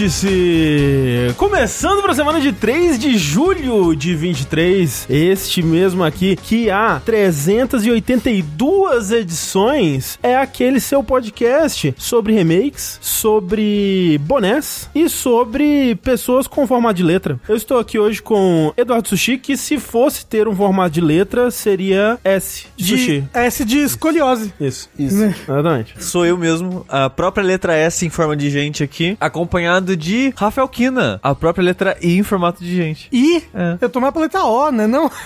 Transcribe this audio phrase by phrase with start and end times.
[0.00, 1.34] Vértice!
[1.36, 7.02] Começando para a semana de 3 de julho de 23, este mesmo aqui, que há
[7.04, 16.94] 382 edições, é aquele seu podcast sobre remakes, sobre bonés e sobre pessoas com formato
[16.94, 17.38] de letra.
[17.46, 21.50] Eu estou aqui hoje com Eduardo Sushi, que se fosse ter um formato de letra,
[21.50, 23.24] seria S de, De, sushi.
[23.34, 24.50] S de escoliose.
[24.58, 25.22] Isso, Isso.
[25.22, 26.02] exatamente.
[26.02, 30.68] Sou eu mesmo, a própria letra S em forma de gente aqui, acompanhado de Rafael
[30.68, 33.08] Kina, a própria letra I em formato de gente.
[33.12, 33.78] E É.
[33.80, 34.86] eu tomei a paleta O, né?
[34.86, 35.10] Não.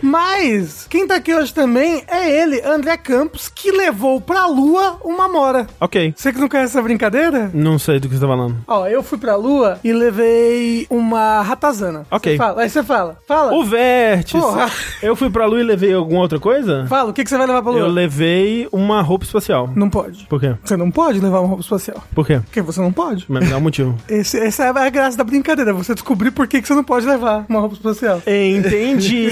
[0.02, 5.28] Mas quem tá aqui hoje também é ele, André Campos, que levou pra lua uma
[5.28, 5.66] mora.
[5.80, 6.14] ok.
[6.16, 7.50] Você que não conhece essa brincadeira?
[7.52, 8.56] Não sei do que você tá falando.
[8.66, 12.06] Ó, eu fui pra lua e levei uma ratazana.
[12.10, 12.32] Ok.
[12.32, 13.16] Você fala, aí você fala.
[13.26, 13.52] Fala.
[13.54, 14.36] O Vértice.
[14.38, 14.70] Porra.
[15.02, 16.86] Eu fui pra lua e levei alguma outra coisa?
[16.88, 17.80] Fala, o que, que você vai levar pra lua?
[17.80, 19.70] Eu levei uma roupa espacial.
[19.74, 20.26] Não pode.
[20.26, 20.54] Por quê?
[20.62, 22.02] Você não pode levar uma roupa espacial.
[22.14, 22.40] Por quê?
[22.50, 23.24] Porque você não pode.
[23.28, 23.96] Mas me dá um motivo.
[24.10, 27.06] Esse, essa é a graça da brincadeira, você descobrir por que, que você não pode
[27.06, 28.20] levar uma roupa espacial.
[28.26, 29.28] Entendi.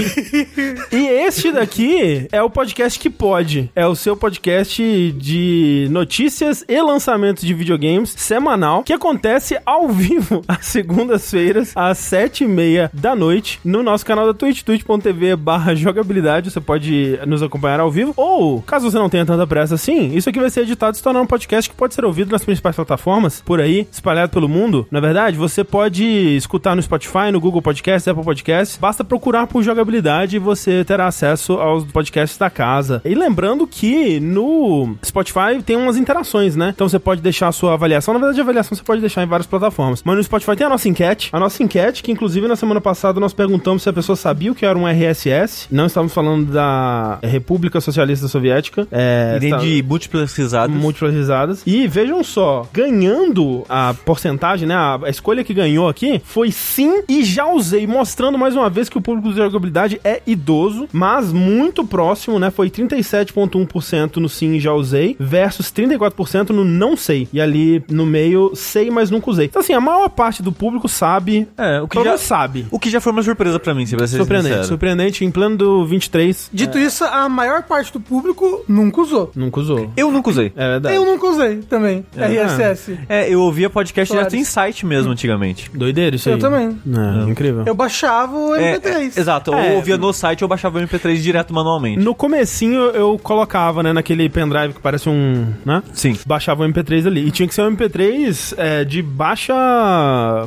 [0.93, 3.71] e este daqui é o podcast que pode.
[3.75, 10.45] É o seu podcast de notícias e lançamentos de videogames semanal que acontece ao vivo
[10.47, 15.75] às segundas-feiras às sete e meia da noite no nosso canal da Twitch, twitch.tv barra
[15.75, 16.53] jogabilidade.
[16.53, 18.13] Você pode nos acompanhar ao vivo.
[18.17, 21.03] Ou, caso você não tenha tanta pressa assim, isso aqui vai ser editado e se
[21.03, 23.08] tornar um podcast que pode ser ouvido nas principais plataformas
[23.45, 24.87] por aí, espalhado pelo mundo.
[24.91, 26.05] Na verdade, você pode
[26.37, 28.79] escutar no Spotify, no Google Podcast, Apple Podcast.
[28.79, 33.01] Basta procurar por jogabilidade e você terá acesso aos podcasts da casa.
[33.05, 36.73] E lembrando que no Spotify tem umas interações, né?
[36.75, 38.13] Então você pode deixar a sua avaliação.
[38.15, 40.03] Na verdade, a avaliação você pode deixar em várias plataformas.
[40.05, 41.31] Mas no Spotify tem a nossa enquete.
[41.33, 44.55] A nossa enquete, que inclusive na semana passada nós perguntamos se a pessoa sabia o
[44.55, 45.69] que era um RSS.
[45.71, 48.87] Não estávamos falando da República Socialista Soviética.
[48.91, 50.75] É, E nem está- de múltiplas risadas.
[50.77, 51.63] múltiplas risadas.
[51.67, 52.67] E vejam só,
[52.99, 54.75] ganhando a porcentagem, né?
[54.75, 58.89] A, a escolha que ganhou aqui foi sim e já usei, mostrando mais uma vez
[58.89, 62.51] que o público de jogabilidade é idoso, mas muito próximo, né?
[62.51, 67.29] Foi 37,1% no sim e já usei, versus 34% no não sei.
[67.33, 69.47] E ali no meio, sei, mas nunca usei.
[69.47, 71.47] Então, assim, a maior parte do público sabe.
[71.57, 72.67] É, o que Todo já, mundo sabe.
[72.71, 74.69] o que já foi uma surpresa pra mim, se ser Surpreendente, sincero.
[74.69, 75.25] surpreendente.
[75.25, 79.31] Em plano do 23, Dito isso, a maior parte do público nunca usou.
[79.35, 79.91] nunca usou.
[79.97, 80.53] Eu nunca usei.
[80.57, 80.95] É verdade.
[80.95, 82.05] Eu nunca usei também.
[82.17, 82.27] É.
[82.27, 82.78] RSS.
[83.09, 84.33] É, eu ouvia podcast Solaris.
[84.33, 85.71] direto em site mesmo antigamente.
[85.75, 86.41] Doideiro isso Eu aí.
[86.41, 86.79] também.
[86.87, 87.63] É, incrível.
[87.67, 89.17] Eu baixava o É, MP3.
[89.17, 89.73] é, exato, eu É.
[89.75, 91.99] ouvia no site ou baixava o MP3 direto manualmente.
[92.03, 95.83] No comecinho eu colocava, né, naquele pendrive que parece um, né?
[95.93, 96.17] Sim.
[96.27, 97.27] Baixava o MP3 ali.
[97.27, 99.55] E tinha que ser um MP3 é, de baixa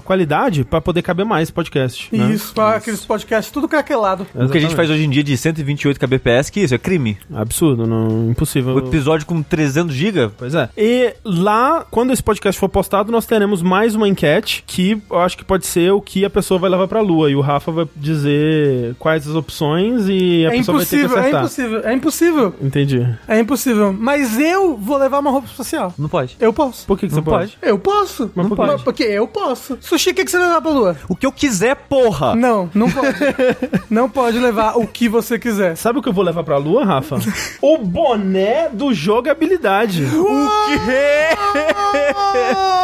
[0.05, 2.09] qualidade pra poder caber mais podcast.
[2.15, 2.31] né?
[2.31, 4.23] Isso, com aqueles podcasts tudo craquelado.
[4.23, 4.75] O que a gente Exatamente.
[4.75, 7.17] faz hoje em dia de 128 kbps, que isso é crime.
[7.33, 8.73] Absurdo, não, impossível.
[8.75, 10.69] O episódio com 300 GB, Pois é.
[10.77, 15.37] E lá, quando esse podcast for postado, nós teremos mais uma enquete que eu acho
[15.37, 17.29] que pode ser o que a pessoa vai levar pra lua.
[17.29, 21.03] E o Rafa vai dizer quais as opções e a É pessoa vai ter que
[21.03, 21.41] impossível, é acertar.
[21.41, 22.55] impossível, é impossível.
[22.61, 23.07] Entendi.
[23.27, 23.93] É impossível.
[23.97, 25.93] Mas eu vou levar uma roupa espacial.
[25.97, 26.35] não pode.
[26.39, 26.85] Eu posso.
[26.87, 27.57] Por que, que Não você pode?
[27.61, 28.31] Eu posso.
[28.35, 28.83] Mas não por pode.
[28.83, 29.77] Porque eu posso.
[29.81, 30.97] Sushi, o que, que você vai levar pra lua?
[31.09, 32.35] O que eu quiser, porra!
[32.35, 33.17] Não, não pode.
[33.89, 35.75] não pode levar o que você quiser.
[35.75, 37.17] Sabe o que eu vou levar pra lua, Rafa?
[37.61, 40.03] o boné do jogabilidade.
[40.05, 42.10] O quê?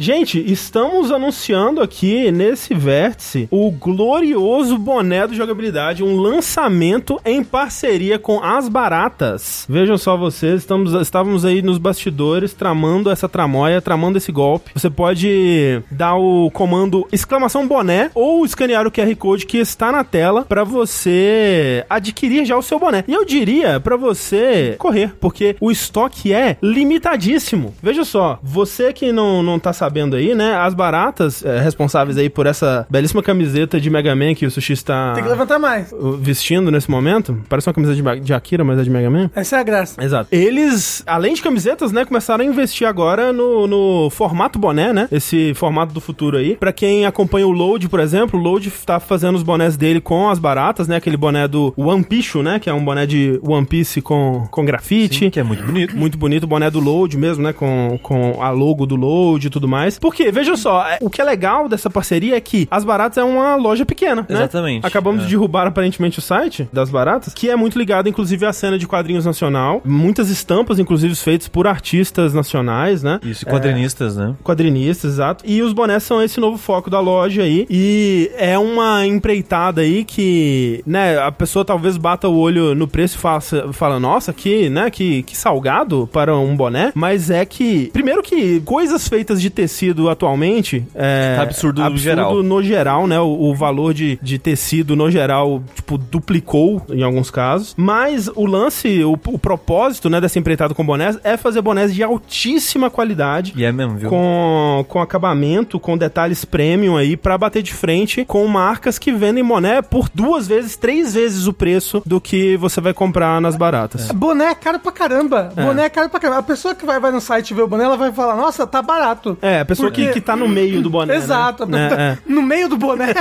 [0.00, 8.18] Gente, estamos anunciando aqui nesse vértice o glorioso boné do jogabilidade, um lançamento em parceria
[8.18, 9.66] com as baratas.
[9.68, 14.70] Vejam só vocês, estamos, estávamos aí nos bastidores tramando essa tramóia, tramando esse golpe.
[14.74, 20.02] Você pode dar o comando exclamação boné ou escanear o QR Code que está na
[20.02, 23.04] tela para você adquirir já o seu boné.
[23.06, 27.74] E eu diria para você correr, porque o estoque é limitadíssimo.
[27.82, 30.54] Veja só, você que não, não tá sabendo aí, né?
[30.56, 34.72] As baratas é, responsáveis aí por essa belíssima camiseta de Mega Man que o Sushi
[34.72, 35.92] está Tem que levantar mais.
[36.20, 37.40] vestindo nesse momento.
[37.48, 39.30] Parece uma camiseta de, de Akira, mas é de Mega Man.
[39.34, 40.02] Essa é a graça.
[40.02, 40.28] Exato.
[40.32, 45.08] Eles, além de camisetas, né, começaram a investir agora no, no formato boné, né?
[45.10, 46.56] Esse formato do futuro aí.
[46.56, 50.28] Pra quem acompanha o Load, por exemplo, o Load tá fazendo os bonés dele com
[50.28, 50.96] as baratas, né?
[50.96, 52.58] Aquele boné do One Piece, né?
[52.58, 55.30] Que é um boné de One Piece com, com grafite.
[55.30, 55.96] que é muito bonito.
[55.96, 57.52] Muito bonito, boné do Load mesmo, né?
[57.52, 59.98] Com, com a logo do Load e tudo mais.
[59.98, 63.24] Porque, veja só, é, o que é legal dessa parceria é que as baratas é
[63.24, 64.36] uma loja pequena, né?
[64.36, 64.86] Exatamente.
[64.86, 65.24] Acabamos É.
[65.24, 68.86] de derrubar aparentemente o site das baratas, que é muito ligado, inclusive, à cena de
[68.86, 69.80] quadrinhos nacional.
[69.84, 73.20] Muitas estampas, inclusive, feitas por artistas nacionais, né?
[73.22, 74.34] Isso, quadrinistas, né?
[74.42, 75.44] Quadrinistas, exato.
[75.46, 77.66] E os bonés são esse novo foco da loja aí.
[77.70, 83.16] E é uma empreitada aí que, né, a pessoa talvez bata o olho no preço
[83.16, 86.92] e faça, fala, nossa, que, né, que, que salgado para um boné.
[86.94, 92.42] Mas é que, primeiro que coisas feitas de tecido atualmente é Tá absurdo no geral.
[92.42, 93.18] no geral, né?
[93.20, 97.74] O, o valor de, de tecido no geral, tipo, duplicou em alguns casos.
[97.76, 102.02] Mas o lance, o, o propósito, né, dessa empreitada com bonés é fazer bonés de
[102.02, 104.08] altíssima qualidade E é mesmo, viu?
[104.10, 109.44] com, com acabamento, com detalhes premium aí, pra bater de frente com marcas que vendem
[109.44, 114.10] boné por duas vezes, três vezes o preço do que você vai comprar nas baratas.
[114.12, 115.50] Boné é caro pra caramba.
[115.54, 116.29] Boné é caro pra caramba.
[116.32, 118.80] A pessoa que vai, vai no site ver o boné, ela vai falar, nossa, tá
[118.82, 119.36] barato.
[119.42, 121.14] É, a pessoa Porque- que, que tá no meio do boné.
[121.16, 121.66] Exato.
[121.66, 121.88] Né?
[121.92, 123.12] É, No meio do boné.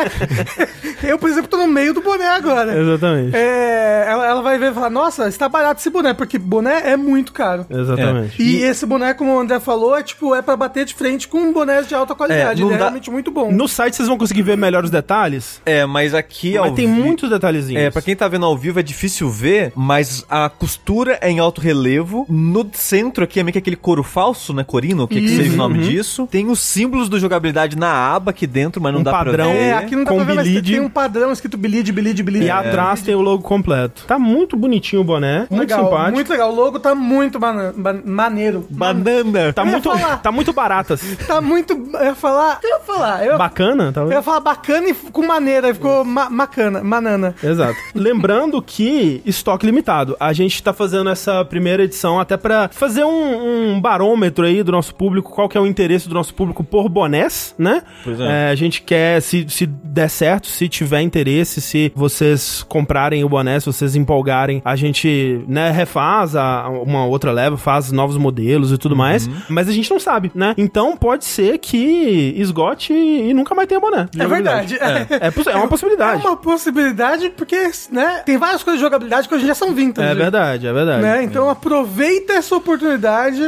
[1.04, 2.80] eu, por exemplo, tô no meio do boné é, agora.
[2.80, 3.36] exatamente.
[3.36, 6.98] É, ela, ela vai ver e falar, nossa, está barato esse boné, porque boné é
[6.98, 7.66] muito caro.
[7.70, 8.42] Exatamente.
[8.42, 11.52] E, esse boné, como o André falou, é tipo, é pra bater de frente com
[11.52, 12.62] bonés de alta qualidade.
[12.62, 13.52] É, Ele é realmente muito bom.
[13.52, 16.86] No site vocês vão conseguir ver melhor os detalhes, É, mas aqui ao mas tem
[16.88, 17.82] vi- muitos detalhezinhos.
[17.84, 21.40] É, pra quem tá vendo ao vivo é difícil ver, mas a costura é em
[21.40, 22.26] alto relevo.
[22.30, 24.64] No centro aqui é meio que aquele couro falso, né?
[24.64, 26.28] Corino, o que, que seja o nome disso.
[26.30, 29.34] Tem os símbolos do jogabilidade na aba aqui dentro, mas não Um dá padrão.
[29.34, 29.58] pra ver.
[29.60, 30.72] É, aqui não dá com pra ver, mas bleed.
[30.72, 32.46] tem um padrão escrito bleed, bleed, bleed.
[32.46, 34.04] E atrás tem o logo completo.
[34.08, 36.12] Tá muito bonitinho o boné, muito legal, simpático.
[36.16, 36.52] Muito legal.
[36.52, 38.66] O logo tá muito bana- ba- maneiro.
[38.70, 39.54] Banana.
[39.54, 40.18] Tá Eu ia muito, falar.
[40.22, 41.02] tá muito baratas.
[41.28, 41.74] Tá muito.
[41.94, 42.60] Eu ia falar.
[42.64, 43.26] Eu ia falar.
[43.26, 44.16] Eu, Bacana, eu talvez.
[44.16, 45.68] ia falar bacana e com maneira.
[45.68, 47.36] aí Ficou ma macana, manana.
[47.44, 47.76] Exato.
[47.94, 50.16] Lembrando que estoque limitado.
[50.20, 54.72] A gente tá fazendo essa primeira edição até pra fazer um, um barômetro aí do
[54.72, 57.84] nosso público, qual que é o interesse do nosso público por bonés, né?
[58.04, 58.50] Pois é.
[58.50, 63.60] a gente quer, se, se der certo, se tiver interesse, se vocês comprarem o boné,
[63.60, 68.78] se vocês empolgarem, a gente, né, refaz a, uma outra leva, faz novos modelos e
[68.78, 69.30] tudo mais.
[69.50, 70.54] Mas a gente não sabe, né?
[70.58, 74.08] Então pode ser que esgote e nunca mais tenha boné.
[74.18, 74.78] É verdade.
[74.80, 76.26] É, é, é uma É possibilidade.
[76.26, 78.22] uma possibilidade, porque, né?
[78.26, 80.08] Tem várias coisas de jogabilidade que hoje já são vintage.
[80.08, 81.02] É verdade, é verdade.
[81.02, 81.24] Né?
[81.24, 82.69] Então aproveita essa oportunidade,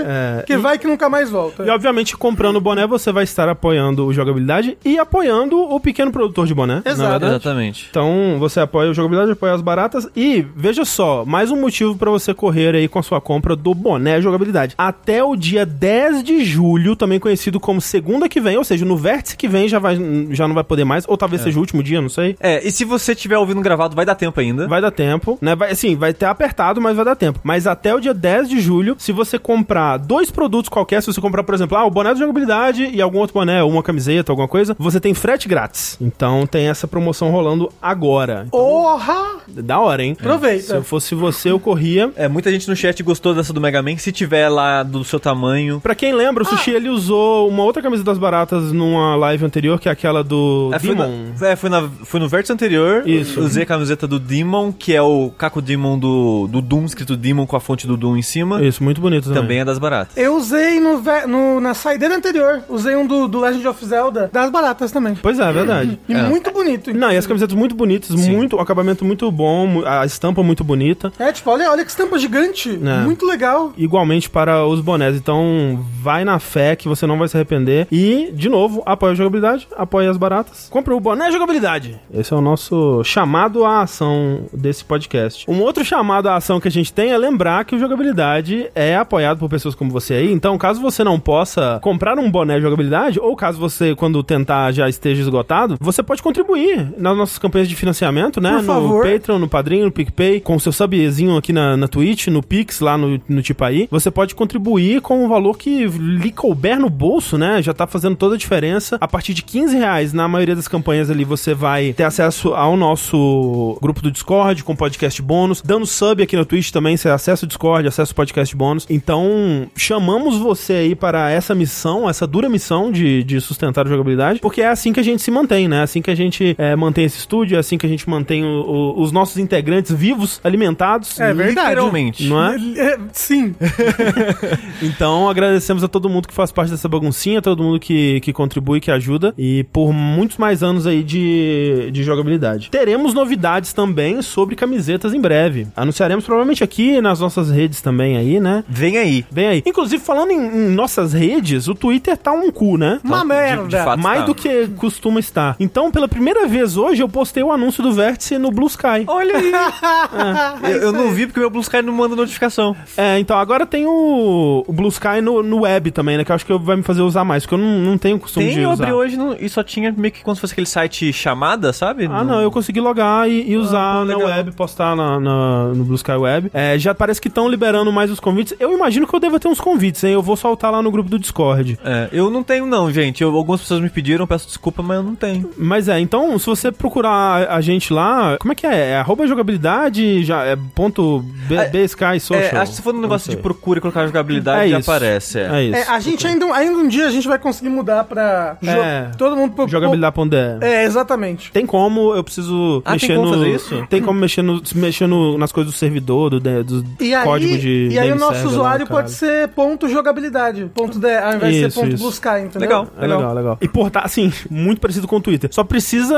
[0.05, 1.63] É, que e- vai que nunca mais volta.
[1.63, 6.11] E obviamente, comprando o boné, você vai estar apoiando o jogabilidade e apoiando o pequeno
[6.11, 6.81] produtor de boné.
[6.85, 7.01] Exato.
[7.01, 7.25] é verdade?
[7.35, 7.87] Exatamente.
[7.89, 12.09] Então, você apoia o jogabilidade, apoia as baratas e veja só, mais um motivo pra
[12.09, 14.75] você correr aí com a sua compra do boné jogabilidade.
[14.77, 18.97] Até o dia 10 de julho, também conhecido como segunda que vem, ou seja, no
[18.97, 19.97] vértice que vem já, vai,
[20.31, 22.35] já não vai poder mais, ou talvez seja o último dia, não sei.
[22.39, 24.67] É, e se você estiver ouvindo gravado, vai dar tempo ainda.
[24.67, 25.55] Vai dar tempo, né?
[25.55, 27.39] Vai, assim, vai ter apertado, mas vai dar tempo.
[27.43, 31.21] Mas até o dia 10 de julho, se você comprar dois produtos qualquer, se você
[31.21, 34.31] comprar, por exemplo, ah, o boné de jogabilidade e algum outro boné, ou uma camiseta,
[34.31, 35.97] alguma coisa, você tem frete grátis.
[35.99, 38.47] Então tem essa promoção rolando agora.
[38.51, 39.41] Porra!
[39.47, 40.15] Da hora, hein?
[40.19, 40.63] Aproveita.
[40.63, 42.11] Se eu fosse você, eu corria.
[42.15, 43.97] É, muita gente no chat gostou dessa do Mega Man.
[43.97, 45.79] Se tiver lá do seu tamanho.
[45.81, 49.79] Pra quem lembra, o Sushi ele usou uma outra camisa das baratas numa live anterior,
[49.79, 51.09] que é aquela do É, foi, Demon.
[51.39, 53.07] na, é, foi, na, foi no vértice anterior.
[53.07, 53.41] Isso.
[53.41, 57.45] Usei a camiseta do Demon, que é o Caco Demon do, do Doom, escrito Demon
[57.45, 58.63] com a fonte do Doom em cima.
[58.63, 59.41] Isso, muito bonito também.
[59.41, 60.15] Também é das baratas.
[60.15, 64.49] Eu usei no, no- na saideira anterior, usei um do, do Legend of Zelda, das
[64.49, 65.15] baratas também.
[65.21, 65.99] Pois é, é verdade.
[66.07, 66.21] E É.
[66.23, 66.93] muito bonito.
[66.93, 68.35] Não, e as camisetas muito bonitas, Sim.
[68.35, 71.11] muito, o acabamento muito bom, a estampa muito bonita.
[71.19, 72.69] É, tipo, olha, olha que estampa gigante.
[72.81, 73.03] É.
[73.03, 73.73] Muito legal.
[73.77, 75.15] igualmente para os bonés.
[75.15, 77.87] Então, vai na fé que você não vai se arrepender.
[77.91, 80.67] E, de novo, apoia a jogabilidade, apoia as baratas.
[80.69, 81.99] Compre o boné jogabilidade.
[82.13, 85.49] Esse é o nosso chamado à ação desse podcast.
[85.49, 88.90] Um outro chamado à ação que a gente tem é lembrar que o jogabilidade é
[88.95, 90.31] apoiado por pessoas como você aí.
[90.31, 94.87] Então, caso você não possa comprar um boné jogabilidade, ou caso você, quando tentar, já
[94.87, 98.51] esteja esgotado, você pode contribuir nas nossas campanhas de financiamento, né?
[98.51, 99.05] Por no favor.
[99.05, 102.79] Patreon, no Padrinho, no PicPay, com o seu subzinho aqui na, na Twitch, no Pix,
[102.79, 103.87] lá no, no Tipaí.
[103.91, 107.61] Você pode contribuir com um valor que lhe couber no bolso, né?
[107.61, 108.97] Já tá fazendo toda a diferença.
[108.99, 112.77] A partir de 15 reais, na maioria das campanhas ali, você vai ter acesso ao
[112.77, 115.61] nosso grupo do Discord, com podcast bônus.
[115.61, 118.80] Dando sub aqui no Twitch também, você acessa o Discord, acessa o podcast bônus.
[118.89, 124.39] Então, chamamos você aí para essa missão, essa dura missão de, de sustentar a jogabilidade,
[124.39, 125.79] porque é assim que a gente se mantém, né?
[125.79, 128.43] É assim que a gente é, mantém esse estúdio, é assim que a gente mantém
[128.43, 131.19] o- o- os nossos integrantes vivos, alimentados.
[131.19, 131.69] É verdade.
[131.69, 132.27] Literalmente.
[132.27, 132.55] Não é?
[132.77, 133.55] É, sim.
[134.81, 138.33] Então, agradecemos a todo mundo que faz parte dessa baguncinha, a todo mundo que, que
[138.33, 142.69] contribui, que ajuda, e por muitos mais anos aí de, de jogabilidade.
[142.69, 145.67] Teremos novidades também sobre camisetas em breve.
[145.75, 148.63] Anunciaremos provavelmente aqui nas nossas redes também aí, né?
[148.71, 149.25] Vem aí.
[149.31, 149.63] Vem aí.
[149.65, 152.99] Inclusive, falando em, em nossas redes, o Twitter tá um cu, né?
[153.03, 153.67] Uma de- merda.
[153.67, 153.99] de fato.
[153.99, 154.25] Mais tá.
[154.25, 155.55] do que costuma estar.
[155.59, 159.03] Então, pela primeira vez hoje, eu postei o anúncio do Vértice no Blue Sky.
[159.07, 159.51] Olha aí.
[160.71, 162.75] eu, eu não vi porque meu Blue Sky não manda notificação.
[162.97, 166.23] É, então agora tem o, o Blue Sky no, no web também, né?
[166.23, 168.45] Que eu acho que vai me fazer usar mais, porque eu não, não tenho costume
[168.47, 168.83] Tem, de eu usar.
[168.85, 172.05] abri hoje no- e só tinha meio que como se fosse aquele site chamada, sabe?
[172.11, 174.27] Ah, não, eu consegui logar e, e usar pô, na legal.
[174.29, 176.49] web, postar na, na- no Blue Sky Web.
[176.53, 178.53] É, já parece que estão liberando mais os convites.
[178.61, 180.13] Eu imagino que eu devo ter uns convites, hein?
[180.13, 181.79] Eu vou soltar lá no grupo do Discord.
[181.83, 183.21] É, eu não tenho não, gente.
[183.23, 185.49] Eu- algumas pessoas me pediram, peço desculpa, mas eu não tenho.
[185.57, 188.91] Mas é, então, se você procurar a gente lá, como é que é?
[188.91, 192.39] É arroba jogabilidade, já, é ponto B, É, BSky Social.
[192.39, 194.91] É, acho que se for no negócio de procura e colocar jogabilidade, É já isso.
[194.91, 195.39] aparece.
[195.39, 195.49] É.
[195.51, 195.75] É isso.
[195.77, 199.11] É, a gente ainda, ainda um dia a gente vai conseguir mudar pra jo- É.
[199.17, 200.65] todo mundo pro, Jogabilidade.de.
[200.65, 201.51] É, exatamente.
[201.51, 203.33] Tem como, eu preciso Ah, tem mexer como no.
[203.37, 203.87] fazer isso?
[203.89, 207.57] Tem como mexer, no, mexer no- nas coisas do servidor, do, do E aí, código
[207.57, 207.89] de.
[207.91, 209.05] e aí o nosso lá, usuário caralho.
[209.05, 212.03] pode ser ponto jogabilidade, ponto de, ao invés de Isso, ser ponto isso.
[212.03, 212.61] Blue Sky, entendeu?
[212.61, 212.87] Legal.
[212.97, 213.57] É legal, legal.
[213.61, 215.49] E portar, assim, muito parecido com o Twitter.
[215.53, 216.17] Só precisa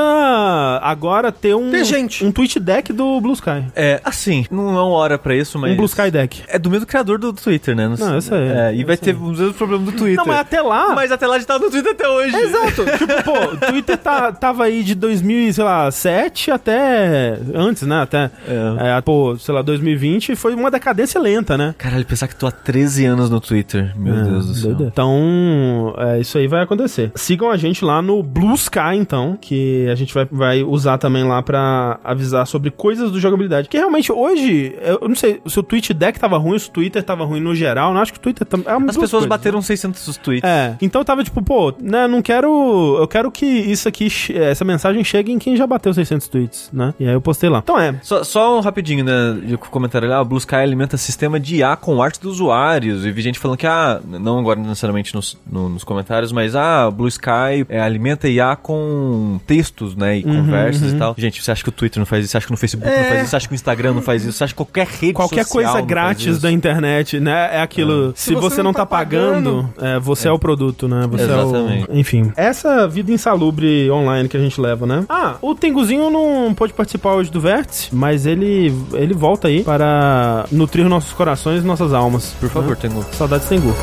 [0.82, 1.70] agora ter um.
[1.70, 2.24] Ter gente.
[2.24, 3.64] Um tweet deck do Blue Sky.
[3.74, 5.72] É, assim, não é uma hora pra isso, mas.
[5.72, 6.42] Um Blue Sky deck.
[6.48, 7.88] É do mesmo criador do Twitter, né?
[7.98, 8.38] Não, eu sei.
[8.38, 10.16] É, e vai ter os mesmos problemas do Twitter.
[10.16, 10.94] Não, mas até lá.
[10.94, 12.36] Mas até lá a gente tá no Twitter até hoje.
[12.36, 12.84] Exato.
[12.98, 17.38] tipo, pô, o Twitter tá, tava aí de 2007 até.
[17.54, 18.02] Antes, né?
[18.02, 18.30] Até.
[18.48, 18.96] É.
[18.96, 21.74] É, pô, sei lá, 2020 foi uma decadência lenta, né?
[21.78, 23.92] Caralho, pensar que tô há 13 anos no Twitter.
[23.96, 24.76] Meu É, Deus do céu.
[24.80, 27.10] Então, é, isso aí vai acontecer.
[27.16, 31.24] Sigam a gente lá no Blue Sky, então, que a gente vai, vai usar também
[31.24, 33.68] lá pra avisar sobre coisas do jogabilidade.
[33.68, 37.02] Que realmente hoje, eu não sei se o Twitch Deck tava ruim, se o Twitter
[37.02, 37.92] tava ruim no geral.
[37.92, 38.66] Não acho que o Twitter também.
[38.72, 40.48] É As pessoas bateram 600 tweets.
[40.48, 42.96] É, então eu tava tipo, pô, né, não quero.
[42.98, 46.94] Eu quero que isso aqui, essa mensagem chegue em quem já bateu 600 tweets, né?
[47.00, 47.58] E aí eu postei lá.
[47.58, 47.96] Então é.
[48.02, 49.38] Só, só um rapidinho, né?
[49.44, 53.04] De comentário lá, o Blue Sky alimenta sistema de IA com arte dos usuários.
[53.04, 56.90] E vi gente falando que, ah, não agora necessariamente nos, no- nos comentários, mas ah,
[56.90, 60.18] Blue Sky é, alimenta IA com textos, né?
[60.18, 61.14] E Uhum, conversas e tal.
[61.18, 62.32] Gente, você acha que o Twitter não faz isso?
[62.32, 63.30] Você acha que no Facebook não faz isso?
[63.30, 64.32] Você acha que o Instagram não faz isso?
[64.38, 67.50] Você acha que qualquer rede Qualquer social coisa não grátis faz da internet, né?
[67.56, 68.12] É aquilo.
[68.16, 70.32] Se, você, não tá pagando, é, você é.
[70.32, 71.06] o produto, né?
[71.10, 71.90] Você Exatamente.
[71.90, 71.98] é o.
[71.98, 72.32] Enfim.
[72.36, 75.04] Essa vida insalubre online que a gente leva, né?
[75.08, 80.46] Ah, o Tenguzinho não pôde participar hoje do Vértice, mas ele, ele volta aí para
[80.50, 82.34] nutrir nossos corações e nossas almas.
[82.40, 82.76] Por favor, né?
[82.80, 83.04] Tengu.
[83.16, 83.74] Saudades Tengu.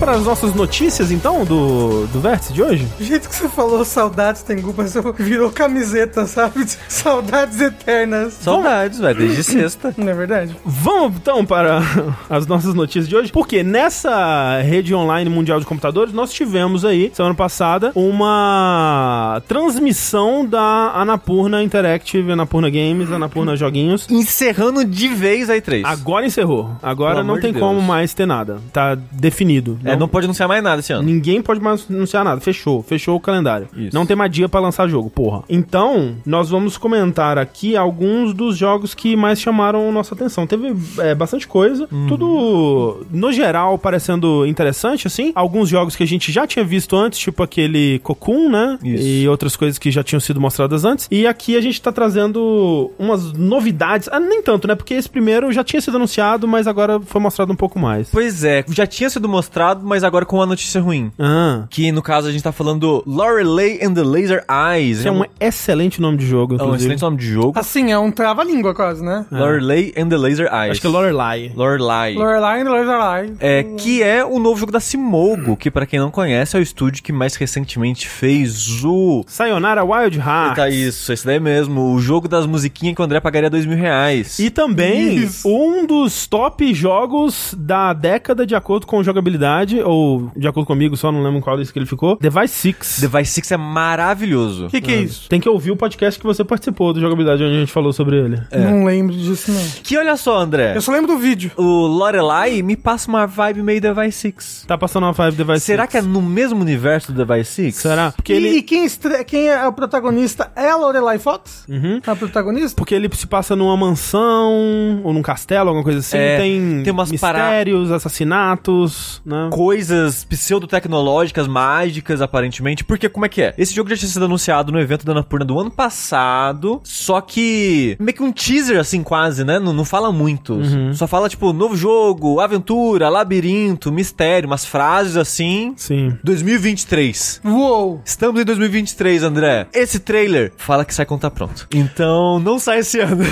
[0.00, 2.88] Para as nossas notícias, então, do, do Vértice de hoje?
[2.98, 6.64] Do jeito que você falou saudades tem culpa, você virou camiseta, sabe?
[6.88, 8.32] Saudades eternas.
[8.32, 9.94] Saudades, velho, desde sexta.
[9.98, 10.56] Não é verdade?
[10.64, 11.82] Vamos então para
[12.30, 17.10] as nossas notícias de hoje, porque nessa rede online mundial de computadores nós tivemos aí,
[17.12, 24.08] semana passada, uma transmissão da Anapurna Interactive, Anapurna Games, Anapurna Joguinhos.
[24.08, 25.82] Encerrando de vez a E3.
[25.84, 26.70] Agora encerrou.
[26.82, 28.60] Agora Pelo não tem de como mais ter nada.
[28.72, 29.78] Tá definido.
[29.92, 31.02] É, não pode anunciar mais nada esse ano.
[31.02, 32.40] Ninguém pode mais anunciar nada.
[32.40, 32.82] Fechou.
[32.82, 33.68] Fechou o calendário.
[33.76, 33.94] Isso.
[33.94, 35.42] Não tem mais dia pra lançar jogo, porra.
[35.48, 40.46] Então, nós vamos comentar aqui alguns dos jogos que mais chamaram nossa atenção.
[40.46, 41.88] Teve é, bastante coisa.
[41.90, 42.06] Uhum.
[42.06, 45.32] Tudo, no geral, parecendo interessante, assim.
[45.34, 48.78] Alguns jogos que a gente já tinha visto antes, tipo aquele Cocoon, né?
[48.82, 49.04] Isso.
[49.04, 51.08] E outras coisas que já tinham sido mostradas antes.
[51.10, 54.08] E aqui a gente tá trazendo umas novidades.
[54.12, 54.74] Ah, nem tanto, né?
[54.74, 58.10] Porque esse primeiro já tinha sido anunciado, mas agora foi mostrado um pouco mais.
[58.10, 61.12] Pois é, já tinha sido mostrado, mas agora com uma notícia ruim.
[61.18, 61.64] Ah.
[61.70, 64.98] Que no caso a gente tá falando do Lorelei and the Laser Eyes.
[64.98, 67.58] Esse é um excelente nome de jogo, é um excelente nome de jogo.
[67.58, 69.26] Assim, é um trava-língua quase, né?
[69.30, 70.72] Lorelei and the Laser Eyes.
[70.72, 71.52] Acho que é Lorelai.
[71.54, 72.14] Lorelai.
[72.14, 73.32] Lorelai, Lorelai.
[73.40, 76.62] É, que é o novo jogo da Simogo, que pra quem não conhece é o
[76.62, 79.24] estúdio que mais recentemente fez o...
[79.26, 80.56] Sayonara Wild Heart.
[80.56, 83.76] Tá isso, esse daí mesmo, o jogo das musiquinhas que o André pagaria dois mil
[83.76, 84.38] reais.
[84.38, 85.48] E também Isso.
[85.48, 91.12] um dos top jogos da década, de acordo com jogabilidade, ou de acordo comigo, só
[91.12, 92.16] não lembro qual desse que ele ficou.
[92.20, 92.98] Device 6.
[93.00, 94.66] Device 6 é maravilhoso.
[94.66, 95.28] O que, que é isso?
[95.28, 98.16] Tem que ouvir o podcast que você participou do jogabilidade, onde a gente falou sobre
[98.16, 98.40] ele.
[98.52, 99.60] Não lembro disso, não.
[99.82, 101.50] Que olha só, André, Eu só lembro do vídeo.
[101.56, 104.64] o Lorelai me passa uma vibe meio Device 6.
[104.66, 105.90] Tá passando uma 5 Device Será 6.
[105.90, 107.74] que é no mesmo universo do Device 6?
[107.76, 108.12] Será?
[108.12, 108.48] Porque e, ele...
[108.58, 111.64] e quem, estre- quem é o protagonista é a Lorelai Fox?
[111.68, 112.00] Uhum.
[112.06, 112.76] A protagonista?
[112.76, 116.16] Porque ele se passa numa mansão ou num castelo, alguma coisa assim.
[116.16, 119.48] É, tem, tem umas para- mistérios, assassinatos, né?
[119.60, 122.82] Coisas pseudotecnológicas, mágicas, aparentemente.
[122.82, 123.54] Porque como é que é?
[123.58, 127.94] Esse jogo já tinha sido anunciado no evento da Annapurna do ano passado, só que
[128.00, 129.58] meio que um teaser, assim, quase, né?
[129.58, 130.54] Não, não fala muito.
[130.54, 130.94] Uhum.
[130.94, 135.74] Só fala, tipo, novo jogo, aventura, labirinto, mistério, umas frases assim.
[135.76, 136.16] Sim.
[136.24, 137.42] 2023.
[137.44, 138.00] Uou!
[138.02, 139.66] Estamos em 2023, André.
[139.74, 141.68] Esse trailer fala que sai quando tá pronto.
[141.74, 143.24] Então, não sai esse ano.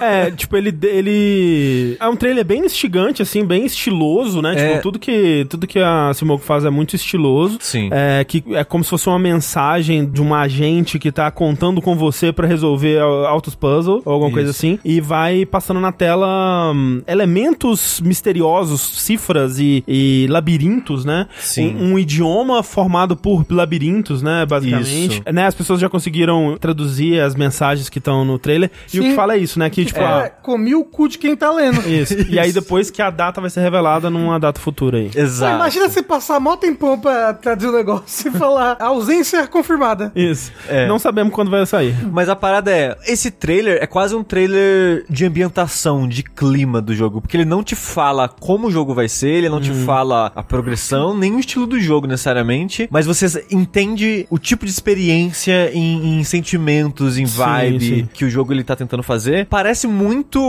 [0.00, 1.96] É, tipo, ele, ele.
[2.00, 4.54] É um trailer bem instigante, assim, bem estiloso, né?
[4.56, 4.68] É.
[4.68, 7.56] Tipo, tudo que, tudo que a Simogo faz é muito estiloso.
[7.60, 7.88] Sim.
[7.92, 11.94] É, que é como se fosse uma mensagem de uma agente que tá contando com
[11.96, 14.58] você pra resolver altos puzzles ou alguma coisa Isso.
[14.58, 14.78] assim.
[14.84, 21.26] E vai passando na tela hum, elementos misteriosos, cifras e, e labirintos, né?
[21.38, 21.76] Sim.
[21.76, 24.44] Um, um idioma formado por labirintos, né?
[24.46, 25.20] Basicamente.
[25.20, 25.32] Isso.
[25.32, 28.70] Né, as pessoas já conseguiram traduzir as mensagens que estão no trailer.
[28.92, 29.10] E o Sim.
[29.10, 29.70] que fala é isso, né?
[29.70, 31.80] Que, tipo, É, ah, comi o cu de quem tá lendo.
[31.88, 32.14] isso.
[32.28, 35.10] E aí depois que a data vai ser revelada numa data futura aí.
[35.10, 35.18] Pô,
[35.50, 35.56] Exato.
[35.62, 40.12] Imagina você passar mó tempão pra traduzir o negócio e falar ausência confirmada.
[40.14, 40.52] Isso.
[40.68, 40.86] É.
[40.86, 41.94] Não sabemos quando vai sair.
[42.10, 46.94] Mas a parada é, esse trailer é quase um trailer de ambientação, de clima do
[46.94, 50.32] jogo, porque ele não te fala como o jogo vai ser, ele não te fala
[50.34, 55.70] a progressão, nem o estilo do jogo necessariamente, mas você entende o tipo de experiência
[55.72, 58.08] em, em sentimentos, em Sim, vibe sim.
[58.12, 59.46] que o jogo ele tá tentando fazer.
[59.46, 60.40] Parece muito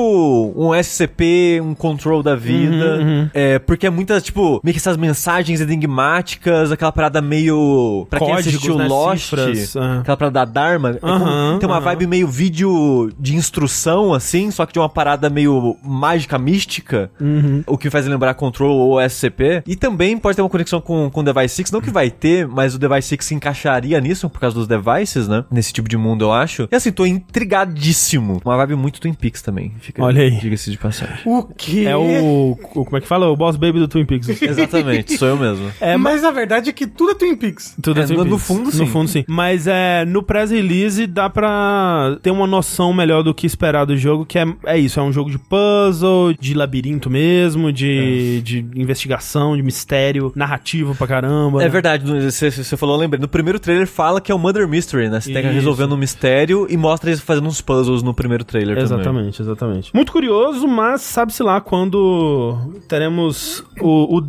[0.55, 4.97] um SCP, um control da vida, Uhum, é, porque é muitas, tipo, meio que essas
[4.97, 8.05] mensagens enigmáticas, aquela parada meio...
[8.09, 9.97] Pra quem Códigos, assistiu né, Lost, cifras, é.
[9.99, 14.73] aquela parada da Dharma, é tem uma vibe meio vídeo de instrução, assim, só que
[14.73, 17.63] de uma parada meio mágica, mística, Uhum.
[17.67, 19.63] o que faz lembrar Control ou SCP.
[19.67, 22.47] E também pode ter uma conexão com, com o Device 6, não que vai ter,
[22.47, 25.43] mas o Device 6 se encaixaria nisso, por causa dos devices, né?
[25.51, 26.67] Nesse tipo de mundo, eu acho.
[26.71, 28.41] E assim, tô intrigadíssimo.
[28.43, 29.71] Uma vibe muito Twin Peaks também.
[29.79, 30.31] Fica, Olha aí.
[30.39, 31.15] Diga-se de passagem.
[31.25, 31.85] O quê?
[31.87, 33.29] É o, o- Como é que fala?
[33.29, 34.29] O boss baby do Twin Peaks.
[34.41, 34.80] Exatamente,
[35.17, 35.71] sou eu mesmo.
[35.81, 36.11] É, mas.
[36.11, 37.75] Mas a verdade é que tudo é Twin Peaks.
[37.81, 38.45] Tudo É, Twin no- no Peaks.
[38.47, 38.85] fundo, No sim.
[38.85, 39.23] fundo, sim.
[39.27, 43.95] Mas é, no press release dá pra ter uma noção melhor do que esperar do
[43.97, 48.59] jogo, que é, é isso, é um jogo de puzzle, de labirinto mesmo, de, de
[48.75, 51.61] investigação, de mistério, narrativo pra caramba.
[51.61, 51.69] É né?
[51.69, 53.19] verdade, no- você, você falou, eu lembrei.
[53.21, 55.19] No primeiro trailer fala que é o Mother Mystery, né?
[55.21, 58.75] Você tem que resolvendo um mistério e mostra eles fazendo uns puzzles no primeiro trailer
[58.75, 58.83] também.
[58.99, 59.91] Exatamente, exatamente.
[59.95, 62.57] Muito curioso, mas sabe-se lá quando
[62.87, 64.21] teremos o, o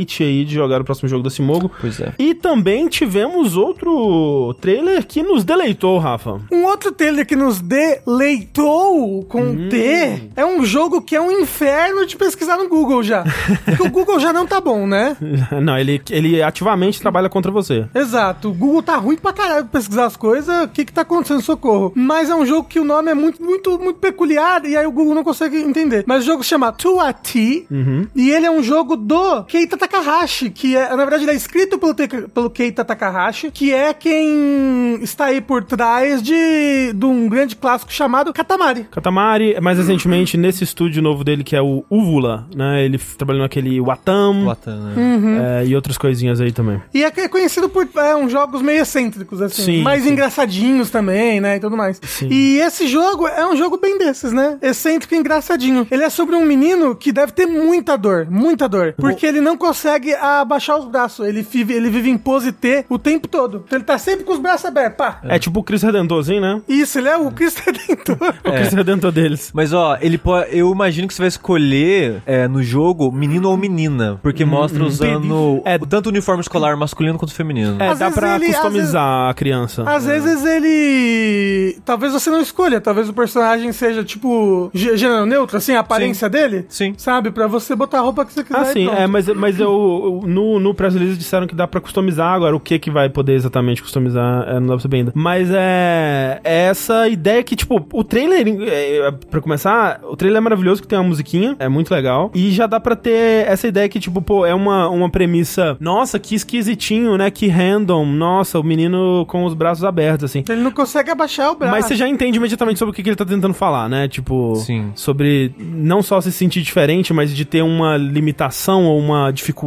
[0.00, 1.70] deleite aí de jogar o próximo jogo da Simogo.
[1.80, 2.12] Pois é.
[2.18, 6.40] E também tivemos outro trailer que nos deleitou, Rafa.
[6.50, 9.68] Um outro trailer que nos deleitou com Hum.
[9.68, 13.24] T é um jogo que é um inferno de pesquisar no Google já.
[13.64, 15.16] Porque o Google já não tá bom, né?
[15.62, 17.86] Não, ele, ele ativamente trabalha contra você.
[17.94, 21.02] Exato, o Google tá ruim pra caralho pra pesquisar as coisas, o que que tá
[21.02, 21.92] acontecendo, socorro.
[21.94, 24.92] Mas é um jogo que o nome é muito, muito, muito peculiar e aí o
[24.92, 26.04] Google não consegue entender.
[26.06, 27.66] Mas o jogo se chama Tuati
[28.14, 31.78] e ele é um jogo do Keita Takahashi, que é, na verdade ele é escrito
[31.78, 37.28] pelo, Te- pelo Keita Takahashi, que é quem está aí por trás de, de um
[37.28, 38.84] grande clássico chamado Katamari.
[38.90, 42.84] Katamari, mais recentemente nesse estúdio novo dele que é o Uvula, né?
[42.84, 45.62] Ele trabalhou naquele Watam Watan, né?
[45.62, 46.80] é, e outras coisinhas aí também.
[46.94, 49.62] E é é conhecido por é, uns jogos meio excêntricos, assim.
[49.62, 50.10] Sim, mais sim.
[50.10, 51.56] engraçadinhos também, né?
[51.56, 52.00] E tudo mais.
[52.02, 52.28] Sim.
[52.30, 54.56] E esse jogo é um jogo bem desses, né?
[54.62, 55.86] Excêntrico e engraçadinho.
[55.90, 58.94] Ele é sobre um menino que deve ter muita dor, muita dor.
[58.96, 61.26] Porque ele não consegue abaixar os braços.
[61.26, 63.62] Ele vive, ele vive em pose T o tempo todo.
[63.66, 65.20] Então ele tá sempre com os braços abertos, pá.
[65.24, 66.62] É, tipo o Chris Redentorzinho, né?
[66.68, 68.34] Isso, ele é o Cristo Redentor.
[68.44, 69.50] O Chris Redentor deles.
[69.54, 70.56] Mas ó, ele pode.
[70.56, 74.18] Eu imagino que você vai escolher é, no jogo menino ou menina.
[74.22, 75.78] Porque mostra usando É.
[75.78, 77.76] tanto o uniforme escolar masculino quanto feminino.
[77.80, 79.82] É, Às dá vezes pra ele- customizar a criança.
[79.88, 81.78] Às vezes ele.
[81.84, 82.80] Talvez você não escolha.
[82.80, 86.66] Talvez o personagem seja, tipo, gê- gênero neutro, assim, a aparência dele.
[86.68, 86.94] Sim.
[86.96, 87.30] Sabe?
[87.30, 88.58] Pra você botar a roupa que você quiser.
[88.58, 91.80] Ah, sim, é, mas, mas eu, eu- no, no press release disseram que dá pra
[91.80, 92.54] customizar agora.
[92.54, 95.12] O que que vai poder exatamente customizar, é, não dá pra saber ainda.
[95.14, 100.40] Mas é, é essa ideia que, tipo, o trailer, é, pra começar, o trailer é
[100.40, 102.30] maravilhoso, que tem uma musiquinha, é muito legal.
[102.34, 106.18] E já dá pra ter essa ideia que, tipo, pô, é uma, uma premissa, nossa,
[106.18, 110.44] que esquisitinho, né, que random, nossa, o menino com os braços abertos, assim.
[110.48, 111.72] Ele não consegue abaixar o braço.
[111.72, 114.08] Mas você já entende imediatamente sobre o que, que ele tá tentando falar, né?
[114.08, 114.90] Tipo, Sim.
[114.94, 119.59] sobre não só se sentir diferente, mas de ter uma limitação ou uma dificuldade,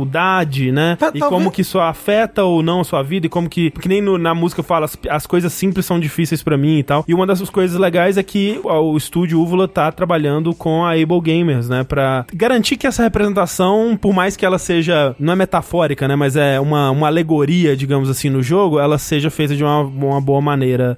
[0.72, 0.96] né?
[1.00, 3.72] Ta- e talvez- como que isso afeta ou não a sua vida, e como que.
[3.72, 6.84] Que nem no- na música fala, as, as coisas simples são difíceis pra mim e
[6.84, 7.04] tal.
[7.08, 11.22] E uma dessas coisas legais é que o estúdio Uvula tá trabalhando com a Able
[11.22, 11.84] Gamers, né?
[11.84, 15.16] Pra garantir que essa representação, por mais que ela seja.
[15.20, 16.16] Não é metafórica, né?
[16.16, 20.22] Mas é uma, uma alegoria, digamos assim, no jogo, ela seja feita de uma, uma
[20.22, 20.98] boa maneira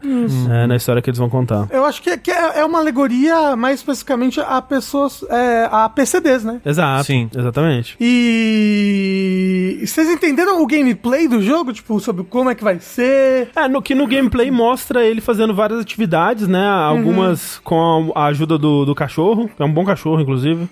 [0.51, 1.67] é, na história que eles vão contar.
[1.71, 5.23] Eu acho que, que é é uma alegoria, mais especificamente, a pessoas.
[5.29, 6.62] É, a PCDs, né?
[6.65, 7.03] Exato.
[7.05, 7.29] Sim.
[7.36, 7.95] Exatamente.
[7.99, 11.74] E E vocês entenderam o gameplay do jogo?
[11.74, 13.50] Tipo, sobre como é que vai ser?
[13.56, 16.65] É, no, que no gameplay mostra ele fazendo várias atividades, né?
[16.67, 20.67] Algumas com a ajuda do, do cachorro, que é um bom cachorro, inclusive.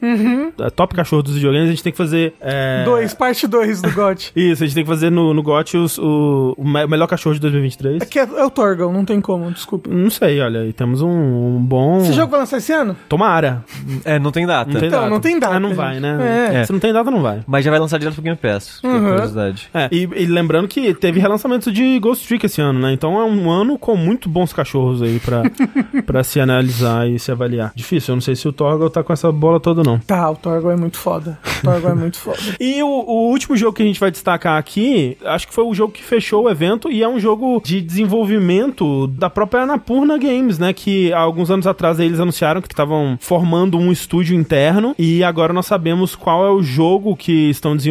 [0.60, 1.68] É top cachorro dos videogames.
[1.68, 2.34] A gente tem que fazer.
[2.40, 2.84] É...
[2.86, 4.32] Dois, parte 2 do GOT.
[4.36, 7.34] Isso, a gente tem que fazer no, no GOT os- o, o me- melhor cachorro
[7.36, 8.02] de 2023.
[8.02, 9.90] É que é, é o Torgal, não tem como, desculpa.
[9.90, 12.02] Não sei, olha, aí temos um, um bom.
[12.02, 12.96] Esse jogo vai lançar esse ano?
[13.10, 13.64] Tomara.
[14.06, 14.72] É, não tem data.
[14.72, 15.10] Não tem Então, data.
[15.12, 15.78] não tem data, Ah, não gente.
[15.78, 16.50] vai, né?
[16.54, 16.56] É.
[16.62, 16.66] É.
[16.66, 17.42] Se não tem data, não vai.
[17.48, 18.80] Mas já vai lançar direto pro Game Pass.
[18.80, 19.10] que Uhum.
[19.10, 19.70] curiosidade.
[19.74, 22.94] É, e, e lembrando que teve relançamento de Ghost Trick esse ano, né?
[22.94, 25.44] Então é um ano com muito bons cachorros aí pra,
[26.06, 27.72] pra se analisar e se avaliar.
[27.76, 30.00] Difícil, eu não sei se o Torgal tá com essa bola toda, não.
[30.00, 31.38] Tá, o Torgal é muito foda.
[31.60, 32.38] O Torgal é muito foda.
[32.60, 35.74] E o, o último jogo que a gente vai destacar aqui, acho que foi o
[35.74, 40.58] jogo que fechou o evento e é um jogo de desenvolvimento da própria Anapurna Games,
[40.58, 40.72] né?
[40.74, 45.52] Que há alguns anos atrás eles anunciaram que estavam formando um estúdio interno e agora
[45.54, 47.83] nós sabemos qual é o jogo que estão desenvolvendo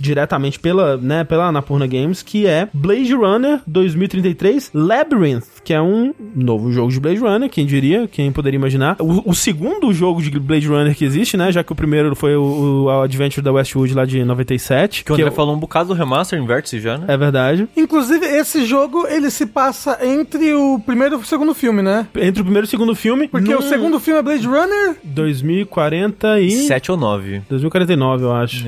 [0.00, 6.12] diretamente pela, né, pela Anapurna Games, que é Blade Runner 2033 Labyrinth, que é um
[6.34, 8.96] novo jogo de Blade Runner, quem diria, quem poderia imaginar.
[9.00, 11.50] O, o segundo jogo de Blade Runner que existe, né?
[11.52, 15.04] Já que o primeiro foi o, o Adventure da Westwood lá de 97.
[15.04, 17.06] Que o André eu- falou um bocado do remaster em vértice já, né?
[17.08, 17.68] É verdade.
[17.76, 22.06] Inclusive, esse jogo, ele se passa entre o primeiro e o segundo filme, né?
[22.16, 23.28] Entre o primeiro e o segundo filme.
[23.28, 26.50] Porque num o segundo filme é Blade Runner 2040 e.
[26.66, 27.42] 7 ou 9.
[27.48, 28.64] 2049, eu acho.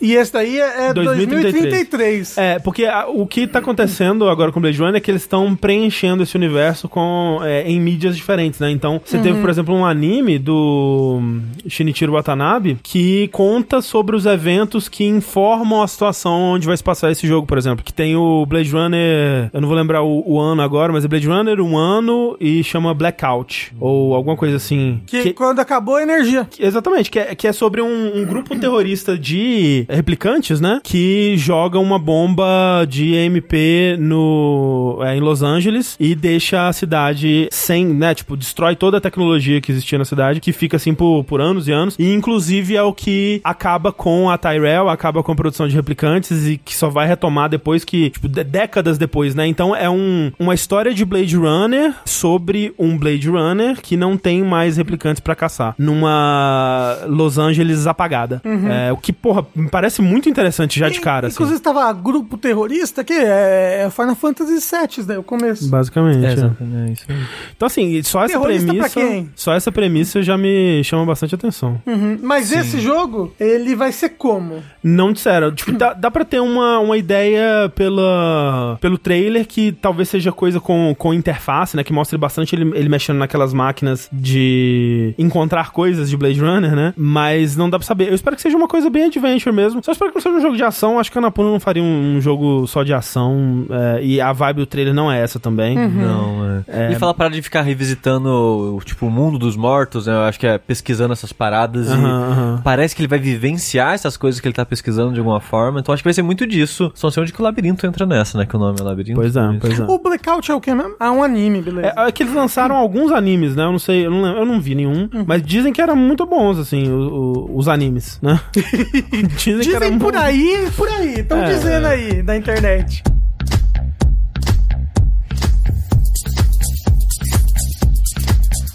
[0.00, 1.52] E esse daí é, é 2033.
[1.52, 2.38] 2033.
[2.38, 5.54] É, porque a- o que tá acontecendo agora com Blade Runner é que eles estão
[5.54, 8.70] preenchendo esse universo com é, em mídias diferentes, né?
[8.70, 11.20] Então, você teve, por exemplo, um anime do
[11.68, 17.10] Shinichiro Watanabe que conta sobre os eventos que informam a situação onde vai se passar
[17.10, 17.84] esse jogo, por exemplo.
[17.84, 21.08] Que tem o Blade Runner, eu não vou lembrar o, o ano agora, mas é
[21.08, 23.72] Blade Runner um ano e chama Blackout.
[23.80, 25.00] Ou alguma coisa assim.
[25.06, 26.48] Que, quando acabou a energia.
[26.58, 30.80] Exatamente, que é, que é sobre um, um grupo terrorista de replicantes, né?
[30.82, 37.48] Que joga uma bomba de EMP no, é, em Los Angeles e deixa a cidade
[37.50, 38.14] sem, né?
[38.14, 41.68] Tipo, destrói toda a tecnologia que existia na cidade, que fica assim por, por anos
[41.68, 41.96] e anos.
[41.98, 46.46] E inclusive é o que acaba com a Tyrell, acaba com a produção de replicantes
[46.46, 49.46] e que só vai retomar depois que, tipo, décadas depois, né?
[49.46, 54.42] Então é um, uma história de Blade Runner sobre um Blade Runner que não tem
[54.42, 55.74] mais replicantes pra caçar.
[55.78, 58.40] Numa Los Angeles apagada.
[58.88, 61.34] É, o que, porra, parece muito interessante já de cara, assim.
[61.34, 65.18] Inclusive, estava grupo terrorista, que é, é Final Fantasy VII, né?
[65.18, 65.68] O começo.
[65.68, 66.24] Basicamente.
[66.24, 66.32] É, é.
[66.32, 66.80] exatamente.
[66.80, 67.16] É isso aí.
[67.56, 69.00] Então, assim, só essa Terrorista pra premissa.
[69.00, 69.30] quem?
[69.34, 71.80] Só essa premissa já me chama bastante atenção.
[71.86, 72.18] Uhum.
[72.22, 74.62] Mas esse jogo, ele vai ser como?
[74.82, 75.54] Não disseram.
[75.54, 80.60] Tipo, dá, dá pra ter uma, uma ideia pela, pelo trailer que talvez seja coisa
[80.60, 81.84] com, com interface, né?
[81.84, 86.94] Que mostre bastante ele, ele mexendo naquelas máquinas de encontrar coisas de Blade Runner, né?
[86.96, 88.08] Mas não dá pra saber.
[88.08, 89.59] Eu espero que seja uma coisa bem adventure mesmo.
[89.82, 90.98] Só espero que não seja um jogo de ação.
[90.98, 93.66] Acho que a Anapurna não faria um, um jogo só de ação.
[93.70, 95.76] é, e a vibe do trailer não é essa também.
[95.76, 96.92] Não, é.
[96.92, 100.14] E fala para de ficar revisitando, tipo, o mundo dos mortos, né?
[100.14, 102.60] Eu acho que é pesquisando essas paradas e Aham, aham.
[102.64, 105.80] parece que ele vai vivenciar essas coisas que ele tá pesquisando de alguma forma.
[105.80, 106.90] Então acho que vai ser muito disso.
[106.94, 108.46] Só não sei onde que o labirinto entra nessa, né?
[108.46, 109.18] Que o nome é labirinto.
[109.20, 109.84] Pois é, pois é.
[109.84, 110.94] O Blackout é o que mesmo?
[111.00, 111.92] Ah, um anime, beleza.
[111.96, 113.64] É, é que eles lançaram alguns animes, né?
[113.64, 115.08] Eu não sei, eu não, eu não vi nenhum.
[115.26, 118.40] Mas dizem que eram muito bons, assim, o- o- os animes, né?
[119.58, 121.14] dizem, que era Dizem por muito- aí, por aí.
[121.20, 121.48] Estão É.
[121.52, 123.02] dizendo aí, da internet.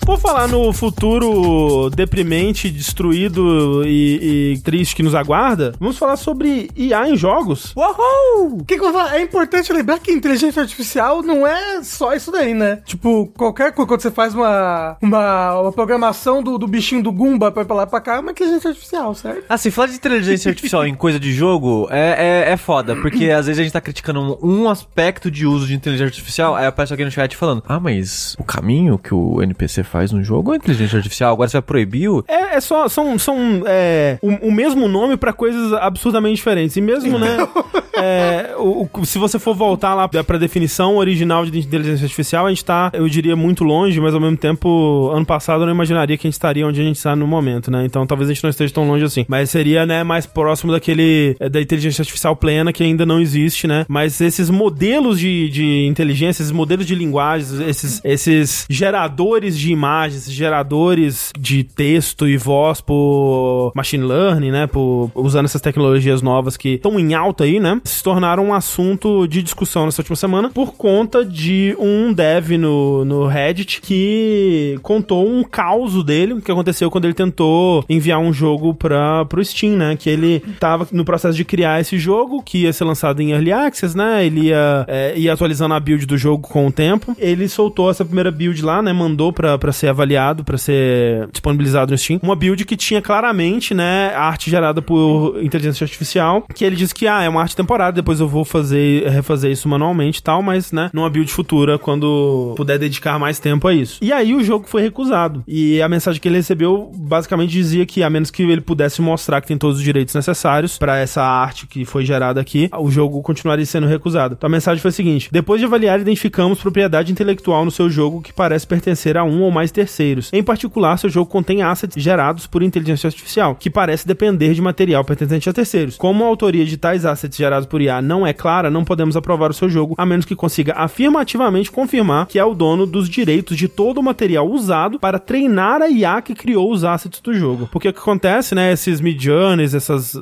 [0.06, 6.70] Por falar no futuro deprimente, destruído e, e triste que nos aguarda, vamos falar sobre
[6.76, 7.74] IA em jogos.
[7.76, 8.60] Uhul!
[8.60, 9.16] O que, que eu vou falar?
[9.18, 12.84] É importante lembrar que inteligência artificial não é só isso daí, né?
[12.86, 17.52] Tipo, qualquer coisa, quando você faz uma, uma, uma programação do, do bichinho do Goomba
[17.52, 19.44] pra ir pra lá e pra cá, é uma inteligência artificial, certo?
[19.50, 23.48] Assim, falar de inteligência artificial em coisa de jogo é, é, é foda, porque às
[23.48, 26.94] vezes a gente tá criticando um, um aspecto de uso de inteligência artificial, aí aparece
[26.94, 30.58] alguém no chat falando, ah, mas o caminho que o NPC faz no jogo é
[30.58, 32.24] inteligência artificial, agora você vai proibir o...
[32.28, 36.76] É, é só, são, são é, o, o mesmo nome pra coisas absurdamente diferentes.
[36.78, 37.38] E mesmo, né?
[37.98, 42.50] é, o- o- se você for voltar lá pra definição original de inteligência artificial, a
[42.50, 46.18] gente tá, eu diria, muito longe, mas ao mesmo tempo, ano passado eu não imaginaria
[46.18, 47.84] que a gente estaria onde a gente está no momento, né?
[47.86, 49.26] Então talvez a gente não esteja tão longe assim.
[49.28, 53.68] Mas seria, né, mais próximo daquele, é, da inteligência artificial plena que ainda não existe,
[53.68, 53.86] né?
[53.88, 59.85] Mas esses modelos de, de inteligência, esses modelos de linguagens, esses, esses geradores de imagens,
[60.08, 64.68] esses geradores de texto e voz por machine learning, né?
[64.68, 67.80] Por, usando essas tecnologias novas que estão em alta aí, né?
[67.84, 73.06] Se tornaram um assunto de discussão nessa última semana por conta de um dev no,
[73.06, 78.74] no Reddit que contou um caos dele, que aconteceu quando ele tentou enviar um jogo
[78.74, 79.96] para pro Steam, né?
[79.96, 83.52] Que ele tava no processo de criar esse jogo, que ia ser lançado em Early
[83.52, 84.26] Access, né?
[84.26, 87.16] Ele ia, é, ia atualizando a build do jogo com o tempo.
[87.18, 88.92] Ele soltou essa primeira build lá, né?
[88.94, 92.20] Mandou pra, pra ser avaliado, pra ser disponibilizado no Steam.
[92.24, 94.14] Uma build que tinha claramente, né?
[94.16, 98.20] Arte gerada por inteligência artificial, que ele disse que, ah, é uma arte temporária, depois
[98.20, 100.90] eu vou fazer, refazer isso manualmente e tal, mas, né?
[100.94, 104.00] Numa build futura, quando puder dedicar mais tempo a isso.
[104.02, 105.44] E aí o jogo foi recusado.
[105.48, 109.42] E a mensagem que ele recebeu basicamente dizia que, a menos que ele pudesse mostrar
[109.42, 113.22] que tem todos os direitos necessários para essa arte que foi gerada aqui, o jogo
[113.22, 114.36] continuaria sendo recusado.
[114.38, 118.22] Então a mensagem foi a seguinte: depois de avaliar, identificamos propriedade intelectual no seu jogo
[118.22, 120.30] que parece pertencer a um ou mais terceiros.
[120.34, 125.04] Em particular, seu jogo contém assets gerados por inteligência artificial, que parece depender de material
[125.04, 125.98] pertencente a terceiros.
[125.98, 129.52] Como a autoria de tais assets gerados por IA não é clara, não podemos aprovar
[129.52, 133.58] o seu jogo, a menos que consiga afirmativamente confirmar que é o dono dos direitos
[133.58, 137.70] de todo o material usado para treinar a IA que criou os assets do jogo.
[137.72, 138.72] Porque o que acontece, né?
[138.72, 140.18] Esses midjourneys, essas,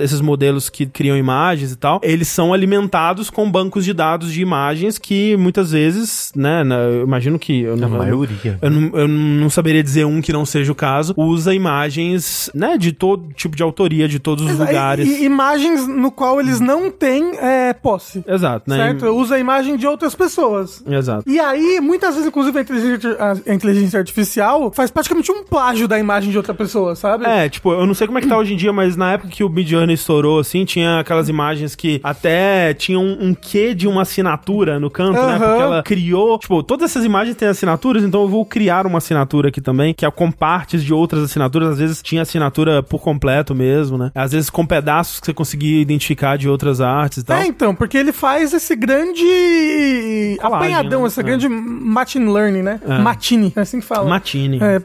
[0.00, 4.40] esses modelos que criam imagens e tal, eles são alimentados com bancos de dados de
[4.40, 6.62] imagens que muitas vezes, né?
[6.92, 7.62] eu imagino que.
[7.62, 8.58] Eu não, a maioria.
[8.60, 12.76] Eu, não, eu não saberia dizer um que não seja o caso, usa imagens, né?
[12.76, 15.08] De todo tipo de autoria, de todos os lugares.
[15.08, 18.24] E, imagens no qual eles não têm é, posse.
[18.26, 18.76] Exato, né?
[18.76, 19.06] Certo?
[19.08, 20.82] Usa a imagem de outras pessoas.
[20.86, 21.28] Exato.
[21.28, 23.16] E aí, muitas vezes, inclusive, a inteligência,
[23.46, 27.24] a inteligência artificial faz praticamente um plágio da imagem de outra pessoa, sabe?
[27.24, 29.28] É, tipo, eu não sei como é que tá hoje em dia, mas na época
[29.30, 33.86] que o Midjourney estourou, assim, tinha aquelas imagens que até tinham um, um quê de
[33.86, 35.26] uma assinatura no canto, uhum.
[35.26, 35.38] né?
[35.38, 39.48] Porque ela criou, tipo, todas essas imagens têm assinaturas, então eu vou criar uma assinatura
[39.48, 43.54] aqui também, que é com partes de outras assinaturas, às vezes tinha assinatura por completo
[43.54, 44.10] mesmo, né?
[44.14, 47.38] Às vezes com pedaços que você conseguia identificar de outras artes e tal.
[47.38, 51.06] É, então, porque ele faz esse grande Colagem, apanhadão, né?
[51.06, 51.24] essa é.
[51.24, 52.80] grande machine learning, né?
[52.86, 52.98] É.
[52.98, 54.08] Matine, é assim que fala.
[54.08, 54.58] Matine.
[54.62, 54.76] É.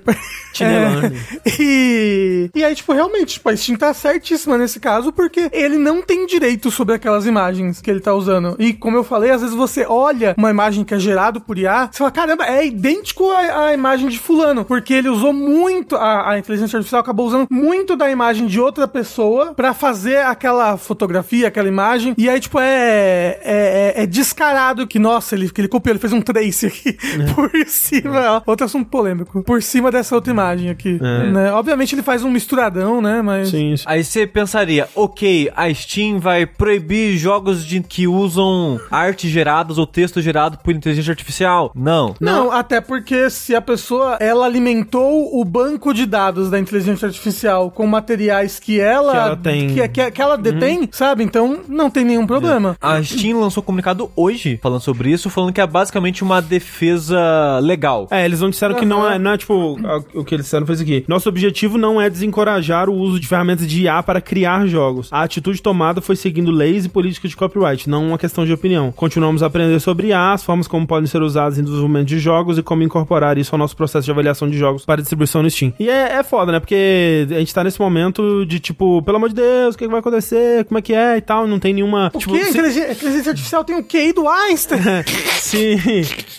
[0.63, 1.07] é.
[1.59, 6.01] E, e aí, tipo, realmente, tipo, a Steam tá certíssima nesse caso, porque ele não
[6.01, 8.55] tem direito sobre aquelas imagens que ele tá usando.
[8.59, 11.89] E como eu falei, às vezes você olha uma imagem que é gerado por IA,
[11.91, 16.31] você fala, caramba, é idêntico à, à imagem de fulano, porque ele usou muito, a,
[16.31, 21.47] a, inteligência artificial acabou usando muito da imagem de outra pessoa para fazer aquela fotografia,
[21.47, 25.67] aquela imagem, e aí, tipo, é, é, é, é descarado que, nossa, ele, que ele
[25.67, 27.31] copiou, ele fez um trace aqui é.
[27.33, 28.41] por cima, é.
[28.45, 31.29] outro assunto polêmico, por cima dessa outra imagem aqui, é.
[31.29, 31.51] né?
[31.51, 33.49] Obviamente ele faz um misturadão, né, mas...
[33.49, 33.83] Sim, sim.
[33.85, 39.85] Aí você pensaria, ok, a Steam vai proibir jogos de, que usam arte geradas ou
[39.85, 41.71] texto gerado por inteligência artificial?
[41.75, 42.15] Não.
[42.19, 42.51] Não, não.
[42.51, 47.85] até porque se a pessoa, ela alimentou o banco de dados da inteligência artificial com
[47.85, 49.11] materiais que ela...
[49.11, 49.67] Que ela tem.
[49.73, 50.41] Que, que, que ela uhum.
[50.41, 50.87] detém, uhum.
[50.91, 51.23] sabe?
[51.23, 52.77] Então, não tem nenhum problema.
[52.81, 57.59] A Steam lançou um comunicado hoje falando sobre isso, falando que é basicamente uma defesa
[57.61, 58.07] legal.
[58.11, 58.79] É, eles não disseram uhum.
[58.79, 59.77] que não é, não é tipo,
[60.13, 61.03] o que eles disseram foi isso aqui.
[61.07, 65.09] Nosso objetivo não é desencorajar o uso de ferramentas de IA para criar jogos.
[65.11, 68.91] A atitude tomada foi seguindo leis e políticas de copyright, não uma questão de opinião.
[68.91, 72.57] Continuamos a aprender sobre IA, as formas como podem ser usadas em desenvolvimento de jogos
[72.57, 75.73] e como incorporar isso ao nosso processo de avaliação de jogos para distribuição no Steam.
[75.79, 76.59] E é, é foda, né?
[76.59, 79.99] Porque a gente tá nesse momento de tipo, pelo amor de Deus, o que, vai
[79.99, 80.65] acontecer?
[80.65, 81.47] Como é que é e tal?
[81.47, 82.11] Não tem nenhuma.
[82.13, 82.45] O tipo, quê?
[82.45, 82.51] Se...
[82.51, 84.81] Inteligência, artificial tem o QI do Einstein?
[85.41, 85.77] se,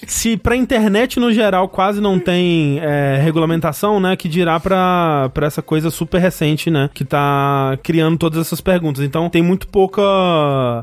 [0.06, 4.16] se pra internet no geral quase não tem é, regulamentação, né?
[4.16, 6.90] Que dirá pra, pra essa coisa super recente, né?
[6.92, 9.04] Que tá criando todas essas perguntas.
[9.04, 10.02] Então tem muito pouca.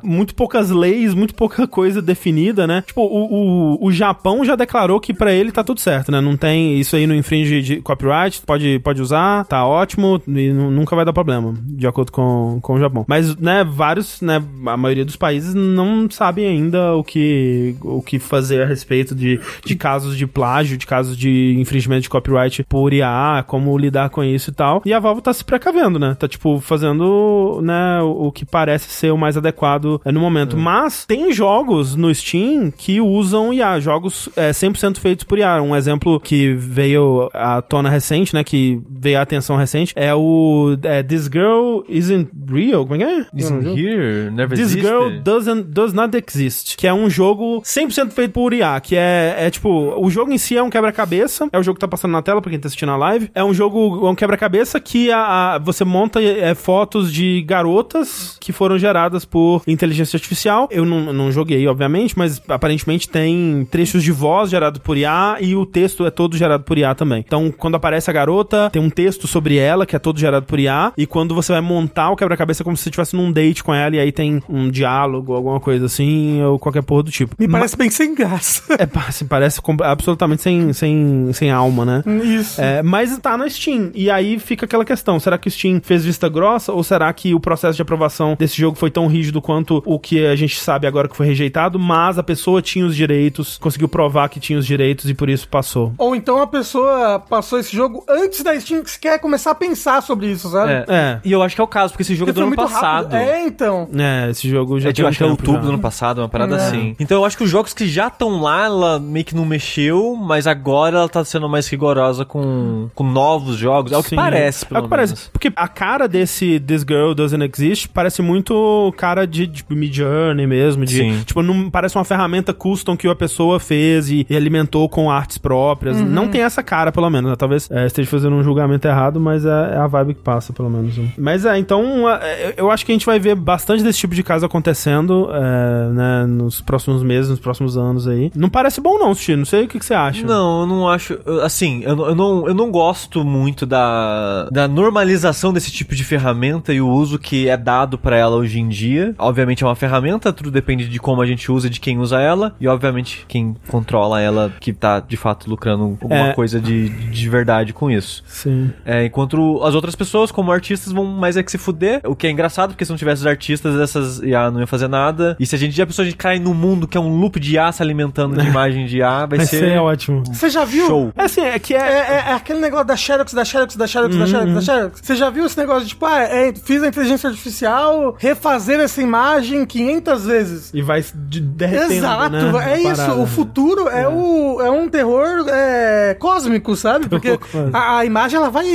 [0.04, 2.84] Muito poucas leis, muito pouca coisa definida, né?
[2.86, 6.15] Tipo, o, o, o Japão já declarou que pra ele tá tudo certo, né?
[6.22, 6.80] Não tem.
[6.80, 11.14] Isso aí não infringe de copyright, pode, pode usar, tá ótimo e nunca vai dar
[11.14, 13.06] problema, de acordo com, com o Japão.
[13.08, 14.42] Mas, né, vários, né?
[14.66, 19.40] A maioria dos países não sabem ainda o que, o que fazer a respeito de,
[19.64, 24.24] de casos de plágio, de casos de infringimento de copyright por IA, como lidar com
[24.24, 24.82] isso e tal.
[24.86, 26.16] E a Valve tá se precavendo, né?
[26.16, 30.56] Tá, tipo, fazendo, né, o, o que parece ser o mais adequado é, no momento.
[30.56, 30.60] É.
[30.60, 35.62] Mas tem jogos no Steam que usam IA, jogos é, 100% feitos por IA.
[35.62, 40.78] Um exemplo que veio à tona recente, né, que veio à atenção recente, é o
[40.84, 43.26] é, This Girl Isn't Real, como é que é?
[43.36, 48.32] Isn't Here, Never This Girl doesn't, Does Not Exist, que é um jogo 100% feito
[48.32, 51.64] por IA, que é, é tipo, o jogo em si é um quebra-cabeça, é o
[51.64, 54.08] jogo que tá passando na tela pra quem tá assistindo a live, é um jogo,
[54.08, 59.26] é um quebra-cabeça que a, a, você monta é, fotos de garotas que foram geradas
[59.26, 60.68] por inteligência artificial.
[60.72, 65.56] Eu não, não joguei, obviamente, mas aparentemente tem trechos de voz gerados por IA e
[65.56, 67.24] o texto texto é todo gerado por IA também.
[67.26, 70.60] Então, quando aparece a garota, tem um texto sobre ela, que é todo gerado por
[70.60, 73.64] IA, e quando você vai montar o quebra-cabeça é como se você estivesse num date
[73.64, 77.36] com ela, e aí tem um diálogo, alguma coisa assim, ou qualquer porra do tipo.
[77.40, 78.64] Me parece bem sem graça.
[78.78, 82.04] É, assim, parece absolutamente sem, sem, sem alma, né?
[82.24, 82.60] Isso.
[82.60, 83.90] É, mas tá na Steam.
[83.96, 86.74] E aí fica aquela questão: será que o Steam fez vista grossa?
[86.74, 90.26] Ou será que o processo de aprovação desse jogo foi tão rígido quanto o que
[90.26, 91.80] a gente sabe agora que foi rejeitado?
[91.80, 95.48] Mas a pessoa tinha os direitos, conseguiu provar que tinha os direitos e por isso
[95.48, 95.85] passou.
[95.98, 100.02] Ou então a pessoa passou esse jogo antes da Steam que quer começar a pensar
[100.02, 100.72] sobre isso, sabe?
[100.72, 100.86] É.
[100.88, 101.20] É.
[101.24, 102.70] E eu acho que é o caso, porque esse jogo é Porque do foi ano
[102.70, 103.10] muito rápido.
[103.12, 103.16] passado.
[103.16, 103.90] É, então.
[103.98, 105.60] É, esse jogo já É, um acho que é outubro já.
[105.62, 106.68] do ano passado, uma parada É.
[106.68, 106.96] assim.
[107.00, 110.16] Então eu acho que os jogos que já estão lá, ela meio que não mexeu,
[110.16, 113.92] mas agora ela tá sendo mais rigorosa com, com novos jogos.
[113.92, 114.16] É o que Sim.
[114.16, 115.14] parece, É pelo o que parece.
[115.14, 115.30] menos.
[115.32, 120.86] Porque a cara desse This Girl Doesn't Exist parece muito cara de, tipo, Mid-Journey mesmo.
[120.86, 121.24] De, Sim.
[121.26, 125.38] Tipo, não parece uma ferramenta custom que a pessoa fez e, e alimentou com artes
[125.38, 125.65] próprias.
[126.06, 127.30] Não tem essa cara, pelo menos.
[127.32, 127.36] né?
[127.36, 130.70] Talvez é, esteja fazendo um julgamento errado, mas é, é a vibe que passa, pelo
[130.70, 130.98] menos.
[130.98, 131.10] né?
[131.18, 134.24] Mas é, então, é, eu acho que a gente vai ver bastante desse tipo de
[134.24, 138.32] caso acontecendo é, né, nos próximos meses, nos próximos anos aí.
[138.36, 139.36] Não parece bom não, Sushi.
[139.36, 140.26] Não sei o que, que você acha.
[140.26, 141.18] Não, eu não acho.
[141.26, 145.96] eu- Assim, eu, não- eu, não, eu não gosto muito da, da normalização desse tipo
[145.96, 149.14] de ferramenta e o uso que é dado pra ela hoje em dia.
[149.18, 152.20] Obviamente é uma ferramenta, tudo depende de como a gente usa e de quem usa
[152.20, 152.56] ela.
[152.60, 156.34] E obviamente quem controla ela que tá de fato lucrando alguma É.
[156.34, 158.24] coisa de, de verdade com isso.
[158.28, 158.72] Sim.
[158.86, 162.02] É, enquanto as outras pessoas, como artistas, vão mais é que se fuder.
[162.04, 164.88] O que é engraçado, porque se não tivesse os artistas, essas IA não ia fazer
[164.88, 165.36] nada.
[165.40, 167.40] E se a gente já a pessoa de cair num mundo que é um loop
[167.40, 169.60] de IA se alimentando de imagem de IA, vai Vai ser.
[169.60, 170.24] ser ótimo.
[170.28, 170.88] Você já viu?
[170.88, 171.12] Show.
[171.16, 171.82] É assim, é que É, é...
[171.82, 175.02] é- é aquele negócio da Xerox, da Xerox, da Xerox, da Xerox, da Xerox.
[175.04, 179.02] Você já viu esse negócio de, tipo, ah, é, fiz a inteligência artificial refazer essa
[179.02, 180.72] imagem 500 vezes?
[180.74, 182.96] E vai derretendo, Exato, né, é a isso.
[182.96, 183.16] parada.
[183.22, 187.08] O futuro é, O, é um terror é, cósmico, sabe?
[187.08, 187.40] Porque
[187.74, 188.66] a, a imagem ela vai,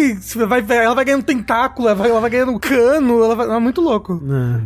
[0.63, 3.81] vai, ela vai ganhando tentáculo, ela vai, ela vai ganhando cano, ela vai, é muito
[3.81, 4.21] louco.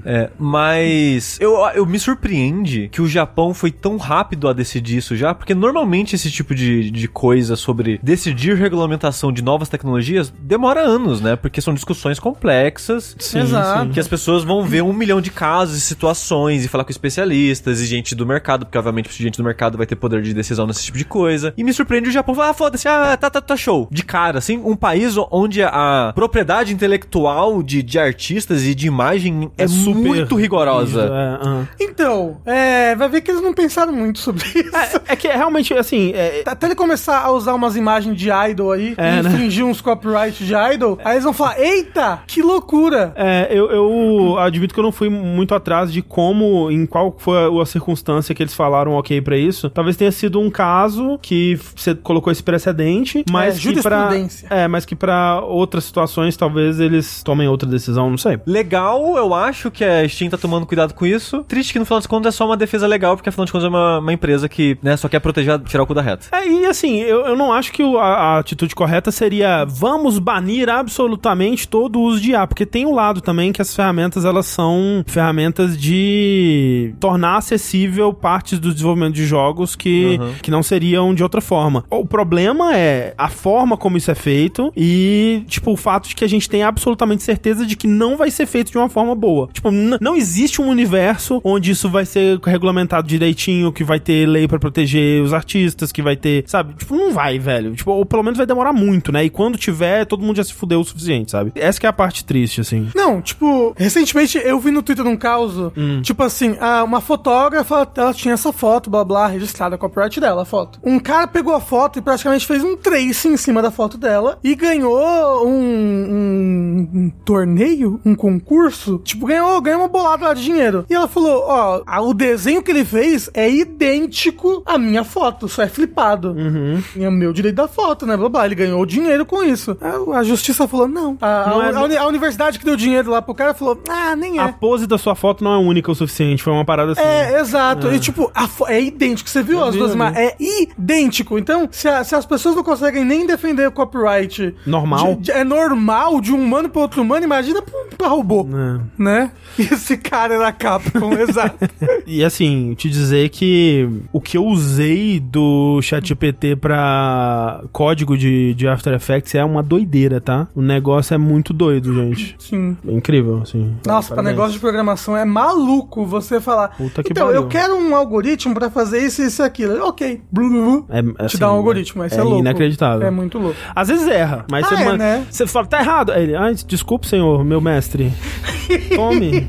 [0.04, 0.24] É.
[0.24, 5.16] É, mas eu, eu me surpreende que o Japão foi tão rápido a decidir isso
[5.16, 10.80] já, porque normalmente esse tipo de, de coisa sobre decidir regulamentação de novas tecnologias demora
[10.80, 11.36] anos, né?
[11.36, 13.16] Porque são discussões complexas.
[13.18, 13.86] Sim, Exato.
[13.86, 13.92] sim.
[13.92, 17.80] Que as pessoas vão ver um milhão de casos e situações e falar com especialistas
[17.80, 20.84] e gente do mercado, porque obviamente gente do mercado vai ter poder de decisão nesse
[20.84, 21.54] tipo de coisa.
[21.56, 23.88] E me surpreende o Japão ah, foda-se, ah, tá, tá, tá show.
[23.90, 29.50] De cara, assim, um país onde a propriedade intelectual de, de artistas e de imagem
[29.56, 31.02] é, muito rigorosa.
[31.02, 31.68] É, aham.
[31.80, 34.76] Então, é, vai ver que eles não pensaram muito sobre isso.
[34.76, 38.72] É, é que realmente, assim, é, Até ele começar a usar umas imagens de idol
[38.72, 39.30] aí, É, e né?
[39.30, 43.12] infringir uns copyright de idol, aí eles vão falar, eita, que loucura!
[43.16, 47.38] É, eu, eu admito que eu não fui muito atrás de como, em qual foi
[47.38, 49.70] a, a circunstância que eles falaram ok pra isso.
[49.70, 54.10] Talvez tenha sido um caso que você colocou esse precedente, mas É, que pra,
[54.50, 58.38] é, mas que para outras situações talvez eles tomem outra decisão, não sei.
[58.46, 61.44] Legal, eu acho que a Steam tá tomando cuidado com isso.
[61.44, 63.66] Triste que no final das contas é só uma defesa legal, porque afinal de contas
[63.66, 66.26] é uma, uma empresa que né, só quer proteger, tirar o cu da reta.
[66.32, 70.18] É, e assim, eu, eu não acho que o- a, a atitude correta seria vamos
[70.18, 74.24] banir absolutamente todo o uso de IA, porque tem um lado também que as ferramentas
[74.24, 80.32] elas são ferramentas de tornar acessível partes do desenvolvimento de jogos que, Uhum.
[80.42, 81.73] que não seriam de outra forma.
[81.90, 86.24] O problema é a forma como isso é feito e, tipo, o fato de que
[86.24, 89.48] a gente tem absolutamente certeza de que não vai ser feito de uma forma boa.
[89.52, 94.46] Tipo, não existe um universo onde isso vai ser regulamentado direitinho, que vai ter lei
[94.46, 96.74] pra proteger os artistas, que vai ter, sabe?
[96.74, 97.74] Tipo, não vai, velho.
[97.74, 99.24] Tipo, ou pelo menos vai demorar muito, né?
[99.24, 101.52] E quando tiver, todo mundo já se fudeu o suficiente, sabe?
[101.54, 102.88] Essa que é a parte triste, assim.
[102.94, 106.00] Não, tipo, recentemente eu vi no Twitter um caso, Hum.
[106.02, 110.44] tipo assim, ah, uma fotógrafa, ela tinha essa foto, blá blá, registrada, copyright dela, a
[110.44, 110.78] foto.
[110.84, 114.38] Um cara pegou a foto e praticamente fez um trace em cima da foto dela
[114.44, 120.44] e ganhou um, um- um torneio, um concurso, tipo, ganhou, ganhou uma bolada lá de
[120.44, 120.84] dinheiro.
[120.88, 125.62] E ela falou, ó, o desenho que ele fez é idêntico à minha foto, só
[125.62, 126.32] é flipado.
[126.32, 126.82] Uhum.
[126.96, 129.76] E é o meu direito da foto, né, blá blá, ele ganhou dinheiro com isso.
[129.80, 131.16] A, a justiça falou, não.
[131.20, 133.80] A, Não a- é- a uni- a universidade que deu dinheiro lá pro cara falou:
[133.88, 134.52] Ah, nem A é.
[134.52, 137.00] pose da sua foto não é única o suficiente, foi uma parada assim.
[137.00, 137.92] É, exato.
[137.92, 139.28] E tipo, a é idêntico.
[139.28, 140.18] Você viu Eu as vi, duas imagens?
[140.18, 141.38] É idêntico.
[141.38, 145.14] Então, se, a- se as pessoas não conseguem nem defender o copyright Normal.
[145.16, 148.80] de- de- é normal de um humano para outro humano, imagina pra pra robô, É.
[149.02, 149.30] né?
[149.58, 151.56] E esse cara era Capcom, exato.
[152.06, 158.66] E assim, te dizer que o que eu usei do ChatGPT pra código de, de
[158.68, 160.48] After Effects é uma doideira, tá?
[160.54, 162.36] O negócio é muito doido, gente.
[162.38, 162.76] Sim.
[162.86, 163.74] É incrível, assim.
[163.86, 164.32] Nossa, Parabéns.
[164.34, 166.68] negócio de programação é maluco você falar.
[166.76, 167.42] Puta que então, pariu.
[167.42, 169.82] eu quero um algoritmo pra fazer isso, isso e aquilo.
[169.86, 170.20] Ok.
[170.30, 170.86] Blu.
[170.90, 172.38] É, Te dá um algoritmo, isso é, é louco.
[172.40, 173.06] inacreditável.
[173.06, 173.56] É muito louco.
[173.74, 175.26] Às vezes erra, mas Ah, você, é, manda- né?
[175.30, 176.12] você fala, tá errado.
[176.12, 178.12] Aí ele, ah, desculpe, senhor, meu mestre.
[178.94, 179.48] Tome.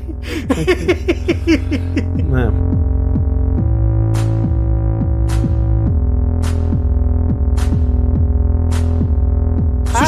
[2.36, 3.05] é.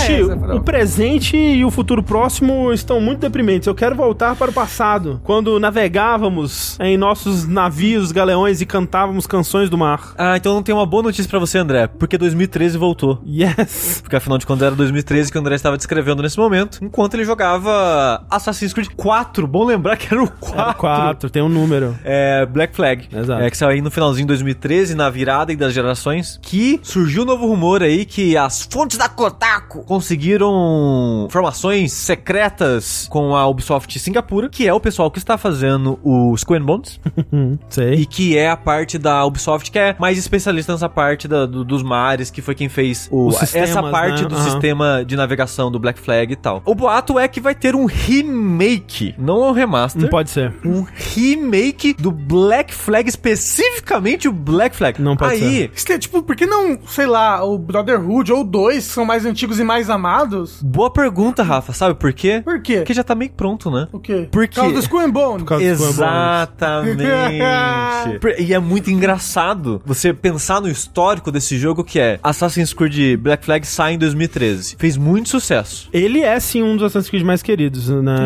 [0.09, 3.67] Sushi, é, o presente e o futuro próximo estão muito deprimentes.
[3.67, 9.69] Eu quero voltar para o passado, quando navegávamos em nossos navios, galeões e cantávamos canções
[9.69, 10.15] do mar.
[10.17, 13.23] Ah, então não tem uma boa notícia pra você, André, porque 2013 voltou.
[13.27, 14.01] Yes.
[14.01, 17.25] Porque afinal de contas era 2013 que o André estava descrevendo nesse momento, enquanto ele
[17.25, 19.47] jogava Assassin's Creed 4.
[19.47, 20.59] Bom lembrar que era o 4.
[20.59, 21.97] Era quatro, tem um número.
[22.05, 23.09] É, Black Flag.
[23.13, 23.43] Exato.
[23.43, 27.27] É, que saiu aí no finalzinho de 2013, na virada das gerações, que surgiu um
[27.27, 34.49] novo rumor aí que as fontes da Kotaku conseguiram informações secretas com a Ubisoft Singapura,
[34.49, 37.01] que é o pessoal que está fazendo o Skull and Bones,
[37.69, 37.95] sei.
[37.95, 41.65] e que é a parte da Ubisoft que é mais especialista nessa parte da- do-
[41.65, 44.29] dos mares, que foi quem fez o- Os sistemas, essa parte né?
[44.29, 44.45] do Aham.
[44.51, 46.63] sistema de navegação do Black Flag e tal.
[46.65, 50.55] O boato é que vai ter um remake, não um remaster Não pode ser.
[50.65, 55.03] um remake do Black Flag, especificamente o Black Flag.
[55.03, 58.45] Não pode Aí, Isso que é, tipo, por que não, sei lá, o Brotherhood ou
[58.45, 60.61] dois que são mais antigos e mais amados?
[60.63, 61.73] boa pergunta, Rafa.
[61.73, 62.41] Sabe por quê?
[62.45, 62.79] Por quê?
[62.79, 63.89] Porque já tá meio pronto, né?
[63.93, 64.29] O quê?
[64.31, 65.45] Por Por causa do Skull and Bone.
[65.61, 67.05] Exatamente.
[68.39, 73.45] E é muito engraçado você pensar no histórico desse jogo que é Assassin's Creed Black
[73.45, 74.77] Flag sai em 2013.
[74.79, 75.89] Fez muito sucesso.
[75.93, 78.17] Ele é sim um dos Assassin's Creed mais queridos, né?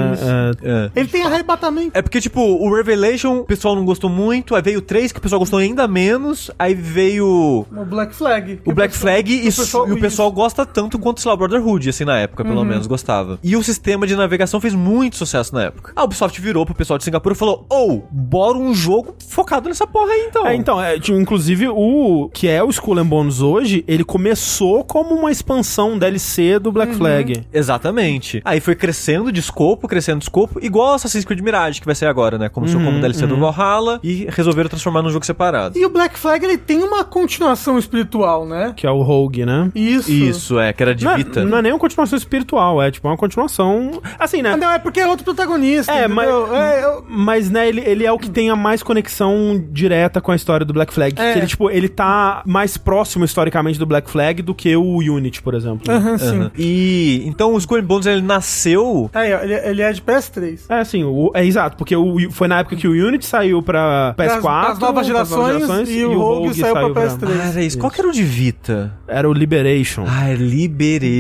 [0.63, 0.91] É, É.
[1.01, 1.91] Ele tem arrebatamento.
[1.95, 5.19] É porque, tipo, o Revelation o pessoal não gostou muito, aí veio o 3 que
[5.19, 8.61] o pessoal gostou ainda menos, aí veio O Black Flag.
[8.65, 11.89] O Black Flag e, pessoal- e o pessoal gosta tanto quanto, sei lá, o Brotherhood,
[11.91, 13.39] assim, na época, pelo menos, gostava.
[13.43, 15.93] E o sistema de navegação fez muito sucesso na época.
[15.95, 19.87] A Ubisoft virou pro pessoal de Singapura e falou, ou, bora um jogo focado nessa
[19.87, 20.47] porra aí, então.
[20.47, 24.85] É, então, é, tipo, inclusive o que é o Skull and Bones hoje, ele começou
[24.85, 27.45] como uma expansão DLC do Black Flag.
[27.53, 28.41] Exatamente.
[28.45, 32.07] Aí foi crescendo de escopo, crescendo de escopo, igual Assassin's Creed Mirage, que vai ser
[32.07, 32.49] agora, né?
[32.49, 35.79] Começou como DLC do Valhalla e resolveram transformar num jogo separado.
[35.79, 38.73] E o Black Flag, ele tem uma continuação espiritual, né?
[38.77, 39.71] Que é o Rogue, né?
[39.75, 40.11] Isso.
[40.11, 41.42] Isso, é, que era de Não Vita.
[41.51, 44.01] Não é nem uma continuação espiritual, é tipo uma continuação.
[44.19, 44.53] Assim, né?
[44.53, 46.15] Ah, não, é porque é outro protagonista, É, entendeu?
[46.49, 50.21] mas- É, eu- Mas, né, ele, ele é o que tem a mais conexão direta
[50.21, 51.15] com a história do Black Flag.
[51.21, 51.33] É.
[51.33, 55.43] Que ele, tipo, ele tá mais próximo historicamente do Black Flag do que o Unity,
[55.43, 55.93] por exemplo.
[55.93, 56.39] Aham, sim.
[56.41, 56.51] Aham.
[56.57, 60.61] E então o Skull Bones ele nasceu ó, ele, ele é de PS3.
[60.69, 64.15] É, assim, o, é exato, porque o, foi na época que o Unity saiu pra
[64.17, 64.41] PS4.
[64.41, 67.29] Pras- pras novas gerações, e o Rogue saiu pra PS3.
[67.43, 67.79] Ah, era isso.
[67.79, 68.93] Qual que era o de Vita?
[69.09, 70.05] Era o Liberation.
[70.07, 71.13] Ah, é Liberation.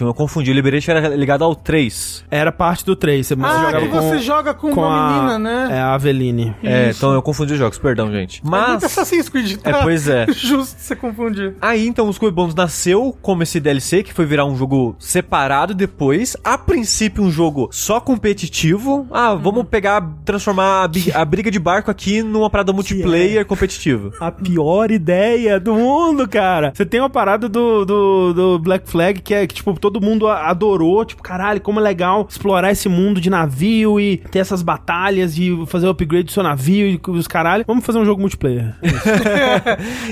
[0.00, 0.50] Eu confundi.
[0.50, 2.24] O Liberation era ligado ao 3.
[2.30, 3.26] Era parte do 3.
[3.26, 5.68] Você Ah, jogava que você joga com, com uma a, menina, né?
[5.76, 6.54] É, a Aveline.
[6.62, 6.98] É, Isso.
[6.98, 8.40] então eu confundi os jogos, perdão, gente.
[8.40, 8.84] É muito Mas.
[8.84, 9.70] Assassin's Creed, tá?
[9.70, 10.26] É, pois é.
[10.32, 11.54] Justo você confundir.
[11.60, 14.96] Aí então o Skull and Bones nasceu como esse DLC que foi virar um jogo
[14.98, 16.36] separado depois.
[16.44, 19.06] A princípio um jogo só competitivo.
[19.10, 24.10] Ah, vamos pegar, transformar a, bi- a briga de barco aqui numa parada multiplayer competitiva.
[24.20, 26.72] A pior ideia do mundo, cara.
[26.74, 30.28] Você tem uma parada do, do, do Black Flag que é que, tipo, todo mundo
[30.28, 31.04] adorou.
[31.04, 35.56] Tipo, caralho, como é legal explorar esse mundo de navio e ter essas batalhas e
[35.66, 37.64] fazer o upgrade do seu navio e os caralho.
[37.66, 38.74] Vamos fazer um jogo multiplayer.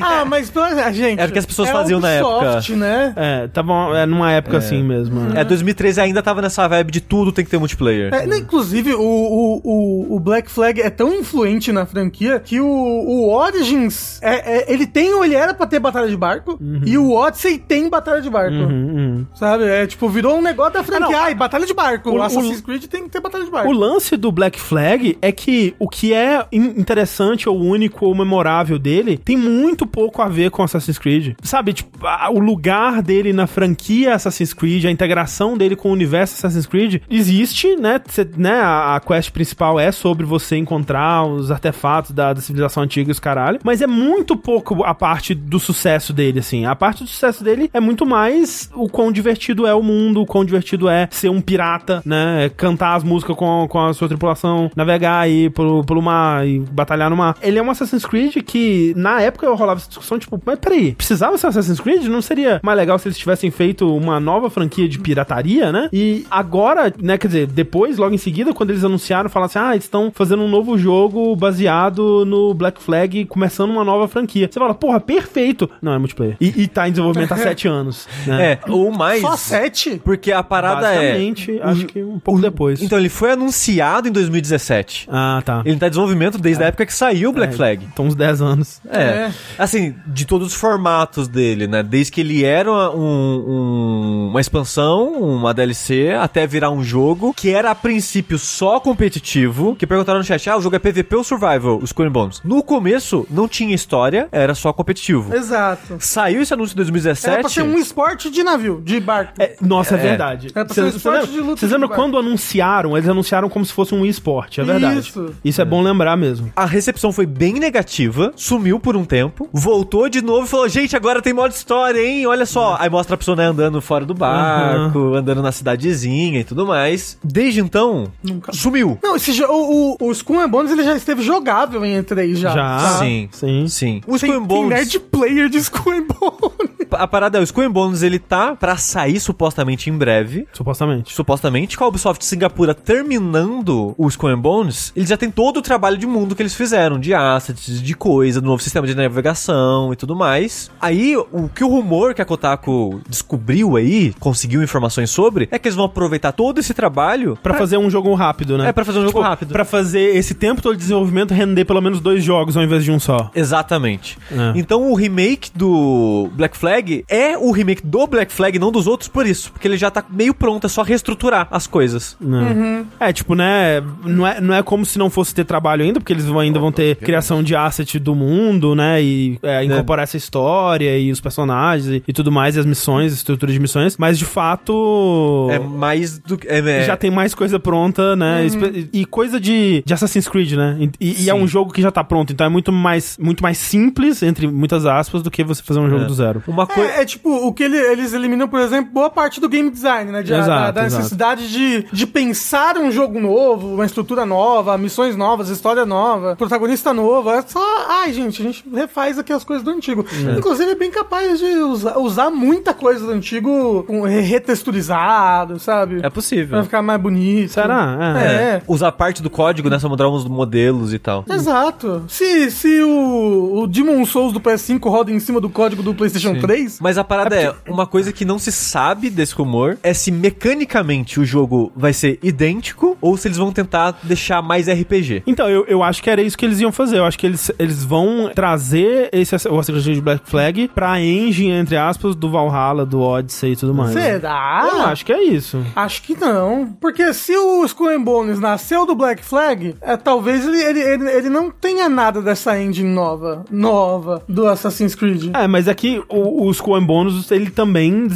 [0.01, 1.19] Ah, mas, pela- gente...
[1.19, 3.13] Era o que as pessoas é faziam na Ubisoft, né?
[3.17, 5.21] É, tava é, numa época assim mesmo.
[5.21, 5.41] né?
[5.41, 8.13] É, 2013 ainda tava nessa vibe de tudo tem que ter multiplayer.
[8.13, 12.67] É, né, inclusive, o, o, o, Black Flag é tão influente na franquia que o,
[12.67, 16.97] o Origins, é, é- ele tem ou ele era pra ter batalha de barco, e
[16.99, 18.55] o Odyssey tem batalha de barco.
[18.55, 19.24] Uhum, uhum.
[19.35, 19.65] Sabe?
[19.65, 21.17] É tipo, virou um negócio da franquia.
[21.19, 21.25] Ah.
[21.25, 22.11] Ai, batalha de barco.
[22.11, 23.73] O- O, Assassin's o- Creed tem que ter batalha de O barco.
[23.73, 28.79] lance do Black Flag é que o que é in- interessante ou único ou memorável
[28.79, 31.35] dele tem muito pouco a ver com Assassin's Creed.
[31.43, 35.93] Sabe, tipo, a- o lugar dele na franquia Assassin's Creed, a integração dele com o
[35.93, 38.01] universo Assassin's Creed existe, né?
[38.09, 42.83] Cê- né a, a quest principal é sobre você encontrar os artefatos da, da civilização
[42.83, 46.65] antiga e os caralho, mas é muito pouco a parte do sucesso dele, assim.
[46.67, 50.45] A parte do sucesso dele é muito mais o quão divertido é o mundo, quão
[50.45, 52.51] divertido é ser um pirata, né?
[52.57, 57.09] Cantar as músicas com, com a sua tripulação, navegar aí pelo, pelo mar e batalhar
[57.09, 57.37] no mar.
[57.41, 60.93] Ele é um Assassin's Creed que, na época, eu rolava essa discussão, tipo, mas peraí,
[60.93, 62.05] precisava ser Assassin's Creed?
[62.05, 65.89] Não seria mais legal se eles tivessem feito uma nova franquia de pirataria, né?
[65.93, 69.73] E agora, né, quer dizer, depois, logo em seguida, quando eles anunciaram, falaram assim, ah,
[69.73, 74.49] eles estão fazendo um novo jogo baseado no Black Flag, começando uma nova franquia.
[74.51, 75.71] Você fala, porra, perfeito.
[75.81, 76.37] Não, é multiplayer.
[76.41, 78.53] E, e tá em desenvolvimento há sete anos, né?
[78.53, 79.21] É, ou mais.
[79.21, 80.01] Só sete?
[80.05, 80.95] Porque a parada é.
[81.13, 82.83] Basicamente, acho que um pouco depois.
[82.83, 85.09] Então, ele foi anunciado em 2017.
[85.11, 85.63] Ah, tá.
[85.65, 87.85] Ele tá em desenvolvimento desde a época que saiu o Black É, Flag.
[87.93, 88.81] Então, uns 10 anos.
[88.91, 89.03] É.
[89.03, 89.33] É.
[89.59, 91.83] Assim, de todos os formatos dele, né?
[91.83, 97.51] Desde que ele era um- um- uma expansão, uma DLC, até virar um jogo que
[97.51, 99.75] era a princípio só competitivo.
[99.77, 101.79] Que perguntaram no chat: ah, o jogo é PVP ou Survival?
[101.83, 102.41] Os and Bones.
[102.45, 105.35] No começo, não tinha história, era só competitivo.
[105.35, 105.97] Exato.
[106.01, 107.51] Saiu esse anúncio em Era pra 2017.
[107.55, 109.33] ser um esporte de navio, de barco.
[109.39, 110.03] É, nossa, é, É.
[110.03, 110.49] verdade.
[110.55, 112.97] É pra ser um Você esporte lembra, de luta vocês lembram quando anunciaram?
[112.97, 115.01] Eles anunciaram como se fosse um esporte, é verdade.
[115.01, 115.35] Isso.
[115.45, 116.53] Isso é bom lembrar mesmo.
[116.55, 120.95] A recepção foi bem negativa, sumiu por um tempo, voltou de novo e falou: gente,
[120.97, 122.27] agora tem modo história, hein?
[122.27, 122.77] Olha só.
[122.79, 127.19] Aí mostra a pessoa né, andando fora do barco, andando na cidadezinha e tudo mais.
[127.23, 128.53] Desde então, Nunca.
[128.53, 128.99] sumiu.
[129.03, 132.35] Não, esse jo- o, o, o Skull and Bones ele já esteve jogável em E3
[132.37, 132.51] já.
[132.51, 132.55] Já.
[132.79, 132.99] tá?
[132.99, 133.69] Sim, Sim.
[133.69, 134.01] sim.
[134.07, 136.74] O Tem, Skull and tem Bones, nerd player de Skull and Bones.
[136.93, 140.47] A parada é, o Skull Bones, ele tá pra sair supostamente em breve.
[140.53, 141.13] Supostamente.
[141.13, 145.97] Supostamente, com a Ubisoft Singapura terminando o Skull Bones, eles já têm todo o trabalho
[145.97, 149.97] de mundo que eles fizeram, de assets, de coisa, do novo sistema de navegação e
[149.97, 150.71] tudo mais.
[150.81, 155.69] Aí, o que o rumor que a Kotaku descobriu aí, conseguiu informações sobre, é que
[155.69, 158.69] eles vão aproveitar todo esse trabalho Pra fazer um jogo rápido, né?
[158.69, 159.53] É, pra fazer um jogo rápido.
[159.53, 162.91] Pra fazer esse tempo todo de desenvolvimento render pelo menos dois jogos ao invés de
[162.91, 163.31] um só.
[163.35, 164.19] Exatamente.
[164.31, 164.59] É.
[164.59, 169.09] Então o remake do Black Flag é o remake do Black Flag, não dos outros,
[169.09, 169.51] por isso.
[169.53, 172.17] Porque ele já tá meio pronto, é só reestruturar as coisas.
[172.21, 172.85] né?
[173.01, 173.83] É, tipo, né?
[174.05, 176.59] Não é, não é como se não fosse ter trabalho ainda, porque eles vão, ainda
[176.59, 179.03] vão ter criação de asset do mundo, né?
[179.03, 183.13] E é, incorporar essa história e os personagens e, e tudo mais, e as missões,
[183.13, 183.97] a estrutura de missões.
[183.97, 185.49] Mas de fato.
[185.51, 186.47] É mais do que.
[186.49, 188.45] É, é- Já tem mais coisa pronta, né?
[188.45, 190.77] Espe- E coisa de, de Assassin's Creed, né?
[190.81, 193.43] E, e- e é um jogo que já tá pronto, então é muito mais, muito
[193.43, 196.07] mais simples, entre muitas aspas, do que você fazer um jogo É.
[196.07, 196.43] do zero.
[196.47, 196.91] Uma coisa.
[196.93, 200.11] É, é tipo, o que ele- eles eliminam, por exemplo, boa parte do game design,
[200.13, 200.23] né?
[200.23, 200.97] De, Exato, da, da exato.
[201.03, 206.93] necessidade de, de pensar um jogo novo, uma estrutura nova, missões novas, história nova, protagonista
[206.93, 207.31] novo.
[207.31, 210.05] É só, ai, gente, a gente refaz aqui as coisas do antigo.
[210.37, 216.01] Inclusive, é bem capaz de usar, usar muita coisa do antigo com, re- retexturizado, sabe?
[216.03, 216.49] É possível.
[216.59, 217.53] Pra ficar mais bonito.
[217.53, 218.15] Será?
[218.19, 218.25] É.
[218.35, 218.63] É.
[218.67, 219.79] Usar parte do código, né?
[219.79, 221.25] Só mudar uns modelos e tal.
[221.29, 222.05] Exato.
[222.09, 226.35] Se, se o, o Demon Souls do PS5 roda em cima do código do PlayStation
[226.41, 230.11] 3, Mas a parada é, uma coisa que não se sabe desse rumor é se
[230.11, 235.23] mecanicamente o jogo vai ser idêntico ou se eles vão tentar deixar mais RPG.
[235.27, 236.99] Então, eu, eu acho que era isso que eles iam fazer.
[236.99, 241.51] Eu acho que eles, eles vão trazer esse, o Assassin's Creed Black Flag pra engine,
[241.51, 243.93] entre aspas, do Valhalla, do Odyssey e tudo mais.
[243.93, 244.69] será?
[244.73, 245.65] Eu acho que é isso.
[245.75, 246.77] Acho que não.
[246.81, 251.11] Porque se o Skull and Bones nasceu do Black Flag, é, talvez ele, ele, ele,
[251.11, 255.31] ele não tenha nada dessa engine nova, nova do Assassin's Creed.
[255.35, 258.07] É, mas aqui o, o Skull and Bones, ele também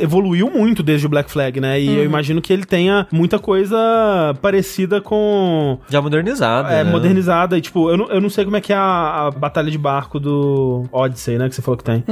[0.00, 1.80] evoluiu muito desde o Black Flag, né?
[1.80, 3.76] E eu imagino que ele tenha muita coisa
[4.40, 5.78] parecida com...
[5.88, 6.68] Já modernizado.
[6.68, 6.90] É, né?
[6.90, 7.56] modernizada.
[7.56, 9.78] E, tipo, eu não, eu não sei como é que é a, a batalha de
[9.78, 11.48] barco do Odyssey, né?
[11.48, 12.04] Que você falou que tem.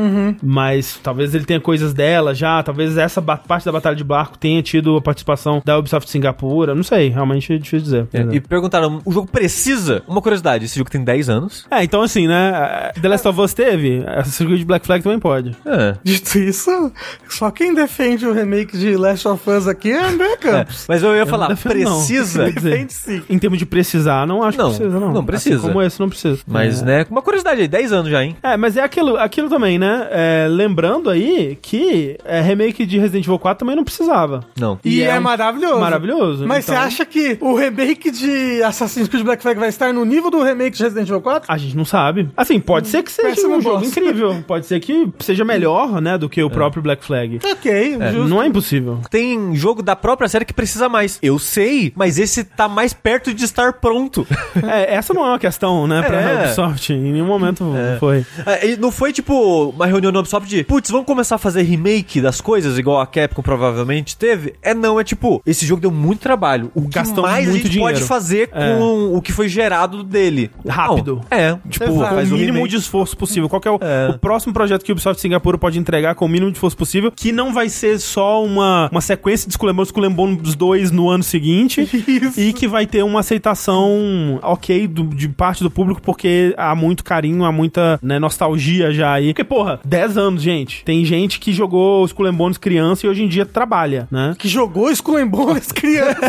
[0.43, 2.63] Mas talvez ele tenha coisas dela já.
[2.63, 6.75] Talvez essa parte da batalha de barco tenha tido a participação da Ubisoft Singapura.
[6.75, 8.09] Não sei, realmente é difícil dizer.
[8.13, 10.03] É, E perguntaram, o jogo precisa?
[10.07, 11.67] Uma curiosidade, esse jogo tem 10 anos.
[11.71, 12.93] É, então assim, né?
[13.01, 15.57] The Last of Us teve, Assassin's Creed Black Flag também pode.
[15.67, 15.97] É.
[16.03, 16.93] Dito isso,
[17.29, 20.87] só quem defende o remake de Last of Us aqui é André É, Campos.
[20.89, 23.23] Mas eu ia não falar, defendo, precisa, Defende sim.
[23.29, 25.13] Em termos de precisar, não acho Não, que precisa, não.
[25.13, 25.57] não precisa.
[25.57, 26.41] Assim como esse, não precisa.
[26.47, 26.85] mas é.
[26.85, 28.37] né, uma curiosidade aí, 10 anos já, hein?
[28.43, 30.07] É, mas é aquilo, aquilo também, né?
[30.11, 34.45] É, lembrando aí que é, remake de Resident Evil 4 também não precisava.
[34.59, 34.79] Não.
[34.85, 35.81] E, E é, é um- maravilhoso.
[35.81, 36.47] Maravilhoso.
[36.47, 40.05] Mas então- você acha que o remake de Assassin's Creed Black Flag vai estar no
[40.05, 41.51] nível do remake de Resident Evil 4?
[41.53, 42.29] A gente não sabe.
[42.37, 44.45] Assim, pode ser que seja um jogo incrível.
[44.47, 45.56] Pode ser que seja melhor,
[46.01, 47.41] né, do que o próprio Black Flag.
[47.45, 48.29] Ok, justo.
[48.29, 49.01] Não é impossível.
[49.11, 51.19] Tem jogo da própria série que precisa mais.
[51.23, 54.27] Eu sei, mas esse tá mais perto de estar pronto.
[54.67, 56.45] É, essa não é uma questão, né, pra É.
[56.47, 56.93] Ubisoft.
[56.93, 57.65] Em nenhum momento
[58.01, 58.25] foi.
[58.47, 62.21] É, não foi tipo uma reunião no Ubisoft de, putz, vamos começar a fazer remake
[62.21, 64.55] das coisas, igual a Capcom provavelmente teve?
[64.63, 66.71] É não, é tipo, esse jogo deu muito trabalho.
[66.75, 67.95] O que mais a gente dinheiro.
[67.95, 68.77] pode fazer É.
[68.77, 70.51] com o que foi gerado dele?
[70.67, 71.21] Rápido.
[71.31, 72.01] Não, é, tipo, Exato.
[72.13, 72.71] O faz um mínimo remake.
[72.71, 73.49] de esforço possível.
[73.49, 74.09] Qual que é o, É.
[74.11, 76.77] o próximo projeto que o Ubisoft Singapura pura pode entregar com o mínimo de força
[76.77, 81.09] possível, que não vai ser só uma, uma sequência de Skull and Bones 2 no
[81.09, 82.41] ano seguinte, Isso.
[82.41, 87.05] e que vai ter uma aceitação ok do- de parte do público, porque há muito
[87.05, 89.29] carinho, há muita né, nostalgia já aí.
[89.29, 90.83] Porque, porra, 10 anos, gente.
[90.85, 94.35] Tem gente que jogou Skull Bones criança e hoje em dia trabalha, né?
[94.37, 96.17] Que jogou Skull Bones criança.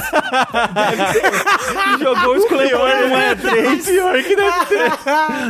[1.98, 3.86] Que jogou o Skull Bones no E3.
[3.86, 4.92] Pior que deve ter.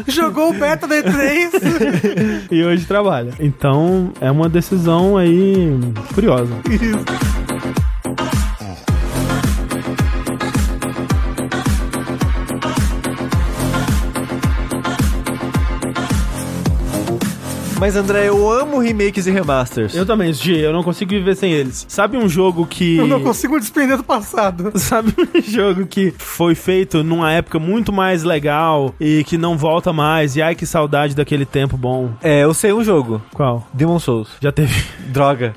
[0.11, 2.47] jogou o beta da E3.
[2.51, 3.33] E hoje trabalha.
[3.39, 3.56] Então,
[4.21, 5.79] é uma decisão aí
[6.13, 6.53] curiosa.
[17.79, 19.93] Mas André, eu amo remakes e remasters.
[19.93, 21.85] Eu também, G, eu não consigo viver sem eles.
[21.87, 22.97] Sabe um jogo que.
[22.97, 24.71] Eu não consigo desprender do passado.
[24.79, 29.93] Sabe um jogo que foi feito numa época muito mais legal e que não volta
[29.93, 30.35] mais?
[30.35, 32.09] E ai que saudade daquele tempo bom.
[32.23, 33.21] É, eu sei um jogo.
[33.31, 33.67] Qual?
[33.71, 34.29] Demon Souls.
[34.41, 34.73] Já teve.
[35.09, 35.53] Droga.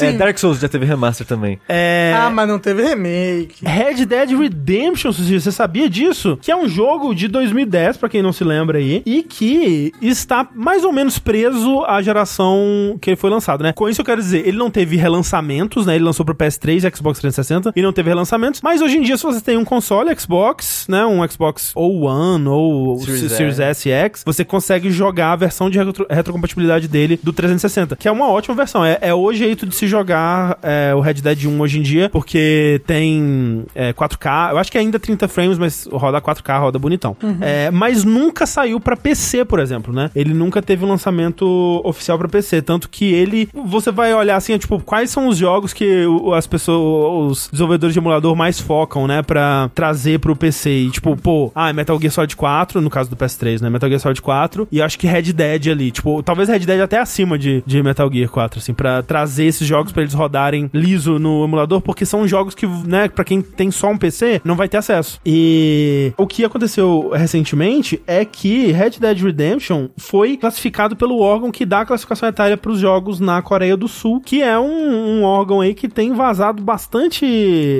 [0.00, 1.58] É, Dark Souls já teve remaster também.
[1.68, 2.14] É.
[2.16, 3.64] Ah, mas não teve remake.
[3.64, 6.38] Red Dead Redemption, Suzy, você sabia disso?
[6.40, 10.46] Que é um jogo de 2010, pra quem não se lembra aí, e que está
[10.54, 13.72] mais ou menos preso à geração que ele foi lançado, né?
[13.72, 15.94] Com isso eu quero dizer, ele não teve relançamentos, né?
[15.96, 19.16] Ele lançou pro PS3 e Xbox 360 e não teve relançamentos, mas hoje em dia
[19.16, 21.04] se você tem um console Xbox, né?
[21.04, 25.68] Um Xbox ou One ou Series Series, S e X, você consegue jogar a versão
[25.70, 28.84] de retro- retrocompatibilidade dele do 360, que é uma ótima versão.
[28.84, 32.08] É, é o jeito de se jogar é, o Red Dead 1 hoje em dia,
[32.10, 37.16] porque tem é, 4K, eu acho que ainda 30 frames, mas roda 4K, roda bonitão.
[37.40, 40.10] É, mas nunca saiu pra PC, por exemplo, né?
[40.14, 41.44] Ele nunca teve um lançamento
[41.84, 45.36] oficial pra PC, tanto que ele, você vai olhar assim, é, tipo, quais são os
[45.36, 46.04] jogos que
[46.36, 50.70] as pessoas, os desenvolvedores de emulador mais focam, né, pra trazer pro PC.
[50.70, 53.70] E, tipo, pô, ah, Metal Gear Solid 4, no caso do PS3, né?
[53.70, 56.98] Metal Gear Solid 4 e acho que Red Dead ali, tipo, talvez Red Dead até
[56.98, 61.18] acima de, de Metal Gear 4, assim, pra trazer esses jogos pra eles rodarem liso
[61.18, 64.68] no emulador, porque são jogos que, né, pra quem tem só um PC, não vai
[64.68, 65.20] ter acesso.
[65.24, 71.64] E o que aconteceu recentemente é que Red Dead Redemption foi classificado pelo órgão que
[71.66, 75.60] dá a classificação etária pros jogos na Coreia do Sul, que é um, um órgão
[75.60, 77.24] aí que tem vazado bastante.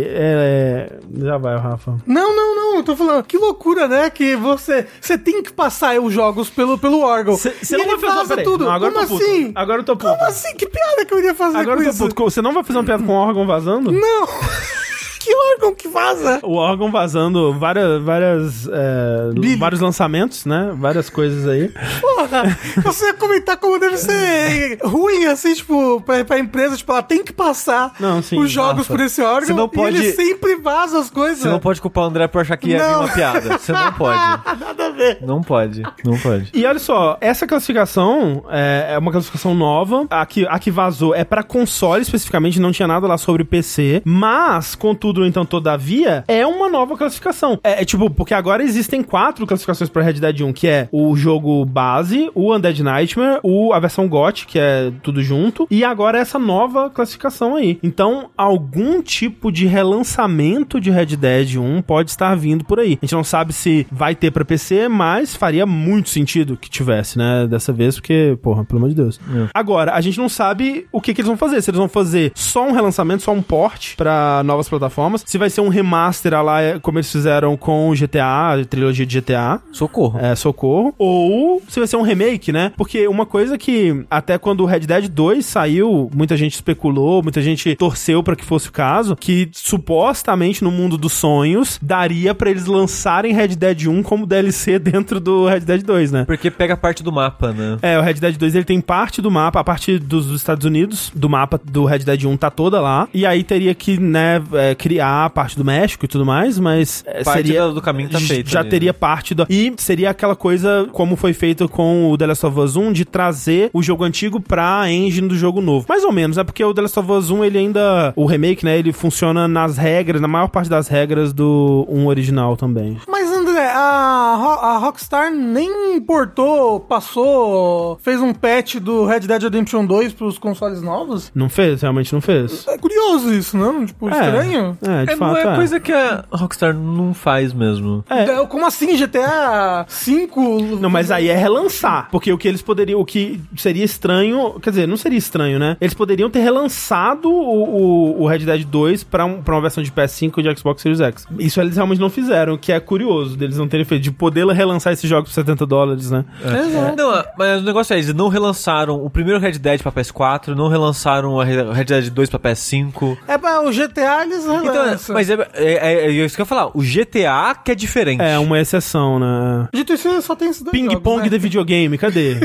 [0.06, 1.96] é, Já vai, Rafa.
[2.06, 4.10] Não, não, não, eu tô falando, que loucura, né?
[4.10, 7.36] Que você, você tem que passar os jogos pelo, pelo órgão.
[7.36, 8.44] Você não vai fazer peraí.
[8.44, 8.64] tudo.
[8.64, 9.24] Não, agora Como eu tô puto.
[9.30, 9.52] assim?
[9.54, 10.12] Agora eu tô puto.
[10.12, 10.54] Como assim?
[10.56, 12.08] Que piada que eu iria fazer Agora com eu tô isso?
[12.08, 12.24] puto.
[12.30, 13.90] Você não vai fazer uma piada com o órgão vazando?
[13.92, 14.26] Não.
[15.24, 16.40] que órgão que vaza?
[16.42, 20.72] O órgão vazando várias, várias, é, vários lançamentos, né?
[20.76, 21.70] Várias coisas aí.
[22.00, 27.02] Porra, você ia comentar como deve ser ruim, assim, tipo, pra, pra empresa, tipo, ela
[27.02, 28.92] tem que passar Não, sim, os jogos Rafa.
[28.94, 31.38] por esse órgão Você não pode- ele sempre vaza as coisas.
[31.40, 33.58] Você não pode culpar o André por achar que ia vir uma piada.
[33.58, 34.18] Você não pode.
[34.18, 35.18] Nada a ver.
[35.22, 35.82] Não pode.
[36.04, 36.50] Não pode.
[36.52, 40.06] E olha só, essa classificação é, é uma classificação nova.
[40.10, 44.02] A que, a que vazou é pra console especificamente, não tinha nada lá sobre PC.
[44.04, 47.58] Mas, contudo, entanto, todavia, é uma nova classificação.
[47.62, 51.14] É, é tipo, porque agora existem quatro classificações pra Red Dead 1, que é o
[51.16, 56.18] jogo base, o Undead Nightmare, o, a versão GOT, que é tudo junto, e agora
[56.18, 57.78] essa nova classificação aí.
[57.82, 62.98] Então, algum tipo de relançamento de Red Dead 1 pode estar vindo por aí.
[63.00, 67.18] A gente não sabe se vai ter pra PC, mas faria muito sentido que tivesse,
[67.18, 67.46] né?
[67.46, 69.20] Dessa vez, porque, porra, pelo amor de Deus.
[69.52, 71.60] Agora, a gente não sabe o que, que eles vão fazer.
[71.62, 75.50] Se eles vão fazer só um relançamento, só um port pra novas plataformas, se vai
[75.50, 79.60] ser um remaster lá, é, como eles fizeram com o GTA, a trilogia de GTA,
[79.72, 80.18] Socorro.
[80.18, 80.94] é, socorro.
[80.98, 82.72] Ou se vai ser um remake, né?
[82.76, 87.40] Porque uma coisa que até quando o Red Dead 2 saiu, muita gente especulou, muita
[87.40, 92.50] gente torceu pra que fosse o caso, que supostamente no mundo dos sonhos daria pra
[92.50, 96.24] eles lançarem Red Dead 1 como DLC dentro do Red Dead 2, né?
[96.24, 97.78] Porque pega parte do mapa, né?
[97.82, 101.12] É, o Red Dead 2 ele tem parte do mapa, a parte dos Estados Unidos,
[101.14, 103.08] do mapa do Red Dead 1 tá toda lá.
[103.12, 107.02] E aí teria que, né, é, criar a parte do México e tudo mais, mas
[107.06, 107.68] é, Parte seria.
[107.68, 108.98] do- caminho tá feito Já ali, teria né?
[108.98, 109.44] parte do.
[109.50, 113.04] E seria aquela coisa como foi feito com o The Last of Us 1 de
[113.04, 115.84] trazer o jogo antigo pra engine do jogo novo.
[115.88, 118.12] Mais ou menos, é porque o The Last of Us 1 ele ainda.
[118.16, 122.56] O remake, né, ele funciona nas regras, na maior parte das regras do 1 original
[122.56, 122.96] também.
[123.08, 129.42] Mas, André, a, Ro- a Rockstar nem importou, passou, fez um patch do Red Dead
[129.42, 131.30] Redemption 2 pros consoles novos?
[131.34, 131.82] Não fez?
[131.82, 132.66] Realmente não fez?
[132.66, 133.86] É curioso isso, não?
[133.86, 134.76] Tipo, estranho.
[134.82, 135.32] É, de É, fato.
[135.32, 135.54] não é, é.
[135.56, 138.04] coisa que a Rockstar não faz mesmo.
[138.10, 138.24] É.
[138.24, 140.78] É, Como assim, GTA 5?
[140.80, 142.08] Não, mas aí é relançar.
[142.10, 143.00] Porque o que eles poderiam.
[143.00, 144.58] O que seria estranho.
[144.60, 145.76] Quer dizer, não seria estranho, né?
[145.80, 149.82] Eles poderiam ter relançado o, o, o Red Dead 2 pra, um, pra uma versão
[149.82, 151.26] de PS5 e de Xbox Series X.
[151.38, 154.02] Isso eles realmente não fizeram, o que é curioso deles não terem feito.
[154.02, 156.24] De, poder relançar esses jogos por 70 dólares, né?
[156.44, 156.96] Exato.
[156.96, 160.68] Não, mas o negócio é, eles não relançaram o primeiro Red Dead pra PS4, não
[160.68, 163.16] relançaram o Red Dead 2 pra PS5.
[163.28, 165.14] É pra o GTA eles Então, relançam.
[165.14, 166.66] mas é, é, é- é isso que eu ia falar.
[166.76, 168.20] O GTA que é diferente.
[168.22, 169.68] É uma exceção, né?
[169.72, 171.28] Dito isso, só tem esses dois jogos, Ping-pong né?
[171.28, 172.36] de videogame, cadê?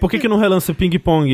[0.00, 1.30] Por que que não relança ping-pong?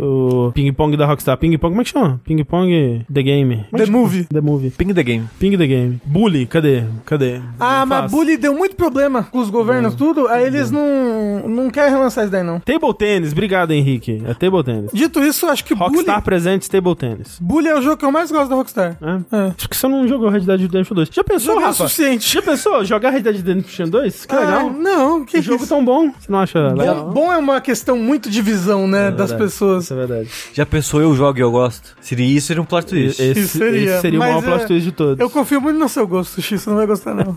[0.00, 1.36] O ping-pong da Rockstar.
[1.36, 2.20] Ping-pong, como é que chama?
[2.24, 3.64] Ping-pong The Game.
[3.70, 3.98] Como é The chama?
[3.98, 4.24] Movie.
[4.24, 4.70] The Movie.
[4.70, 5.24] Ping the game.
[5.40, 6.00] Ping the Game.
[6.04, 6.84] Bully, cadê?
[7.04, 7.40] Cadê?
[7.58, 8.12] Ah, Não mas faz.
[8.12, 12.30] Bully deu muito problema com os governos, tudo, aí eles não, não querem relançar isso
[12.32, 12.60] daí, não.
[12.60, 14.22] Table Tennis, obrigado, Henrique.
[14.26, 14.90] É Table Tennis.
[14.92, 17.38] Dito isso, acho que Rockstar Bully, presente Table Tennis.
[17.40, 18.96] Bully é o jogo que eu mais gosto da Rockstar.
[19.00, 19.36] É?
[19.36, 19.52] É.
[19.56, 21.08] Acho que você não jogou Red Dead Redemption 2.
[21.12, 21.72] Já pensou, é o Rafa?
[21.84, 22.32] suficiente.
[22.34, 24.26] Já pensou jogar Red Dead Redemption 2?
[24.26, 24.70] Que Ah, legal.
[24.70, 25.68] não, que jogo isso?
[25.68, 26.10] tão bom.
[26.18, 27.06] Você não acha legal?
[27.06, 29.42] Bom, bom é uma questão muito de visão, né, das verdade.
[29.50, 29.84] pessoas.
[29.84, 30.28] Isso é verdade.
[30.52, 31.96] Já pensou eu jogo e eu gosto?
[32.00, 33.20] Seria isso, seria um plot twist.
[33.22, 33.90] Esse, Isso seria.
[33.92, 35.18] esse seria o maior plot é, twist de todos.
[35.20, 37.36] Eu confio muito no seu gosto, Sushi, você não vai gostar, não.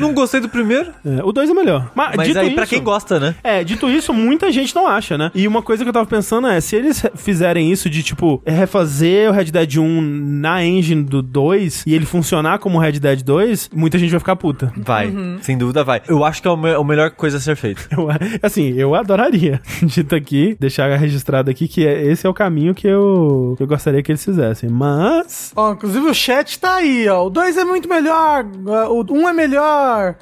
[0.00, 1.90] Não gostei do primeiro, É, o 2 é melhor.
[1.94, 3.34] Mas, mas dito aí isso, pra quem gosta, né?
[3.42, 5.30] É, dito isso, muita gente não acha, né?
[5.34, 9.30] E uma coisa que eu tava pensando é, se eles fizerem isso de, tipo, refazer
[9.30, 10.00] o Red Dead 1
[10.40, 14.36] na engine do 2 e ele funcionar como Red Dead 2, muita gente vai ficar
[14.36, 14.72] puta.
[14.76, 15.12] Vai,
[15.42, 16.02] sem dúvida vai.
[16.08, 17.82] Eu acho que é o me- a melhor coisa a ser feita.
[17.96, 18.08] Eu,
[18.42, 22.86] assim, eu adoraria, dito aqui, deixar registrado aqui que é- esse é o caminho que
[22.86, 24.68] eu, que eu gostaria que eles fizessem.
[24.68, 25.52] Mas...
[25.56, 27.26] ó, inclusive o chat tá aí, ó.
[27.26, 28.44] O 2 é muito melhor,
[28.90, 29.75] o 1 um é melhor.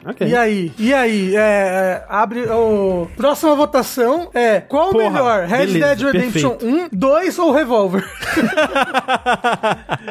[0.06, 0.26] Ok.
[0.26, 0.72] E aí?
[0.78, 1.36] E aí?
[1.36, 3.06] É, é, abre o.
[3.16, 5.46] Próxima votação é qual o melhor?
[5.46, 6.94] Red beleza, Dead Redemption perfeito.
[6.94, 8.04] 1, 2 ou Revolver?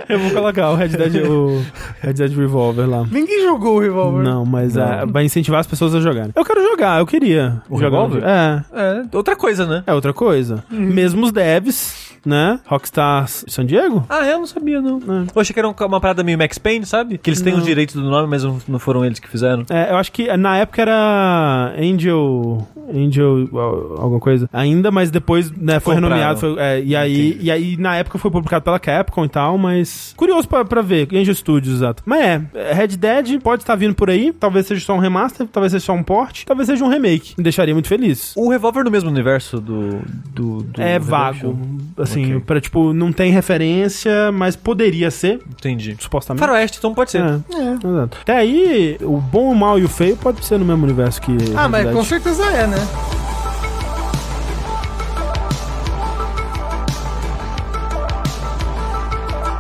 [0.09, 1.63] Eu vou colocar o Red Dead, o
[2.01, 3.05] Red Dead Revolver lá.
[3.09, 4.23] Ninguém jogou o Revolver.
[4.23, 6.31] Não, mas ah, vai incentivar as pessoas a jogarem.
[6.35, 7.61] Eu quero jogar, eu queria.
[7.69, 8.23] O jogar Revolver?
[8.23, 8.63] É.
[8.73, 9.83] É, outra coisa, né?
[9.85, 10.63] É outra coisa.
[10.69, 12.59] Mesmo os devs, né?
[12.65, 14.05] Rockstar San Diego?
[14.09, 14.99] Ah, eu não sabia, não.
[15.35, 17.17] Eu achei que era um- uma parada meio Max Payne, sabe?
[17.17, 19.65] Que eles têm os direitos do nome, mas não não foram eles que fizeram.
[19.69, 22.67] É, eu acho que na época era Angel.
[22.93, 23.47] Angel.
[23.53, 24.49] al- alguma coisa.
[24.51, 26.15] Ainda, mas depois né, foi Compraram.
[26.15, 26.39] renomeado.
[26.39, 30.13] foi- é, e, aí, e aí, na época, foi publicado pela Capcom e tal, mas.
[30.17, 31.07] Curioso pra, pra ver.
[31.13, 32.03] Angel Studios, exato.
[32.05, 34.31] Mas é, Red Dead pode estar vindo por aí.
[34.33, 37.33] Talvez seja só um remaster, talvez seja só um port, talvez seja um remake.
[37.37, 38.33] Me deixaria muito feliz.
[38.35, 39.99] O Revolver no mesmo universo do.
[40.33, 41.09] do, do é Redemption?
[41.09, 41.59] vago.
[41.97, 42.39] Assim, Ok.
[42.45, 45.95] pra tipo, não tem referência, mas poderia ser, Entendi.
[45.99, 46.39] supostamente.
[46.39, 47.21] Faroeste, então pode ser.
[47.21, 48.17] É, exato.
[48.21, 51.35] Até aí, o bom, o mal e o feio pode ser no mesmo universo que.
[51.55, 52.77] Ah, mas com certeza é, né?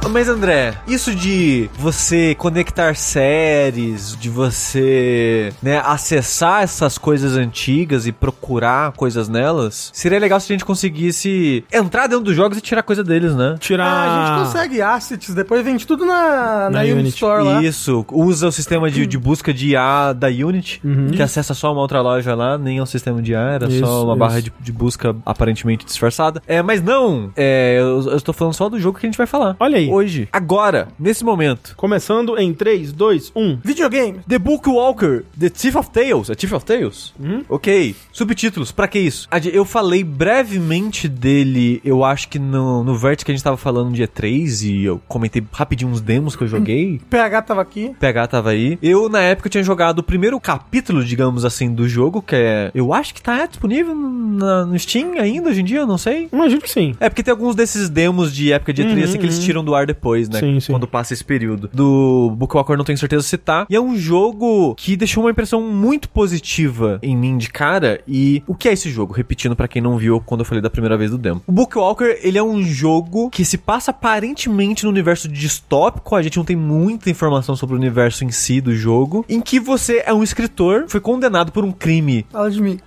[0.09, 8.11] Mas André, isso de você conectar séries, de você, né, acessar essas coisas antigas e
[8.11, 12.83] procurar coisas nelas, seria legal se a gente conseguisse entrar dentro dos jogos e tirar
[12.83, 13.55] coisa deles, né?
[13.59, 13.85] Tirar.
[13.85, 17.09] Ah, a gente consegue assets, depois vende tudo na, na, Na Unity.
[17.09, 17.63] Store lá.
[17.63, 20.81] Isso, usa o sistema de, de busca de IA da Unity,
[21.15, 23.79] que acessa só uma outra loja lá, nem é um sistema de IA, era Isso,
[23.85, 24.19] só uma isso.
[24.19, 26.41] barra de, de busca aparentemente disfarçada.
[26.47, 29.27] É, mas não, é, eu, eu estou falando só do jogo que a gente vai
[29.27, 29.55] falar.
[29.59, 29.89] Olha aí.
[29.93, 31.75] Hoje, agora, nesse momento.
[31.77, 33.59] Começando em 3, 2, 1.
[33.63, 34.19] Videogame.
[34.27, 36.31] The Book Walker, The Thief of Tales.
[36.31, 37.13] É Thief of Tales?
[37.47, 37.95] Ok.
[38.11, 39.27] Subtítulos, pra que isso?
[39.53, 43.93] Eu falei brevemente dele, eu acho que no, no vértice que a gente tava falando
[43.93, 46.99] de E3, e eu comentei rapidinho uns demos que eu joguei.
[47.09, 47.95] PH tava aqui.
[47.99, 48.79] PH tava aí.
[48.81, 52.71] Eu, na época, tinha jogado o primeiro capítulo, digamos assim, do jogo, que é.
[52.73, 56.29] Eu acho que tá disponível na- no Steam ainda hoje em dia, eu não sei.
[56.33, 56.95] Imagino que sim.
[56.99, 59.43] É, porque tem alguns desses demos de época de E3 Uhum, assim, que eles uhum.
[59.43, 60.39] tiram do ar depois, né?
[60.39, 60.71] Sim, sim.
[60.71, 61.69] Quando passa esse período.
[61.73, 63.65] Do Bookwalker não tenho certeza se tá.
[63.69, 68.01] E é um jogo que deixou uma impressão muito positiva em mim de cara.
[68.07, 69.13] E o que é esse jogo?
[69.13, 71.41] Repetindo pra quem não viu quando eu falei da primeira vez do demo.
[71.47, 76.15] O Bookwalker, ele é um jogo que se passa aparentemente no universo distópico.
[76.15, 79.25] A gente não tem muita informação sobre o universo em si do jogo.
[79.27, 82.79] Em que você é um escritor, foi condenado por um crime Fala de mim.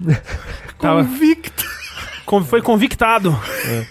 [0.78, 1.75] Convicto.
[2.46, 3.36] Foi convictado.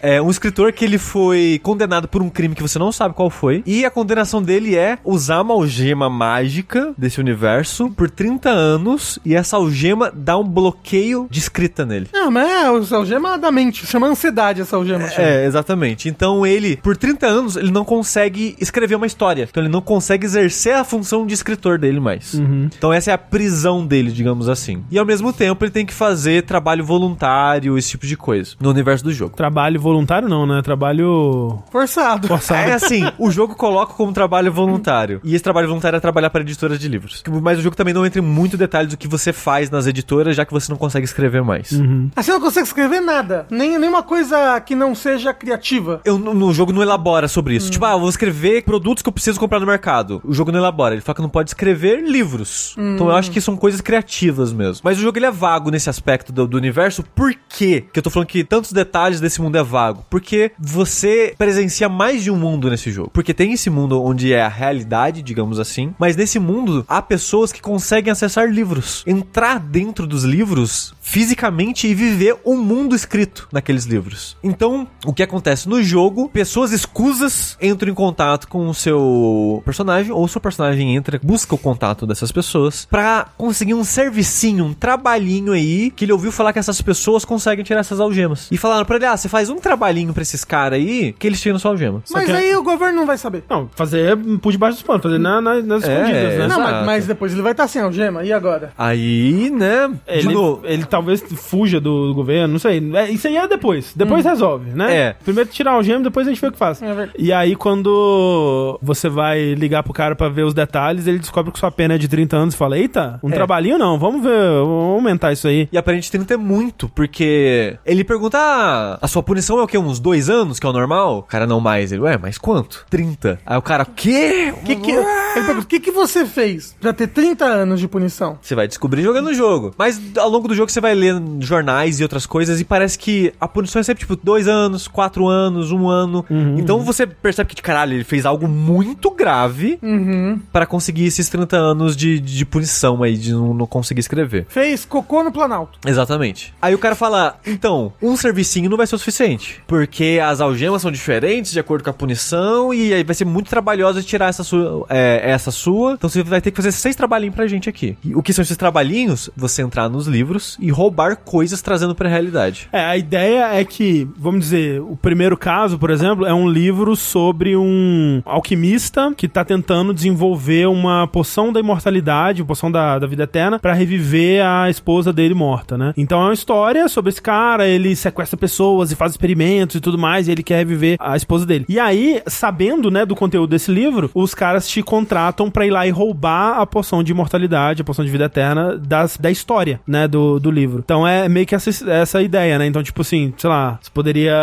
[0.02, 3.30] É um escritor que ele foi condenado por um crime que você não sabe qual
[3.30, 3.64] foi.
[3.66, 9.20] E a condenação dele é usar uma algema mágica desse universo por 30 anos.
[9.26, 12.08] E essa algema dá um bloqueio de escrita nele.
[12.14, 13.86] Não, mas é o algema da mente.
[13.88, 15.08] Chama ansiedade essa algema.
[15.10, 15.28] chama.
[15.28, 16.10] É, exatamente.
[16.10, 19.48] Então ele, por 30 anos, ele não consegue escrever uma história.
[19.50, 22.34] Então ele não consegue exercer a função de escritor dele mais.
[22.34, 24.84] Então essa é a prisão dele, digamos assim.
[24.92, 28.25] E ao mesmo tempo ele tem que fazer trabalho voluntário, esse tipo de coisa
[28.60, 29.36] no universo do jogo.
[29.36, 30.62] Trabalho voluntário não, né?
[30.62, 32.28] Trabalho Forçado.
[32.28, 32.70] forçado.
[32.70, 35.20] É assim, o jogo coloca como trabalho voluntário.
[35.24, 37.24] E esse trabalho voluntário é trabalhar para editoras de livros.
[37.42, 40.36] Mas o jogo também não entra em muito detalhe do que você faz nas editoras,
[40.36, 41.72] já que você não consegue escrever mais.
[42.16, 43.46] Assim você não consegue escrever nada.
[43.50, 46.02] Nem, nenhuma coisa que não seja criativa.
[46.04, 47.70] Eu, no, no jogo não elabora sobre isso.
[47.72, 50.22] Tipo, ah, eu vou escrever produtos que eu preciso comprar no mercado.
[50.24, 50.96] O jogo não elabora.
[50.96, 52.76] Ele fala que não pode escrever livros.
[52.78, 54.82] Então eu acho que são coisas criativas mesmo.
[54.84, 57.04] Mas o jogo ele é vago nesse aspecto do, do universo.
[57.16, 57.86] Por quê?
[57.92, 60.06] Que eu tô falando que tantos detalhes desse mundo é vago.
[60.10, 63.12] Porque você presencia mais de um mundo nesse jogo.
[63.14, 65.94] Porque tem esse mundo onde é a realidade, digamos assim.
[66.00, 69.04] Mas nesse mundo há pessoas que conseguem acessar livros.
[69.06, 74.36] Entrar dentro dos livros fisicamente e viver o mundo escrito naqueles livros.
[74.44, 80.12] Então, o que acontece no jogo, pessoas escusas entram em contato com o seu personagem
[80.12, 85.54] ou seu personagem entra, busca o contato dessas pessoas pra conseguir um servicinho, um trabalhinho
[85.54, 88.48] aí que ele ouviu falar que essas pessoas conseguem tirar essas algemas.
[88.52, 91.40] E falaram pra ele: "Ah, você faz um trabalhinho pra esses caras aí que eles
[91.42, 92.02] tiram sua algema".
[92.12, 93.44] Mas que- aí o governo não vai saber.
[93.50, 96.48] Não, fazer por debaixo dos panos, fazer na, na- nas É, escondidas, né?
[96.48, 96.62] Não, Exato.
[96.74, 98.24] mas, mas depois ele vai estar sem algema.
[98.24, 98.72] E agora?
[98.78, 99.96] Aí, né, de
[100.28, 102.82] Ele, novo, ele talvez fuja do, do governo, não sei.
[102.96, 103.94] É, isso aí é depois.
[103.96, 104.96] Depois resolve, né?
[104.96, 105.16] É.
[105.24, 106.82] Primeiro tirar o gêmeo, depois a gente vê o que faz.
[106.82, 107.12] É verdade.
[107.18, 111.60] e aí, quando você vai ligar pro cara pra ver os detalhes, ele descobre que
[111.60, 113.34] sua pena é de 30 anos e fala: Eita, um É.
[113.34, 114.30] trabalhinho não, vamos ver,
[114.60, 115.68] vamos aumentar isso aí.
[115.72, 119.78] E aparente 30 é muito, porque ele pergunta: ah, a sua punição é o quê?
[119.78, 121.20] Uns dois anos, que é o normal?
[121.20, 121.92] O cara não mais.
[121.92, 122.86] Ele, ué, mas quanto?
[122.90, 123.40] 30.
[123.46, 124.54] Aí o cara, quê?
[124.66, 125.04] Que que, ele
[125.46, 128.38] pergunta, o que, que você fez pra ter 30 anos de punição?
[128.42, 129.74] Você vai descobrir jogando o jogo.
[129.78, 133.34] Mas ao longo do jogo você vai ler jornais e outras coisas e parece que
[133.40, 136.26] a punição é sempre tipo dois anos, quatro anos, um ano.
[136.58, 140.40] Então você percebe que, caralho, ele fez algo muito grave Uhum.
[140.52, 144.46] pra conseguir esses 30 anos de, de punição aí, de não, não conseguir escrever.
[144.50, 145.80] Fez cocô no Planalto.
[145.86, 146.54] Exatamente.
[146.62, 149.62] Aí o cara fala: então, um servicinho não vai ser o suficiente.
[149.68, 152.74] Porque as algemas são diferentes de acordo com a punição.
[152.74, 154.86] E aí vai ser muito trabalhoso tirar essa sua.
[154.90, 155.94] é, essa sua.
[155.94, 157.98] Então você vai ter que fazer seis trabalhinhos pra gente aqui.
[158.04, 159.30] E o que são esses trabalhinhos?
[159.36, 162.68] Você entrar nos livros e roubar coisas trazendo pra realidade.
[162.72, 166.96] É, a ideia é que, vamos dizer, o primeiro caso, por exemplo, é um livro
[166.96, 173.08] sobre um alquimista que tá tentando desenvolver uma poção da imortalidade, uma poção da, da
[173.08, 175.94] vida eterna, pra reviver a esposa dele morta, né?
[175.98, 179.98] Então é uma história sobre esse cara, ele sequestra pessoas e faz experimentos e tudo
[179.98, 181.66] mais, e ele quer reviver a esposa dele.
[181.68, 185.86] E aí, sabendo, né, do conteúdo desse livro, os caras te contratam pra ir lá
[185.88, 190.08] e roubar a poção de imortalidade, a poção de vida eterna das, da história, né,
[190.08, 190.80] do, do livro.
[190.84, 192.66] Então é meio que essa, essa ideia, né?
[192.68, 194.36] Então, tipo assim, sei lá, você poderia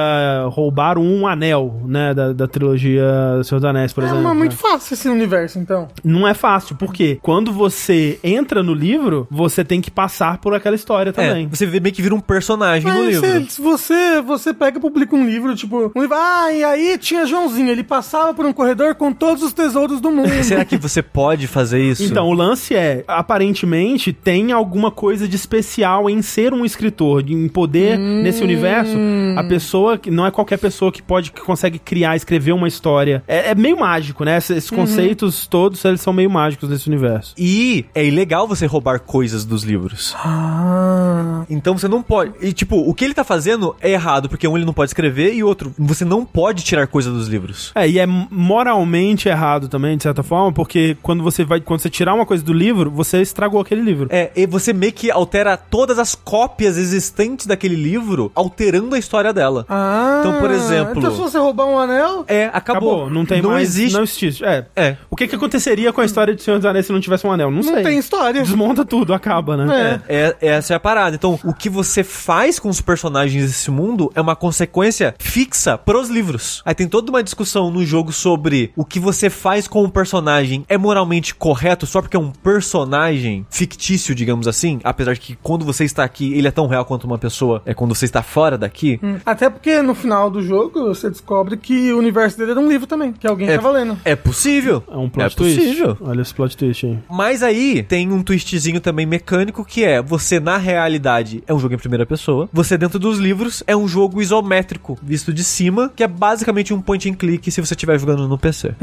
[0.49, 3.05] roubar um anel, né, da, da trilogia
[3.45, 4.25] Senhor dos Anéis, por É exemplo.
[4.29, 4.33] né?
[4.35, 5.89] muito fácil esse universo, então.
[6.05, 10.75] Não é fácil, porque quando você entra no livro, você tem que passar por aquela
[10.77, 11.45] história também.
[11.45, 13.45] É, você vê- meio que vira um personagem no Mas livro.
[13.51, 16.99] se, se você, você pega e publica um livro, tipo, um livro, ah, e aí
[16.99, 20.31] tinha Joãozinho, ele passava por um corredor com todos os tesouros do mundo.
[20.45, 22.03] Será que você pode fazer isso?
[22.05, 27.35] Então, o lance é, aparentemente, tem alguma coisa de especial em ser um escritor, de-
[27.35, 28.97] em poder nesse universo.
[29.37, 33.23] A pessoa, que não é qualquer pessoa que pode, que consegue criar, escrever uma história.
[33.27, 34.37] É, é meio mágico, né?
[34.39, 37.35] Esses, esses conceitos todos, eles são meio mágicos nesse universo.
[37.37, 40.15] E é ilegal você roubar coisas dos livros.
[40.17, 41.45] Ah.
[41.51, 42.33] Então você não pode.
[42.41, 45.35] E tipo, o que ele tá fazendo é errado, porque um ele não pode escrever
[45.35, 47.73] e outro, você não pode tirar coisa dos livros.
[47.75, 51.91] É, e é moralmente errado também, de certa forma, porque quando você vai, quando você
[51.91, 54.07] tirar uma coisa do livro, você estragou aquele livro.
[54.09, 59.33] É, e você meio que altera todas as cópias existentes daquele livro, alterando a história
[59.33, 59.67] dela.
[59.69, 60.19] Ah.
[60.21, 62.25] Então, por exemplo- Então, se você roubar um anel.
[62.29, 62.93] É, acabou.
[62.93, 63.69] Acabou, não tem não mais.
[63.69, 63.95] Existe.
[63.95, 64.45] Não existe.
[64.45, 64.67] É.
[64.77, 64.97] É.
[65.11, 67.33] O que, que aconteceria com a história de Senhor dos Anéis se não tivesse um
[67.33, 67.51] anel?
[67.51, 67.83] Não, Não sei.
[67.83, 68.43] tem história.
[68.43, 70.01] Desmonta tudo, acaba, né?
[70.09, 70.15] É.
[70.17, 71.17] É, é, essa é a parada.
[71.17, 76.09] Então, o que você faz com os personagens desse mundo é uma consequência fixa pros
[76.09, 76.63] livros.
[76.65, 80.65] Aí tem toda uma discussão no jogo sobre o que você faz com o personagem
[80.69, 84.81] é moralmente correto só porque é um personagem fictício, digamos assim.
[84.85, 87.75] Apesar de que quando você está aqui, ele é tão real quanto uma pessoa é
[87.75, 88.99] quando você está fora daqui.
[89.03, 89.17] Hum.
[89.25, 92.87] Até porque no final do jogo você descobre que o universo dele era um livro
[92.87, 93.57] também, que alguém É.
[93.57, 93.99] tava lendo.
[94.05, 94.83] É possível.
[94.91, 95.59] É um plot é twist.
[95.61, 95.97] possível.
[96.01, 96.99] Olha esse plot twist aí.
[97.11, 101.75] Mas aí tem um twistzinho também mecânico que é você na realidade é um jogo
[101.75, 106.03] em primeira pessoa, você dentro dos livros é um jogo isométrico, visto de cima, que
[106.03, 108.75] é basicamente um point and click se você estiver jogando no PC.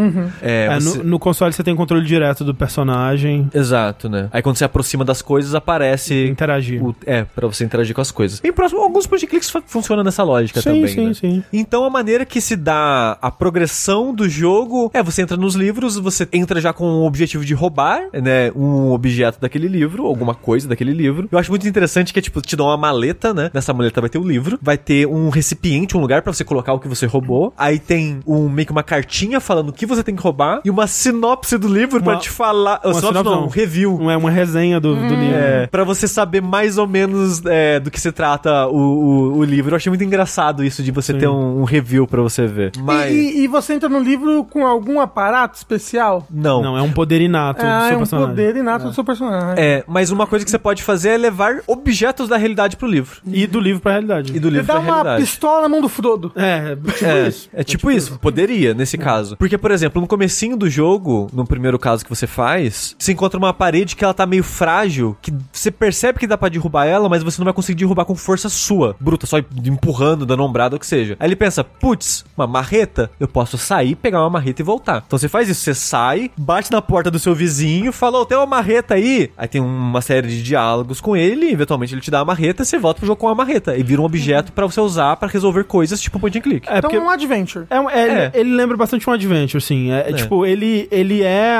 [0.41, 3.49] É, É, você- no, no console você tem controle direto do personagem.
[3.53, 4.29] Exato, né?
[4.31, 6.81] Aí quando você aproxima das coisas aparece Interagir.
[6.83, 8.41] o- é, pra você interagir com as coisas.
[8.43, 11.13] Em próximo, alguns point and clicks fu- funcionam nessa lógica Sim, também, sim, né?
[11.13, 11.43] sim.
[11.51, 15.97] Então a maneira que se dá a progressão do jogo é você entra nos livros,
[15.97, 20.67] você entra já com o objetivo de roubar, né, um objeto daquele livro, alguma coisa
[20.69, 21.27] daquele livro.
[21.31, 23.49] Eu acho muito interessante que é tipo te dão uma maleta, né?
[23.53, 26.43] Nessa maleta maleta vai ter o livro, vai ter um recipiente, um lugar pra você
[26.43, 27.53] colocar o que você roubou.
[27.57, 30.69] Aí tem um meio que uma cartinha falando o que você tem que roubar e
[30.69, 32.79] uma sinopse do livro pra Uma- te falar.
[32.83, 33.45] uma sinopse sinopse não, não.
[33.45, 33.97] um review.
[33.99, 35.35] Não é uma resenha do, do livro.
[35.35, 39.43] É, pra você saber mais ou menos é, do que se trata o, o, o
[39.43, 39.71] livro.
[39.71, 41.19] Eu achei muito engraçado isso de você Sim.
[41.19, 42.71] ter um, um review pra você ver.
[42.79, 43.11] Mas.
[43.11, 46.25] E, e- e você entra no livro com algum aparato especial?
[46.29, 46.61] Não.
[46.61, 48.29] Não, é um poder inato do ah, seu é um personagem.
[48.35, 49.55] poder inato do seu personagem.
[49.63, 53.21] É, mas uma coisa que você pode fazer é levar objetos da realidade pro livro.
[53.25, 54.35] E do livro pra realidade.
[54.35, 55.21] E do Ele livro dá pra uma realidade.
[55.21, 56.31] pistola na mão do Frodo.
[56.35, 57.49] É, tipo É, isso.
[57.53, 59.35] é tipo isso, poderia nesse caso.
[59.37, 63.37] Porque, por exemplo, no comecinho do jogo, no primeiro caso que você faz, você encontra
[63.37, 67.09] uma parede que ela tá meio frágil, que você percebe que dá pra derrubar ela,
[67.09, 70.79] mas você não vai conseguir derrubar com força sua, bruta, só empurrando, dando ombrada, o
[70.79, 71.15] que seja.
[71.19, 75.03] Aí ele pensa, putz, uma marreta, eu posso sair, pegar uma marreta e voltar.
[75.05, 78.37] Então você faz isso, você sai, bate na porta do seu vizinho, fala, ô, tem
[78.37, 79.29] uma marreta aí?
[79.37, 82.63] Aí tem uma série de diálogos com ele, e eventualmente ele te dá a marreta,
[82.63, 85.27] você volta pro jogo com a marreta, e vira um objeto pra você usar pra
[85.27, 86.67] resolver coisas tipo point and click.
[86.67, 86.97] É, então porque...
[86.97, 87.65] um adventure.
[87.69, 88.31] É, um- é, É.
[88.33, 89.91] Ele lembra bastante um adventure, assim.
[89.91, 91.57] É, é tipo, ele, ele é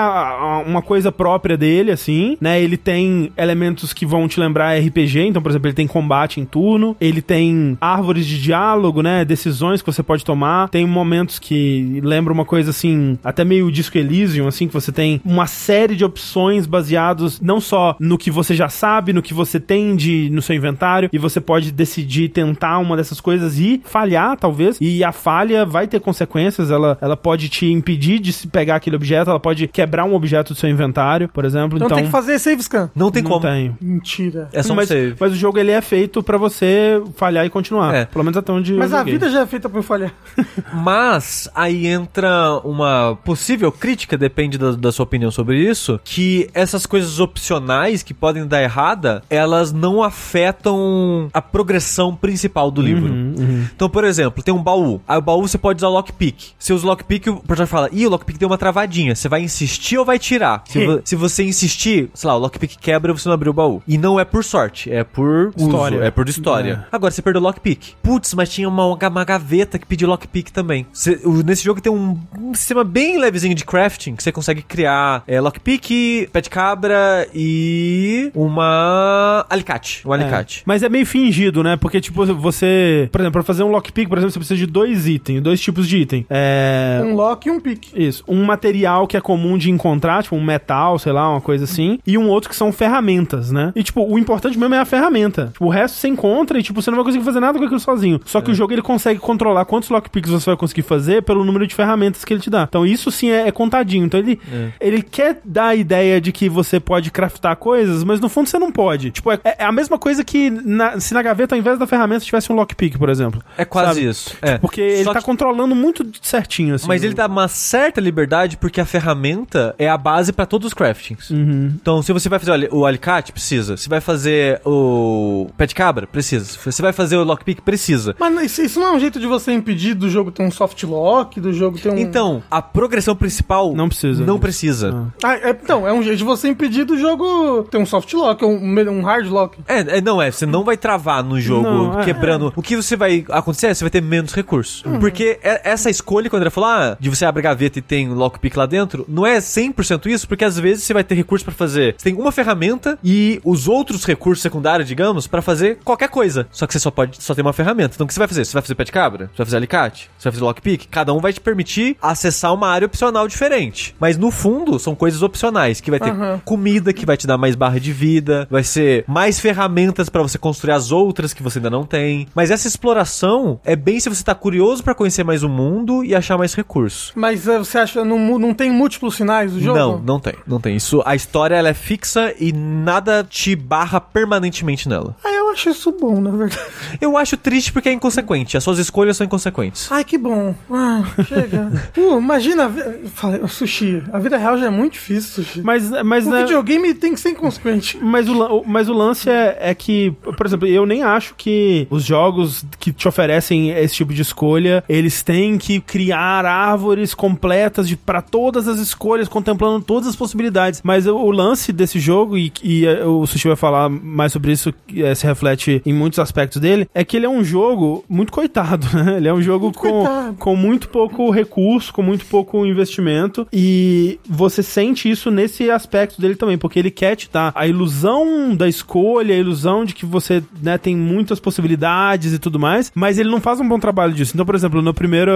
[0.66, 2.62] uma coisa própria dele, assim, né?
[2.62, 5.20] Ele tem elementos que vão te lembrar RPG.
[5.28, 6.96] Então, por exemplo, ele tem combate em turno.
[7.00, 9.24] Ele tem árvores de diálogo, né?
[9.26, 10.70] Decisões que você pode tomar.
[10.70, 15.22] Tem momentos que lembra uma coisa, assim, até meio Disco Elysium, assim, que você tem
[15.26, 19.60] uma série de opções baseados não só no que você já sabe, no que você
[19.60, 21.89] tem de, no seu inventário, e você pode decidir
[22.34, 24.78] tentar uma dessas coisas e falhar, talvez.
[24.80, 28.96] E a falha vai ter consequências, ela, ela pode te impedir de se pegar aquele
[28.96, 31.78] objeto, ela pode quebrar um objeto do seu inventário, por exemplo.
[31.78, 32.90] Então, Então, tem que fazer save scan.
[32.96, 33.42] Não tem não como.
[33.42, 33.76] tem.
[33.82, 34.50] Mentira.
[34.54, 35.16] É só um mas, save.
[35.20, 37.94] mas o jogo ele é feito pra você falhar e continuar.
[37.94, 38.06] É.
[38.06, 40.12] Pelo menos até onde Mas eu a vida já é feita pra eu falhar.
[40.74, 46.86] Mas aí entra uma possível crítica, depende da, da sua opinião sobre isso, que essas
[46.86, 51.79] coisas opcionais que podem dar errada, elas não afetam a progressão
[52.16, 53.12] principal do livro.
[53.12, 55.02] Uhum, Então, por exemplo, tem um baú.
[55.08, 56.52] Aí o baú você pode usar lockpick.
[56.58, 59.16] Se usa lockpick, o personagem fala, ih, o lockpick deu uma travadinha.
[59.16, 60.64] Você vai insistir ou vai tirar?
[60.68, 63.54] Se, vo- se você insistir, sei lá, o lockpick quebra e você não abriu o
[63.54, 63.82] baú.
[63.88, 65.98] E não é por sorte, é por História.
[65.98, 66.88] uso, é por história.
[66.92, 67.94] Agora você perdeu o lockpick.
[68.02, 70.86] Putz, mas tinha uma, uma gaveta que pediu lockpick também.
[70.92, 75.24] Você- nesse jogo tem um, um sistema bem levezinho de crafting que você consegue criar
[75.28, 80.08] é, lockpick, pé de cabra e uma alicate.
[80.08, 80.60] Um alicate.
[80.60, 80.64] É.
[80.66, 81.69] Mas é meio fingido, né?
[81.78, 83.08] Porque, tipo, você.
[83.12, 85.88] Por exemplo, pra fazer um lockpick, por exemplo, você precisa de dois itens, dois tipos
[85.88, 86.26] de item.
[86.30, 87.02] É.
[87.06, 87.94] Um lock e um pick.
[87.96, 88.24] Isso.
[88.28, 92.00] Um material que é comum de encontrar, tipo um metal, sei lá, uma coisa assim.
[92.06, 93.72] E um outro que são ferramentas, né?
[93.76, 95.48] E, tipo, o importante mesmo é a ferramenta.
[95.54, 97.80] Tipo, o resto você encontra e, tipo, você não vai conseguir fazer nada com aquilo
[97.80, 98.20] sozinho.
[98.26, 101.66] Só que o jogo ele consegue controlar quantos lockpicks você vai conseguir fazer pelo número
[101.68, 102.66] de ferramentas que ele te dá.
[102.68, 104.06] Então, isso sim é, é contadinho.
[104.06, 104.40] Então, ele,
[104.80, 108.58] ele quer dar a ideia de que você pode craftar coisas, mas no fundo você
[108.60, 109.12] não pode.
[109.12, 112.52] Tipo, é, é a mesma coisa que na- se na gaveta, invés da ferramenta, tivesse
[112.52, 113.42] um lockpick, por exemplo.
[113.58, 114.08] É quase Sabe?
[114.10, 114.36] isso.
[114.42, 114.58] É.
[114.58, 116.88] Porque ele Só tá que- controlando muito certinho, assim.
[116.88, 120.74] Mas ele dá uma certa liberdade porque a ferramenta é a base pra todos os
[120.74, 121.30] craftings.
[121.30, 121.74] Uhum.
[121.82, 123.78] Então, se você vai fazer o ali- o alicate, precisa.
[123.78, 126.46] Se vai fazer o pé de cabra, precisa.
[126.46, 128.16] Se você vai fazer o lockpick, precisa.
[128.20, 131.40] Mas isso, não é um jeito de você impedir do jogo ter um soft lock,
[131.40, 131.98] do jogo ter um.
[131.98, 134.24] Então, a progressão principal Não precisa.
[134.26, 135.08] Não precisa.
[135.24, 138.44] Ah, é, então, é um jeito de você impedir do jogo ter um soft lock,
[138.44, 139.58] ou um, um hard lock.
[139.68, 142.04] É, é, não é, você não vai travar no jogo Não, é.
[142.06, 142.54] quebrando.
[142.56, 144.84] O que você vai acontecer é você vai ter menos recursos.
[145.00, 148.10] Porque é- essa escolha, quando ele falou, ah, de você abre a gaveta e tem
[148.10, 151.54] lockpick lá dentro, não é 100% isso, porque às vezes você vai ter recurso pra
[151.54, 151.96] fazer.
[151.98, 156.48] Você tem uma ferramenta e os outros recursos secundários, digamos, pra fazer qualquer coisa.
[156.52, 157.96] Só que você só pode só tem uma ferramenta.
[157.96, 158.46] Então o que você vai fazer?
[158.46, 159.26] Você vai fazer pé de cabra?
[159.28, 160.10] Você vai fazer alicate?
[160.18, 160.88] Você vai fazer lockpick?
[160.90, 163.96] Cada um vai te permitir acessar uma área opcional diferente.
[164.00, 166.42] Mas no fundo, são coisas opcionais, que vai ter Aham.
[166.46, 170.38] comida que vai te dar mais barra de vida, vai ser mais ferramentas pra você
[170.38, 172.28] construir as outras que você ainda não tem.
[172.36, 176.14] Mas essa exploração é bem se você tá curioso pra conhecer mais o mundo e
[176.14, 177.12] achar mais recursos.
[177.16, 179.78] Mas eh, você acha não, não tem múltiplos finais do jogo?
[179.78, 180.76] Não, não tem, não tem.
[180.76, 185.16] Isso, a história ela é fixa e nada te barra permanentemente nela.
[185.24, 186.62] Ah, eu acho isso bom, na verdade.
[187.02, 188.56] Eu acho triste porque é inconsequente.
[188.56, 189.92] As suas escolhas são inconsequentes.
[189.92, 190.56] Ai, que bom.
[190.70, 191.72] Ah, chega.
[191.98, 192.72] uh, imagina,
[193.14, 195.62] Falei, Sushi, a vida real já é muito difícil, Sushi.
[195.62, 197.98] Mas, mas, o né, videogame tem que ser inconsequente.
[198.02, 202.04] mas, o, mas o lance é, é que, por exemplo, eu nem acho que os
[202.04, 207.98] jogos que te oferecem esse tipo de escolha, eles têm que criar árvores completas de
[207.98, 210.82] para todas as escolhas, contemplando todas as possibilidades.
[210.84, 214.52] Mas o, o lance desse jogo, e, e eh, o Sushi vai falar mais sobre
[214.52, 218.32] isso, eh, se reflete em muitos aspectos dele, é que ele é um jogo muito
[218.32, 219.18] coitado, né?
[219.18, 220.34] Ele é um jogo com, coitado.
[220.38, 226.36] com muito pouco recurso, com muito pouco investimento, e você sente isso nesse aspecto dele
[226.36, 230.44] também, porque ele quer te dar a ilusão da escolha, a ilusão de que você
[230.62, 234.32] né, tem muitas possibilidades e tudo mais, mas ele não faz um bom trabalho disso.
[234.34, 235.32] Então, por exemplo, no primeiro,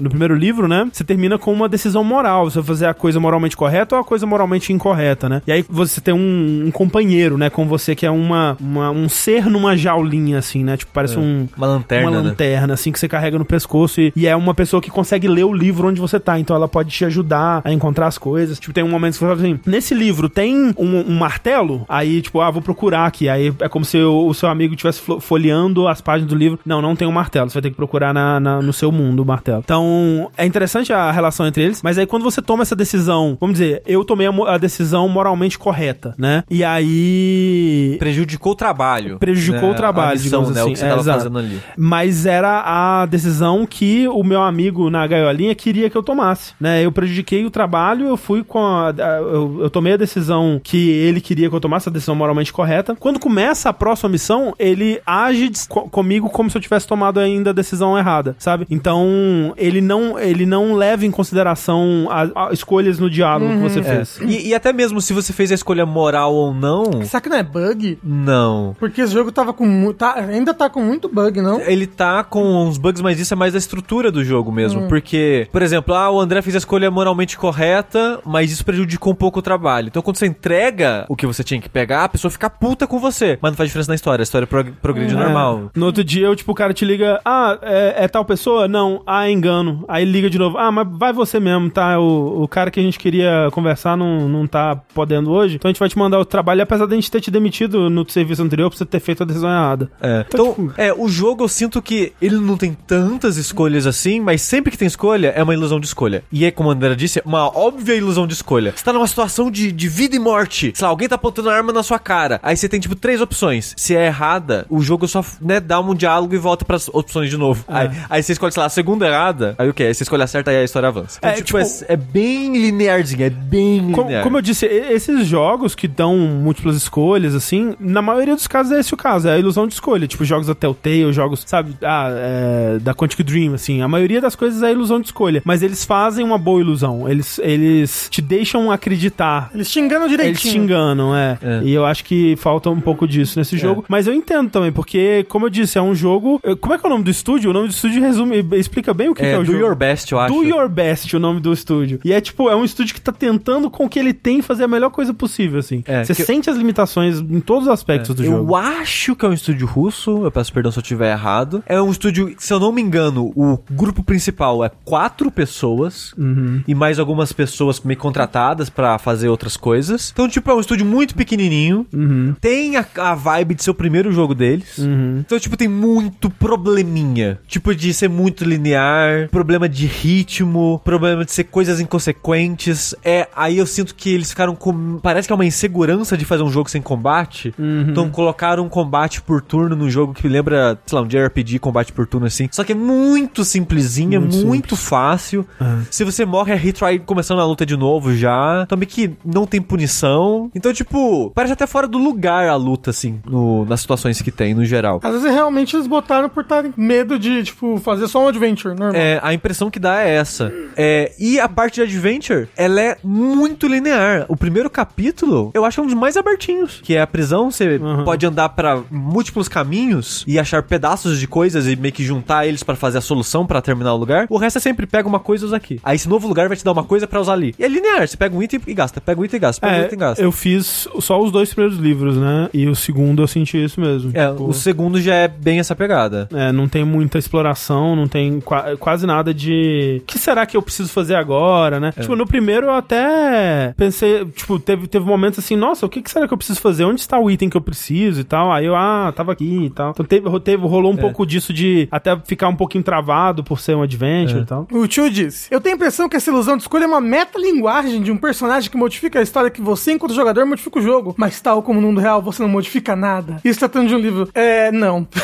[0.00, 3.20] no primeiro livro, né, você termina com uma decisão moral, você vai fazer a coisa
[3.20, 5.42] moralmente correta ou a coisa moralmente incorreta, né?
[5.46, 9.08] E aí você tem um, um companheiro, né, com você que é uma, uma- um
[9.08, 10.76] ser numa jaulinha, assim, né?
[10.76, 12.28] Tipo, parece um Uma lanterna, uma né?
[12.28, 15.44] lanterna, assim, que você carrega no pescoço e, e é uma pessoa que consegue ler
[15.44, 16.38] o livro onde você tá.
[16.38, 18.58] Então ela pode te ajudar a encontrar as coisas.
[18.58, 21.84] Tipo, tem um momento que você fala assim: nesse livro tem um, um martelo?
[21.88, 23.28] Aí, tipo, ah, vou procurar aqui.
[23.28, 26.58] Aí é como se o, o seu amigo estivesse folheando as páginas do livro.
[26.64, 27.48] Não, não tem um martelo.
[27.50, 29.60] Você vai ter que procurar na, na- no seu mundo o martelo.
[29.64, 33.58] Então, é interessante a relação entre eles, mas aí quando você toma essa decisão, vamos
[33.58, 36.42] dizer, eu tomei a, a decisão moralmente correta, né?
[36.50, 37.96] E aí.
[37.98, 39.17] Prejudicou o trabalho.
[39.18, 39.74] Prejudicou né?
[39.74, 40.60] o trabalho, A missão, digamos né?
[40.60, 40.70] assim.
[40.70, 41.60] O que você É, fazendo ali.
[41.76, 46.84] Mas era a decisão que o meu amigo na gaiolinha queria que eu tomasse, né?
[46.84, 51.20] Eu prejudiquei o trabalho, eu fui com a, eu, eu tomei a decisão que ele
[51.20, 52.96] queria que eu tomasse, a decisão moralmente correta.
[52.98, 57.50] Quando começa a próxima missão, ele age co- comigo como se eu tivesse tomado ainda
[57.50, 58.66] a decisão errada, sabe?
[58.70, 63.82] Então, ele não ele não leva em consideração as escolhas no diálogo que você É.
[63.82, 64.18] fez.
[64.22, 67.36] E, e até mesmo se você fez a escolha moral ou não, Será que não
[67.36, 67.98] é bug?
[68.02, 68.76] não.
[68.78, 71.60] Porque esse jogo tava com tá, ainda tá com muito bug, não?
[71.60, 74.82] Ele tá com uns bugs, mas isso é mais a estrutura do jogo mesmo.
[74.82, 74.88] Hum.
[74.88, 79.16] Porque, por exemplo, ah, o André fez a escolha moralmente correta, mas isso prejudicou um
[79.16, 79.88] pouco o trabalho.
[79.88, 82.98] Então, quando você entrega o que você tinha que pegar, a pessoa fica puta com
[82.98, 83.38] você.
[83.40, 84.22] Mas não faz diferença na história.
[84.22, 85.18] A história prog- progride É.
[85.18, 85.70] normal.
[85.74, 88.68] No outro dia, eu, tipo, o cara te liga, ah, é, é tal pessoa?
[88.68, 89.84] Não, ah, é engano.
[89.88, 91.98] Aí ele liga de novo, ah, mas vai você mesmo, tá?
[91.98, 95.72] O, o cara que a gente queria conversar não, não tá podendo hoje, então a
[95.72, 98.42] gente vai te mandar o trabalho, apesar de a gente ter te demitido no serviço
[98.42, 99.90] anterior por você ter feito a decisão errada.
[100.00, 100.24] É.
[100.28, 104.42] Então, Então, é, o jogo eu sinto que ele não tem tantas escolhas assim, mas
[104.42, 106.22] sempre que tem escolha, é uma ilusão de escolha.
[106.32, 108.72] E é, como a Andrea disse, uma óbvia ilusão de escolha.
[108.74, 110.72] Você tá numa situação de, de vida e morte.
[110.74, 112.40] Sei lá, alguém tá apontando a arma na sua cara.
[112.42, 113.74] Aí você tem, tipo, três opções.
[113.76, 117.36] Se é errada, o jogo só, né, dá um diálogo e volta pras opções de
[117.36, 117.64] novo.
[117.68, 119.54] Aí, aí você escolhe, sei lá, a segunda errada.
[119.58, 119.84] Aí o quê?
[119.84, 121.18] Aí você escolhe a certa e aí a história avança.
[121.18, 124.22] Então, É, tipo, tipo- é, é bem linearzinho, é bem linear.
[124.22, 128.80] Como, eu disse, esses jogos que dão múltiplas escolhas, assim, na maioria dos casos é
[128.88, 130.06] esse o caso, é a ilusão de escolha.
[130.06, 133.82] Tipo, jogos da Telltale, jogos, sabe, ah, é, da Quantic Dream, assim.
[133.82, 135.42] A maioria das coisas é ilusão de escolha.
[135.44, 137.08] Mas eles fazem uma boa ilusão.
[137.08, 139.50] Eles, eles te deixam acreditar.
[139.54, 140.52] Eles te enganam Eles direitinho.
[140.52, 141.38] te enganam, é.
[141.42, 141.60] É.
[141.64, 143.84] E eu acho que falta um pouco disso nesse jogo.
[143.88, 146.40] Mas eu entendo também, porque, como eu disse, é um jogo.
[146.60, 147.50] Como é que é o nome do estúdio?
[147.50, 149.58] O nome do estúdio resume, explica bem o que, é, que é o do jogo.
[149.58, 150.34] your best, eu acho.
[150.34, 152.00] Do Your Best, o nome do estúdio.
[152.04, 154.64] E é tipo, é um estúdio que tá tentando com o que ele tem fazer
[154.64, 155.82] a melhor coisa possível, assim.
[155.86, 158.56] É, Você sente as limitações em todos os aspectos do eu jogo.
[158.56, 161.62] acho que é um estúdio russo, eu peço perdão se eu estiver errado.
[161.66, 166.62] É um estúdio, se eu não me engano, o grupo principal é quatro pessoas Uhum.
[166.66, 170.10] e mais algumas pessoas meio contratadas pra fazer outras coisas.
[170.12, 171.86] Então, tipo, é um estúdio muito pequenininho.
[171.92, 172.34] Uhum.
[172.40, 174.78] Tem a, a vibe de ser o primeiro jogo deles.
[175.20, 177.38] Então, tipo, tem muito probleminha.
[177.46, 182.94] Tipo, de ser muito linear, problema de ritmo, problema de ser coisas inconsequentes.
[183.04, 184.98] É, aí eu sinto que eles ficaram com.
[184.98, 187.54] Parece que é uma insegurança de fazer um jogo sem combate.
[187.58, 191.92] Então colocaram um combate por turno no jogo que lembra, sei lá, um JRPG combate
[191.92, 192.48] por turno assim.
[192.52, 195.46] Só que é muito simplesinha, Muito muito, fácil.
[195.60, 195.80] Ah.
[195.90, 198.66] Se você morre, é retry começando a luta de novo já.
[198.68, 200.50] Também que não tem punição.
[200.54, 204.54] Então, tipo, parece até fora do lugar a luta, assim, no- nas situações que tem,
[204.54, 205.00] no geral.
[205.02, 208.74] Às vezes realmente eles botaram por estarem com medo de, tipo, fazer só um adventure
[208.74, 208.94] normal.
[209.00, 210.52] É, a impressão que dá é essa.
[210.76, 214.26] É, e a parte de adventure, ela é muito linear.
[214.28, 216.80] O primeiro capítulo, eu acho que é um dos mais abertinhos.
[216.82, 218.04] Que é a prisão, você Uhum.
[218.04, 222.62] pode andar pra múltiplos caminhos e achar pedaços de coisas e meio que juntar eles
[222.62, 224.26] pra fazer a solução pra terminar o lugar.
[224.30, 225.80] O resto é sempre pega uma coisa e usa aqui.
[225.82, 227.54] Aí esse novo lugar vai te dar uma coisa pra usar ali.
[227.58, 229.72] E é linear, você pega um item e gasta, pega um item e gasta, pega
[229.78, 230.22] um É, item e gasta.
[230.22, 232.48] eu fiz só os dois primeiros livros, né?
[232.52, 234.10] E o segundo eu senti isso mesmo.
[234.14, 236.28] É, Tipo, o segundo já é bem essa pegada.
[236.32, 239.98] É, não tem muita exploração, não tem qua- quase nada de.
[240.02, 241.80] O que será que eu preciso fazer agora, É.
[241.80, 241.92] né?
[241.92, 246.10] Tipo, no primeiro eu até pensei, tipo, teve, teve momentos assim, nossa, o que, que
[246.10, 246.84] será que eu preciso fazer?
[246.84, 248.37] Onde está o item que eu preciso e tal?
[248.52, 249.90] Aí eu, ah, tava aqui e tal.
[249.90, 251.00] Então teve, teve, rolou um É.
[251.00, 254.42] pouco disso de até ficar um pouquinho travado por ser um adventure É.
[254.42, 254.66] e tal.
[254.70, 258.02] O tio disse: Eu tenho a impressão que essa ilusão de escolha é uma metalinguagem
[258.02, 261.14] de um personagem que modifica a história que você, enquanto jogador, modifica o jogo.
[261.16, 263.40] Mas tal como no mundo real, você não modifica nada.
[263.44, 264.28] Isso tratando de um livro.
[264.34, 265.06] É, não.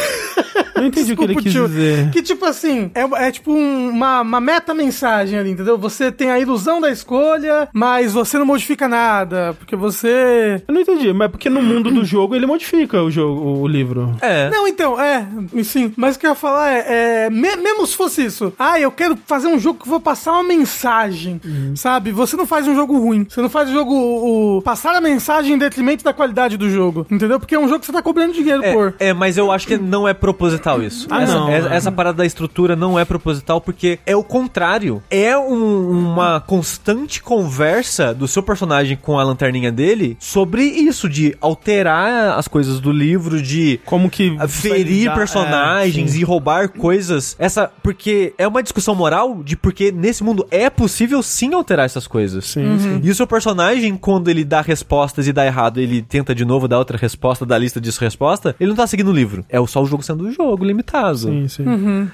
[0.76, 1.68] Não entendi o que ele Desculpa, quis tio.
[1.68, 2.10] dizer.
[2.10, 5.78] Que tipo assim, é, é tipo um- uma, uma meta-mensagem ali, entendeu?
[5.78, 10.60] Você tem a ilusão da escolha, mas você não modifica nada, porque você...
[10.66, 14.14] Eu não entendi, mas porque no mundo do jogo ele modifica o jogo, o livro.
[14.20, 14.48] É.
[14.50, 15.26] Não, então, é,
[15.62, 15.92] sim.
[15.96, 18.90] Mas o que eu ia falar é, é, me- mesmo se fosse isso, ah, eu
[18.90, 21.40] quero fazer um jogo que vou passar uma mensagem,
[21.76, 22.10] sabe?
[22.12, 23.26] Você não faz um jogo ruim.
[23.28, 27.06] Você não faz o jogo o, passar a mensagem em detrimento da qualidade do jogo,
[27.10, 27.38] entendeu?
[27.38, 28.94] Porque é um jogo que você tá cobrando dinheiro por.
[28.98, 31.06] É, é, mas eu acho que não é proposital isso.
[31.10, 31.76] Ah, essa, não, essa, é.
[31.76, 35.02] essa parada da estrutura não é proposital porque é o contrário.
[35.10, 41.36] É um- uma constante conversa do seu personagem com a lanterninha dele sobre isso, de
[41.40, 44.36] alterar as coisas do livro, de Como que.
[44.48, 46.20] ferir é, personagens sim.
[46.20, 47.36] e roubar coisas.
[47.38, 52.06] Essa porque é uma discussão moral de porque nesse mundo é possível sim alterar essas
[52.06, 52.46] coisas.
[52.46, 53.00] Sim, sim.
[53.02, 56.68] E o seu personagem, quando ele dá respostas e dá errado, ele tenta de novo
[56.68, 59.44] dar outra resposta da lista de resposta, ele não tá seguindo o livro.
[59.48, 61.18] É só o jogo sendo o jogo, limitado.
[61.18, 61.64] Sim, sim.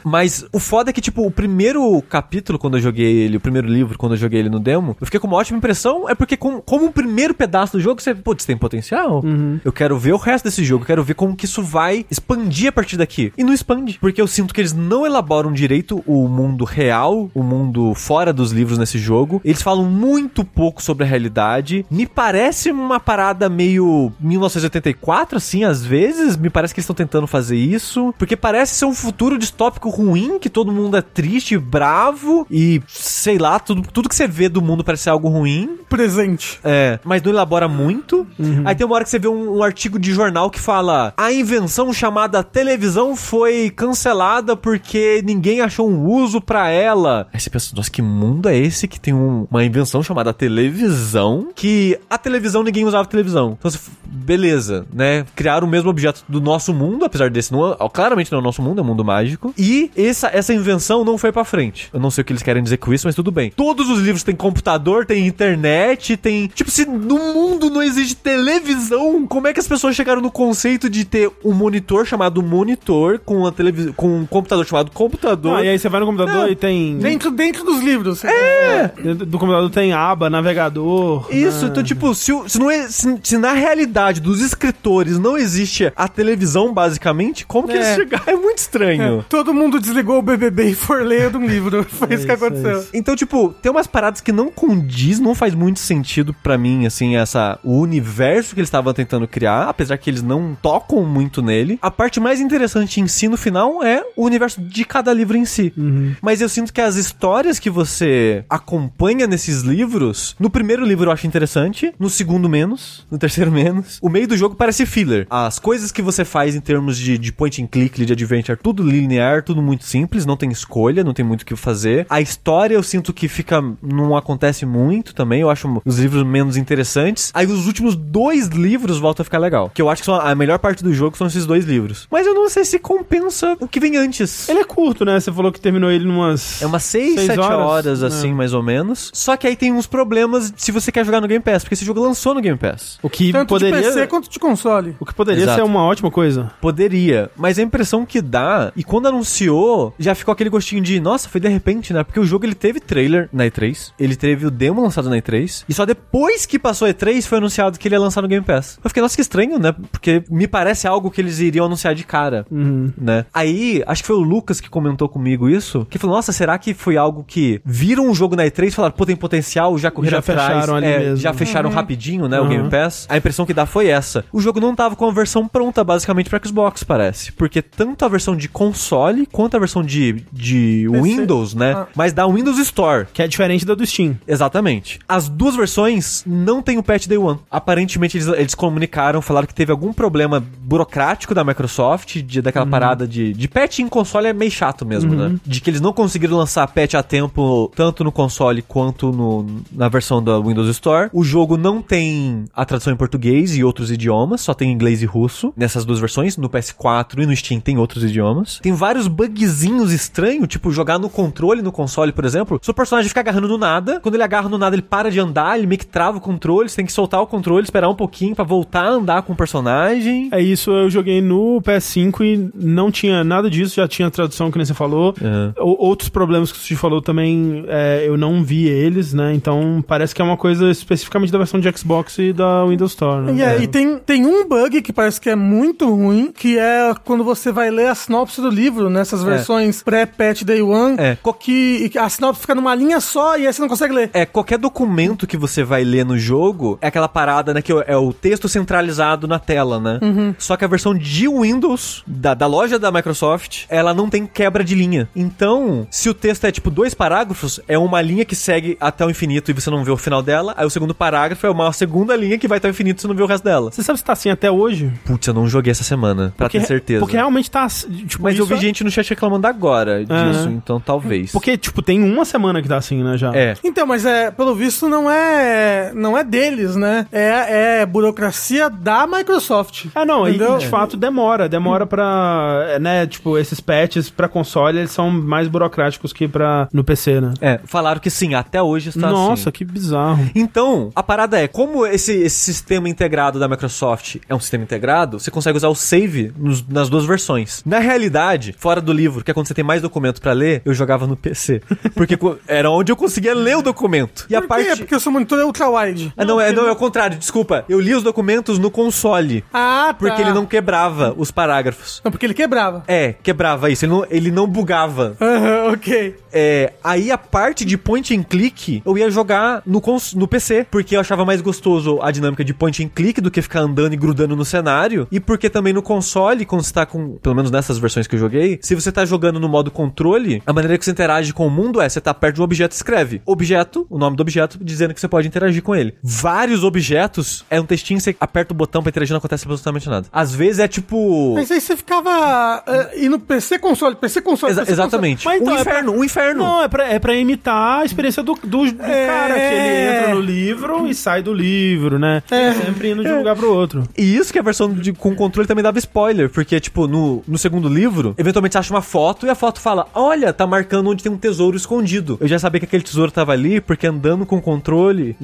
[0.05, 3.69] Mas o foda é que, tipo, o primeiro capítulo, quando eu joguei ele, o primeiro
[3.69, 6.09] livro, quando eu joguei ele no demo, eu fiquei com uma ótima impressão.
[6.09, 9.23] É porque, com, como o primeiro pedaço do jogo, você, putz, tem potencial.
[9.65, 12.69] Eu quero ver o resto desse jogo, eu quero ver como que isso vai expandir
[12.69, 13.33] a partir daqui.
[13.37, 13.99] E não expande.
[14.01, 18.53] Porque eu sinto que eles não elaboram direito o mundo real, o mundo fora dos
[18.53, 19.41] livros nesse jogo.
[19.45, 21.85] Eles falam muito pouco sobre a realidade.
[21.91, 26.37] Me parece uma parada meio 1984, assim, às vezes.
[26.37, 28.15] Me parece que eles estão tentando fazer isso.
[28.19, 33.39] Porque parece ser um futuro distópico ruim, que todo mundo é triste, bravo e sei
[33.39, 35.79] lá, tudo, tudo que você vê do mundo parece ser algo ruim.
[35.89, 36.59] Presente.
[36.63, 38.27] É, mas não elabora muito.
[38.65, 41.33] Aí tem uma hora que você vê um, um artigo de jornal que fala: a
[41.33, 47.27] invenção chamada televisão foi cancelada porque ninguém achou um uso pra ela.
[47.33, 51.49] Aí você pensa, nossa, que mundo é esse que tem um- uma invenção chamada televisão?
[51.55, 53.57] Que a televisão ninguém usava televisão.
[53.59, 53.71] Então,
[54.07, 55.25] beleza, né?
[55.35, 58.63] Criaram o mesmo objeto do nosso mundo, apesar desse não, claramente não é o nosso
[58.63, 59.55] mundo, é um mundo mágico.
[59.57, 61.89] E essa, essa invenção não foi pra frente.
[61.93, 63.51] Eu não sei o que eles querem dizer com isso, mas tudo bem.
[63.55, 66.47] Todos os livros têm computador, tem internet, tem.
[66.49, 70.91] Tipo, se no mundo não existe televisão, como é que as pessoas chegaram no conceito
[70.91, 73.93] de ter um monitor chamado monitor com uma televisão.
[73.93, 75.59] com um computador chamado computador?
[75.59, 76.53] Ah, e aí você vai no computador É.
[76.53, 76.99] e tem.
[76.99, 78.25] Dentro, dentro dos livros.
[78.25, 78.91] É.
[79.01, 81.27] Dentro do computador tem aba, navegador.
[81.31, 81.71] Isso, né?
[81.71, 86.09] então, tipo, se, se não é, se, se na realidade dos escritores não existe a
[86.09, 87.77] televisão, basicamente, como que É.
[87.77, 88.25] eles chegaram?
[88.27, 89.21] É muito estranho.
[89.21, 91.85] É, todo mundo desligou o BBB e for ler um livro.
[91.89, 92.79] Foi isso que isso, é aconteceu.
[92.81, 92.89] isso.
[92.93, 97.15] Então, tipo, tem umas paradas que não condiz, não faz muito sentido pra mim, assim,
[97.17, 101.79] essa o universo que eles estavam tentando criar, apesar que eles não tocam muito nele.
[101.83, 105.45] A parte mais interessante em si no final é o universo de cada livro em
[105.45, 105.73] si.
[106.21, 111.13] Mas eu sinto que as histórias que você acompanha nesses livros, no primeiro livro eu
[111.13, 113.99] acho interessante, no segundo menos, no terceiro menos.
[114.01, 115.27] O meio do jogo parece filler.
[115.31, 118.83] As coisas que você faz em termos de, de point and click, de adventure, tudo
[118.83, 122.07] linear, tudo muito simples, não tem escolha, não tem muito o que fazer.
[122.09, 123.63] A história eu sinto que fica.
[123.83, 127.31] não acontece muito também, eu acho os livros menos interessantes.
[127.35, 129.71] Aí os últimos dois livros voltam a ficar legal.
[129.73, 132.07] Que eu acho que são a melhor parte do jogo são esses dois livros.
[132.11, 134.49] Mas eu não sei se compensa o que vem antes.
[134.49, 135.19] Ele é curto, né?
[135.19, 136.61] Você falou que terminou ele numas.
[136.63, 137.59] É umas 6, Seis 7 horas?
[137.59, 138.35] horas, assim, É.
[138.35, 139.11] mais ou menos.
[139.15, 141.85] Só que aí tem uns problemas se você quer jogar no Game Pass, porque esse
[141.85, 142.99] jogo lançou no Game Pass.
[143.03, 143.81] O que Tanto poderia.
[143.81, 144.97] de PC quanto de console.
[145.01, 145.59] O que poderia Exato.
[145.59, 146.51] ser uma ótima coisa.
[146.61, 151.29] Poderia, mas a impressão que dá, e quando anunciou, já ficou aquele gostinho de, nossa,
[151.29, 152.03] foi de repente, né?
[152.05, 155.65] Porque o jogo ele teve trailer na E3, ele teve o demo lançado na E3,
[155.69, 158.45] e só depois que passou a E3 foi anunciado que ele ia lançar no Game
[158.45, 158.79] Pass.
[158.83, 159.75] Eu fiquei, nossa, que estranho, né?
[159.93, 163.25] Porque me parece algo que eles iriam anunciar de cara, né?
[163.33, 166.75] Aí, acho que foi o Lucas que comentou comigo isso, que falou, nossa, será que
[166.75, 170.17] foi algo que viram um jogo na E3 e falaram, pô, tem potencial, já correram
[170.17, 171.17] Já atrás, fecharam ali é, mesmo.
[171.17, 172.49] já fecharam rapidinho, né, o Uhum.
[172.49, 173.07] Game Pass.
[173.09, 174.25] A impressão que dá foi essa.
[174.33, 177.33] O jogo não tava com a versão pronta, basicamente, pra Xbox, parece.
[177.33, 181.03] Porque tanto a versão de console quanto a versão de, de PC.
[181.03, 181.75] Windows, né?
[181.77, 181.87] Ah.
[181.95, 183.07] Mas da Windows Store.
[183.13, 184.19] Que é diferente da do Steam.
[184.27, 184.99] Exatamente.
[185.09, 187.39] As duas versões não tem o patch Day One.
[187.51, 193.07] Aparentemente eles, eles comunicaram, falaram que teve algum problema burocrático da Microsoft, de, daquela parada
[193.07, 195.37] de, de patch em console é meio chato mesmo, né?
[195.45, 199.91] De que eles não conseguiram lançar patch a tempo, tanto no console quanto no, na
[199.91, 201.11] versão da Windows Store.
[201.13, 205.07] O jogo não tem a tradução em português e outros idiomas, só tem inglês e
[205.07, 206.39] russo nessas duas versões.
[206.39, 208.59] No PS4 e no Steam tem outros idiomas.
[208.63, 212.59] Tem vários bugzinhos estranhos, tipo jogar no controle no console, por exemplo.
[212.63, 214.01] Seu personagem fica agarrando no nada.
[214.01, 216.71] Quando ele agarra no nada, ele para de andar, ele meio que trava o controle.
[216.71, 219.37] Você tem que soltar o controle, esperar um pouquinho pra voltar a andar com o
[219.37, 219.90] personagem.
[220.33, 224.59] É isso, eu joguei no PS5 e não tinha nada disso, já tinha tradução que
[224.59, 225.15] nem você falou.
[225.21, 225.53] É.
[225.61, 229.35] Outros problemas que você falou também, é, eu não vi eles, né?
[229.35, 233.23] Então parece que é uma coisa especificamente da versão de Xbox e da Windows Store,
[233.27, 233.35] né?
[233.35, 236.93] E, é, e tem, tem um bug que parece que é muito ruim, que é
[237.05, 241.17] quando você vai ler a sinopse do livro nessas versões pré-patch day one, É.
[241.39, 244.11] que a sinopse fica numa linha só e aí você não consegue ler.
[244.13, 247.63] É, qualquer documento que você vai ler no jogo é aquela parada, né?
[247.63, 249.99] Que é o texto centralizado na tela, né?
[250.39, 254.63] Só que a versão de Windows, da, da loja da Microsoft, ela não tem quebra
[254.63, 255.09] de linha.
[255.15, 259.11] Então, se o texto é tipo dois parágrafos, é uma linha que segue até o
[259.11, 260.55] infinito e você não vê o final dela.
[260.57, 263.09] Aí o segundo parágrafo é uma segunda linha que vai até o infinito e você
[263.09, 263.71] não vê o resto dela.
[263.71, 264.93] Você sabe se tá assim até hoje?
[265.05, 267.01] Putz, eu não joguei essa semana, pra ter certeza.
[267.01, 267.67] Porque realmente tá.
[267.69, 271.33] Tipo, Mas eu vi é- gente no chat reclamando agora disso, então talvez.
[271.33, 273.35] Porque, tipo, tem uma semana que tá assim, né, já.
[273.35, 273.55] É.
[273.63, 277.07] Então, mas é, pelo visto não é, não é deles, né?
[277.13, 279.70] É, é burocracia da Microsoft.
[279.95, 280.57] Ah, não, e, Entendeu?
[280.57, 281.49] e de fato demora.
[281.49, 282.67] Demora pra.
[282.71, 287.21] é, né, tipo, esses patches pra console, eles são mais burocráticos que pra no PC,
[287.21, 287.35] né?
[287.41, 289.51] É, falaram que sim, até hoje está Nossa, assim.
[289.51, 290.29] que bizarro.
[290.35, 295.19] Então, a parada é, como esse, esse sistema integrado da Microsoft é um sistema integrado,
[295.19, 297.63] você consegue usar o save nos- nas duas versões.
[297.65, 300.75] Na realidade, fora do livro, que é quando você tem mais documento pra ler, eu
[300.75, 301.61] jogava no PC.
[301.95, 304.27] Porque era onde eu conseguia ler o documento.
[304.29, 304.65] E a Por parte...
[304.67, 304.77] quê?
[304.77, 306.13] Porque o seu monitor é ultra-wide.
[306.17, 307.65] Ah, não, é, não, é o contrário, desculpa.
[307.69, 309.45] Eu li os documentos no console.
[309.53, 309.95] Ah, tá.
[309.95, 312.01] Porque ele não quebrava os parágrafos.
[312.05, 312.83] Não, porque ele quebrava.
[312.89, 313.85] É, quebrava isso.
[313.85, 315.17] Ele não, ele não bugava.
[315.21, 316.17] Aham, ok.
[316.33, 320.67] É, aí a parte de point and click eu ia jogar no, cons- no PC,
[320.71, 323.93] porque eu achava mais gostoso a dinâmica de point and click do que ficar andando
[323.93, 327.51] e grudando no cenário, e porque também no console, quando você tá com, pelo menos
[327.51, 330.85] nessas versões que eu joguei, se você tá jogando no modo controle, a maneira que
[330.85, 333.87] você interage com o mundo é, você tá perto de um objeto e escreve objeto,
[333.91, 335.95] o nome do objeto, dizendo que você pode interagir com ele.
[336.03, 340.07] Vários objetos, é um textinho, você aperta o botão pra interagir, não acontece absolutamente nada.
[340.13, 341.35] Às vezes é tipo...
[341.35, 342.63] Mas aí você ficava.
[342.67, 344.53] Uh, e no PC console, PC console.
[344.53, 345.25] Exa- PC exatamente.
[345.25, 346.43] Mas então, um é pra- inferno, um inferno.
[346.45, 349.07] Não, é pra, é pra imitar a experiência do, do, do É.
[349.07, 352.23] cara, que ele entra no livro e sai do livro, né?
[352.65, 353.85] Sempre indo de um lugar pro outro.
[353.97, 357.39] E isso que a versão de, com controle também dava spoiler, porque, tipo, no, no
[357.39, 361.03] segundo livro, eventualmente você acha uma foto e a foto fala: Olha, tá marcando onde
[361.03, 362.17] tem um tesouro escondido.
[362.21, 365.17] Eu já sabia que aquele tesouro tava ali, porque andando com o controle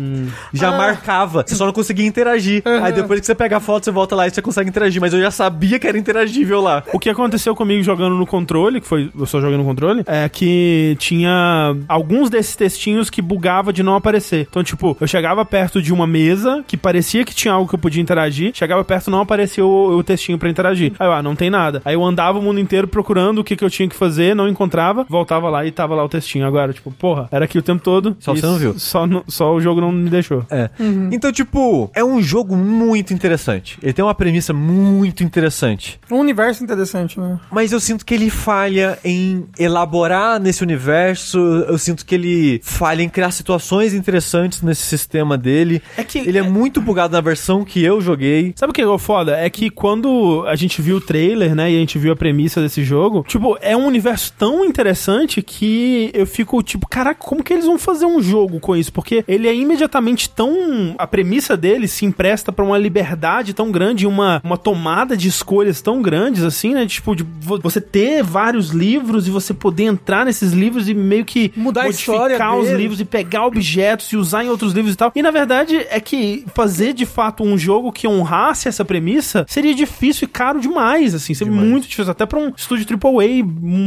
[0.53, 0.77] já Ah.
[0.77, 1.45] marcava.
[1.47, 2.63] Você só não conseguia interagir.
[2.83, 5.01] Aí depois que você pega a foto, você volta lá e você consegue interagir.
[5.01, 6.83] Mas eu já sabia que era interagível lá.
[6.93, 10.29] O que aconteceu comigo jogando no controle, que foi eu só joguei no controle, é
[10.29, 14.47] que tinha alguns desses textinhos que bugava de não aparecer.
[14.51, 17.79] Então, tipo, eu chegava perto de uma mesa que parecia que tinha algo que eu
[17.79, 20.93] podia interagir, chegava perto não aparecia o, o textinho pra interagir.
[20.99, 21.83] Aí eu, ah, não tem nada.
[21.85, 24.49] Aí eu andava o mundo inteiro procurando o que, que eu tinha que fazer, não
[24.49, 26.47] encontrava, voltava lá e tava lá o textinho.
[26.47, 28.17] Agora, tipo, porra, era aqui o tempo todo.
[28.21, 28.79] Só e você não viu.
[28.79, 30.45] Só, no- só o jogo não me deixou.
[30.51, 30.71] É.
[31.13, 33.79] Então, tipo, é um jogo muito interessante.
[33.83, 35.99] Ele tem uma premissa muito interessante.
[36.11, 37.41] Um universo interessante, né?
[37.51, 41.39] Mas eu sinto que ele falha em elaborar nesse universo.
[41.39, 45.81] Eu sinto que ele falha em criar situações interessantes nesse sistema dele.
[45.97, 48.53] É que- ele é muito bugado na versão que eu joguei.
[48.55, 49.35] Sabe o que é foda?
[49.37, 52.61] É que quando a gente viu o trailer, né, e a gente viu a premissa
[52.61, 57.53] desse jogo, tipo, é um universo tão interessante que eu fico tipo, caraca, como que
[57.53, 58.93] eles vão fazer um jogo com isso?
[58.93, 60.95] Porque ele é imediatamente tão.
[60.99, 65.81] A premissa dele se empresta pra uma liberdade tão grande, uma, uma tomada de escolhas
[65.83, 66.87] tão grandes, assim, né?
[66.87, 71.25] Tipo, de vo- você ter vários livros e você poder entrar nesses livros e meio
[71.25, 72.79] que Mudar a modificar história os dele.
[72.83, 75.13] livros e pegar objetos e usar em outros livros e tal.
[75.15, 79.75] E na verdade é que fazer de fato um jogo que honrasse essa premissa seria
[79.75, 83.45] difícil e caro demais, assim, seria muito difícil até pra um estúdio AAA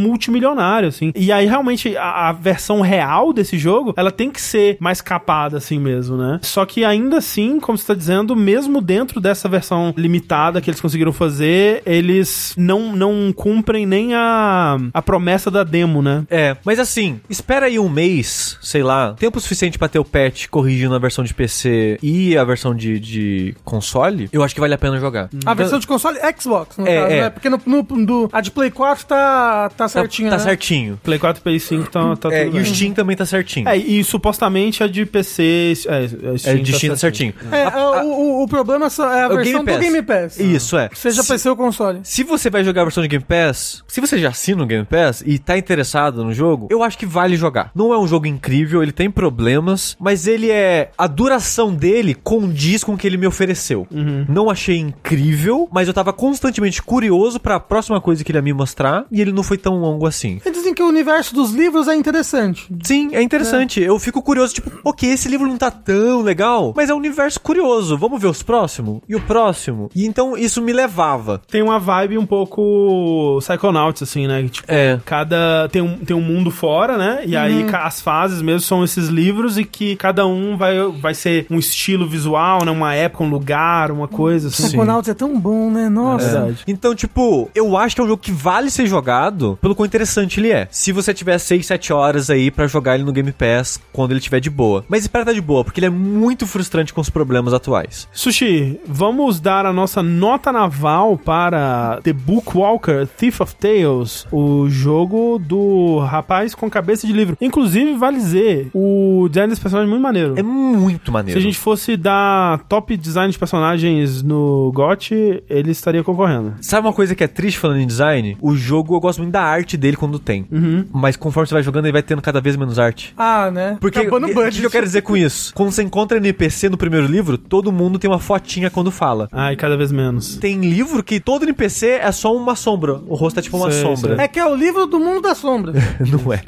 [0.10, 1.12] multimilionário, assim.
[1.16, 5.58] E aí realmente a, a versão real desse jogo, ela tem que ser mais capada
[5.58, 6.40] assim mesmo, né?
[6.42, 10.82] Só que ainda assim, como você tá dizendo, mesmo dentro dessa versão limitada que eles
[10.82, 16.24] conseguiram fazer, eles não não cumprem nem a a promessa da demo, né?
[16.30, 20.48] É, mas assim, espera aí um mês, sei lá, tempo suficiente pra ter o patch
[20.48, 24.74] corrigindo a versão de PC e a versão de, de console, eu acho que vale
[24.74, 25.30] a pena jogar.
[25.46, 27.22] A versão de console Xbox, no É, caso, é.
[27.22, 27.30] né?
[27.30, 30.50] Porque no, no- do, a de Play 4 tá, tá certinho, tá, tá né?
[30.50, 31.00] certinho.
[31.04, 32.66] Play 4 e Play 5 tá, tá É, tudo e o.
[32.66, 33.68] Steam também tá certinho.
[33.68, 35.74] É, e supostamente a de PC.
[35.88, 37.34] É, É, de Steam tá certinho.
[37.52, 37.68] É,
[38.04, 40.40] o, o, o problema só é a versão do Game Pass.
[40.40, 40.90] Isso, é.
[40.94, 42.00] Seja Se- PC ou console.
[42.04, 44.86] Se você vai jogar a versão de Game Pass, se você já assina o Game
[44.86, 47.72] Pass e tá interessado no jogo, eu acho que vale jogar.
[47.76, 50.92] Não é um jogo incrível, ele tem problemas, mas ele é.
[50.98, 53.88] A duração dele condiz com o que ele me ofereceu.
[54.28, 58.54] Não achei incrível, mas eu tava constantemente curioso pra próxima coisa que ele ia me
[58.54, 60.40] mostrar e ele não foi tão longo assim.
[60.46, 62.68] Eles dizem que o universo dos livros é interessante.
[62.84, 63.80] Sim, é interessante.
[63.82, 67.40] Eu fico curioso, tipo, ok, esse livro não tá tão legal, mas é um universo
[67.40, 67.98] curioso.
[67.98, 69.02] Vamos ver os próximos?
[69.08, 69.69] E o próximo?
[69.96, 71.42] E então isso me levava.
[71.50, 74.44] Tem uma vibe um pouco Psychonauts, assim, né?
[74.50, 75.00] Tipo, É.
[75.06, 75.68] cada.
[75.72, 77.24] Tem um, tem um mundo fora, né?
[77.26, 81.14] E aí ca- as fases mesmo são esses livros e que cada um vai, vai
[81.14, 82.72] ser um estilo visual, né?
[82.72, 84.64] Uma época, um lugar, uma coisa assim.
[84.64, 85.90] Psychonauts é tão bom, né?
[85.90, 86.32] Nossa.
[86.42, 86.64] Verdade.
[86.68, 90.40] Então, tipo, eu acho que é um jogo que vale ser jogado pelo quão interessante
[90.40, 90.68] ele é.
[90.72, 94.20] Se você tiver 6, 7 horas aí pra jogar ele no Game Pass quando ele
[94.20, 94.84] tiver de boa.
[94.88, 98.08] Mas espera tá de boa, porque ele é muito frustrante com os problemas atuais.
[98.12, 105.40] Sushi, vamos dar a nossa nota naval para The Bookwalker Thief of Tales, o jogo
[105.40, 107.38] do rapaz com cabeça de livro.
[107.42, 110.34] Inclusive, vale dizer, o design desse personagem é muito maneiro.
[110.38, 111.40] É muito Se maneiro.
[111.40, 116.54] a gente fosse dar top design de personagens no GOT, ele estaria concorrendo.
[116.62, 118.38] Sabe uma coisa que é triste falando em design?
[118.42, 120.46] O jogo, eu gosto muito da arte dele quando tem.
[120.92, 123.14] Mas conforme você vai jogando, ele vai tendo cada vez menos arte.
[123.18, 123.78] Ah, né?
[123.80, 125.54] Porque Acabou no o que- que eu quero dizer com isso?
[125.54, 129.28] Quando você encontra NPC no primeiro livro, todo mundo tem uma fotinha quando fala.
[129.50, 130.36] Ai, cada vez menos.
[130.36, 133.02] Tem livro que todo NPC é só uma sombra.
[133.08, 134.22] O rosto é tipo uma Sei, sombra.
[134.22, 135.74] É que é o livro do mundo da sombra.
[136.00, 136.44] Não é.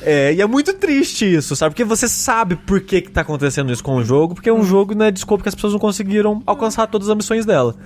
[0.00, 0.32] é.
[0.32, 1.74] E é muito triste isso, sabe?
[1.74, 4.64] Porque você sabe por que, que tá acontecendo isso com o jogo, porque é um
[4.64, 7.76] jogo, né, desculpa que as pessoas não conseguiram alcançar todas as ambições dela.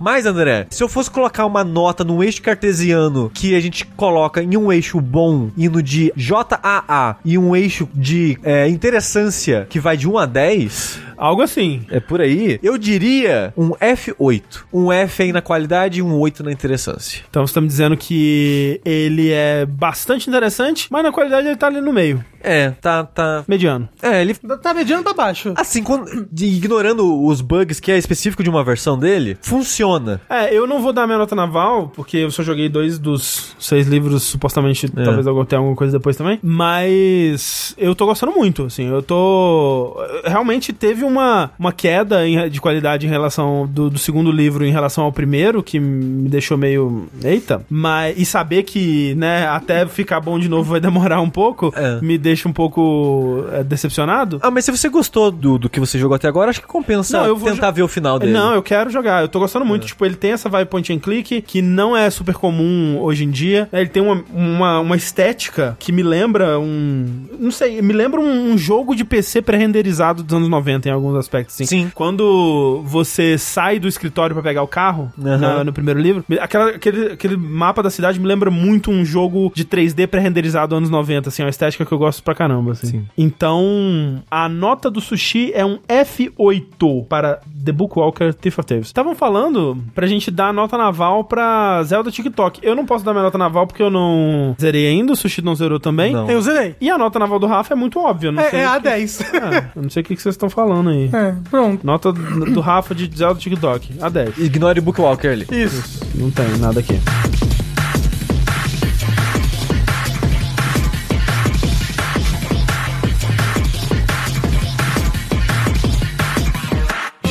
[0.00, 4.42] Mas, André, se eu fosse colocar uma nota num eixo cartesiano que a gente coloca
[4.42, 9.96] em um eixo bom, indo de JAA, e um eixo de é, interessância que vai
[9.96, 11.86] de 1 a 10, Algo assim.
[11.88, 14.64] é por aí, eu diria um F8.
[14.72, 17.22] Um F aí na qualidade e um 8 na interessância.
[17.30, 21.68] Então você tá me dizendo que ele é bastante interessante, mas na qualidade ele tá
[21.68, 22.24] ali no meio.
[22.42, 23.44] É, tá, tá...
[23.46, 23.88] Mediano.
[24.02, 25.52] É, ele Tá mediano pra baixo.
[25.56, 30.20] Assim, quando- de- ignorando os bugs que é específico de uma versão dele, funciona.
[30.28, 33.86] É, eu não vou dar minha nota naval, porque eu só joguei dois dos seis
[33.86, 35.04] livros, supostamente, É.
[35.04, 36.38] talvez eu tenha alguma coisa depois também.
[36.42, 39.96] Mas eu tô gostando muito, assim, eu tô...
[40.24, 44.70] Realmente teve uma, uma queda em- de qualidade em relação do, do segundo livro em
[44.72, 47.06] relação ao primeiro, que me deixou meio...
[47.22, 47.64] Eita!
[47.70, 52.00] Mas, e saber que, né, até ficar bom de novo vai demorar um pouco, É.
[52.00, 54.38] me deixa um pouco é, decepcionado.
[54.42, 57.18] Ah, mas se você gostou do, do que você jogou até agora, acho que compensa
[57.18, 58.32] Não, eu vou tentar ver o final dele.
[58.32, 59.22] Não, eu quero jogar.
[59.22, 59.86] Eu tô gostando muito.
[59.86, 63.30] Tipo, ele tem essa vibe point and click que não é super comum hoje em
[63.30, 63.68] dia.
[63.72, 67.26] Ele tem uma, uma, uma estética que me lembra um.
[67.38, 71.16] Não sei, me lembra um, um jogo de PC pré-renderizado dos anos 90 em alguns
[71.16, 71.54] aspectos.
[71.56, 71.66] Assim.
[71.66, 71.92] Sim.
[71.94, 75.38] Quando você sai do escritório pra pegar o carro, Aham.
[75.38, 79.52] na- no primeiro livro, aquela, aquele, aquele mapa da cidade me lembra muito um jogo
[79.54, 82.86] de 3D pré-renderizado anos 90, assim, uma estética que eu gosto pra caramba, assim.
[82.86, 83.06] Sim.
[83.16, 88.86] Então, a nota do sushi é um F8 para The Bookwalker Thief of Tales.
[88.86, 92.60] Estavam falando pra gente dar a nota naval pra Zelda TikTok.
[92.62, 95.54] Eu não posso dar minha nota naval porque eu não zerei ainda, o sushi não
[95.54, 96.12] zerou também.
[96.12, 96.30] Não.
[96.30, 96.74] Eu zerei.
[96.80, 98.60] E a nota naval do Rafa é muito óbvia, não sei.
[98.60, 99.22] É, é o que- A10.
[99.42, 101.10] É, eu não sei o que vocês estão falando aí.
[101.12, 101.84] É, pronto.
[101.86, 104.38] Nota do do Rafa de Zelda TikTok, A10.
[104.38, 105.46] Ignore o Bookwalker ali.
[105.50, 106.00] Isso.
[106.14, 106.94] Não tem nada aqui.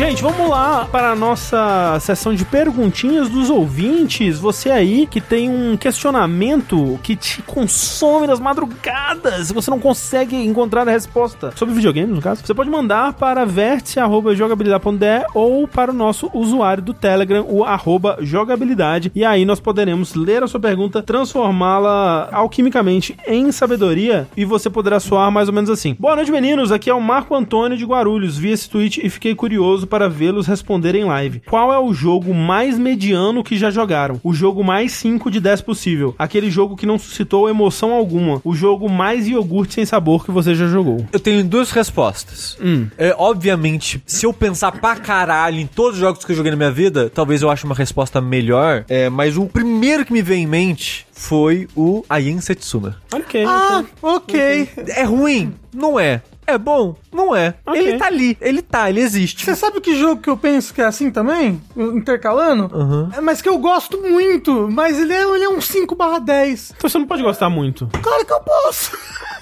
[0.01, 4.39] Gente, vamos lá para a nossa sessão de perguntinhas dos ouvintes.
[4.39, 10.87] Você aí que tem um questionamento que te consome nas madrugadas, você não consegue encontrar
[10.87, 16.31] a resposta sobre videogames, no caso, você pode mandar para vértice.jogabilidade.de ou para o nosso
[16.33, 22.27] usuário do Telegram, o arroba jogabilidade, e aí nós poderemos ler a sua pergunta, transformá-la
[22.31, 25.95] alquimicamente em sabedoria e você poderá soar mais ou menos assim.
[25.99, 26.71] Boa noite, meninos.
[26.71, 28.35] Aqui é o Marco Antônio de Guarulhos.
[28.35, 31.41] Vi esse tweet e fiquei curioso para vê-los responder em live.
[31.41, 34.21] Qual é o jogo mais mediano que já jogaram?
[34.23, 36.15] O jogo mais 5 de 10 possível.
[36.17, 38.39] Aquele jogo que não suscitou emoção alguma.
[38.45, 41.05] O jogo mais iogurte sem sabor que você já jogou.
[41.11, 42.57] Eu tenho duas respostas.
[42.63, 42.87] Hum.
[42.97, 46.57] É, obviamente, se eu pensar pra caralho em todos os jogos que eu joguei na
[46.57, 48.85] minha vida, talvez eu ache uma resposta melhor.
[48.87, 52.95] É, mas o primeiro que me veio em mente foi o Ayen Setsuna.
[53.13, 53.43] Ok.
[53.45, 54.69] Ah, ok.
[54.87, 55.53] É ruim?
[55.73, 56.21] Não é.
[56.47, 56.95] É bom?
[57.13, 57.53] Não é.
[57.65, 57.79] Ok.
[57.81, 58.37] Ele tá ali.
[58.41, 59.45] Ele tá, ele existe.
[59.45, 61.61] Você sabe que jogo que eu penso que é assim também?
[61.75, 62.69] Intercalando?
[62.73, 63.09] Aham.
[63.15, 66.73] É, mas que eu gosto muito, mas ele é, ele é um 5 barra 10.
[66.77, 67.87] Então você não pode gostar muito.
[68.01, 68.97] Claro que eu posso.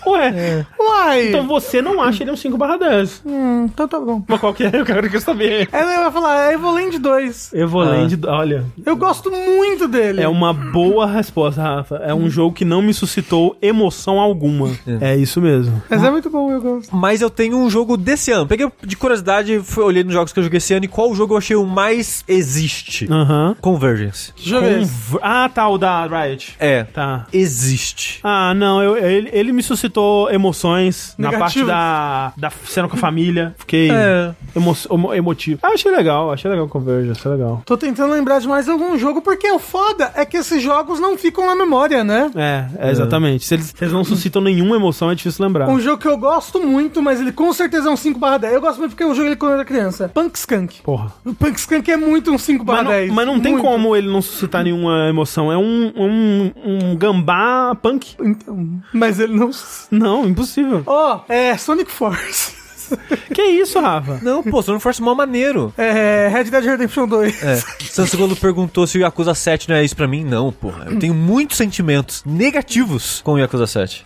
[0.06, 0.66] Ué.
[0.80, 1.28] Uai.
[1.30, 3.22] Então você não acha ele um 5 barra 10.
[3.26, 4.24] Hum, então tá bom.
[4.28, 4.72] Mas qual que é?
[4.74, 5.68] Eu quero quero saber.
[5.72, 7.54] Ela vai falar, é Evoland 2.
[7.54, 10.22] Evoland, olha, Eu gosto muito dele.
[10.22, 11.98] é uma boa resposta, Rafa.
[11.98, 14.70] É um jogo que não me suscitou emoção alguma.
[15.02, 15.82] É, isso mesmo.
[15.90, 16.89] Mas é muito bom, eu gosto.
[16.92, 18.48] Mas eu tenho um jogo desse ano.
[18.48, 21.34] Peguei de curiosidade, fui, olhei nos jogos que eu joguei esse ano e qual jogo
[21.34, 23.08] eu achei o mais existe.
[23.12, 23.56] Aham.
[23.62, 24.32] Convergence.
[24.38, 24.92] É esse?
[24.92, 26.56] Conver- Ah, tá, o da Riot.
[26.60, 26.84] É.
[26.84, 27.28] Tá.
[27.34, 28.20] Existe.
[28.24, 33.00] Ah, não, eu- ele, ele me suscitou emoções na parte da, da cena com a
[33.00, 33.54] família.
[33.58, 34.34] Fiquei É.
[34.56, 35.60] emo- emo- emotivo.
[35.64, 37.62] Ah, achei legal, achei legal o Converge, achei legal.
[37.66, 41.18] Tô tentando lembrar de mais algum jogo, porque o foda é que esses jogos não
[41.18, 42.32] ficam na memória, né?
[42.36, 43.46] É, é exatamente.
[43.46, 45.70] Se eles, se eles não suscitam nenhuma emoção, é difícil lembrar.
[45.70, 48.54] Um jogo que eu gosto muito, mas ele com certeza é um 5/10.
[48.54, 50.10] Eu gosto muito porque eu joguei ele quando eu era criança.
[50.10, 50.82] Punk Skunk.
[50.82, 51.14] Porra.
[51.26, 52.66] O Punk Skunk é muito um 5/10.
[52.66, 53.66] Mas não, mas não tem Muito.
[53.66, 55.52] como ele não suscitar nenhuma emoção.
[55.52, 58.16] É um, um, um gambá punk.
[58.20, 59.50] Então, mas ele não.
[59.92, 60.84] Não, impossível.
[60.86, 62.59] Ó, é Sonic Force.
[63.34, 64.20] Que isso, Rafa?
[64.22, 65.74] Não, pô, Sonic Force é mó maneiro.
[65.78, 67.44] É Red Dead Redemption 2.
[67.44, 67.56] É.
[67.90, 70.88] Santos quando perguntou se o Yakuza 7 não é isso pra mim, não, porra.
[70.90, 74.04] Eu tenho muitos sentimentos negativos com o Yakuza 7.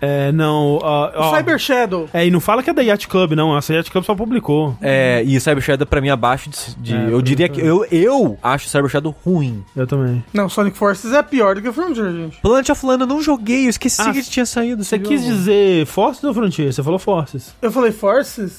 [0.00, 0.78] É, não.
[0.82, 1.36] ó, ó.
[1.36, 2.08] Cyber Shadow.
[2.12, 3.56] É, e não fala que é da Yacht Club, não.
[3.56, 4.76] Essa Yacht Club só publicou.
[4.80, 6.74] É, e Cyber Shadow pra mim abaixo de.
[6.78, 7.60] de- É, eu diria que.
[7.60, 9.64] Eu, eu acho o Cyber Shadow ruim.
[9.74, 10.22] Eu também.
[10.32, 12.40] Não, Sonic Forces é pior do que o Frontier, gente.
[12.40, 14.84] Planet of Lana eu não joguei, eu esqueci Ah, que tinha saído.
[14.84, 16.72] Você quis dizer Forces ou Frontier?
[16.72, 17.54] Você falou Forces.
[17.62, 18.17] Eu falei Forces?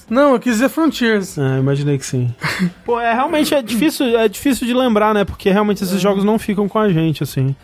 [0.09, 1.37] Não, eu quis dizer Frontiers.
[1.37, 2.33] Ah, imaginei que sim.
[2.85, 5.23] Pô, é realmente é difícil, é difícil de lembrar, né?
[5.25, 7.55] Porque realmente esses jogos não ficam com a gente, assim.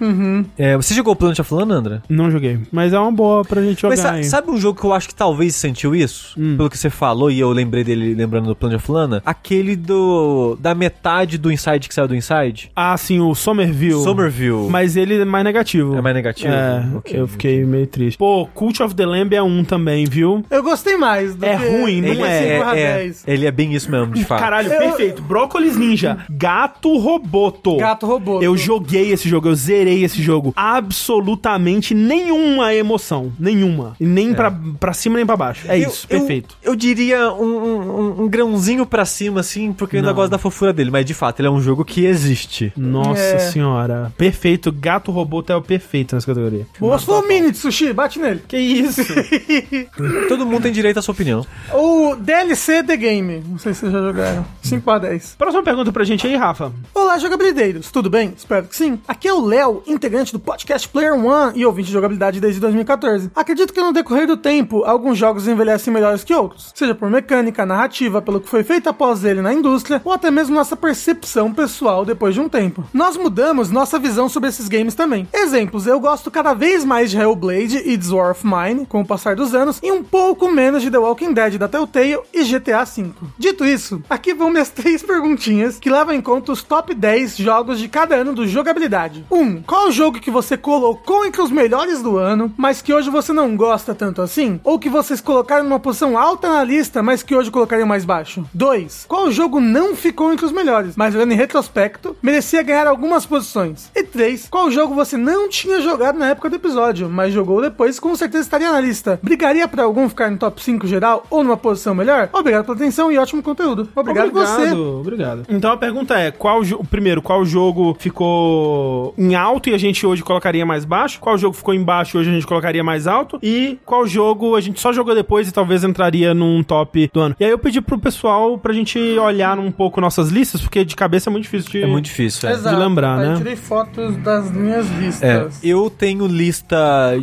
[0.58, 2.02] É, você jogou Planet of Lana, André?
[2.10, 2.60] Não joguei.
[2.72, 4.24] Mas é uma boa pra gente jogar Mas sa- aí.
[4.24, 6.40] sabe um jogo que eu acho que talvez sentiu isso?
[6.40, 6.56] Hum.
[6.58, 9.22] Pelo que você falou e eu lembrei dele lembrando do Planet of Lana?
[9.26, 10.58] Aquele do.
[10.60, 12.72] da metade do Inside que saiu do Inside?
[12.76, 14.04] Ah, sim, o Somerville.
[14.04, 14.70] Somerville.
[14.70, 15.96] Mas ele é mais negativo.
[15.96, 16.54] É mais negativo?
[16.54, 18.18] É, Ok, eu fiquei meio triste.
[18.18, 20.44] Pô, Cult of the Lamb é um também, viu?
[20.50, 23.24] Eu gostei mais do É que ruim, não Ele é, cinco a é, é, 10.
[23.28, 24.40] ele é bem isso mesmo, de fato.
[24.40, 25.22] Caralho, Eu- perfeito.
[25.22, 26.18] Brócolis Ninja.
[26.30, 27.78] Gato Roboto.
[27.78, 28.42] Gato robô.
[28.42, 30.54] Eu joguei esse jogo, eu zerei esse jogo.
[30.56, 33.32] Absolutamente nenhuma emoção.
[33.40, 33.96] Nenhuma.
[34.00, 35.66] E nem pra, pra cima nem pra baixo.
[35.70, 36.58] É Eu- isso, eu- perfeito.
[36.64, 40.16] Eu, diria um, um- um grãozinho pra cima, assim, porque eu ainda Não.
[40.16, 40.90] gosto da fofura dele.
[40.92, 42.72] Mas de fato, ele é um jogo que existe.
[42.76, 43.40] Nossa É.
[43.40, 44.12] senhora.
[44.18, 44.72] Perfeito.
[44.72, 46.66] Gato Roboto é o perfeito nessa categoria.
[46.78, 48.42] Foi o Mini de sushi, bate nele.
[48.48, 49.02] Que isso?
[50.28, 51.46] Todo mundo tem direito à sua opinião.
[51.78, 53.44] O DLC The Game.
[53.46, 54.46] Não sei se vocês já jogaram.
[54.64, 55.36] 5 a 10.
[55.38, 56.72] Próxima pergunta pra gente aí, Rafa.
[56.94, 57.92] Olá, jogabilideiros.
[57.92, 58.34] Tudo bem?
[58.36, 58.98] Espero que sim.
[59.06, 63.30] Aqui é o Léo, integrante do podcast Player One e ouvinte de jogabilidade desde 2014.
[63.36, 66.72] Acredito que no decorrer do tempo, alguns jogos envelhecem melhores que outros.
[66.74, 70.56] Seja por mecânica, narrativa, pelo que foi feito após ele na indústria, ou até mesmo
[70.56, 72.86] nossa percepção pessoal depois de um tempo.
[72.94, 75.28] Nós mudamos nossa visão sobre esses games também.
[75.34, 79.06] Exemplos, eu gosto cada vez mais de Hellblade e The War of Mine, com o
[79.06, 82.84] passar dos anos, e um pouco menos de The Walking Dead da Telltale e GTA
[82.84, 83.12] V.
[83.38, 87.80] Dito isso, aqui vão minhas três perguntinhas que levam em conta os top 10 jogos
[87.80, 89.26] de cada ano do jogabilidade.
[89.32, 89.38] 1.
[89.38, 93.34] Um, qual jogo que você colocou entre os melhores do ano, mas que hoje você
[93.34, 94.60] não gosta tanto assim?
[94.64, 98.46] Ou que vocês colocaram numa posição alta na lista, mas que hoje colocariam mais baixo?
[98.54, 99.06] 2.
[99.08, 103.90] Qual jogo não ficou entre os melhores, mas olhando em retrospecto, merecia ganhar algumas posições?
[103.96, 104.48] E 3.
[104.50, 108.44] Qual jogo você não tinha jogado na época do episódio, mas jogou depois com certeza
[108.44, 109.20] estaria na lista?
[109.24, 112.30] Brigaria pra algum ficar no top 5 geral ou numa posição melhor?
[112.34, 113.88] Obrigado pela atenção e ótimo conteúdo.
[113.96, 114.72] Obrigado, você.
[114.72, 115.44] Obrigado.
[115.50, 120.24] Então a pergunta é: qual primeiro, qual jogo ficou em alto e a gente hoje
[120.24, 121.20] colocaria mais baixo?
[121.20, 123.40] Qual jogo ficou embaixo e hoje a gente colocaria mais alto?
[123.42, 127.36] E qual jogo a gente só jogou depois e talvez entraria num top do ano?
[127.40, 130.96] E aí eu pedi pro pessoal pra gente olhar um pouco nossas listas, porque de
[130.96, 131.84] cabeça é muito difícil de.
[131.84, 132.54] É muito difícil, é.
[132.54, 132.78] Exato.
[132.80, 133.34] lembrar, Aí né?
[133.34, 135.60] Eu tirei fotos das minhas É, listas.
[135.64, 136.78] eu tenho lista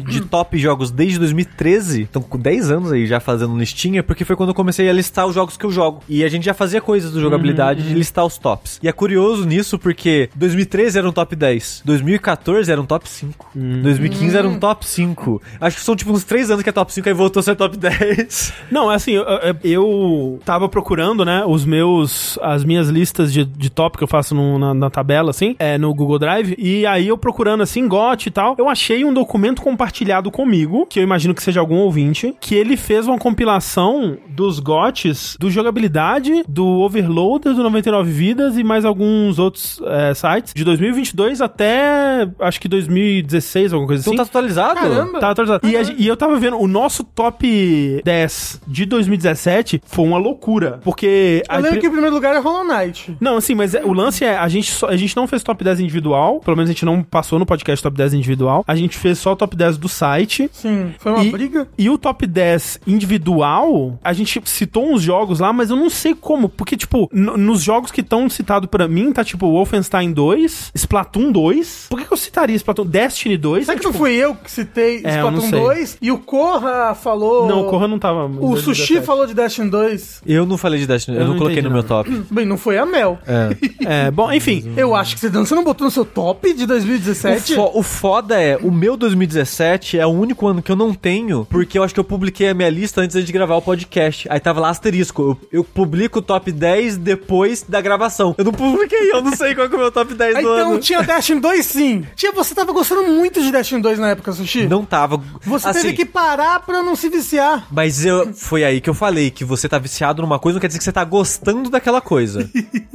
[0.09, 4.36] de top jogos desde 2013, então com 10 anos aí já fazendo listinha, porque foi
[4.36, 6.01] quando eu comecei a listar os jogos que eu jogo.
[6.09, 8.78] E a gente já fazia coisas do jogabilidade de listar os tops.
[8.82, 13.48] E é curioso nisso porque 2013 era um top 10, 2014 era um top 5,
[13.82, 15.43] 2015 era um top 5.
[15.60, 17.55] Acho que são tipo uns 3 anos que é top 5, aí voltou a ser
[17.56, 18.52] top 10.
[18.70, 23.44] Não, é assim, eu, eu- eu tava procurando, né, os meus, as minhas listas de,
[23.44, 26.84] de top que eu faço no- na, na tabela, assim, é, no Google Drive, e
[26.86, 31.02] aí eu procurando, assim, GOT e tal, eu achei um documento compartilhado comigo, que eu
[31.02, 36.66] imagino que seja algum ouvinte, que ele fez uma compilação dos GOTs, do Jogabilidade, do
[36.66, 42.69] Overloader, do 99 Vidas e mais alguns outros é, sites, de 2022 até, acho que
[42.69, 44.16] 2016, alguma coisa Então assim.
[44.16, 44.74] tá atualizado?
[44.81, 45.20] Caramba.
[45.20, 45.66] Tá atualizado.
[45.69, 50.81] E, a e eu tava vendo, o nosso top 10 de 2017 foi uma loucura.
[50.83, 51.43] Porque.
[51.49, 53.16] Eu a lembro que em primeiro lugar é Hollow Knight.
[53.20, 55.62] Não, assim, mas é- o lance é, a gente, só- a gente não fez top
[55.62, 58.97] 10 individual, pelo menos a gente não passou no podcast top 10 individual, a gente
[58.97, 60.49] fez só o top 10 do site.
[60.53, 61.69] Sim, foi uma E- briga.
[61.79, 63.98] E o top 10 individual Não.
[64.02, 66.48] A gente citou uns jogos lá, mas eu não sei como.
[66.48, 71.86] Porque, tipo, nos jogos que estão citados pra mim, tá tipo Wolfenstein 2, Splatoon 2.
[71.90, 72.86] Por que, que eu citaria Splatoon?
[72.86, 73.64] Destiny 2?
[73.66, 75.60] Será É, que não tipo- fui eu que citei É, não Splatoon sei.
[75.60, 77.47] 2 e o Corra falou.
[77.47, 78.27] Não, o Corra não tava.
[78.27, 78.62] O 2017.
[78.64, 80.23] Sushi falou de Destiny 2.
[80.27, 81.89] Eu não falei de Destiny, eu, Eu não não coloquei no meu nada.
[81.89, 82.10] top.
[82.31, 83.19] Bem, não foi a Mel.
[83.27, 84.06] É.
[84.06, 84.73] É, bom, enfim.
[84.77, 87.55] Eu acho que você não, você não botou no seu top de O, 2017.
[87.55, 91.47] fo- o foda é, o meu 2017 é o único ano que eu não tenho,
[91.51, 93.81] porque eu acho que eu publiquei a minha lista antes de gravar o podcast.
[94.28, 95.22] Aí tava lá asterisco.
[95.22, 98.34] Eu, eu publico o top 10 depois da gravação.
[98.38, 100.48] Eu não publiquei, eu não sei qual que é o meu top 10 Ah, do
[100.54, 100.80] Então ano.
[100.80, 102.04] tinha Destiny 2 sim.
[102.16, 104.66] Tinha, você tava gostando muito de Destiny 2 na época, Sushi.
[104.66, 105.20] Não tava.
[105.42, 107.66] Você assim, teve que parar pra não se viciar.
[107.70, 110.66] Mas eu, foi aí que eu falei que você tá viciado numa coisa, não quer
[110.68, 112.48] dizer que você tá gostando daquela coisa.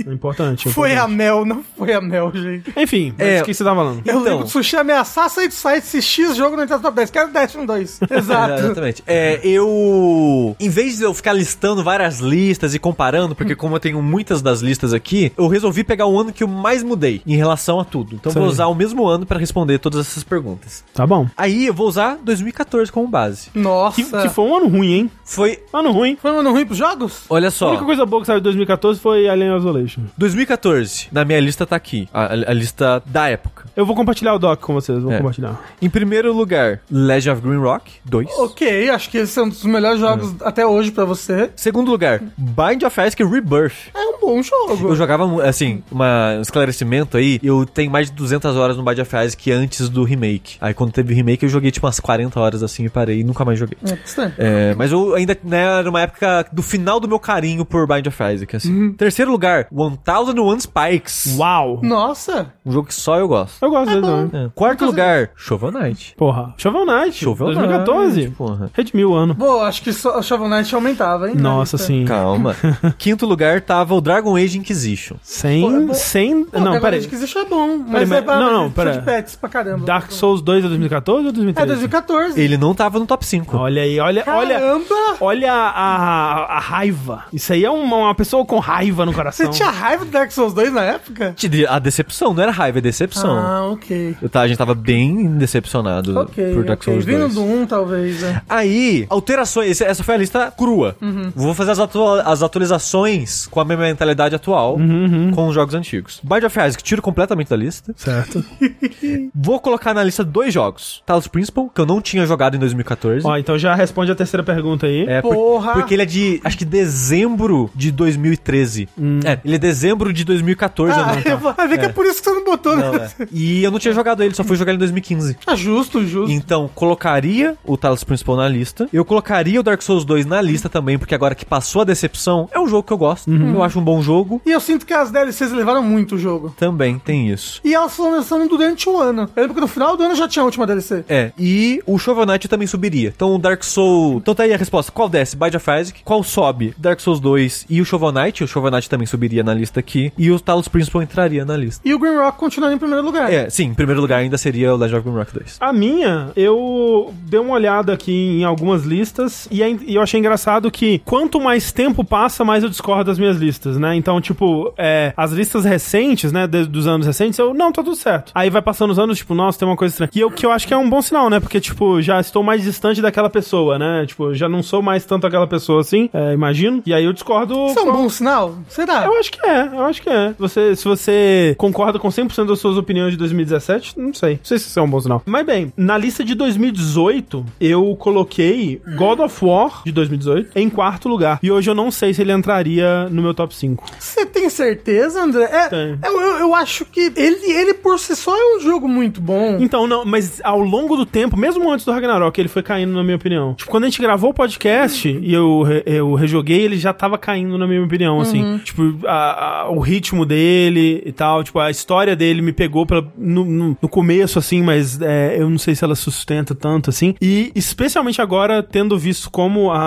[0.06, 0.68] É importante.
[0.68, 1.08] é Foi a.
[1.08, 2.72] Mel, não foi a Mel, gente.
[2.76, 3.42] Enfim, mas É.
[3.42, 3.98] o que você tá falando?
[4.06, 4.24] Eu Então.
[4.24, 7.10] lembro do Sushi ameaçar sair do site se X jogo não entrar no top 10.
[7.12, 8.00] Quero Destiny 2.
[8.12, 8.54] Exato.
[8.66, 9.04] Exatamente.
[9.08, 10.56] É, eu.
[10.78, 14.44] Em vez de eu ficar listando várias listas e comparando, porque como eu tenho muitas
[14.44, 17.84] das listas aqui, eu resolvi pegar o ano que eu mais mudei em relação a
[17.84, 18.14] tudo.
[18.14, 20.84] Então eu vou usar o mesmo ano pra responder todas essas perguntas.
[20.94, 21.28] Tá bom.
[21.36, 23.50] Aí eu vou usar 2014 como base.
[23.56, 23.96] Nossa.
[23.96, 25.12] Que, que foi um ano ruim, hein?
[25.26, 25.58] Foi.
[25.74, 26.16] Ano ruim.
[26.22, 27.24] Foi um ano ruim pros jogos?
[27.28, 27.70] Olha A só.
[27.70, 30.02] única coisa boa que saiu de 2014 foi Alien Isolation.
[30.16, 32.08] 2014, na minha lista tá aqui.
[32.14, 33.66] A, a- a lista da época.
[33.76, 35.18] Eu vou compartilhar o doc com vocês, vou É.
[35.18, 35.60] compartilhar.
[35.82, 38.30] Em primeiro lugar, Legend of Green Rock 2.
[38.38, 41.50] Ok, acho que esse é um dos melhores jogos até hoje pra você.
[41.56, 43.90] Segundo lugar, Bind of Isaac Rebirth.
[43.94, 44.90] É um bom jogo.
[44.90, 49.00] Eu jogava, assim, uma, um esclarecimento aí, eu tenho mais de 200 horas no Bind
[49.00, 50.58] of Isaac antes do remake.
[50.62, 53.24] Aí quando teve o remake eu joguei tipo umas 40 horas assim e parei e
[53.24, 53.78] nunca mais joguei.
[53.84, 53.98] É.
[54.38, 58.08] É, mas eu ainda, né, era uma época do final do meu carinho por Bind
[58.08, 58.92] of Isaac, assim.
[58.94, 61.36] Terceiro lugar, 1001 Spikes.
[61.38, 61.80] Uau!
[61.84, 62.54] Nossa.
[62.66, 63.64] Um jogo que só eu gosto.
[63.64, 64.46] Eu gosto dele também.
[64.46, 64.50] É.
[64.56, 66.16] Quarto lugar, Shovel Knight.
[66.18, 66.54] Porra.
[66.58, 67.18] Shovel Knight.
[67.24, 68.20] Shovel 2014.
[68.22, 68.72] Knight, porra.
[68.74, 69.36] Redimiu o ano.
[69.36, 71.36] Pô, acho que só, Shovel Knight aumentava, hein?
[71.36, 72.06] Nossa, sim.
[72.06, 72.56] Calma.
[72.98, 75.16] Quinto lugar tava o Dragon Age Inquisition.
[75.22, 75.62] Sem.
[75.88, 76.46] Pô, é sem.
[76.46, 77.08] Pô, não, Dragon pera Age aí.
[77.08, 79.02] Inquisition é bom, mas Peraí, é pra, não, não, é pera.
[79.02, 79.86] pets pra caramba.
[79.86, 81.68] Dark Souls 2 é 2014 ou É 2013?
[81.68, 82.42] 2014.
[82.42, 83.58] Ele não tava no top 5.
[83.58, 84.60] Olha aí, olha, olha.
[84.60, 84.96] Caramba!
[85.20, 87.26] Olha a, a, a raiva.
[87.34, 89.46] Isso aí é uma, uma pessoa com raiva no coração.
[89.46, 91.36] Você tinha raiva do Dark Souls 2 na época?
[91.70, 93.38] A decepção, não era raiva, é decepção.
[93.38, 94.16] Ah, ok.
[94.22, 96.94] Eu tá, a gente tava bem decepcionado Ok, por Dark ok.
[96.94, 97.34] Souls Vindo 2.
[97.36, 98.42] do 1, talvez, né?
[98.48, 99.80] Aí, alterações.
[99.82, 100.96] Essa foi a lista crua.
[101.02, 101.32] Uhum.
[101.36, 105.74] Vou fazer as, atua- as atualizações com a minha mentalidade atual, Uhum, com os jogos
[105.74, 106.20] antigos.
[106.24, 107.94] Bind of Isaac, tiro completamente da lista.
[107.98, 108.44] Certo.
[109.34, 111.02] Vou colocar na lista dois jogos.
[111.06, 113.26] Talos Principal, que eu não tinha jogado em 2014.
[113.26, 115.06] Ó, então já responde a terceira pergunta aí.
[115.08, 115.74] É, por- Porra!
[115.74, 118.90] porque ele é de, acho que dezembro de 2013.
[119.26, 120.94] É, ele é dezembro de 2014.
[120.98, 122.76] Ah, eu não, eu vou- vai ver que é por isso que você não botou,
[122.76, 123.10] Não, né?
[123.20, 123.28] é.
[123.32, 125.38] E eu não tinha jogado ele, só fui jogar ele em 2015.
[125.46, 126.32] Ah, justo, justo.
[126.32, 128.88] Então, colocaria o Talos Principal na lista.
[128.92, 132.48] Eu colocaria o Dark Souls 2 na lista também, porque agora que passou a decepção,
[132.52, 133.30] é um jogo que eu gosto.
[133.32, 134.42] Eu acho um bom jogo.
[134.46, 136.54] E eu sinto que as DLCs levaram muito o jogo.
[136.58, 137.60] Também tem isso.
[137.64, 139.30] E elas foram lançando durante o ano.
[139.36, 141.04] Eu lembro que no final do ano já tinha a última DLC.
[141.10, 143.12] É, e o Shovel Knight também subiria.
[143.16, 144.18] Então o Dark Souls.
[144.22, 144.92] Então tá aí a resposta.
[144.92, 145.36] Qual desce?
[145.36, 146.02] Bind of Isaac.
[146.04, 146.74] Qual sobe?
[146.78, 148.44] Dark Souls 2 e o Shovel Knight.
[148.44, 150.12] O Shovel Knight também subiria na lista aqui.
[150.18, 151.82] E o Talos Principal entraria na lista.
[151.88, 153.32] E o Green Rock continuaria em primeiro lugar.
[153.32, 155.58] É, sim, em primeiro lugar ainda seria o Legend of Grimrock 2.
[155.60, 160.17] A minha, eu dei uma olhada aqui em algumas listas e, é- e eu achei
[160.18, 163.96] engraçado que quanto mais tempo passa, mais eu discordo das minhas listas, né?
[163.96, 167.96] Então, tipo, é, as listas recentes, né, de- dos anos recentes, eu, não, tá tudo
[167.96, 168.32] certo.
[168.36, 170.10] Aí vai passando os anos, tipo, nossa, tem uma coisa estranha.
[170.14, 171.40] E eu, que eu acho que é um bom sinal, né?
[171.40, 174.06] Porque, tipo, já estou mais distante daquela pessoa, né?
[174.06, 176.82] Tipo, já não sou mais tanto aquela pessoa assim, é, imagino.
[176.86, 177.68] E aí eu discordo.
[177.68, 178.56] Isso é um bom sinal?
[178.68, 179.04] Será?
[179.06, 180.34] eu acho que é, eu acho que é.
[180.38, 184.34] Você, se você concorda com 100% das suas opiniões de 2017, não sei.
[184.34, 185.22] Não sei se isso é um bom sinal.
[185.26, 190.07] Mas bem, na lista de 2018, eu coloquei God of War de 2018
[190.56, 191.40] em quarto lugar.
[191.42, 193.84] E hoje eu não sei se ele entraria no meu top 5.
[194.00, 195.46] Você tem certeza, André?
[195.46, 199.20] É, eu, eu, eu acho que ele, ele por si só é um jogo muito
[199.22, 199.58] bom.
[199.60, 203.04] Então, não, mas ao longo do tempo, mesmo antes do Ragnarok, ele foi caindo, na
[203.04, 203.54] minha opinião.
[203.56, 207.58] Tipo, quando a gente gravou o podcast e eu, eu rejoguei, ele já tava caindo,
[207.58, 208.58] na minha opinião, assim.
[208.64, 213.06] Tipo, a- a- o ritmo dele e tal, tipo, a história dele me pegou pela-
[213.18, 217.16] no, no- no começo, assim, mas é, eu não sei se ela sustenta tanto, assim.
[217.22, 219.78] E especialmente agora, tendo visto como a,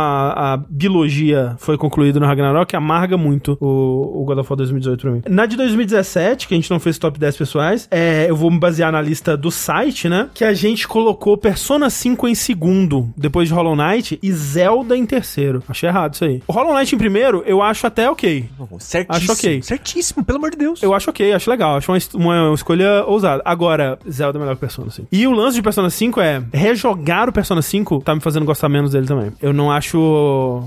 [0.53, 5.11] a biologia foi concluída no Ragnarok, amarga muito o, o God of War 2018 pra
[5.11, 5.23] mim.
[5.29, 8.59] Na de 2017, que a gente não fez top 10 pessoais, é, eu vou me
[8.59, 10.29] basear na lista do site, né?
[10.35, 15.07] Que a gente colocou Persona 5 em segundo, depois de Hollow Knight, e Zelda em
[15.07, 15.63] terceiro.
[15.69, 16.43] Achei errado isso aí.
[16.47, 18.49] O Hollow Knight em primeiro, eu acho até ok.
[18.79, 19.33] Certíssimo.
[19.33, 19.63] acho ok.
[19.63, 20.83] Certíssimo, pelo amor de Deus.
[20.83, 23.43] Eu acho ok, acho legal, acho uma, uma escolha ousada.
[23.45, 25.09] Agora, Zelda é melhor que Persona 5.
[25.11, 28.69] E o lance de Persona 5 é rejogar o Persona 5 tá me fazendo gostar
[28.69, 29.33] menos dele também.
[29.41, 30.00] Eu não acho.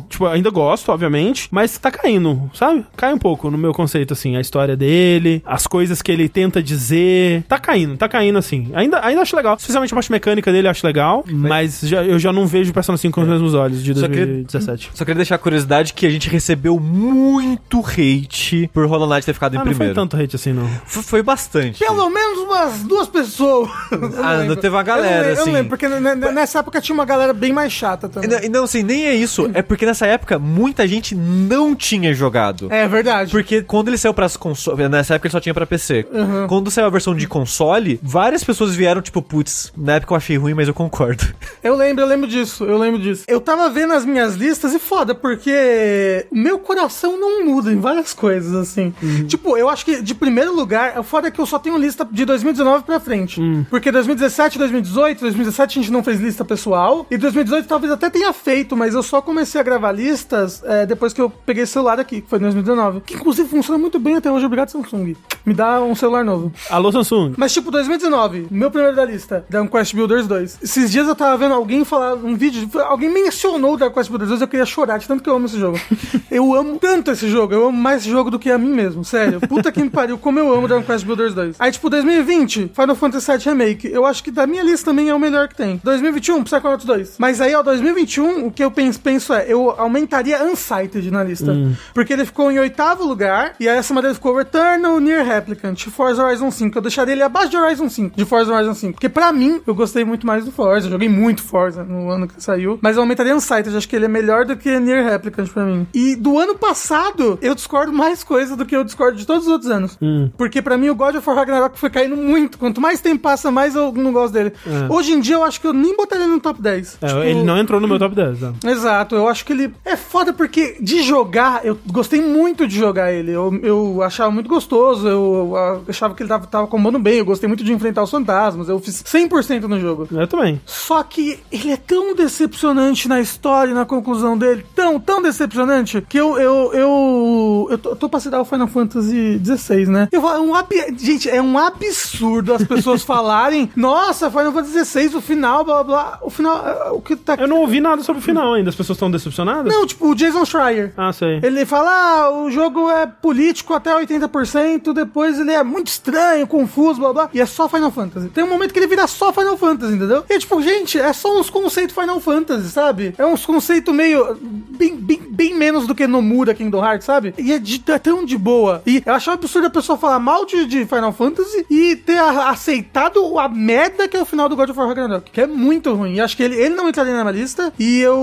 [0.09, 2.85] Tipo, ainda gosto, obviamente, mas tá caindo, sabe?
[2.95, 6.61] Cai um pouco no meu conceito, assim, a história dele, as coisas que ele tenta
[6.61, 7.43] dizer.
[7.47, 8.69] Tá caindo, tá caindo, assim.
[8.73, 9.55] Ainda, ainda acho legal.
[9.55, 11.23] Especialmente a parte mecânica dele, eu acho legal.
[11.27, 14.07] Mas já- eu já não vejo o Persona 5 com os mesmos olhos de Só
[14.07, 14.91] queria- 2017.
[14.93, 19.33] Só queria deixar a curiosidade que a gente recebeu muito hate por Hollow Knight ter
[19.33, 19.95] ficado em Ah, não foi primeiro.
[19.95, 20.67] tanto hate assim, não.
[20.85, 21.79] Foi, foi bastante.
[21.79, 23.69] Pelo menos umas duas pessoas.
[23.91, 24.55] Eu não Ah, lembro.
[24.55, 25.45] teve uma Eu galera, não lembro, Eu assim.
[25.45, 25.87] não lembro, porque
[26.33, 28.29] nessa época tinha uma galera bem mais chata E também.
[28.29, 29.49] não- E não, assim, nem é isso.
[29.53, 32.67] É porque nessa época muita gente não tinha jogado.
[32.71, 33.31] É verdade.
[33.31, 34.89] Porque quando ele saiu pras consoles.
[34.89, 36.05] Nessa época ele só tinha pra PC.
[36.11, 36.47] Uhum.
[36.47, 40.37] Quando saiu a versão de console, várias pessoas vieram, tipo, putz, na época eu achei
[40.37, 41.23] ruim, mas eu concordo.
[41.63, 43.23] Eu lembro, eu lembro disso, eu lembro disso.
[43.25, 48.13] Eu tava vendo as minhas listas e foda, porque meu coração não muda em várias
[48.13, 48.93] coisas, assim.
[49.27, 52.05] Tipo, eu acho que de primeiro lugar, o foda é que eu só tenho lista
[52.09, 53.41] de 2019 pra frente.
[53.69, 57.05] Porque 2017, 2018, 2017 a gente não fez lista pessoal.
[57.09, 61.13] E 2018 talvez até tenha feito, mas eu só comecei a gravar listas é, depois
[61.13, 63.01] que eu peguei esse celular aqui, que foi em 2019.
[63.01, 65.15] Que inclusive funciona muito bem até hoje, obrigado Samsung.
[65.45, 66.51] Me dá um celular novo.
[66.67, 67.35] Alô, Samsung.
[67.37, 70.59] Mas, tipo, 2019, meu primeiro da lista, Dragon Quest Builders 2.
[70.63, 74.29] Esses dias eu tava vendo alguém falar um vídeo, alguém mencionou o Dragon Quest Builders
[74.29, 75.79] 2, eu queria chorar de tanto que eu amo esse jogo.
[76.31, 79.05] eu amo tanto esse jogo, eu amo mais esse jogo do que a mim mesmo,
[79.05, 79.39] sério.
[79.41, 81.57] Puta que me pariu, como eu amo Dragon Quest Builders 2.
[81.59, 83.91] Aí, tipo, 2020, Final Fantasy VII Remake.
[83.91, 85.79] Eu acho que da minha lista também é o melhor que tem.
[85.83, 87.15] 2021, Psychonauts 2.
[87.19, 91.53] Mas aí, ó, 2021, o que eu penso, penso é, eu aumentaria Unsighted na lista.
[91.93, 96.23] Porque ele ficou em oitavo lugar, e aí essa madeira ficou Returnal, Near Replicant, Forza
[96.23, 96.77] Horizon 5.
[96.77, 98.93] Eu deixaria ele abaixo de Horizon 5, de Forza Horizon 5.
[98.93, 100.87] Porque pra mim, eu gostei muito mais do Forza.
[100.87, 102.79] Eu joguei muito Forza no ano que saiu.
[102.81, 103.75] Mas eu aumentaria Unsighted.
[103.75, 105.87] Acho que ele é melhor do que Near Replicant pra mim.
[105.93, 109.51] E do ano passado, eu discordo mais coisa do que eu discordo de todos os
[109.51, 109.97] outros anos.
[110.37, 112.57] Porque pra mim, o God of War Ragnarok foi caindo muito.
[112.57, 114.53] Quanto mais tempo passa, mais eu não gosto dele.
[114.89, 116.97] Hoje em dia, eu acho que eu nem botaria ele no top 10.
[117.01, 118.39] É, Tipo, Ele não entrou no meu top 10.
[118.39, 118.53] Tá?
[118.65, 123.13] Exato, eu acho que ele é foda porque de jogar, eu gostei muito de jogar
[123.13, 123.31] ele.
[123.31, 127.25] Eu, eu achava muito gostoso, eu, eu achava que ele tava, tava combando bem, eu
[127.25, 130.07] gostei muito de enfrentar os fantasmas, eu fiz 100% no jogo.
[130.11, 130.61] Eu também.
[130.65, 136.01] Só que ele é tão decepcionante na história e na conclusão dele, tão, tão decepcionante,
[136.07, 140.09] que eu, eu, eu, eu tô, eu tô pra citar o Final Fantasy XVI, né?
[140.11, 140.73] Eu, é um ab...
[140.97, 145.93] Gente, é um absurdo as pessoas falarem, nossa, Final Fantasy XVI, o final, blá blá
[145.93, 146.19] blá.
[146.21, 148.71] O final, é, o que tá Eu não ouvi nada sobre o final ainda.
[148.73, 149.71] As pessoas estão decepcionadas?
[149.73, 150.91] não, tipo, o Jason Schreier.
[150.97, 151.39] Ah, sei.
[151.43, 156.99] Ele fala, ah, o jogo é político até 80%, depois ele é muito estranho, confuso,
[156.99, 157.29] blá blá.
[157.33, 158.29] E é só Final Fantasy.
[158.29, 160.23] Tem um momento que ele vira só Final Fantasy, entendeu?
[160.29, 163.13] E é tipo, gente, é só uns conceitos Final Fantasy, sabe?
[163.17, 164.35] É uns conceitos meio.
[164.41, 167.33] Bem, bem, bem menos do que Nomura Kingdom Hearts, sabe?
[167.37, 168.81] E é, de, é tão de boa.
[168.87, 172.17] E eu acho um absurdo a pessoa falar mal de, de Final Fantasy e ter
[172.17, 175.29] a- aceitado a merda que é o final do God of War Ragnarok.
[175.31, 176.15] Que é muito ruim.
[176.15, 177.71] E acho que ele, ele não entraria na minha lista.
[177.77, 178.17] E eu.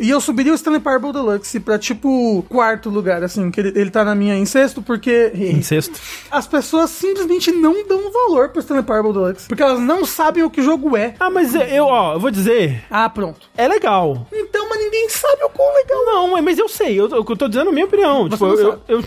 [0.00, 3.50] E eu subiria o Stanley Parable Deluxe pra, tipo, quarto lugar, assim.
[3.50, 5.30] Que ele, ele tá na minha em sexto, porque.
[5.34, 5.98] Em sexto.
[6.30, 9.48] As pessoas simplesmente não dão valor pro Stanley Parable Deluxe.
[9.48, 11.14] Porque elas não sabem o que o jogo é.
[11.20, 13.48] Ah, mas eu, ó, eu vou dizer, Ah, pronto.
[13.56, 14.26] é legal.
[14.32, 16.04] Então, mas ninguém sabe o quão legal.
[16.04, 18.28] Não, mas eu sei, eu, eu tô dizendo a minha opinião.
[18.28, 18.82] tipo, não eu, sabe.
[18.88, 19.04] eu,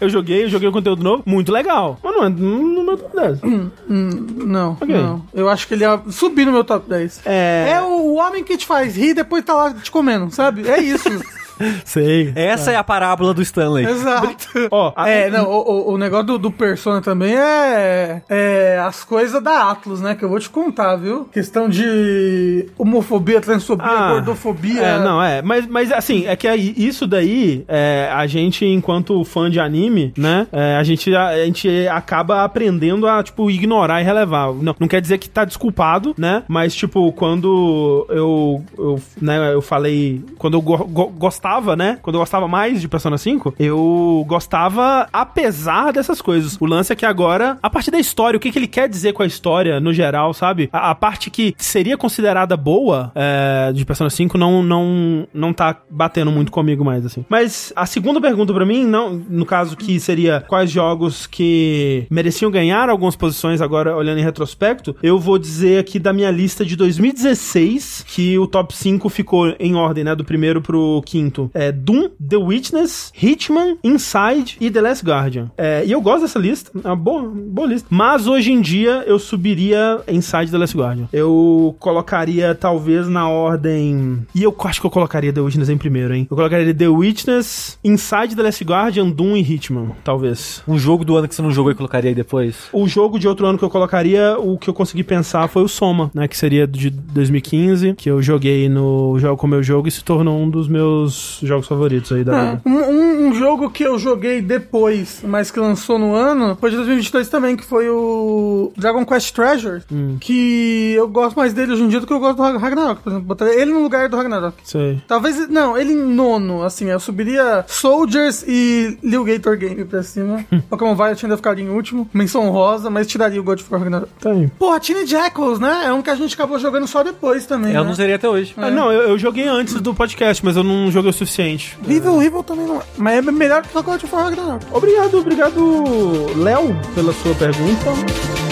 [0.00, 1.98] eu joguei, eu joguei o conteúdo novo, muito legal.
[2.02, 3.40] Mas não é no meu top 10.
[3.88, 4.94] Não, Ok.
[4.94, 5.24] não.
[5.34, 7.22] Eu acho que ele ia subir no meu top 10.
[7.24, 7.70] É.
[7.76, 10.68] É o homem que te faz rir e depois tá lá te comendo, sabe?
[10.68, 11.08] É isso.
[11.84, 12.32] Sei.
[12.34, 13.86] Essa é a parábola do Stanley.
[13.86, 14.48] Exato.
[14.70, 19.42] Ó, a- É, não, o, o- negócio do, do Persona também é, é as coisas
[19.42, 20.14] da Atlas, né?
[20.14, 21.24] Que eu vou te contar, viu?
[21.32, 24.80] Questão de homofobia, transfobia, Ah, gordofobia.
[24.82, 25.40] É, não, é.
[25.42, 30.46] Mas, mas assim, é que isso daí, é, a gente, enquanto fã de anime, né?
[30.52, 34.52] é, a, gente, a, a gente acaba aprendendo a, tipo, ignorar e relevar.
[34.52, 36.42] Não, não quer dizer que tá desculpado, né?
[36.48, 40.22] Mas, tipo, quando eu, eu, né, eu falei.
[40.38, 41.45] Quando eu go- go- gostava,
[41.76, 41.98] né?
[42.02, 46.56] Quando eu gostava mais de Persona 5, eu gostava apesar dessas coisas.
[46.60, 49.12] O lance é que agora, a partir da história, o que, que ele quer dizer
[49.12, 50.68] com a história no geral, sabe?
[50.72, 55.76] A, a parte que seria considerada boa é, de Persona 5 não, não, não tá
[55.88, 57.24] batendo muito comigo mais, assim.
[57.28, 62.50] Mas a segunda pergunta pra mim, não, no caso que seria quais jogos que mereciam
[62.50, 66.76] ganhar algumas posições agora olhando em retrospecto, eu vou dizer aqui da minha lista de
[66.76, 70.14] 2016 que o top 5 ficou em ordem, né?
[70.14, 71.35] Do primeiro pro quinto.
[71.36, 75.50] Momento é Doom, The Witness, Hitman, Inside e The Last Guardian.
[75.56, 77.86] É, e eu gosto dessa lista, é uma boa, boa lista.
[77.90, 81.08] Mas hoje em dia eu subiria Inside The Last Guardian.
[81.12, 84.26] Eu colocaria talvez na ordem.
[84.34, 86.26] E eu acho que eu colocaria The Witness em primeiro, hein?
[86.30, 90.62] Eu colocaria The Witness, Inside The Last Guardian, Doom e Hitman, talvez.
[90.66, 92.68] Um jogo do ano que você não jogou e colocaria aí depois?
[92.72, 95.68] O jogo de outro ano que eu colocaria, o que eu consegui pensar foi o
[95.68, 96.26] Soma, né?
[96.26, 100.38] Que seria de 2015, que eu joguei no Jogo com Meu Jogo e se tornou
[100.38, 102.62] um dos meus jogos favoritos aí da Ah, vida.
[102.66, 107.28] um, um- jogo que eu joguei depois, mas que lançou no ano, foi de 2022
[107.28, 110.16] também, que foi o Dragon Quest Treasure, Hum.
[110.20, 113.10] que eu gosto mais dele hoje em dia do que eu gosto do Ragnarok, por
[113.10, 113.26] exemplo.
[113.26, 114.54] Botaria ele no lugar do Ragnarok.
[114.64, 115.00] Sei.
[115.08, 120.44] Talvez, não, ele em nono, assim, eu subiria Soldiers e Lil Gator Game pra cima.
[120.70, 124.10] Pokémon Violet ainda ficaria em último, menção rosa, mas tiraria o God of War Ragnarok.
[124.20, 124.48] Tá aí.
[124.58, 125.82] Porra, Teenage Echoes, né?
[125.86, 127.86] É um que a gente acabou jogando só depois também, Eu né?
[127.88, 128.54] não zerei até hoje.
[128.56, 131.76] Ah, não, eu, eu joguei antes do podcast, mas eu não joguei suficiente.
[131.84, 132.84] Horrível, horrível também não é.
[132.96, 134.66] Mas é melhor que o God of War Ragnarok.
[134.72, 138.45] Obrigado, obrigado, Léo, pela sua pergunta.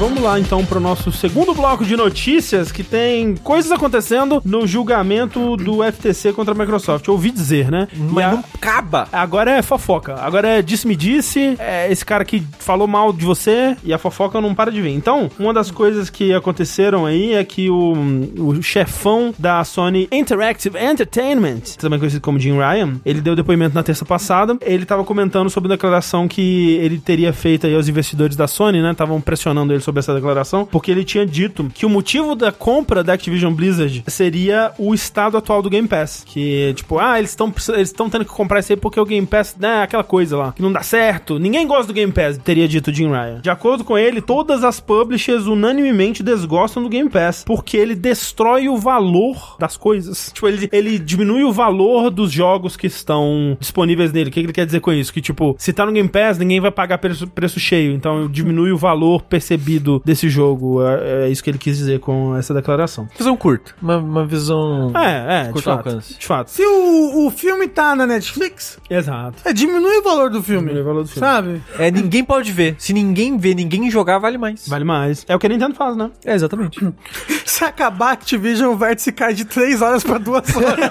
[0.00, 4.66] Vamos lá então para o nosso segundo bloco de notícias que tem coisas acontecendo no
[4.66, 7.06] julgamento do FTC contra a Microsoft.
[7.06, 7.86] Eu ouvi dizer, né?
[7.94, 9.06] Mas a- não acaba.
[9.12, 10.14] Agora é fofoca.
[10.14, 14.54] Agora é disse-me-disse, é esse cara que falou mal de você e a fofoca não
[14.54, 14.88] para de vir.
[14.94, 17.92] Então, uma das coisas que aconteceram aí é que o,
[18.38, 23.82] o chefão da Sony Interactive Entertainment, também conhecido como Jim Ryan, ele deu depoimento na
[23.82, 24.56] terça passada.
[24.62, 28.80] Ele tava comentando sobre a declaração que ele teria feito aí aos investidores da Sony,
[28.80, 28.92] né?
[28.92, 33.02] Estavam pressionando ele sobre essa declaração, porque ele tinha dito que o motivo da compra
[33.02, 36.24] da Activision Blizzard seria o estado atual do Game Pass.
[36.26, 39.56] Que, tipo, ah, eles estão eles tendo que comprar isso aí porque o Game Pass,
[39.58, 41.38] né, aquela coisa lá, que não dá certo.
[41.38, 43.40] Ninguém gosta do Game Pass, teria dito Jim Ryan.
[43.40, 48.68] De acordo com ele, todas as publishers unanimemente desgostam do Game Pass, porque ele destrói
[48.68, 50.30] o valor das coisas.
[50.32, 54.30] Tipo, ele, ele diminui o valor dos jogos que estão disponíveis nele.
[54.30, 55.12] O que ele quer dizer com isso?
[55.12, 57.92] Que, tipo, se tá no Game Pass, ninguém vai pagar preço, preço cheio.
[57.92, 60.82] Então, diminui o valor percebido desse jogo.
[60.84, 63.08] É, é isso que ele quis dizer com essa declaração.
[63.16, 63.72] Visão curta.
[63.80, 64.92] Uma, uma visão.
[64.96, 66.18] É, é, de fato, alcance.
[66.18, 66.50] de fato.
[66.50, 69.36] Se o, o filme tá na Netflix, Exato.
[69.44, 70.68] é, diminui o valor do filme.
[70.68, 71.20] Diminui o valor do filme.
[71.26, 71.62] Sabe?
[71.78, 72.76] É, ninguém pode ver.
[72.78, 74.66] Se ninguém vê, ninguém jogar, vale mais.
[74.68, 75.24] Vale mais.
[75.28, 76.10] É o que a Nintendo faz, né?
[76.24, 76.80] É, exatamente.
[77.44, 80.90] Se acabar a Activision, o vértice cai de 3 horas pra 2 horas.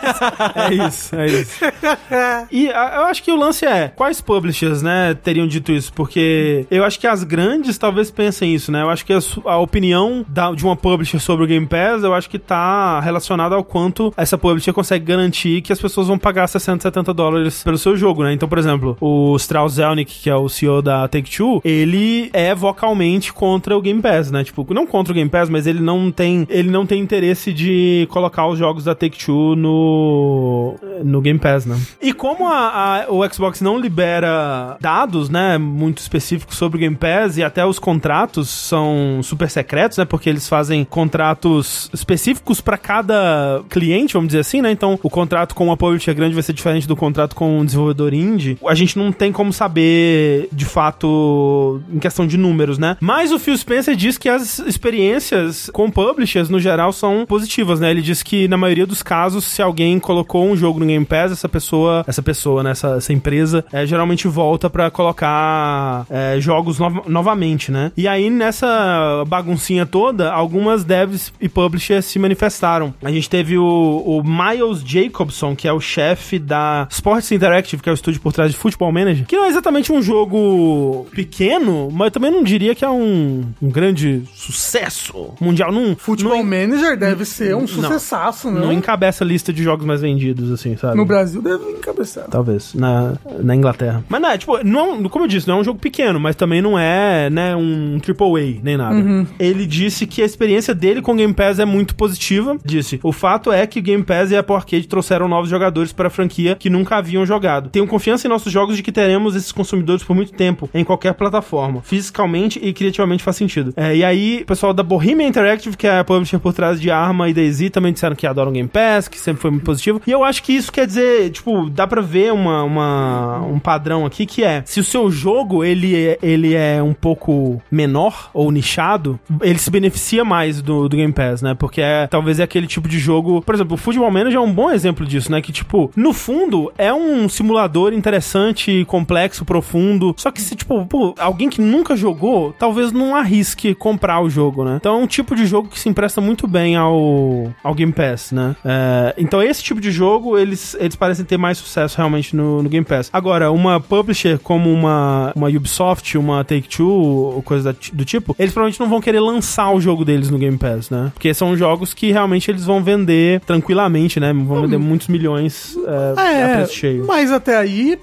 [0.55, 1.59] É isso, é isso.
[2.51, 5.91] E a- eu acho que o lance é, quais publishers, né, teriam dito isso?
[5.93, 8.81] Porque eu acho que as grandes talvez pensem isso, né?
[8.81, 12.13] Eu acho que a, a opinião da- de uma publisher sobre o Game Pass, eu
[12.13, 16.47] acho que tá relacionada ao quanto essa publisher consegue garantir que as pessoas vão pagar
[16.47, 18.33] 60, 70 dólares pelo seu jogo, né?
[18.33, 23.31] Então, por exemplo, o Strauss Zelnick, que é o CEO da Take-Two, ele é vocalmente
[23.33, 24.43] contra o Game Pass, né?
[24.43, 28.07] Tipo, não contra o Game Pass, mas ele não tem, ele não tem interesse de
[28.11, 31.79] colocar os jogos da Take-Two no, no Game Pass, né?
[32.01, 36.95] E como a, a- o Xbox não libera dados, né, muito específicos sobre o Game
[36.95, 42.77] Pass e até os contratos são super secretos, né, porque eles fazem contratos específicos para
[42.77, 44.71] cada cliente, vamos dizer assim, né?
[44.71, 48.13] Então, o contrato com uma publisher grande vai ser diferente do contrato com um desenvolvedor
[48.13, 48.57] indie.
[48.67, 52.97] A gente não tem como saber de fato em questão de números, né?
[52.99, 57.91] Mas o Phil Spencer diz que as experiências com publishers no geral são positivas, né?
[57.91, 61.31] Ele diz que na maioria dos casos, se alguém colocou um jogo no Game Pass,
[61.31, 66.79] essa pessoa, essa pessoa, né, essa, essa empresa, é, geralmente volta pra colocar é, jogos
[66.79, 67.91] nov- novamente, né?
[67.95, 72.93] E aí nessa baguncinha toda, algumas devs e publishers se manifestaram.
[73.03, 77.89] A gente teve o, o Miles Jacobson, que é o chefe da Sports Interactive, que
[77.89, 81.89] é o estúdio por trás de Football Manager, que não é exatamente um jogo pequeno,
[81.91, 85.71] mas eu também não diria que é um, um grande sucesso mundial.
[85.71, 88.59] Não, não, Manager deve ser um sucessaço, né?
[88.59, 90.97] não encabeça a lista de jogos mais vendidos, assim, sabe?
[90.97, 92.25] No Brasil deve encabeçar.
[92.29, 94.03] Talvez, na, na Inglaterra.
[94.09, 96.61] Mas não, é, tipo, não, como eu disse, não é um jogo pequeno, mas também
[96.61, 97.99] não é, né, um
[98.39, 99.27] AAA, nem nada.
[99.39, 102.57] Ele disse que a experiência dele com o Game Pass é muito positiva.
[102.63, 105.91] Disse, o fato é que o Game Pass e a Apple Arcade trouxeram novos jogadores
[105.91, 107.69] para a franquia que nunca haviam jogado.
[107.69, 111.13] Tenho confiança em nossos jogos de que teremos esses consumidores por muito tempo, em qualquer
[111.13, 111.81] plataforma.
[111.81, 113.73] Fisicamente e criativamente faz sentido.
[113.75, 116.89] É, e aí, o pessoal da Bohemia Interactive, que é a publisher por trás de
[116.89, 120.01] Arma e DayZ, também disseram que adoram Game Pass, que sempre foi muito positivo.
[120.07, 124.05] E eu acho que isso quer dizer, tipo, dá pra ver uma, uma- um padrão
[124.05, 128.51] aqui que é, se o seu jogo, ele é, ele é um pouco menor, ou
[128.51, 131.53] nichado, ele se beneficia mais do, do Game Pass, né?
[131.53, 133.41] Porque é, talvez é aquele tipo de jogo.
[133.41, 135.41] Por exemplo, o Football Manager é um bom exemplo disso, né?
[135.41, 140.13] Que, tipo, no fundo, é um simulador interessante, complexo, profundo.
[140.17, 144.63] Só que se, tipo, pô, alguém que nunca jogou, talvez não arrisque comprar o jogo,
[144.63, 144.77] né?
[144.79, 148.31] Então é um tipo de jogo que se empresta muito bem ao, ao Game Pass,
[148.31, 148.55] né?
[148.63, 152.69] É, então esse tipo de jogo, eles, eles parecem ter mais sucesso realmente no, no
[152.69, 153.09] Game Pass.
[153.11, 158.87] Agora, uma publisher como uma, uma Ubisoft, uma Take-Two, coisa do tipo, eles provavelmente não
[158.89, 161.11] vão querer lançar o jogo deles no Game Pass, né?
[161.13, 164.33] Porque são jogos que realmente eles vão vender tranquilamente, né?
[164.33, 165.77] Vão vender muitos milhões
[166.17, 167.05] é, a É, preço cheio.
[167.07, 167.99] mas até aí,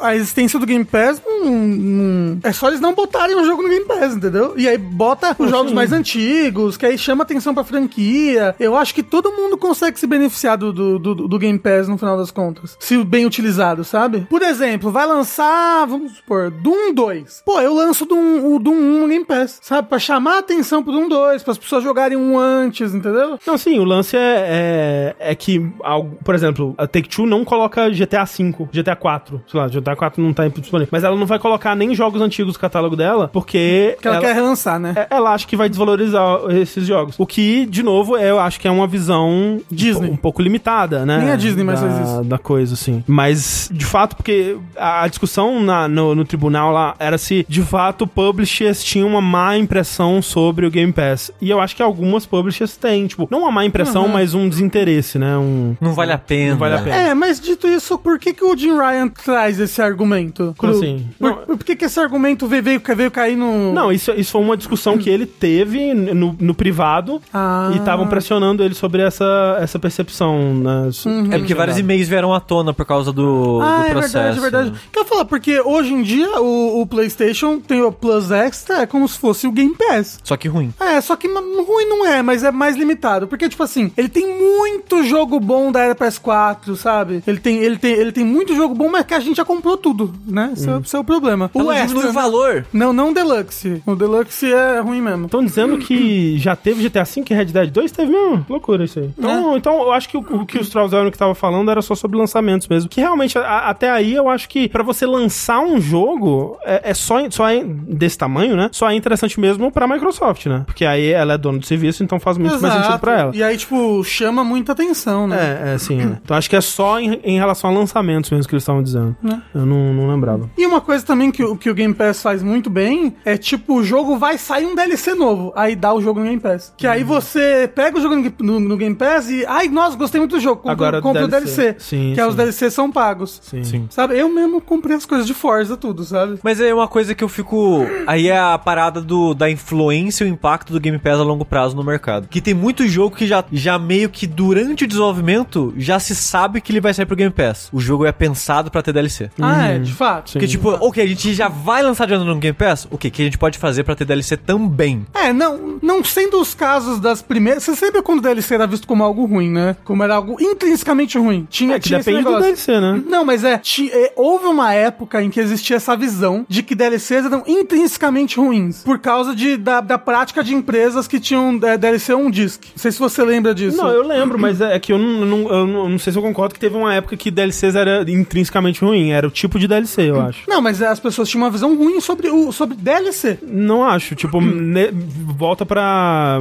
[0.00, 3.68] a existência do Game Pass não, não- é só eles não botarem o jogo no
[3.68, 4.54] Game Pass, entendeu?
[4.56, 8.54] E aí bota os jogos mais antigos, que aí chama atenção pra franquia.
[8.58, 11.98] Eu acho que todo mundo consegue se beneficiar do, do, do- do Game Pass no
[11.98, 12.76] final das contas.
[12.80, 14.26] Se bem utilizado, sabe?
[14.30, 17.42] Por exemplo, vai lançar, vamos supor, Doom 2.
[17.44, 19.88] Pô, eu lanço Doom, o Doom 1 no Game Pass, sabe?
[19.88, 23.38] Pra chamar a atenção pro Doom 2, para as pessoas jogarem um antes, entendeu?
[23.46, 27.90] Não, sim, o lance é, é, é que, algo- por exemplo, a Take-Two não coloca
[27.90, 31.38] GTA V, GTA 4, sei lá, GTA 4 não tá disponível, mas ela não vai
[31.38, 34.92] colocar nem jogos antigos do catálogo dela, porque Que ela, quer relançar, né?
[34.96, 37.14] é- ela acha que vai desvalorizar esses jogos.
[37.18, 40.10] O que, de novo, é, eu acho que é uma visão Disney.
[40.10, 41.18] um pouco limitada, né?
[41.18, 42.24] Nem a Disney mais da, faz isso.
[42.24, 43.02] Da coisa, assim.
[43.06, 47.62] Mas, de fato, porque a, a discussão na- no, no tribunal lá era se, de
[47.62, 51.32] fato, publishers tinham uma má impressão sobre o Game Pass.
[51.40, 55.18] E eu acho que algumas publishers têm, tipo, não uma má impressão, mas um desinteresse,
[55.18, 55.36] né?
[55.36, 55.74] Um...
[55.80, 56.52] Não vale a pena.
[56.52, 56.96] Não vale a pena.
[56.96, 60.54] É, mas dito isso, por que, que o Jim Ryan traz esse argumento?
[60.56, 60.80] Como Cru?
[60.82, 61.06] assim?
[61.18, 63.72] Por, Não- por que, que esse argumento veio, veio, veio cair no.
[63.72, 67.70] Não, isso, isso foi uma discussão que ele teve no, no privado Ah.
[67.74, 70.90] e estavam pressionando ele sobre essa, essa percepção, né?
[71.32, 74.12] É porque vários e-mails vieram à tona por causa do, Ah, do é processo.
[74.14, 74.72] verdade, é verdade.
[74.92, 79.08] Quer falar, porque hoje em dia o, o PlayStation tem o Plus Extra, é como
[79.08, 80.18] se fosse o Game Pass.
[80.22, 80.70] Só que ruim.
[80.78, 83.26] É, só que ruim não é, mas é mais limitado.
[83.26, 87.22] Porque, tipo assim, ele tem muito jogo bom da era PS4, sabe?
[87.26, 89.78] Ele tem, ele tem, ele tem muito jogo bom, mas que a gente já comprou
[89.78, 90.50] tudo, né?
[90.52, 91.50] Esse, é, esse é o problema.
[91.54, 92.10] O Ela diminui Extra...
[92.10, 92.66] o valor.
[92.70, 93.82] Não, não o Deluxe.
[93.86, 95.24] O Deluxe é ruim mesmo.
[95.24, 97.92] Estão dizendo que já teve GTA V e Red Dead 2?
[97.92, 98.44] Teve mesmo?
[98.48, 99.10] Loucura isso aí.
[99.18, 101.94] Então, então eu acho que o, o que o Strauss que tava falando era só
[101.94, 102.88] sobre lançamentos mesmo.
[102.90, 106.94] Que realmente, a- até aí, eu acho que pra você lançar um jogo, é, é
[106.94, 108.68] só, só é desse tamanho, né?
[108.72, 110.62] Só é interessante mesmo pra Microsoft, né?
[110.66, 113.30] Porque aí ela é dona do serviço, então faz muito mais sentido pra ela.
[113.34, 115.60] E aí, tipo, chama muita atenção, né?
[115.64, 116.00] É, é sim.
[116.00, 116.18] é.
[116.22, 119.16] Então acho que é só em, em relação a lançamentos mesmo que eles estavam dizendo.
[119.54, 120.50] Eu não, não lembrava.
[120.58, 123.76] E uma coisa também que, o- que o Game Pass faz muito bem é tipo,
[123.76, 126.72] o jogo vai sair um DLC novo, aí dá o jogo no Game Pass.
[126.76, 126.92] Que Uhum.
[126.92, 130.32] aí você pega o jogo no, no- no Game Pass e, ai, nossa, gostei muito
[130.36, 131.76] do jogo, compra, Agora compra o DLC.
[131.78, 132.28] Sim, que sim.
[132.28, 133.40] os DLCs são pagos.
[133.42, 133.62] Sim.
[133.64, 133.86] Sim.
[133.90, 136.38] Sabe, eu mesmo comprei as coisas de Forza, tudo, sabe?
[136.42, 137.86] Mas é uma coisa que eu fico.
[138.06, 141.44] Aí é a parada do, da influência e o impacto do Game Pass a longo
[141.44, 142.28] prazo no mercado.
[142.28, 146.60] Que tem muito jogo que já, já meio que durante o desenvolvimento já se sabe
[146.60, 147.68] que ele vai sair pro Game Pass.
[147.72, 149.30] O jogo é pensado pra ter DLC.
[149.40, 150.32] Ah, é, de fato.
[150.32, 152.86] Porque, tipo, ok, a gente já vai lançar de ano no Game Pass?
[152.90, 155.06] O que que a gente pode fazer pra ter DLC também?
[155.14, 157.62] É, não, não sendo os casos das primeiras.
[157.64, 159.76] Você sempre quando o DLC era visto como algo ruim, né?
[159.84, 161.46] Como era algo intrinsecamente ruim.
[161.50, 162.38] Tinha, É que tinha esse depende do.
[162.40, 163.02] DLC, né?
[163.06, 166.74] Não, mas é, ti- é, Houve uma época em que existia essa visão de que
[166.74, 168.83] DLCs eram intrinsecamente ruins.
[168.84, 172.62] Por causa de, da, da prática de empresas que tinham é, DLC um disc.
[172.74, 173.76] Não sei se você lembra disso.
[173.76, 176.22] Não, eu lembro, mas é que eu não, não- eu não, não sei se eu
[176.22, 179.10] concordo que teve uma época que DLCs era intrinsecamente ruim.
[179.10, 180.42] Era o tipo de DLC, eu acho.
[180.48, 183.38] Não, mas as pessoas tinham uma visão ruim sobre, o, sobre DLC.
[183.42, 184.14] Não acho.
[184.14, 186.38] Tipo, ne- volta pra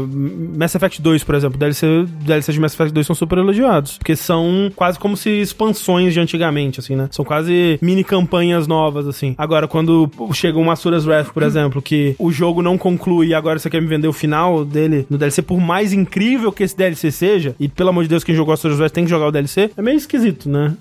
[0.57, 1.57] Mass Effect 2, por exemplo.
[1.57, 3.98] DLC, DLC de Mass Effect 2 são super elogiados.
[3.98, 7.07] Porque são quase como se expansões de antigamente, assim, né?
[7.11, 9.36] São quase mini campanhas novas, assim.
[9.38, 13.58] Agora, quando chega um Masuras Wrath, por exemplo, que o jogo não conclui e agora
[13.60, 17.12] você quer me vender o final dele no DLC, por mais incrível que esse DLC
[17.12, 19.72] seja, e pelo amor de Deus, quem jogou Masuras Wrath tem que jogar o DLC,
[19.78, 20.74] é meio esquisito, né?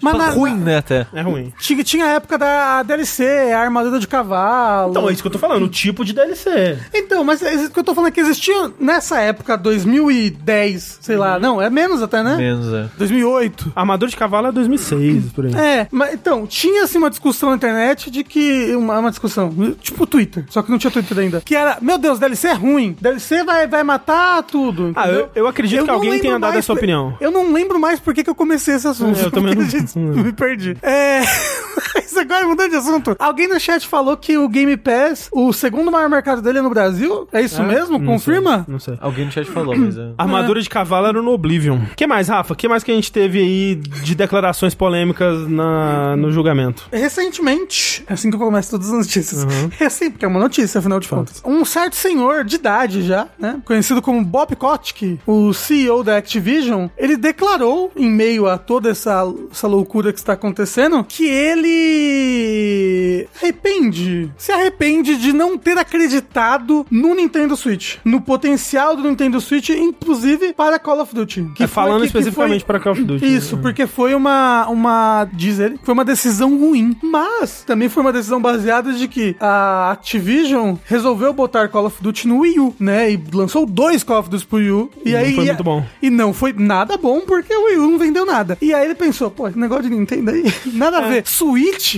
[0.00, 1.06] Mas na- ruim, né, até.
[1.12, 1.52] É ruim.
[1.60, 4.90] Tinha, tinha a época da DLC, a armadura de cavalo.
[4.90, 6.78] Então, é isso que eu tô falando, o tipo de DLC.
[6.94, 11.16] Então, mas é isso que eu tô falando é que existia nessa época, 2010, sei
[11.16, 11.38] lá.
[11.38, 12.36] Não, é menos até, né?
[12.36, 12.88] Menos, é.
[12.98, 13.72] 2008.
[13.74, 15.54] Armador de cavalo é 2006, por aí.
[15.54, 18.74] É, mas então, tinha assim uma discussão na internet de que.
[18.76, 21.40] Uma, uma discussão, tipo Twitter, só que não tinha Twitter ainda.
[21.44, 22.96] Que era, meu Deus, DLC é ruim.
[23.00, 24.92] DLC vai, vai matar tudo.
[24.94, 25.20] Ah, entendeu?
[25.34, 27.16] eu- eu acredito que não alguém tenha dado essa opinião.
[27.20, 29.18] Eu não lembro mais por que que eu comecei esse assunto.
[29.18, 29.54] É, eu também
[29.96, 30.76] não- me perdi.
[30.82, 31.20] É.
[31.94, 35.90] mas agora, mudando de assunto, alguém no chat falou que o Game Pass, o segundo
[35.90, 37.26] maior mercado dele é no Brasil?
[37.32, 37.98] É isso mesmo?
[37.98, 38.56] Não Confirma?
[38.64, 38.98] sei, Não sei.
[39.00, 40.10] Alguém no chat falou, mas é...
[40.18, 41.78] Armadura de cavalo era no Oblivion.
[41.92, 42.52] O que mais, Rafa?
[42.52, 46.88] O que mais que a gente teve aí de declarações polêmicas na, no julgamento?
[46.92, 49.46] Recentemente, é assim que eu começo todas as notícias.
[49.78, 51.42] Recente, porque é uma notícia, afinal de contas.
[51.44, 53.60] Um certo senhor de idade já, né?
[53.64, 59.22] Conhecido como Bob Kotick, o CEO da Activision, ele declarou, em meio a toda essa,
[59.50, 67.14] essa loucura que está acontecendo, que ele arrepende, se arrepende de não ter acreditado no
[67.14, 71.46] Nintendo Switch, no potencial do Nintendo Switch, inclusive para Call of Duty.
[71.60, 73.34] É, falando que- que especificamente para Call of Duty.
[73.34, 76.96] Isso, porque foi uma, uma, diz ele, foi uma decisão ruim.
[77.02, 82.28] Mas também foi uma decisão baseada de que a Activision resolveu botar Call of Duty
[82.28, 83.12] no Wii U, né?
[83.12, 84.90] E lançou dois Call of Duty pro Wii U.
[85.04, 85.84] E, não aí foi e- muito bom.
[86.02, 88.56] E não foi nada bom porque o Wii U não vendeu nada.
[88.60, 90.44] E aí ele pensou, pô, negócio de Nintendo aí,
[90.74, 91.04] nada É.
[91.04, 91.22] a ver.
[91.26, 91.96] Switch,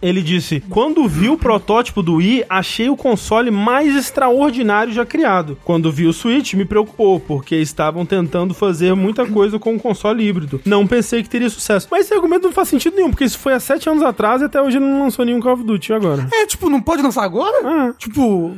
[0.00, 5.56] Ele disse: Quando vi o protótipo do Wii, achei o console mais extraordinário já criado.
[5.64, 10.26] Quando vi o Switch, me preocupou, porque estavam tentando fazer muita coisa com o console
[10.26, 10.60] híbrido.
[10.64, 11.86] Não pensei que teria sucesso.
[11.90, 14.44] Mas esse argumento não faz sentido nenhum, porque isso foi há sete anos atrás e
[14.44, 16.28] até hoje ele não lançou nenhum Call of Duty agora.
[16.32, 17.56] é tipo, não pode lançar agora?
[17.64, 17.92] Ah.
[17.98, 18.11] Tipo,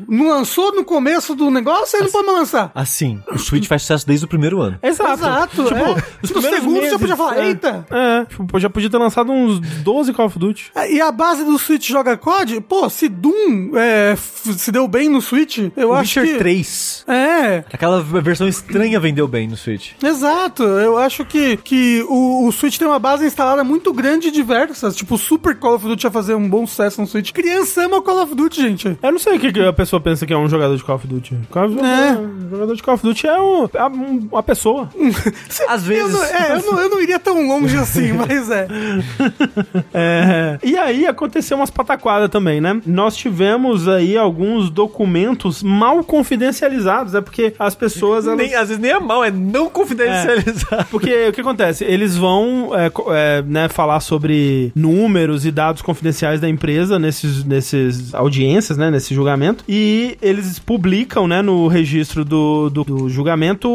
[0.08, 2.70] não lançou no começo do negócio, aí não pode mais lançar.
[2.74, 4.78] Assim, o Switch faz sucesso desde o primeiro ano.
[4.82, 5.12] Exato.
[5.14, 6.02] Exato, Tipo, é.
[6.22, 7.46] os No primeiros segundo você meses, podia falar, é.
[7.48, 7.86] eita.
[7.90, 10.72] É, tipo, já podia ter lançado uns 12 Call of Duty.
[10.90, 12.60] E a base do Switch joga COD?
[12.62, 16.38] Pô, se Doom é, se deu bem no Switch, eu o acho Witcher que...
[16.38, 17.04] 3.
[17.08, 19.92] É, Aquela versão estranha vendeu bem no Switch.
[20.02, 20.62] exato.
[20.62, 24.96] Eu acho que, que o, o Switch tem uma base instalada muito grande e diversas.
[24.96, 27.32] Tipo, o Super Call of Duty ia fazer um bom sucesso no Switch.
[27.32, 28.98] Criança ama Call of Duty, gente.
[29.02, 30.96] Eu não sei o que que a pessoa pensa que é um jogador de Call
[30.96, 31.36] of Duty.
[31.50, 32.12] Call of Duty É.
[32.18, 34.88] um jogador de Call of Duty é um- é um- uma pessoa.
[35.68, 36.12] Às Eu vezes.
[36.12, 38.66] não, é, eu, não, eu não iria tão longe assim, mas é.
[39.92, 42.80] É, e aí aconteceu umas pataquadas também, né?
[42.86, 48.26] Nós tivemos aí alguns documentos mal confidencializados, é porque as pessoas.
[48.26, 48.38] Elas...
[48.38, 50.86] Nem- às vezes nem é mal, é não confidencializar.
[50.90, 51.84] Porque o que acontece?
[51.84, 58.14] Eles vão é, é, né, falar sobre números e dados confidenciais da empresa nesses, nesses
[58.14, 58.90] audiências, né?
[58.90, 59.33] Nesse julgamento.
[59.68, 63.68] E eles publicam, né, no registro do, do, do julgamento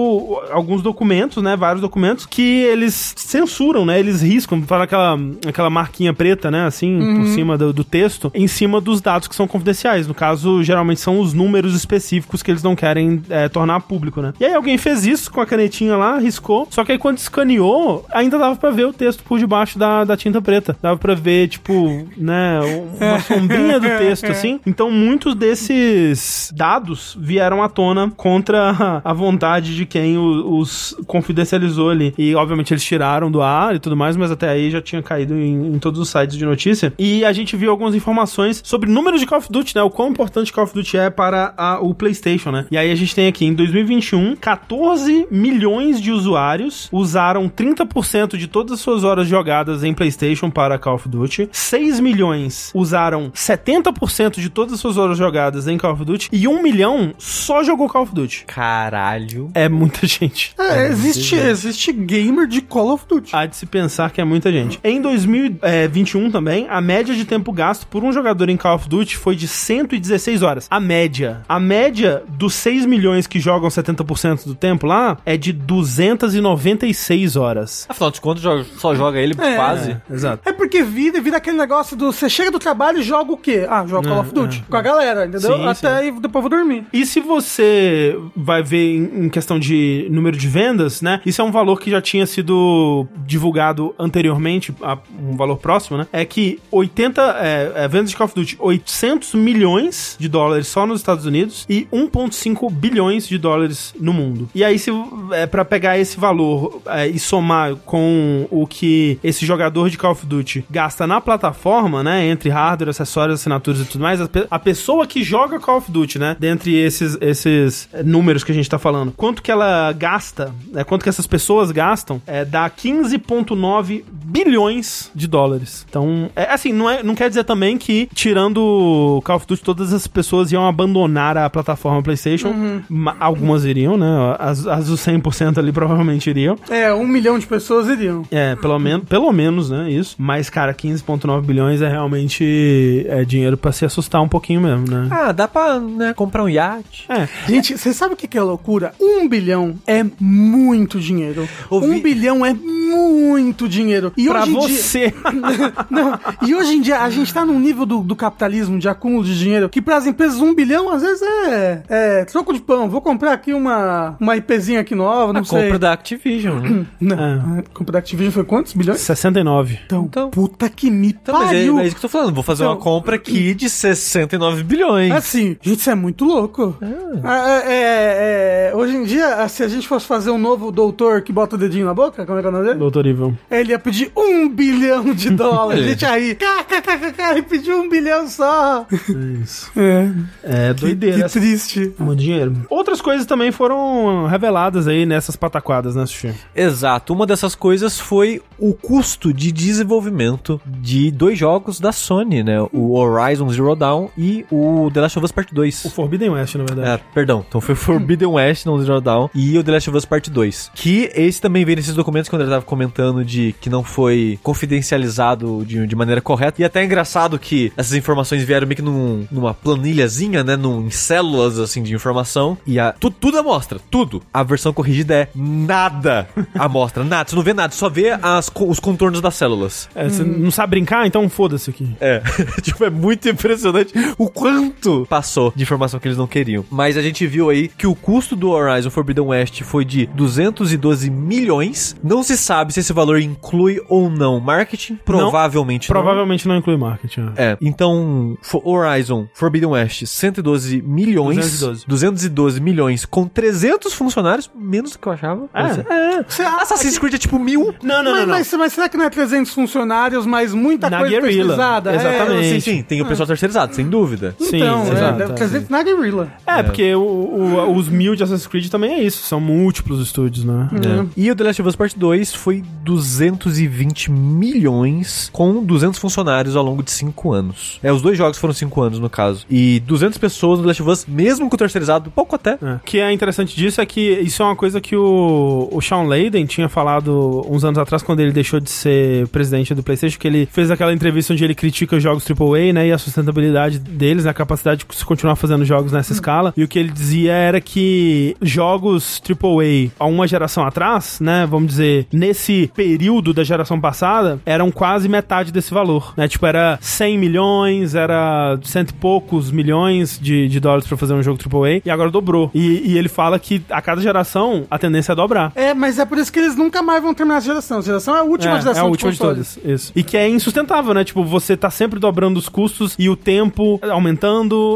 [0.52, 1.56] alguns documentos, né?
[1.56, 4.00] Vários documentos que eles censuram, né?
[4.00, 5.18] Eles riscam, faz aquela,
[5.48, 6.66] aquela marquinha preta, né?
[6.66, 10.08] Assim, por cima do, do texto, em cima dos dados que são confidenciais.
[10.08, 14.34] No caso, geralmente são os números específicos que eles não querem é, tornar público, né?
[14.40, 16.68] E aí alguém fez isso com a canetinha lá, riscou.
[16.70, 20.18] Só que aí quando escaneou, ainda dava pra ver o texto por debaixo da, da
[20.18, 20.78] tinta preta.
[20.82, 22.60] Dava pra ver, tipo, né,
[23.00, 24.60] uma sombrinha do texto, assim.
[24.66, 31.90] Então muitos desses dados vieram à tona contra a vontade de quem o- os confidencializou
[31.90, 32.14] ali.
[32.18, 35.36] E obviamente eles tiraram do ar e tudo mais, mas até aí já tinha caído
[35.36, 36.94] em, em todos os sites de notícia.
[36.98, 39.82] E a gente viu algumas informações sobre números de Call of Duty, né?
[39.84, 42.66] O quão importante Call of Duty é para a- o PlayStation, né?
[42.72, 48.48] E aí a gente tem aqui em 2021 14 milhões de usuários usaram 30% de
[48.48, 51.50] todas as suas horas jogadas em PlayStation para Call of Duty.
[51.52, 55.29] 6 milhões usaram 70% de todas as suas horas jogadas
[55.68, 58.46] em Call of Duty e 1 milhão só jogou Call of Duty.
[58.48, 59.50] Caralho.
[59.54, 60.54] É muita gente.
[60.58, 63.36] É, existe, existe gamer de Call of Duty.
[63.36, 64.80] Há de se pensar que é muita gente.
[64.84, 69.18] Em 2021 também, a média de tempo gasto por um jogador em Call of Duty
[69.18, 70.68] foi de 116 horas.
[70.70, 71.42] A média.
[71.48, 77.86] A média dos 6 milhões que jogam 70% do tempo lá é de 296 horas.
[77.90, 78.44] Afinal de contas,
[78.78, 79.56] só joga ele É.
[79.56, 79.98] quase.
[80.12, 80.48] Exato.
[80.48, 82.12] É porque vira, vira aquele negócio do.
[82.12, 83.66] Você chega do trabalho e joga o quê?
[83.70, 84.64] Ah, joga Call of Duty.
[84.70, 85.58] Com a galera, entendeu?
[85.58, 86.86] Sim, Até aí depois eu vou dormir.
[86.94, 91.22] E se você vai ver em questão de número de vendas, né?
[91.26, 94.74] Isso é um valor que já tinha sido divulgado anteriormente,
[95.22, 96.08] um valor próximo, né?
[96.12, 100.86] É que 80 é, é, vendas de Call of Duty, 800 milhões de dólares só
[100.86, 104.50] nos Estados Unidos e 1,5 bilhões de dólares no mundo.
[104.54, 104.92] E aí, se
[105.32, 110.12] é para pegar esse valor é, e somar com o que esse jogador de Call
[110.12, 112.26] of Duty gasta na plataforma, né?
[112.28, 115.92] Entre hardware, acessórios, assinaturas e tudo mais, a, pe- a pessoa que joga Call of
[115.92, 116.38] Duty, né?
[116.40, 120.84] Dentre esses, esses é, números que a gente tá falando, quanto que ela gasta, né,
[120.86, 125.86] quanto que essas pessoas gastam, é, dá 15,9 bilhões de dólares.
[125.90, 129.92] Então, é assim, não, é, não quer dizer também que, tirando Call of Duty, todas
[129.94, 132.54] as pessoas iam abandonar a plataforma PlayStation.
[132.88, 134.36] Ma- Algumas iriam, né?
[134.40, 136.58] As, as dos 100% ali provavelmente iriam.
[136.70, 138.24] É, um milhão de pessoas iriam.
[138.32, 139.90] É, pelo, men pelo menos, né?
[139.92, 140.16] Isso.
[140.18, 144.99] Mas, cara, 15,9 bilhões é realmente é dinheiro pra se assustar um pouquinho mesmo, né?
[145.10, 147.06] Ah, dá pra né, comprar um iate.
[147.10, 148.94] É, Gente, você sabe o que é loucura?
[149.00, 151.48] Um bilhão é muito dinheiro.
[151.70, 154.12] Ouvi- Um bilhão é muito dinheiro.
[154.18, 155.14] E pra hoje em dia- você.
[155.90, 159.24] Não, e hoje em dia a gente tá num nível do, do capitalismo, de acúmulo
[159.24, 162.90] de dinheiro, que pras empresas um bilhão às vezes é, é troco de pão.
[162.90, 165.64] Vou comprar aqui uma, uma IPzinha aqui nova, não A sei.
[165.64, 166.86] compra da Activision, né?
[167.00, 167.60] Não, É.
[167.60, 169.00] a compra da Activision foi quantos bilhões?
[169.02, 169.80] 69.
[169.86, 172.34] Então, Então- puta que me Então, mas é, é isso que eu tô falando.
[172.34, 174.89] Vou fazer Então- uma compra aqui de 69 bilhões.
[174.96, 176.76] Assim, gente, isso é muito louco.
[177.24, 180.72] Ah, é, é, é, hoje em dia, ah, se a gente fosse fazer um novo
[180.72, 182.80] doutor que bota o dedinho na boca, como é que é o nome dele?
[182.80, 183.36] Doutor Evil.
[183.50, 185.84] Ele ia pedir um bilhão de dólares.
[185.84, 188.86] a gente aí, kkkk, ele pediu um bilhão só.
[188.92, 189.72] É isso.
[189.78, 190.10] É,
[190.44, 191.24] É que, doideira.
[191.30, 191.94] que triste.
[192.00, 192.54] Muito dinheiro.
[192.70, 196.34] Outras coisas também foram reveladas aí nessas pataquadas, né, Sushi?
[196.56, 197.14] Exato.
[197.14, 202.62] Uma dessas coisas foi o custo de desenvolvimento de dois jogos da Sony, né?
[202.74, 205.86] O Horizon Zero Dawn e o The Last of Us Part 2.
[205.86, 206.90] O Forbidden West, na verdade.
[206.90, 207.44] É, perdão.
[207.48, 210.72] Então foi Forbidden West, não Zero Dawn, e o The Last of Us Part 2.
[210.76, 214.38] Que esse também veio nesses documentos que o André tava comentando de que não foi
[214.44, 216.62] confidencializado de, de maneira correta.
[216.62, 220.56] E até é engraçado que essas informações vieram meio que num- numa planilhazinha, né?
[220.56, 222.58] Num, em células, assim, de informação.
[222.66, 224.22] E a, tu, tudo amostra, tudo.
[224.34, 227.30] A versão corrigida é nada amostra, nada.
[227.30, 229.90] Você não vê nada, só vê as, os contornos das células.
[229.96, 231.06] É, você não sabe brincar?
[231.06, 231.90] Então foda-se aqui.
[232.00, 232.22] É,
[232.62, 234.69] tipo, é muito impressionante o quanto
[235.08, 236.66] passou de informação que eles não queriam.
[236.70, 241.10] Mas a gente viu aí que o custo do Horizon Forbidden West foi de 212
[241.10, 241.96] milhões.
[242.04, 244.96] Não se sabe se esse valor inclui ou não marketing.
[245.06, 245.94] Provavelmente não.
[245.94, 247.22] Provavelmente não inclui marketing.
[247.22, 247.34] né?
[247.38, 251.36] É, então, Horizon Forbidden West, 112 milhões.
[251.38, 251.86] 212.
[251.88, 255.50] 212 milhões com 300 funcionários, menos do que eu achava.
[255.54, 255.94] É.
[256.20, 256.24] é.
[256.28, 257.74] Você- Assassin's Creed é tipo mil.
[257.84, 258.28] Não, não, mas, não, não.
[258.36, 261.56] Mas, mas será que não é 300 funcionários, mas muita Na coisa Guerrilla.
[261.56, 261.96] terceirizada?
[261.96, 262.40] Exatamente.
[262.48, 264.36] É, Sim, sim, tem o pessoal terceirizado, sem dúvida.
[264.40, 265.30] Sim, então, exato, é, é.
[265.30, 266.32] 300 na Guerrilla.
[266.46, 269.24] É, porque o- o- os mil de Assassin's Creed também é isso.
[269.24, 270.68] São múltiplos estúdios, né?
[270.74, 271.06] É.
[271.18, 276.64] E o The Last of Us Part 2 foi 220 milhões com 200 funcionários ao
[276.64, 277.80] longo de 5 anos.
[277.84, 279.46] É, os dois jogos foram 5 anos, no caso.
[279.50, 282.58] E 200 pessoas no The Last of Us, mesmo com o terceirizado, pouco até.
[282.62, 282.74] É.
[282.76, 286.04] O que é interessante disso é que isso é uma coisa que o, o Sean
[286.04, 290.28] Layden tinha falado uns anos atrás, quando ele deixou de ser presidente do PlayStation, que
[290.28, 294.26] ele fez aquela entrevista onde ele critica os jogos AAA, né, e a sustentabilidade deles,
[294.26, 296.54] né, capacidade de se continuar fazendo jogos nessa escala.
[296.56, 301.70] E o que ele dizia era que jogos AAA há uma geração atrás, né, vamos
[301.70, 306.28] dizer, nesse período da geração passada, eram quase metade desse valor, né?
[306.28, 311.22] Tipo, era 100 milhões, era cento e poucos milhões de, de dólares pra fazer um
[311.22, 312.50] jogo AAA, e agora dobrou.
[312.54, 315.52] E, e ele fala que a cada geração a tendência é dobrar.
[315.56, 317.80] É, mas é por isso que eles nunca mais vão terminar essa geração.
[317.80, 319.56] A geração é a última é, geração é a última de consoles.
[319.56, 319.92] todas, isso.
[319.96, 321.04] E que é insustentável, né?
[321.04, 324.29] Tipo, você tá sempre dobrando os custos e o tempo aumentando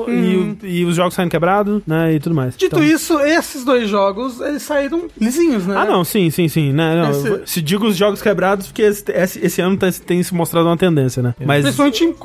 [0.08, 2.14] e, o- e os jogos saindo quebrados, né?
[2.14, 2.54] E tudo mais.
[2.54, 2.60] Uhum.
[2.60, 5.76] Dito Então- isso, esses dois jogos, eles saíram lisinhos, né?
[5.78, 6.72] Ah, não, sim, sim, sim.
[6.74, 10.22] Né, não, Esse- Se digo os jogos quebrados, porque esse, esse- esse ano tá- tem
[10.24, 11.34] se mostrado uma tendência, né?
[11.46, 11.64] Mas.
[11.64, 12.16] Principalmente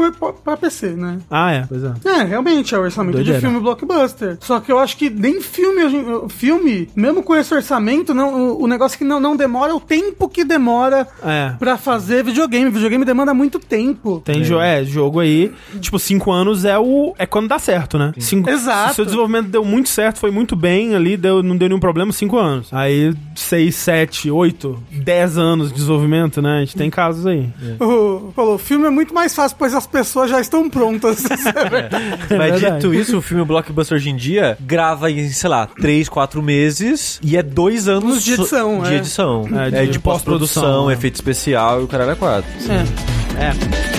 [0.45, 1.19] pra- PC, né?
[1.31, 1.93] Ah, é, pois é.
[2.05, 3.39] É, realmente, é o orçamento Doideira.
[3.39, 4.37] de filme blockbuster.
[4.41, 5.83] Só que eu acho que nem filme,
[6.29, 9.81] filme, mesmo com esse orçamento, não, o, o negócio que não, não demora é o
[9.81, 11.53] tempo que demora É.
[11.59, 12.71] pra fazer videogame.
[12.71, 14.21] Videogame demanda muito tempo.
[14.25, 15.53] Tem jo é, jogo aí.
[15.81, 17.15] Tipo, cinco anos é o.
[17.19, 18.13] É quando dá certo, né?
[18.19, 18.89] Cinco, Exato.
[18.89, 21.81] Se o seu desenvolvimento deu muito certo, foi muito bem ali, deu, não deu nenhum
[21.81, 22.69] problema, cinco anos.
[22.73, 26.59] Aí, seis, sete, oito, dez anos de desenvolvimento, né?
[26.59, 27.49] A gente tem casos aí.
[27.81, 31.25] O, falou, o filme é muito mais fácil, pois as pessoas já estão prontas.
[31.49, 32.63] É verdade.
[32.63, 36.43] Mas dito isso, o filme blockbuster hoje em dia grava em, sei lá, 3, 4
[36.43, 38.97] meses e é dois anos de edição, de é.
[38.97, 39.49] edição.
[39.53, 40.95] É, É, de de, pós-produção, é.
[40.95, 42.51] efeito especial e o caralho é quatro.
[42.69, 43.95] É.
[43.95, 43.98] É.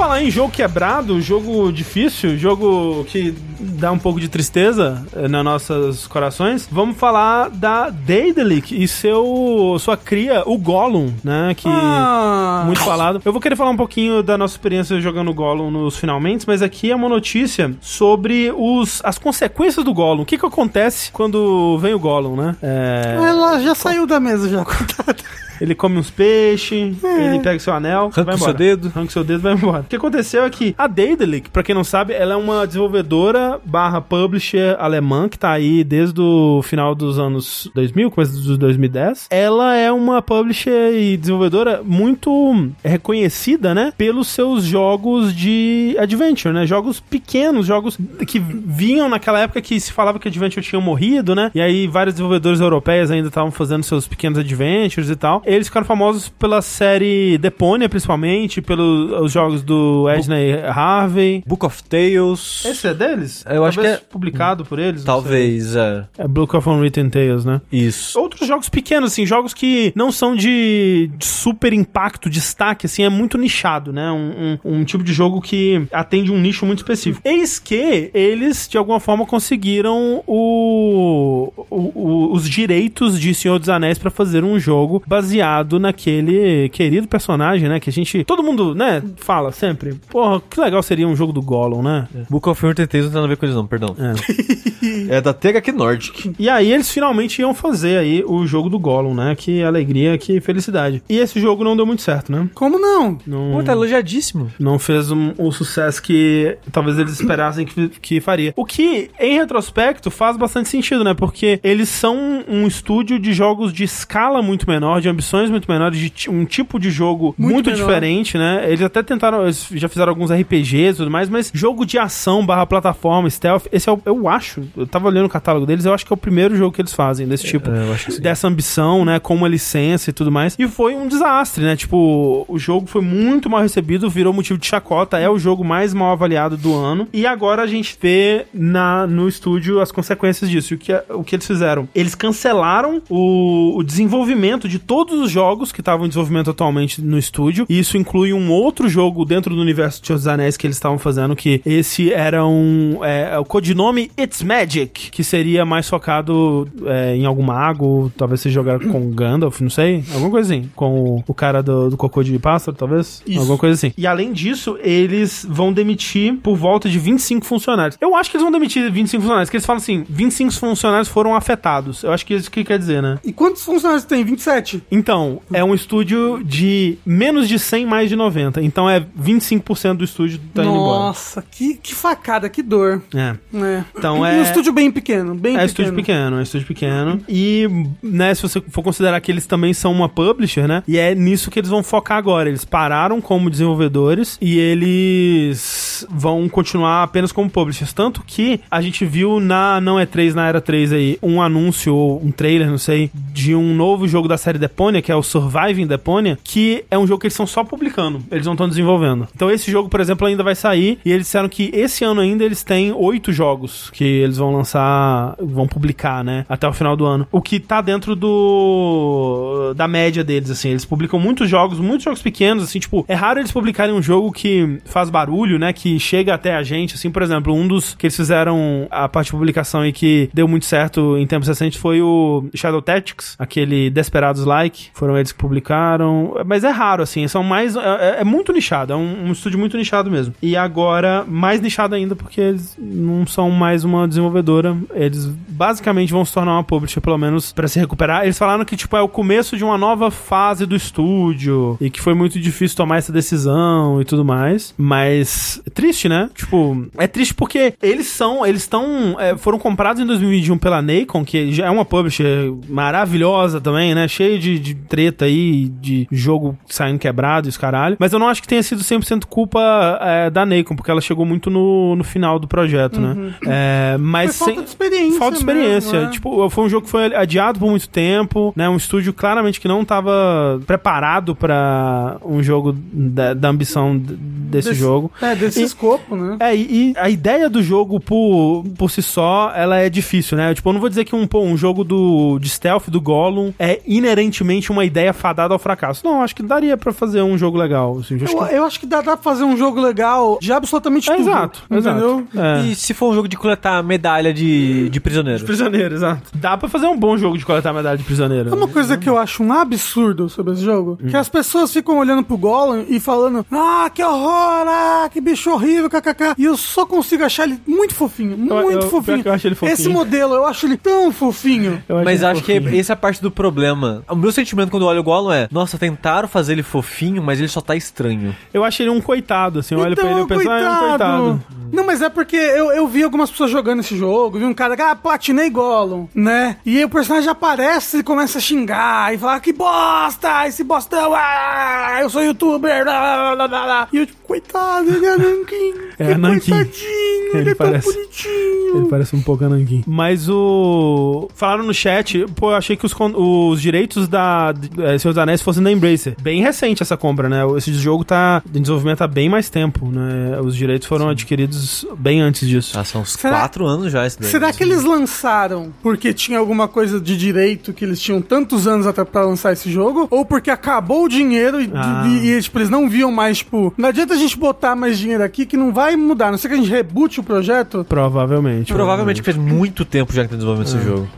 [0.00, 5.44] falar em jogo quebrado, jogo difícil, jogo que dá um pouco de tristeza eh, nos
[5.44, 12.62] nossos corações, vamos falar da Daedalic e seu sua cria, o Gollum, né, que Ah.
[12.66, 13.20] muito falado.
[13.24, 16.90] Eu vou querer falar um pouquinho da nossa experiência jogando Gollum nos finalmente, mas aqui
[16.90, 20.22] é uma notícia sobre os, as consequências do Gollum.
[20.22, 22.56] O que que acontece quando vem o Gollum, né?
[22.62, 24.64] É, Ela já saiu da mesa já.
[25.60, 28.88] ele come uns peixes, ele pega seu anel, Arranca seu dedo.
[28.94, 29.80] Arranca o seu dedo e vai embora.
[29.80, 33.49] O que aconteceu é que a Daedalic, pra quem não sabe, ela é uma desenvolvedora
[33.64, 39.28] barra publisher alemã que tá aí desde o final dos anos 2000, começo dos 2010.
[39.30, 46.66] Ela é uma publisher e desenvolvedora muito reconhecida, né, pelos seus jogos de adventure, né,
[46.66, 47.96] jogos pequenos, jogos
[48.26, 52.14] que vinham naquela época que se falava que adventure tinha morrido, né, e aí vários
[52.14, 55.42] desenvolvedores europeias ainda estavam fazendo seus pequenos adventures e tal.
[55.44, 61.42] eles ficaram famosos pela série Deponia, principalmente, pelos jogos do Edney Harvey.
[61.46, 62.64] Book of Tales.
[62.64, 63.39] Esse é deles?
[63.48, 65.04] Eu acho Talvez que é- publicado por eles?
[65.04, 66.04] Talvez, é.
[66.18, 67.60] É Book of Unwritten Tales, né?
[67.72, 68.18] Isso.
[68.18, 73.08] Outros jogos pequenos, assim, jogos que não são de, de super impacto, destaque, assim, é
[73.08, 74.10] muito nichado, né?
[74.10, 77.26] Um, um- um tipo de jogo que atende um nicho muito específico.
[77.26, 83.68] Eis que eles, de alguma forma, conseguiram o, o- o- os direitos de Senhor dos
[83.68, 87.80] Anéis pra fazer um jogo baseado naquele querido personagem, né?
[87.80, 88.24] Que a gente.
[88.24, 89.02] Todo mundo, né?
[89.16, 89.94] Fala sempre.
[90.10, 92.08] Porra, que legal seria um jogo do Gollum, né?
[92.28, 93.94] Book of Unwritten Tales nada a ver com eles não, perdão.
[93.98, 94.60] É.
[95.10, 96.32] É da THQ Nordic.
[96.38, 99.34] E aí eles finalmente iam fazer aí o jogo do Gollum, né?
[99.36, 101.02] Que alegria, que felicidade.
[101.08, 102.48] E esse jogo não deu muito certo, né?
[102.54, 103.18] Como não?
[103.26, 104.50] Não, Pô, tá elogiadíssimo.
[104.58, 108.54] não fez um- o sucesso que talvez eles esperassem que, que faria.
[108.56, 111.12] O que, em retrospecto, faz bastante sentido, né?
[111.12, 115.98] Porque eles são um estúdio de jogos de escala muito menor, de ambições muito menores,
[115.98, 118.64] de um tipo de jogo muito, Muito diferente, né?
[118.66, 122.46] Eles até tentaram, eles já fizeram alguns RPGs e tudo mais, mas jogo de ação
[122.46, 125.92] barra plataforma, stealth, esse é o, eu acho, eu tava olhando o catálogo deles, eu
[125.92, 128.22] acho que é o primeiro jogo que eles fazem desse tipo É, que sim.
[128.22, 130.56] dessa ambição, né, com uma licença e tudo mais.
[130.58, 131.76] E foi um desastre, né?
[131.76, 135.92] Tipo, o jogo foi muito mal recebido, virou motivo de chacota, é o jogo mais
[135.92, 137.08] mal avaliado do ano.
[137.12, 140.74] E agora a gente vê na, no estúdio as consequências disso.
[140.74, 141.88] E o que, o que eles fizeram?
[141.94, 147.18] Eles cancelaram o, o desenvolvimento de todos os jogos que estavam em desenvolvimento atualmente no
[147.18, 147.66] estúdio.
[147.68, 150.76] E isso inclui um outro jogo dentro do universo de Senhor dos Anéis que eles
[150.76, 152.98] estavam fazendo, que esse era um.
[153.10, 158.40] É, é o codinome It's Magic, que seria mais focado é, em algum mago, talvez
[158.40, 160.04] você jogar com Gandalf, não sei.
[160.12, 160.70] Alguma coisa assim.
[160.74, 163.22] Com o, o cara do, do cocô de pássaro, talvez.
[163.26, 163.38] Isso.
[163.38, 163.92] Alguma coisa assim.
[163.96, 167.96] E além disso, eles vão demitir por volta de 25 funcionários.
[168.00, 171.34] Eu acho que eles vão demitir 25 funcionários, porque eles falam assim: 25 funcionários foram
[171.34, 172.02] afetados.
[172.02, 173.18] Eu acho que isso que quer dizer, né?
[173.24, 174.24] E quantos funcionários tem?
[174.24, 174.82] 27?
[174.90, 178.62] Então, é um estúdio de menos de 100, mais de 90.
[178.62, 180.98] Então é 25% do estúdio tá indo embora.
[181.04, 182.89] Nossa, que, que facada, que dor.
[183.14, 183.18] É.
[183.54, 183.84] É.
[183.96, 185.66] Então é- um estúdio bem pequeno, bem É pequeno.
[185.66, 187.20] estúdio pequeno, é estúdio pequeno.
[187.28, 187.68] E,
[188.02, 190.82] né, se você for considerar que eles também são uma publisher, né?
[190.88, 192.48] E é nisso que eles vão focar agora.
[192.48, 197.92] Eles pararam como desenvolvedores e eles vão continuar apenas como publishers.
[197.92, 201.94] Tanto que a gente viu na não é 3 na era 3 aí um anúncio
[201.94, 205.22] ou um trailer, não sei, de um novo jogo da série Deponia, que é o
[205.22, 209.28] Surviving Deponia, que é um jogo que eles estão só publicando, eles não estão desenvolvendo.
[209.34, 212.44] Então esse jogo, por exemplo, ainda vai sair e eles disseram que esse ano ainda
[212.44, 217.04] eles têm oito jogos que eles vão lançar, vão publicar, né, até o final do
[217.04, 217.26] ano.
[217.30, 222.22] O que tá dentro do da média deles, assim, eles publicam muitos jogos, muitos jogos
[222.22, 226.34] pequenos, assim, tipo, é raro eles publicarem um jogo que faz barulho, né, que chega
[226.34, 229.84] até a gente, assim, por exemplo, um dos que eles fizeram a parte de publicação
[229.86, 234.88] e que deu muito certo em tempos recentes foi o Shadow Tactics, aquele Desperados Like,
[234.94, 238.96] foram eles que publicaram, mas é raro, assim, são mais, é, é muito nichado, é
[238.96, 240.34] um, um estúdio muito nichado mesmo.
[240.42, 246.24] E agora, mais nichado ainda, porque eles não são mais uma desenvolvedora, eles basicamente vão
[246.24, 248.24] se tornar uma publisher, pelo menos, pra se recuperar.
[248.24, 252.00] Eles falaram que, tipo, é o começo de uma nova fase do estúdio, e que
[252.00, 256.28] foi muito difícil tomar essa decisão e tudo mais, mas é triste, né?
[256.34, 261.24] Tipo, é triste porque eles são, eles estão, é, foram comprados em 2021 pela Nacon,
[261.24, 264.08] que já é uma publisher maravilhosa também, né?
[264.08, 267.96] Cheio de, de treta aí, de jogo saindo quebrado e os caralho.
[267.98, 271.24] Mas eu não acho que tenha sido 100% culpa é, da Nacon, porque ela chegou
[271.24, 273.34] muito no, no final do projeto, né?
[273.46, 275.92] É, mas Foi falta sem- de experiência Falta de experiência.
[275.92, 276.12] mesmo, né?
[276.12, 278.68] Tipo, foi um jogo que foi adiado por muito tempo, né?
[278.68, 284.74] Um estúdio claramente que não tava preparado pra um jogo da, da ambição desse, Desse-
[284.74, 285.10] jogo.
[285.22, 286.36] É, desse E- escopo, né?
[286.40, 290.54] É, e, e a ideia do jogo por, por si só, ela é difícil, né?
[290.54, 293.52] Tipo, eu não vou dizer que um, pô, um jogo do, de stealth do Gollum
[293.58, 296.04] é inerentemente uma ideia fadada ao fracasso.
[296.04, 297.98] Não, acho que daria pra fazer um jogo legal.
[297.98, 300.52] Assim, acho Eu, que- eu acho que dá, dá pra fazer um jogo legal de
[300.52, 301.28] absolutamente É, tudo.
[301.28, 302.26] exato, Entendeu?
[302.32, 302.38] exato.
[302.38, 302.66] É.
[302.66, 305.44] E se for um jogo de coletar medalha de, de prisioneiro?
[305.44, 306.22] Prisioneiro, exato.
[306.34, 308.50] Dá pra fazer um bom jogo de coletar medalha de prisioneiro.
[308.50, 311.08] É uma coisa que eu acho um absurdo sobre esse jogo, Hum.
[311.08, 315.50] que as pessoas ficam olhando pro Gollum e falando, ah, que horror, ah, que bicho
[315.60, 316.34] horrível, kkk.
[316.38, 319.22] E eu só consigo achar ele muito fofinho, muito eu- pior fofinho.
[319.22, 319.74] que eu acho ele fofinho.
[319.74, 321.82] Esse modelo, eu acho ele tão fofinho.
[321.88, 322.80] Eu Mas acho que fofinho.
[322.80, 324.02] essa é a parte do problema.
[324.08, 327.38] O meu sentimento quando eu olho o Gollum é, nossa, tentaram fazer ele fofinho, mas
[327.38, 328.34] ele só tá estranho.
[328.52, 329.74] Eu achei ele um coitado, assim.
[329.74, 331.42] Eu olho pra ele e penso, ah, é um coitado.
[331.72, 334.74] Não, mas é porque eu, eu vi algumas pessoas jogando esse jogo, vi um cara
[334.76, 336.56] que, ah, platinei Gollum, né?
[336.66, 341.12] E aí o personagem aparece e começa a xingar e falar, que bosta, esse bostão,
[341.14, 343.88] ah, eu sou youtuber, blá, blá, blá, blá, blá.
[343.92, 345.06] E eu, tipo, coitado, ele
[345.40, 345.74] é Nankin.
[345.98, 346.50] É, Nankin.
[346.52, 348.50] Coitadinho, ele, Ele é parece- tão bonitinho.
[348.76, 349.82] Ele parece um pouco Ananguin.
[349.86, 351.28] Mas o.
[351.34, 355.42] Falaram no chat, pô, eu achei que os, os direitos da eh, Senhor dos Anéis
[355.42, 356.14] fossem da Embracer.
[356.22, 357.40] Bem recente essa compra, né?
[357.56, 360.40] Esse jogo tá em desenvolvimento há bem mais tempo, né?
[360.40, 362.74] Os direitos foram adquiridos bem antes disso.
[362.74, 364.30] Já são uns Será- quatro anos já esse daí.
[364.30, 368.86] Será que eles lançaram porque tinha alguma coisa de direito que eles tinham tantos anos
[368.86, 370.06] até pra lançar esse jogo?
[370.12, 372.04] Ou porque acabou o dinheiro e, Ah.
[372.06, 375.24] e- e, tipo, eles não viam mais, tipo, não adianta a gente botar mais dinheiro
[375.24, 376.28] aqui que não vai mudar.
[376.28, 377.84] A Não sei que a gente rebute o projeto.
[377.88, 378.72] Provavelmente.
[378.72, 381.08] Provavelmente faz muito tempo já que tá desenvolvendo esse jogo.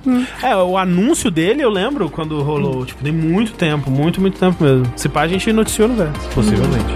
[0.42, 2.84] É, o anúncio dele eu lembro quando rolou.
[2.84, 4.92] Tipo, tem muito tempo, muito, muito tempo mesmo.
[4.96, 6.28] Se pá, a gente noticiou no Vértice.
[6.34, 6.92] Possivelmente.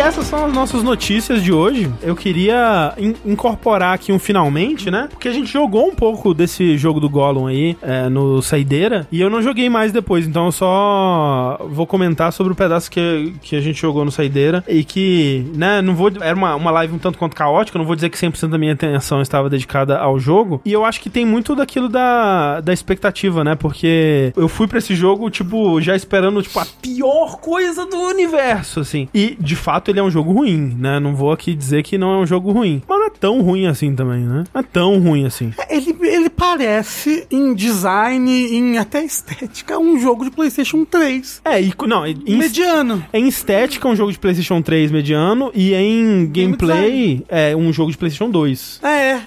[0.00, 1.90] Essas são as nossas notícias de hoje.
[2.02, 5.06] Eu queria in- incorporar aqui um finalmente, né?
[5.10, 9.20] Porque a gente jogou um pouco desse jogo do Gollum aí é, no Saideira e
[9.20, 13.54] eu não joguei mais depois, então eu só vou comentar sobre o pedaço que, que
[13.56, 16.10] a gente jogou no Saideira e que, né, não vou.
[16.20, 18.72] Era uma, uma live um tanto quanto caótica, não vou dizer que 100% da minha
[18.72, 20.62] atenção estava dedicada ao jogo.
[20.64, 23.54] E eu acho que tem muito daquilo da, da expectativa, né?
[23.56, 28.80] Porque eu fui pra esse jogo, tipo, já esperando, tipo, a pior coisa do universo,
[28.80, 29.06] assim.
[29.12, 30.98] E, de fato, ele é um jogo ruim, né?
[31.00, 32.82] Não vou aqui dizer que não é um jogo ruim.
[32.88, 34.44] Mas não é tão ruim assim também, né?
[34.52, 35.52] Não é tão ruim assim.
[35.68, 41.42] Ele, ele parece, em design, em até estética, um jogo de PlayStation 3.
[41.44, 43.04] É, e, não, em, Mediano.
[43.12, 45.50] em estética, é um jogo de PlayStation 3 mediano.
[45.54, 48.80] E em gameplay, é um jogo de PlayStation 2.
[48.82, 49.20] É, é,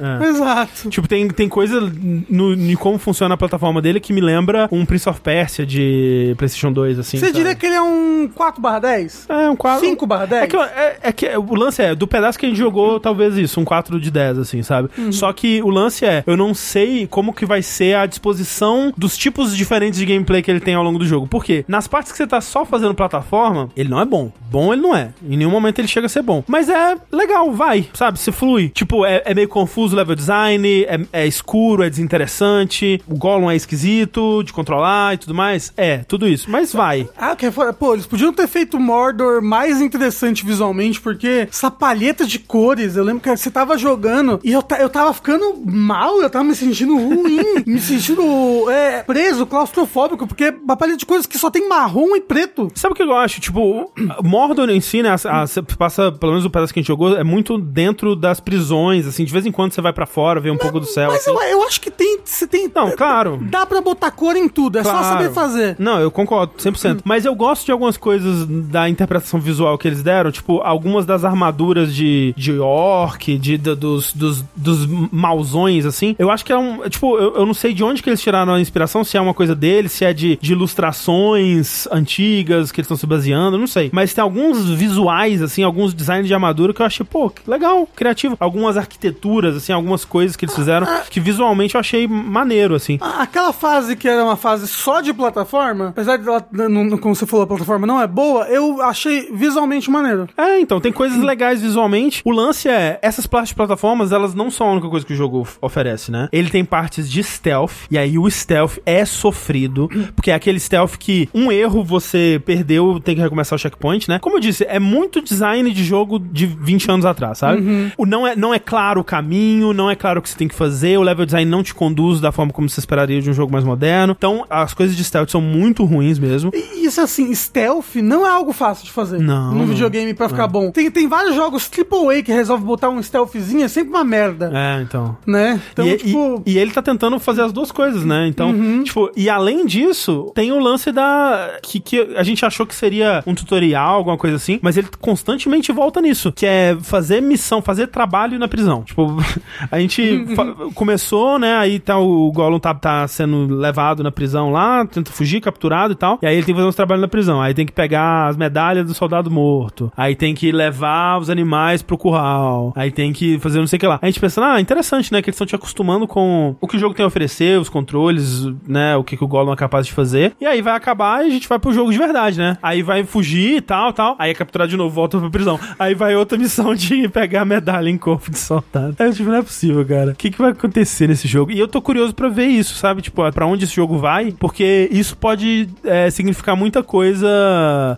[0.00, 0.24] É.
[0.28, 0.88] exato.
[0.90, 4.84] Tipo, tem, tem coisa no, em como funciona a plataforma dele que me lembra um
[4.84, 7.18] Prince of Persia de PlayStation 2, assim.
[7.18, 7.38] Você sabe?
[7.38, 9.26] diria que ele é um 4/10?
[9.28, 9.86] É, um 4.
[9.86, 10.42] 5 barra 10?
[10.42, 13.36] É que, é, é que o lance é, do pedaço que a gente jogou, talvez
[13.36, 14.88] isso, um 4 de 10, assim, sabe?
[15.10, 19.16] Só que o lance é, eu não sei como que vai ser a disposição dos
[19.16, 21.26] tipos diferentes de gameplay que ele tem ao longo do jogo.
[21.26, 21.64] Por quê?
[21.68, 24.32] Nas partes que você tá só fazendo plataforma, ele não é bom.
[24.50, 25.10] Bom ele não é.
[25.22, 26.42] Em nenhum momento ele chega a ser bom.
[26.46, 28.18] Mas é legal, vai, sabe?
[28.18, 28.68] Se flui.
[28.68, 33.50] Tipo, é, é meio confuso o level design, é, é escuro, é desinteressante, o Gollum
[33.50, 35.72] é esquisito de controlar e tudo mais.
[35.76, 36.50] É, tudo isso.
[36.50, 37.08] Mas vai.
[37.16, 37.72] Ah, que foda.
[37.72, 43.04] Pô, eles podiam ter feito Mordor mais interessante visualmente, porque essa palheta de cores, eu
[43.04, 46.96] lembro que você tava jogando e eu, eu tava ficando mal, eu tava me sentindo
[46.96, 52.14] ruim, me sentindo é, preso, claustrofóbico, porque uma palheta de cores que só tem marrom
[52.16, 52.70] e preto.
[52.74, 53.40] Sabe o que eu acho?
[53.40, 53.90] Tipo,
[54.22, 55.10] Mordor em si, né?
[55.10, 58.14] a- a- Você passa, pelo menos o pedaço que a gente jogou, é muito dentro
[58.16, 59.24] das prisões, assim.
[59.24, 61.30] De vez em quando você vai pra fora, vê um pouco do céu, Mas assim.
[61.30, 62.18] eu, eu acho que tem.
[62.24, 62.70] Você tem.
[62.74, 63.38] Não, claro.
[63.42, 65.04] Dá pra botar cor em tudo, é só Claro.
[65.06, 65.76] saber fazer.
[65.78, 67.00] Não, eu concordo, 100%.
[67.04, 71.24] Mas eu gosto de algumas coisas da interpretação visual que eles deram, tipo, algumas das
[71.24, 76.16] armaduras de, de orc, de, de- dos, dos, dos mauzões, assim.
[76.18, 76.88] Eu acho que é um.
[76.88, 79.34] Tipo, eu, eu não sei de onde que eles tiraram a inspiração, se é uma
[79.34, 83.90] coisa deles, se é de, de ilustrações antigas que eles estão se baseando, não sei.
[83.92, 87.86] Mas tem alguns visuais, assim, alguns designs de armadura que eu achei, pô, que legal,
[87.94, 88.36] criativo.
[88.40, 92.98] Algumas arquiteturas, assim, algumas coisas que eles fizeram que visualmente eu achei maneiro, assim.
[93.00, 97.14] A- Aquela fase que era uma fase só de plataforma, apesar de ela, não- como
[97.14, 100.28] você falou, a plataforma não é boa, eu achei visualmente maneiro.
[100.36, 102.22] É, então, tem coisas legais visualmente.
[102.24, 105.16] O lance é, essas partes de plataformas, elas não são a única coisa que o
[105.16, 106.28] jogo of- oferece, né?
[106.32, 110.96] Ele tem partes de stealth, e aí o stealth é sofrido, porque é aquele stealth
[110.98, 114.18] que um erro você perdeu, tem que recomeçar o checkpoint, né?
[114.18, 117.92] Como eu disse, é muito design de jogo de 20 anos atrás, sabe?
[117.96, 120.48] O não, é, não é claro o caminho, não é claro o que você tem
[120.48, 123.32] que fazer, o level design não te conduz da forma como você esperaria de um
[123.32, 124.14] jogo mais moderno.
[124.16, 126.50] Então, as coisas de stealth são muito ruins mesmo.
[126.54, 129.20] E isso assim, stealth não é algo fácil de fazer.
[129.20, 129.66] Não, No não.
[129.66, 130.70] videogame pra ficar bom.
[130.70, 134.50] Tem, tem vários jogos AAA que resolve botar um stealthzinho, é sempre uma merda.
[134.54, 135.16] É, então.
[135.26, 135.60] Né?
[135.72, 136.18] Então, e, tipo.
[136.18, 136.42] Uhum.
[136.46, 138.26] e- e ele tá tentando fazer as duas coisas, né?
[138.26, 141.58] Então, tipo, e além disso, tem o lance da.
[141.62, 145.70] Que, que a gente achou que seria um tutorial, alguma coisa assim, mas ele constantemente
[145.72, 148.82] volta nisso, que é fazer missão, fazer trabalho na prisão.
[148.84, 149.16] Tipo,
[149.70, 150.26] a gente
[150.74, 151.56] começou, né?
[151.56, 155.96] Aí tá o Gollum tá, tá sendo levado na prisão lá, tenta fugir, capturado e
[155.96, 156.18] tal.
[156.22, 157.40] E aí ele tem que fazer uns trabalhos na prisão.
[157.40, 159.92] Aí tem que pegar as medalhas do soldado morto.
[159.96, 162.72] Aí tem que levar os animais pro curral.
[162.76, 163.98] Aí tem que fazer não sei o que lá.
[164.00, 165.22] A gente pensa, ah, interessante, né?
[165.22, 168.44] Que eles estão te acostumando com o que o jogo tem a oferecer, os controles,
[168.66, 168.96] né?
[168.96, 170.34] O que, que o Gollum é capaz de fazer.
[170.40, 172.58] E aí vai acabar e a gente vai pro jogo de verdade, né?
[172.62, 174.16] Aí vai fugir e tal, tal.
[174.18, 175.58] Aí é capturado de novo, volta pra prisão.
[175.78, 178.96] Aí vai outra missão de pegar a medalha em corpo de soldado.
[178.98, 179.84] Aí eu tipo, não é possível.
[179.84, 180.12] cara.
[180.12, 181.50] O que, que vai acontecer nesse jogo?
[181.50, 183.02] E eu tô curioso pra ver isso, sabe?
[183.02, 187.26] Tipo, pra onde esse jogo vai, porque isso pode é, significar muita coisa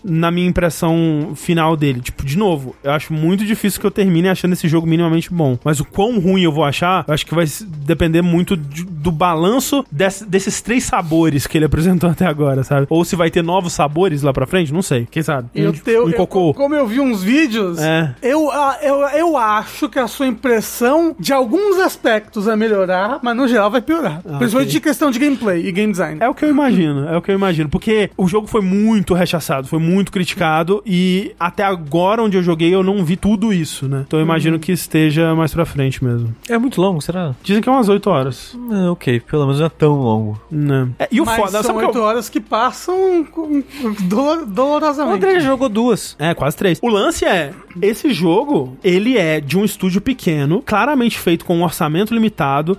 [0.05, 2.01] na minha impressão final dele.
[2.01, 5.59] Tipo, de novo, eu acho muito difícil que eu termine achando esse jogo minimamente bom.
[5.65, 7.45] Mas o quão ruim eu vou achar, eu acho que vai
[7.85, 12.87] depender muito de, do balanço desse, desses três sabores que ele apresentou até agora, sabe?
[12.91, 15.07] Ou se vai ter novos sabores lá pra frente, não sei.
[15.11, 15.49] Quem sabe?
[15.55, 16.51] Eu, um, teu, um cocô.
[16.51, 18.15] Eu, como eu vi uns vídeos, É.
[18.23, 18.49] eu,
[18.83, 23.70] eu, eu acho que a sua impressão de alguns aspectos vai melhorar, mas no geral
[23.70, 24.20] vai piorar.
[24.23, 24.73] Principalmente ok.
[24.73, 26.19] de questão de gameplay e game design.
[26.20, 27.69] É o que eu imagino, é o que eu imagino.
[27.69, 32.74] Porque o jogo foi muito rechaçado, foi muito criticado e até agora onde eu joguei
[32.74, 34.05] eu não vi tudo isso, né?
[34.07, 36.35] Então eu imagino que esteja mais pra frente mesmo.
[36.49, 37.35] É muito longo, será?
[37.43, 38.57] Dizem que é umas 8 horas.
[38.70, 40.40] É, ok, pelo menos não é tão longo.
[40.51, 40.89] Né?
[40.99, 42.03] É, e o mas foda, são sabe o que oito eu...
[42.05, 43.62] horas que passam com-
[44.03, 45.16] dolor- O dolorosamente.
[45.16, 46.16] André já jogou duas.
[46.19, 46.78] É, quase três.
[46.82, 51.63] O lance é, esse jogo, ele é de um estúdio pequeno, claramente feito com um
[51.63, 52.77] orçamento limitado,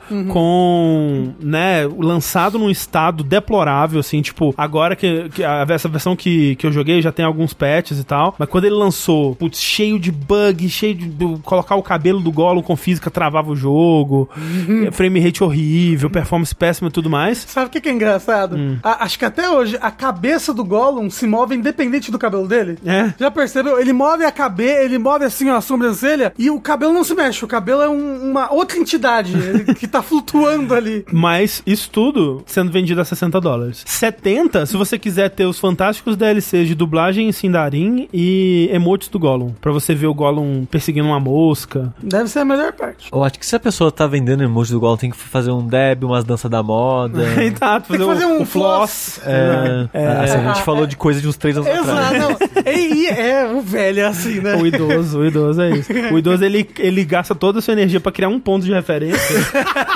[0.53, 6.55] com, né, lançado num estado deplorável, assim, tipo, agora que, que a- essa versão que,
[6.57, 9.99] que eu joguei já tem alguns patches e tal, mas quando ele lançou, putz, cheio
[9.99, 14.29] de bug, cheio de, de colocar o cabelo do Gollum com física travava o jogo,
[14.91, 17.37] frame rate horrível, performance péssima e tudo mais.
[17.47, 18.55] Sabe o que, que é engraçado?
[18.57, 18.77] Hum.
[18.83, 22.77] A- acho que até hoje a cabeça do Gollum se move independente do cabelo dele.
[22.85, 23.13] É.
[23.19, 23.79] Já percebeu?
[23.79, 27.13] Ele move a cabeça, ele move assim ó, a sobrancelha e o cabelo não se
[27.13, 27.43] mexe.
[27.45, 29.33] O cabelo é um- uma outra entidade
[29.75, 31.05] que tá flutuando ali.
[31.11, 33.83] Mas isso tudo sendo vendido a 60 dólares.
[33.85, 39.19] 70 se você quiser ter os fantásticos DLCs de dublagem em Sindarin e emotes do
[39.19, 39.53] Gollum.
[39.61, 41.93] Pra você ver o Gollum perseguindo uma mosca.
[42.01, 43.09] Deve ser a melhor parte.
[43.11, 45.65] Eu acho que se a pessoa tá vendendo emoji do Gollum, tem que fazer um
[45.65, 47.19] deb, umas danças da moda.
[47.41, 49.19] Exato, Tem que fazer um o floss.
[49.25, 49.87] É,
[50.23, 52.13] assim, a gente falou de coisa de uns três anos atrás.
[52.15, 52.73] Exato, não.
[52.73, 54.55] E, e é, o velho é assim, né?
[54.55, 55.91] O idoso, o idoso é isso.
[56.11, 59.33] O idoso ele, ele gasta toda a sua energia pra criar um ponto de referência.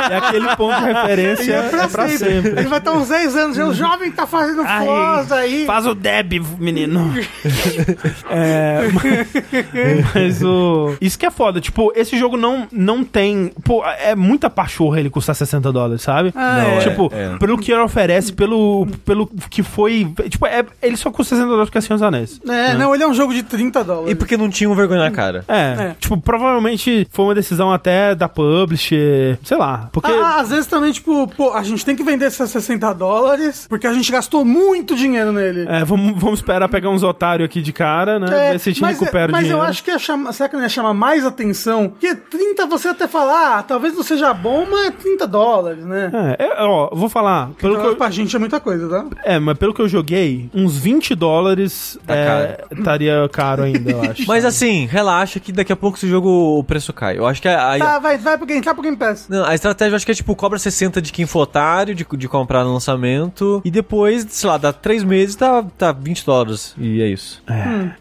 [0.10, 2.34] e aquele ponto de referência é pra, é pra sempre.
[2.34, 2.52] sempre.
[2.60, 3.58] Ele vai estar uns 10 anos.
[3.58, 5.66] O jovem tá fazendo Ai, floss aí.
[5.66, 7.14] Faz o Deb, menino.
[8.30, 10.96] é, mas, mas o.
[11.02, 11.60] Isso que é foda.
[11.62, 13.52] Tipo, esse jogo não, não tem.
[13.64, 16.32] Pô, é muita pachorra ele custar 60 dólares, sabe?
[16.36, 16.76] Ah, Não, é.
[16.78, 16.80] é.
[16.80, 20.12] Tipo, pelo que ele oferece, pelo, pelo que foi.
[20.30, 22.42] Tipo, é, ele só custa 60 dólares porque é Senhor dos Anéis.
[22.48, 24.12] É, não, ele é um jogo de 30 dólares.
[24.12, 25.44] E porque não tinha um vergonha na cara.
[25.48, 25.96] É, É.
[26.00, 30.12] tipo, provavelmente foi uma decisão até da publisher, sei lá, porque...
[30.12, 33.88] Ah, às vezes também, tipo, pô, a gente tem que vender esses 60 dólares porque
[33.88, 35.66] a gente gastou muito dinheiro nele.
[35.68, 38.52] É, vamos, vamos esperar pegar uns otários aqui de cara, né?
[38.52, 39.64] ver se a gente mas recupera mas dinheiro.
[39.64, 41.90] eu acho que ia chamar, será que não ia chamar mais atenção?
[41.90, 46.12] Porque 30 você até falar, ah, talvez não seja bom, mas é 30 dólares, né?
[46.38, 49.06] É, é, ó, vou falar, pelo que eu, pra gente é muita coisa, tá?
[49.24, 51.64] é, mas pelo que eu joguei, uns 20 dólares
[52.06, 54.24] Tá é, estaria caro ainda, eu acho.
[54.28, 57.18] Mas assim, relaxa que daqui a pouco esse jogo o preço cai.
[57.18, 59.28] Eu acho que a, a, Vai, vai pro Game, tá pro Game Pass.
[59.30, 62.06] não, a estratégia eu acho que é tipo, cobra 60 de quem for otário, de,
[62.06, 66.74] de comprar no lançamento, e depois, sei lá, dá 3 meses, tá, tá 20 dólares.
[66.78, 67.42] E é isso.
[67.48, 67.92] É.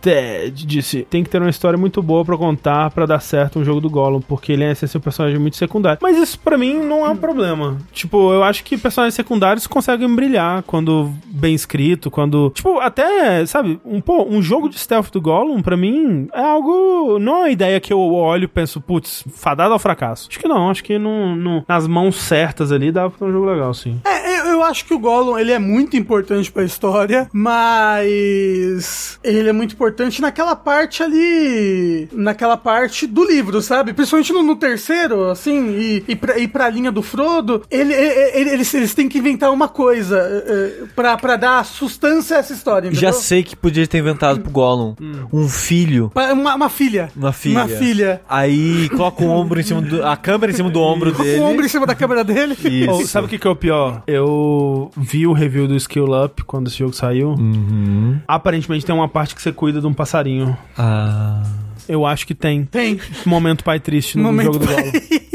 [0.00, 3.64] Distracted disse: tem que ter uma história muito boa pra contar pra dar certo um
[3.64, 5.98] jogo do Gollum, porque ele é assim, um personagem muito secundário.
[6.02, 7.78] Mas isso pra mim não é um problema.
[7.92, 12.50] Tipo, eu acho que personagens secundários conseguem brilhar quando bem escrito, quando.
[12.54, 17.18] Tipo, até, sabe, um, pô, um jogo de stealth do Gollum, pra mim, é algo.
[17.18, 20.28] Não é uma ideia que eu olho e penso, putz, fadado ao fracasso.
[20.30, 23.32] Acho que não, acho que não, não- nas mãos certas ali dá pra ter um
[23.32, 24.00] jogo legal, sim.
[24.04, 29.48] É, eu, eu acho que o Gollum, ele é muito importante pra história, mas ele
[29.48, 29.89] é muito importante
[30.20, 33.92] naquela parte ali, naquela parte do livro, sabe?
[33.92, 38.30] Principalmente no, no terceiro, assim, e, e, pra, e pra linha do Frodo, ele, ele-
[38.34, 42.52] ele- eles, eles têm que inventar uma coisa eh, pra, pra dar sustância a essa
[42.52, 43.00] história, entendeu?
[43.00, 44.94] Já sei que podia ter inventado pro Gollum
[45.32, 46.10] um filho.
[46.14, 47.10] Uma, uma filha.
[47.16, 47.58] Uma filha.
[47.60, 48.20] Uma filha.
[48.28, 50.04] Aí coloca o ombro em cima do.
[50.04, 51.40] a câmera em cima do ombro dele.
[51.40, 52.56] o ombro em cima da câmera dele.
[52.64, 53.06] Isso.
[53.08, 54.02] Sabe o que, que é o pior?
[54.06, 57.30] Eu vi o review do Skill Up quando esse jogo saiu.
[57.30, 58.18] Uhum.
[58.26, 60.56] Aparentemente tem uma parte que você cuida de um passarinho.
[60.76, 61.42] Ah.
[61.88, 62.64] Eu acho que tem.
[62.64, 63.00] Tem.
[63.26, 64.66] Momento pai triste no Momento jogo do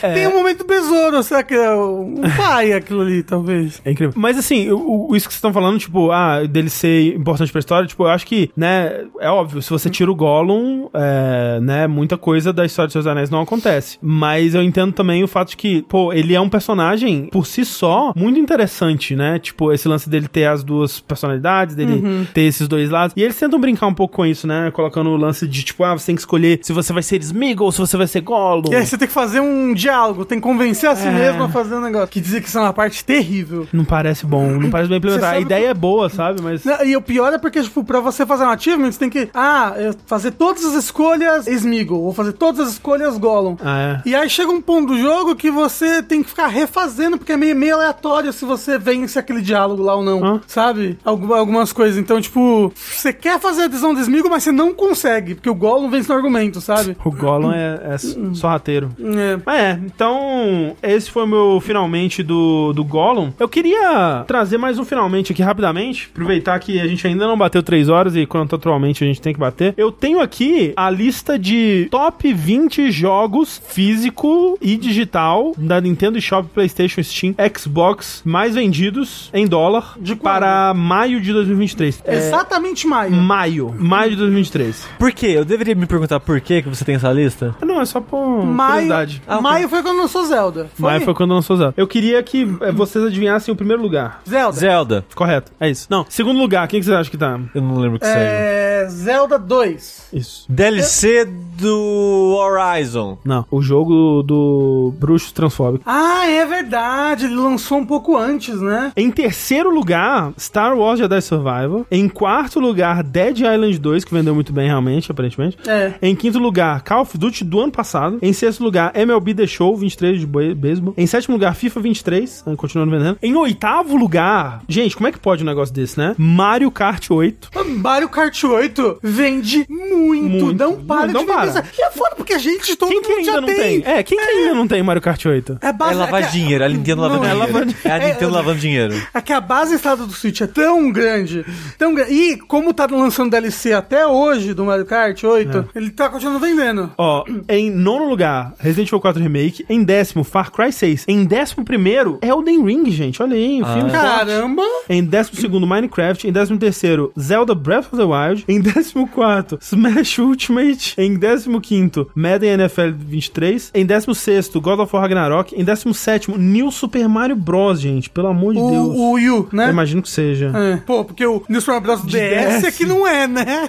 [0.00, 0.14] Golo.
[0.14, 3.80] Tem um momento do besouro, será que é um pai aquilo ali, talvez?
[3.84, 4.14] É incrível.
[4.16, 7.86] Mas assim, o, isso que vocês estão falando, tipo, ah, dele ser importante pra história,
[7.86, 12.16] tipo, eu acho que, né, é óbvio, se você tira o Gollum, é, né, muita
[12.16, 13.98] coisa da história dos Seus Anéis não acontece.
[14.00, 17.64] Mas eu entendo também o fato de que, pô, ele é um personagem, por si
[17.64, 19.38] só, muito interessante, né?
[19.38, 23.14] Tipo, esse lance dele ter as duas personalidades, dele ter esses dois lados.
[23.16, 24.70] E eles tentam brincar um pouco com isso, né?
[24.70, 27.66] Colocando o lance de, tipo, ah, você tem que escolher se você vai ser Smeagol
[27.66, 28.72] ou se você vai ser Gollum.
[28.72, 31.10] E aí você tem que fazer um diálogo, tem que convencer a si É.
[31.10, 32.08] mesmo a fazer um negócio.
[32.08, 33.66] Que dizia que isso é uma parte terrível.
[33.72, 35.32] Não parece bom, não parece bem implementado.
[35.32, 36.40] Você A ideia é boa, sabe?
[36.42, 36.64] Mas.
[36.64, 39.28] Não, E o pior é porque, tipo, pra você fazer um achievement, você tem que,
[39.34, 43.56] ah, é fazer todas as escolhas Smeagol, ou fazer todas as escolhas Gollum.
[43.62, 44.08] Ah, é.
[44.08, 47.36] E aí chega um ponto do jogo que você tem que ficar refazendo, porque é
[47.36, 50.40] meio, meio aleatório se você vence aquele diálogo lá ou não, Hã?
[50.46, 50.98] sabe?
[51.04, 51.98] Alguma- algumas coisas.
[51.98, 55.54] Então, tipo, você quer fazer a decisão do Smeagol, mas você não consegue, porque o
[55.54, 56.96] Gollum vence no argumento, sabe?
[57.04, 57.98] O Gollum é, é
[58.34, 58.90] sorrateiro.
[59.00, 59.38] É.
[59.44, 63.32] Mas é, então, esse foi o meu finalmente do, do Gollum.
[63.38, 67.62] Eu queria trazer mais um finalmente aqui rapidamente, aproveitar que a gente ainda não bateu
[67.62, 69.74] 3 horas e quanto atualmente a gente tem que bater.
[69.76, 76.48] Eu tenho aqui a lista de top 20 jogos físico e digital da Nintendo Shop,
[76.52, 82.02] PlayStation, Steam, Xbox mais vendidos em dólar De para maio de 2023.
[82.04, 83.12] É, Exatamente maio.
[83.12, 84.86] maio, maio de 2023.
[84.98, 85.26] Por quê?
[85.28, 87.54] Eu deveria me perguntar por que que você tem essa lista?
[87.62, 89.22] Não, é só por Maio, curiosidade.
[89.26, 90.68] Ah, maio foi quando lançou Zelda.
[90.78, 91.74] Maio foi quando lançou Zelda.
[91.76, 94.20] Eu queria que eh, vocês adivinhassem o primeiro lugar.
[94.28, 94.58] Zelda.
[94.58, 95.04] Zelda.
[95.14, 95.86] Correto, é isso.
[95.88, 97.38] Não, segundo lugar, quem que vocês acham que tá?
[97.54, 98.18] Eu não lembro o que saiu.
[98.18, 98.60] É.
[98.88, 100.08] Zelda 2.
[100.12, 100.44] Isso.
[100.48, 103.18] DLC do Horizon.
[103.24, 105.84] Não, o jogo do Bruxo Transfóbico.
[105.86, 107.26] Ah, é verdade.
[107.26, 108.92] Ele lançou um pouco antes, né?
[108.96, 111.84] Em terceiro lugar, Star Wars Jedi Survivor.
[111.90, 115.58] Em quarto lugar, Dead Island 2, que vendeu muito bem realmente, aparentemente.
[115.66, 115.94] É.
[116.00, 118.18] Em quinto lugar, Call of Duty do ano passado.
[118.22, 120.94] Em sexto lugar, MLB The Show 23 de beisebol.
[120.96, 123.18] Em sétimo lugar, FIFA 23, eh, continuando vendendo.
[123.22, 126.14] Em oitavo lugar, gente, como é que pode um negócio desse, né?
[126.16, 127.50] Mario Kart 8.
[127.76, 130.44] Mario Kart 8 vende muito.
[130.46, 130.58] Muito.
[130.58, 131.50] Não para Não de para.
[131.52, 131.68] vender.
[131.78, 133.82] E é foda porque a gente, todo Quem que mundo ainda já não tem?
[133.84, 135.58] É, quem que ainda não tem Mario Kart 8?
[135.60, 137.52] É, base, É lavagem que de dinheiro, é a Nintendo lavando Não, é dinheiro.
[137.52, 138.94] lavagem- É a Nintendo é- lavando dinheiro.
[139.12, 141.44] É que a base instalada do Switch é tão grande,
[141.76, 142.14] tão grande.
[142.14, 146.90] E como tá lançando DLC até hoje do Mario Kart 8, ele tá continuando vendendo.
[146.96, 149.49] Ó, em nono lugar, Resident Evil 4 Remake.
[149.68, 151.04] Em décimo, Far Cry 6.
[151.08, 153.22] Em décimo primeiro, Elden Ring, gente.
[153.22, 153.90] Olha aí, o filme.
[153.90, 153.92] forte.
[153.92, 154.62] Caramba!
[154.88, 156.26] Em décimo segundo, Minecraft.
[156.26, 158.44] Em décimo terceiro, Zelda Breath of the Wild.
[158.48, 160.94] Em décimo quarto, Smash Ultimate.
[160.98, 163.70] Em décimo quinto, Madden NFL 23.
[163.74, 165.54] Em décimo sexto, God of War Ragnarok.
[165.54, 168.10] Em décimo sétimo, New Super Mario Bros, gente.
[168.10, 168.72] Pelo amor de Deus.
[168.72, 169.66] O, o Wii U, né?
[169.66, 170.52] Eu imagino que seja.
[170.54, 170.76] É.
[170.78, 172.02] Pô, porque o New Super Mario Bros.
[172.12, 172.64] DS, DS.
[172.64, 173.68] aqui não é, né?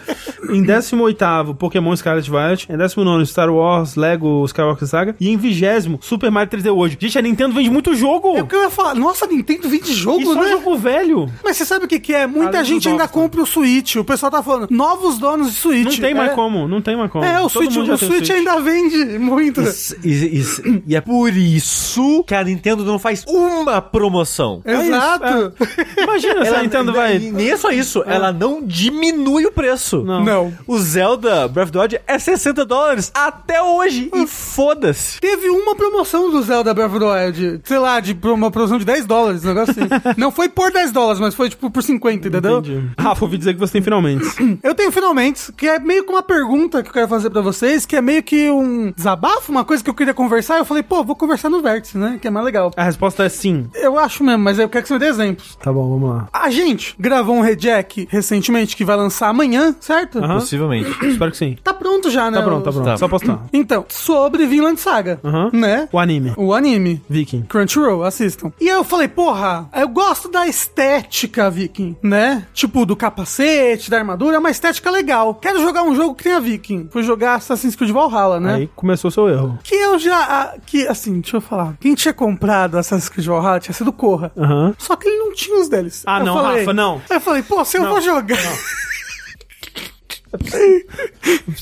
[0.49, 2.67] Em 18º, Pokémon Scarlet Violet.
[2.71, 5.15] Em 19º, Star Wars Lego Skywalker Saga.
[5.19, 5.37] E em
[5.79, 6.97] 20 Super Mario 3D World.
[6.99, 8.37] Gente, a Nintendo vende muito jogo.
[8.37, 8.95] É o que eu ia falar.
[8.95, 10.49] Nossa, Nintendo vende jogo, E só né?
[10.51, 11.29] jogo velho.
[11.43, 12.27] Mas você sabe o que, que é?
[12.27, 13.95] Muita Além gente ainda novos, compra o Switch.
[13.95, 15.85] O pessoal tá falando, novos donos de Switch.
[15.95, 17.23] Não tem mais é, como, não tem mais como.
[17.25, 19.61] É, o Todo Switch, o Switch ainda vende muito.
[19.61, 24.61] Isso- isso- e é por isso que a Nintendo não faz uma promoção.
[24.65, 25.53] Exato.
[25.97, 27.19] Imagina se a Nintendo vai...
[27.19, 30.03] nem é só isso, ela não diminui o preço.
[30.03, 30.23] Não.
[30.23, 30.53] Não.
[30.67, 34.09] O Zelda Breath of the Wild é 60 dólares até hoje.
[34.13, 35.19] E foda-se.
[35.19, 38.85] Teve uma promoção do Zelda Breath of the Wild, sei lá, de uma promoção de
[38.85, 39.89] 10 dólares, um negócio assim.
[40.17, 42.59] Não foi por 10 dólares, mas foi tipo por 50, entendeu?
[42.59, 42.89] Entendi.
[42.97, 44.25] Rafa, ouvi dizer que você tem finalmente.
[44.63, 47.85] Eu tenho finalmente, que é meio que uma pergunta que eu quero fazer pra vocês,
[47.85, 50.57] que é meio que um desabafo, uma coisa que eu queria conversar.
[50.57, 52.17] Eu falei, pô, vou conversar no Vértice, né?
[52.21, 52.71] Que é mais legal.
[52.75, 53.67] A resposta é sim.
[53.73, 55.55] Eu acho mesmo, mas eu quero que você me dê exemplos.
[55.55, 56.27] Tá bom, vamos lá.
[56.31, 60.19] A gente gravou um Rejack recentemente que vai lançar amanhã, certo?
[60.21, 60.89] Possivelmente.
[61.05, 61.57] Espero que sim.
[61.63, 62.37] Tá pronto já, né?
[62.37, 62.85] Tá pronto, tá pronto.
[62.85, 62.97] Tá.
[62.97, 63.45] Só postar.
[63.53, 65.49] Então, sobre Vinland Saga, Aham.
[65.53, 65.89] né?
[65.91, 66.33] O anime.
[66.37, 67.01] O anime.
[67.09, 67.43] Viking.
[67.43, 68.51] Crunchyroll, assistam.
[68.59, 72.45] E aí eu falei, porra, eu gosto da estética Viking, né?
[72.53, 75.35] Tipo, do capacete, da armadura, é uma estética legal.
[75.35, 76.89] Quero jogar um jogo que tenha Viking.
[76.91, 78.55] Fui jogar Assassin's Creed Valhalla, né?
[78.55, 79.57] Aí começou o seu erro.
[79.63, 80.55] Que eu já.
[80.65, 81.75] Que, assim, deixa eu falar.
[81.79, 84.31] Quem tinha comprado Assassin's Creed Valhalla tinha sido Corra.
[84.37, 84.73] Aham.
[84.77, 86.03] Só que ele não tinha os deles.
[86.05, 87.01] Ah, não, Rafa, não.
[87.09, 88.37] Aí eu falei, pô, se eu vou jogar.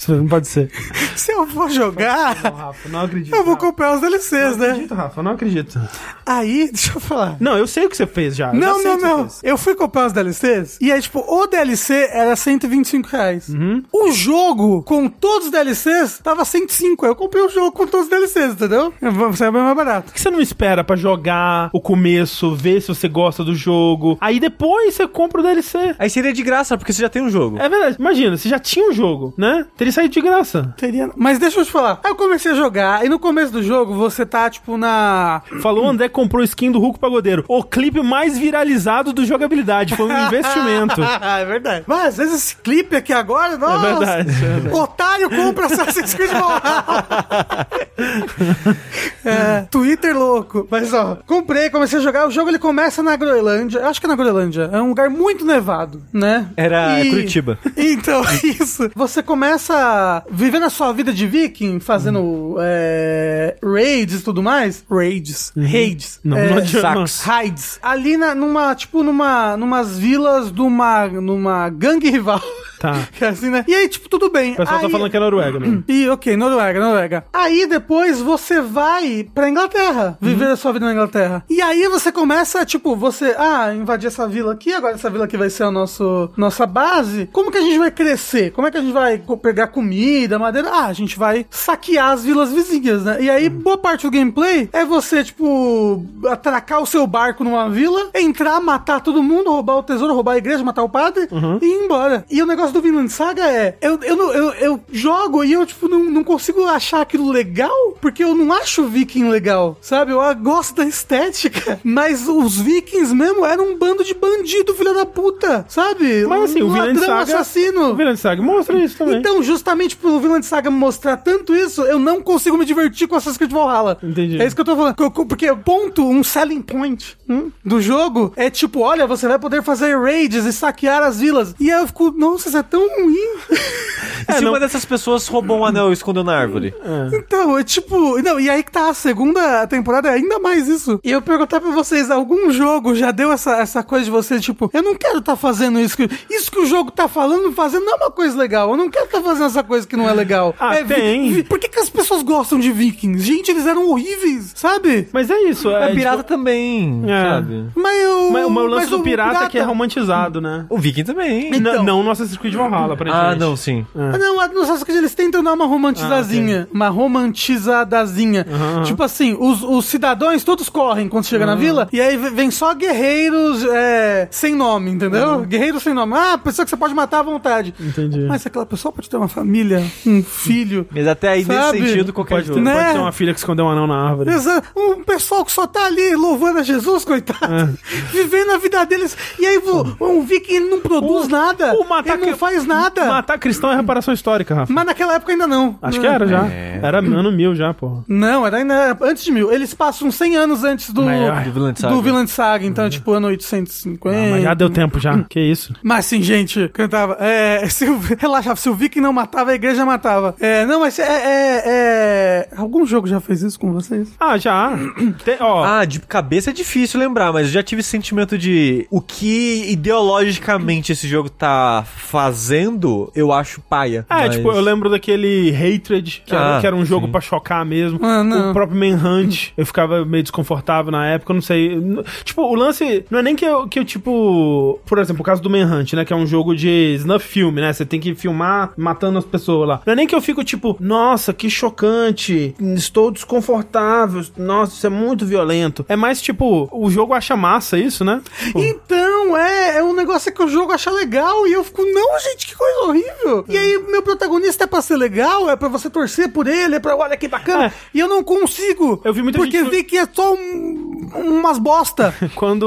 [0.09, 0.69] Não pode ser.
[1.15, 2.35] se eu vou jogar.
[2.43, 3.33] Não, Rafa, não acredito.
[3.35, 3.65] Eu vou Rafa.
[3.67, 4.67] comprar os DLCs, Não né?
[4.71, 5.79] acredito, Rafa, não acredito.
[6.25, 7.37] Aí, deixa eu falar.
[7.39, 8.47] Não, eu sei o que você fez já.
[8.53, 9.27] eu já Não, não, você não.
[9.43, 13.49] Eu fui comprar os DLCs e aí, tipo, o DLC era 125 reais.
[13.49, 13.83] Uhum.
[13.91, 17.05] O jogo, com todos os DLCs, tava 105.
[17.05, 18.93] Aí eu comprei o jogo com todos os DLCs, entendeu?
[19.01, 20.05] Vai ser bem mais barato.
[20.07, 24.17] Por que você não espera pra jogar o começo, ver se você gosta do jogo?
[24.21, 25.95] Aí depois você compra o DLC.
[25.97, 27.57] Aí seria de graça, porque você já tem um jogo.
[27.59, 27.95] É verdade.
[27.99, 29.65] Imagina, você já tinha um jogo, né?
[29.77, 30.73] Teria saído de graça.
[30.77, 31.09] Teria...
[31.15, 31.99] Mas deixa eu te falar.
[32.03, 35.41] Aí eu comecei a jogar, e no começo do jogo você tá, tipo, na.
[35.61, 37.45] Falou o André comprou skin do Hulk Pagodeiro.
[37.47, 39.95] O clipe mais viralizado do jogabilidade.
[39.95, 41.01] Foi um investimento.
[41.01, 41.83] é verdade.
[41.87, 43.87] Mas às vezes esse clipe aqui agora, nossa.
[43.87, 44.75] É verdade, é verdade.
[44.75, 47.67] Otário compra Assassin's Creed Valhalla.
[49.25, 50.67] é, Twitter louco.
[50.69, 52.27] Mas ó, comprei, comecei a jogar.
[52.27, 53.79] O jogo ele começa na Groenlândia.
[53.79, 54.69] Eu acho que é na Groenlândia.
[54.71, 56.49] É um lugar muito nevado, né?
[56.55, 57.57] Era Curitiba.
[57.77, 58.89] Então, isso.
[58.95, 64.83] Você começa vivendo a sua vida de viking, fazendo é, raids e tudo mais.
[64.89, 65.51] Raids.
[65.55, 66.19] Raids.
[66.23, 67.05] Não, é, não adianta.
[67.23, 67.79] Raids.
[67.81, 72.41] Ali na, numa, tipo, numa, numas vilas de uma, numa gangue rival.
[72.79, 73.07] Tá.
[73.11, 73.65] Que é assim, né?
[73.67, 74.53] E aí, tipo, tudo bem.
[74.53, 75.83] O pessoal tá Aí- falando que é Noruega, né?
[75.87, 77.25] e ok, Noruega, Noruega.
[77.33, 81.43] Aí depois você vai pra Inglaterra, viver a sua vida na Inglaterra.
[81.49, 85.35] E aí você começa, tipo, você, ah, invadir essa vila aqui, agora essa vila aqui
[85.35, 87.27] vai ser a nosso, nossa base.
[87.33, 88.38] Como que a gente vai crescer?
[88.51, 90.69] Como é que a gente vai pegar comida, madeira?
[90.71, 93.17] Ah, a gente vai saquear as vilas vizinhas, né?
[93.21, 98.09] E aí, boa parte do gameplay é você, tipo, atracar o seu barco numa vila,
[98.15, 101.27] entrar, matar todo mundo, roubar o tesouro, roubar a igreja, matar o padre
[101.61, 102.25] e ir embora.
[102.29, 105.87] E o negócio do Vinland Saga é, eu, eu, eu, eu jogo e eu, tipo,
[105.87, 110.11] não, não consigo achar aquilo legal, porque eu não acho viking legal, sabe?
[110.11, 115.05] Eu gosto da estética, mas os vikings mesmo eram um bando de bandido, filha da
[115.05, 116.25] puta, sabe?
[116.25, 117.39] Mas assim, o Um Vinland ladrão Saga...
[117.39, 117.81] assassino.
[117.91, 119.17] O Vinland Saga mostra isso também.
[119.17, 123.37] Então, justamente pelo Vinland Saga mostrar tanto isso, eu não consigo me divertir com Assassin's
[123.37, 123.97] Creed Valhalla.
[124.01, 124.41] Entendi.
[124.41, 124.95] É isso que eu tô falando.
[124.95, 129.97] Porque ponto, um selling point hum, do jogo é tipo, olha, você vai poder fazer
[129.97, 131.55] raids e saquear as vilas.
[131.59, 133.15] E aí eu fico, nossa, isso é tão ruim.
[134.29, 136.73] E se não- uma dessas pessoas roubou um anel e escondeu na árvore?
[137.13, 138.21] então, é tipo...
[138.21, 140.99] Não, e aí que tá, a segunda temporada é ainda mais isso.
[141.03, 144.69] E eu perguntar pra vocês, algum jogo já deu essa, essa coisa de você, tipo,
[144.73, 145.97] eu não quero tá fazendo isso.
[145.97, 148.69] Que, isso que o jogo tá falando, fazendo, não é uma coisa legal.
[148.71, 150.53] Eu não quero tá fazendo essa coisa que não é legal.
[150.59, 151.31] Ah, É, tem.
[151.31, 153.23] vi- por que, que as pessoas gostam de vikings?
[153.25, 155.07] Gente, eles eram horríveis, sabe?
[155.13, 155.69] Mas é isso.
[155.71, 157.29] É, A pirata tipo, também, É.
[157.29, 157.65] sabe?
[157.75, 158.29] Mas eu...
[158.31, 160.65] mas, mas o lance mas do pirata, que é romantizado, né?
[160.69, 161.49] O Viking também.
[161.55, 161.75] Então.
[161.75, 163.33] N- não no Assassin's Creed Valhalla, aparentemente.
[163.33, 163.85] Ah, não, sim.
[163.95, 166.67] Ah, Não, no Assassin's Creed eles tentam dar uma romantizazinha.
[166.73, 168.45] Uma romantizadazinha.
[168.83, 172.73] Tipo assim, os, os cidadãos todos correm quando chega na vila, e aí vem só
[172.73, 175.39] guerreiros é, sem nome, entendeu?
[175.41, 176.13] Guerreiros sem nome.
[176.15, 177.73] Ah, pessoa que você pode matar à vontade.
[177.79, 178.08] Entendi.
[178.27, 180.87] Mas aquela pessoa pode ter uma família, um filho.
[180.91, 181.79] Mas até aí, Sabe?
[181.79, 182.65] nesse sentido, qualquer Pode ter, jogo.
[182.65, 182.73] Né?
[182.81, 184.31] pode ter uma filha que escondeu um anão na árvore.
[184.31, 187.53] Exa- Um pessoal que só tá ali louvando a Jesus, coitado.
[187.53, 187.69] É.
[188.11, 189.15] Vivendo a vida deles.
[189.39, 189.59] E aí
[190.01, 191.73] um viking ele não produz nada.
[191.75, 193.05] o matar ele não faz nada.
[193.05, 194.71] Matar cristão é reparação histórica, Rafa.
[194.73, 195.77] Mas naquela época ainda não.
[195.81, 196.45] Acho que era já.
[196.47, 196.79] É.
[196.81, 198.03] Era ano mil já, porra.
[198.07, 199.51] Não, era ainda antes de mil.
[199.51, 201.95] Eles passam 100 anos antes do, ai, do Vinland Saga.
[201.95, 202.65] do Saga.
[202.65, 204.09] Então, tipo, ano 850.
[204.09, 205.23] Ah, mas já deu tempo já.
[205.29, 205.73] Que isso?
[205.83, 207.17] Mas assim, gente, cantava.
[207.19, 210.35] É, se o, relaxa, se o Viking não matava, a igreja matava.
[210.39, 214.09] É, não, mas é, é, é- Algum jogo já fez isso com vocês?
[214.19, 214.71] Ah, já.
[215.25, 218.87] Tem- ó, Ah, de cabeça é difícil lembrar, mas eu já tive esse sentimento de
[218.89, 224.05] o que ideologicamente esse jogo tá fazendo, eu acho paia.
[224.09, 227.21] É, Mas- tipo, eu lembro daquele Hatred, que, era, Ah, que era um jogo pra
[227.21, 227.99] chocar mesmo.
[228.03, 228.49] Ah, não.
[228.51, 231.79] O próprio Manhunt, eu ficava meio desconfortável na época, eu não sei.
[232.23, 234.79] Tipo, o lance não é nem que eu, que eu, tipo.
[234.85, 236.03] Por exemplo, o caso do Manhunt, né?
[236.05, 237.71] Que é um jogo de snuff filme, né?
[237.79, 239.81] Você tem que filmar matando as pessoas lá.
[239.85, 244.89] Não é nem que eu fico, tipo, nossa, que chocante, estou desconfortável, nossa, isso é
[244.89, 245.85] muito violento.
[245.87, 248.21] É mais, tipo, o jogo acha massa isso, né?
[248.43, 252.19] Tipo, Então, é, é um negócio que o jogo acha legal e eu fico, não,
[252.19, 253.45] gente, que coisa horrível.
[253.47, 256.79] E aí, meu protagonista é pra ser legal, é pra você torcer por ele, é
[256.79, 257.67] pra, olha que bacana.
[257.67, 257.71] É.
[257.93, 259.01] E eu não consigo.
[259.05, 262.13] Eu vi muita porque gente- vê que é só um- umas bosta.
[262.35, 262.63] Quando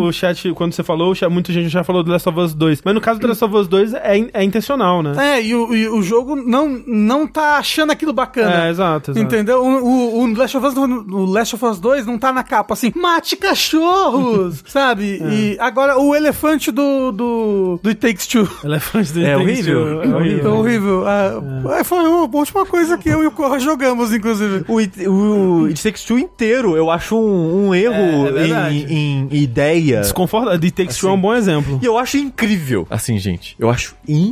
[0.00, 2.82] o chat, quando você falou, muita gente já falou do Last of Us 2.
[2.84, 5.38] Mas no caso do Last of Us 2 é, in- é intencional, né?
[5.38, 8.66] é, e o, e o jogo não, não tá achando aquilo bacana.
[8.66, 9.18] É, exato, exato.
[9.24, 9.62] Entendeu?
[9.64, 12.74] O, o, o Last of Us, o Last of Us 2 não tá na capa
[12.74, 15.20] assim, mate cachorros, sabe?
[15.22, 15.34] É.
[15.34, 18.48] E agora o elefante do, do, do It Takes Two.
[18.64, 19.84] Elefante do É It Takes horrível.
[19.84, 20.54] Two, É É É horrível.
[20.56, 21.04] horrível.
[21.06, 24.64] Ah, é, Foi a última coisa que eu e o Corra jogamos, inclusive.
[24.68, 29.28] O, It- o It Takes Two inteiro eu acho um, um erro É, é em,
[29.30, 30.00] em ideia.
[30.00, 30.58] Desconfortável.
[30.60, 31.78] The Takes Two é um bom exemplo.
[31.82, 32.86] E eu acho incrível.
[32.90, 34.31] Assim, gente, eu acho incrível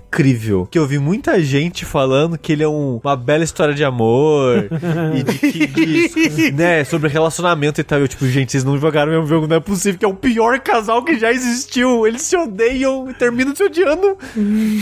[0.69, 4.67] que eu vi muita gente falando que ele é um- uma bela história de amor
[5.15, 7.99] e de que, de- né, sobre relacionamento e tal.
[7.99, 10.13] Eu, tipo, gente, vocês não jogaram o mesmo jogo, não é possível, que é o
[10.13, 12.05] pior casal que já existiu.
[12.05, 14.17] Eles se odeiam e terminam se odiando.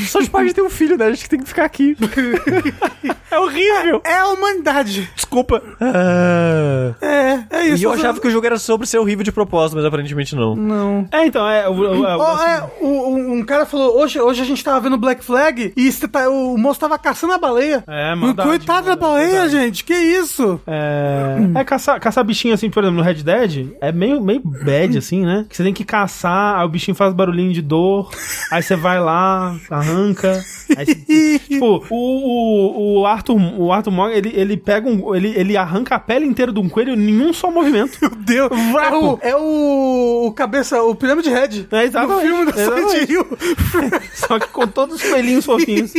[0.08, 1.06] Só de parte ter um filho, né?
[1.06, 1.96] A gente tem que ficar aqui.
[3.32, 4.02] é horrível.
[4.04, 5.10] É a humanidade.
[5.16, 5.62] Desculpa.
[5.80, 6.94] Ah.
[7.02, 7.84] É, é isso.
[7.84, 10.56] E eu achava que o jogo era sobre ser horrível de propósito, mas aparentemente não.
[10.56, 11.08] Não.
[11.12, 11.68] É, então, é.
[11.70, 14.98] O, o- o- Ó, é, o- um cara falou, hoje, hoje a gente tava vendo
[14.98, 17.84] Black Flag e tá- o moço tava caçando a baleia.
[17.88, 19.52] É, maldade, Coitado da baleia, verdade.
[19.52, 19.84] gente.
[19.84, 20.60] Que isso?
[20.66, 24.98] É, é caçar, caçar bichinho assim, por exemplo, no Red Dead, é meio, meio bad,
[24.98, 25.46] assim, né?
[25.50, 28.10] Que você tem que caçar, aí o bichinho faz barulhinho de dor,
[28.52, 30.42] aí você vai lá, arranca.
[30.78, 35.16] Aí, você- tipo, o, o, o Arthur, o Arthur Morgan, ele, ele pega um.
[35.16, 37.98] Ele, ele arranca a pele inteira de um coelho, nenhum só movimento.
[38.02, 38.50] Meu Deus.
[38.52, 41.68] É o, é o, o cabeça, o Pirâmide Red.
[41.72, 42.28] É, exatamente.
[42.30, 42.58] No filme do.
[42.58, 43.26] Silent Hill.
[44.14, 45.94] Só que com todos os coelhinhos fofinhos.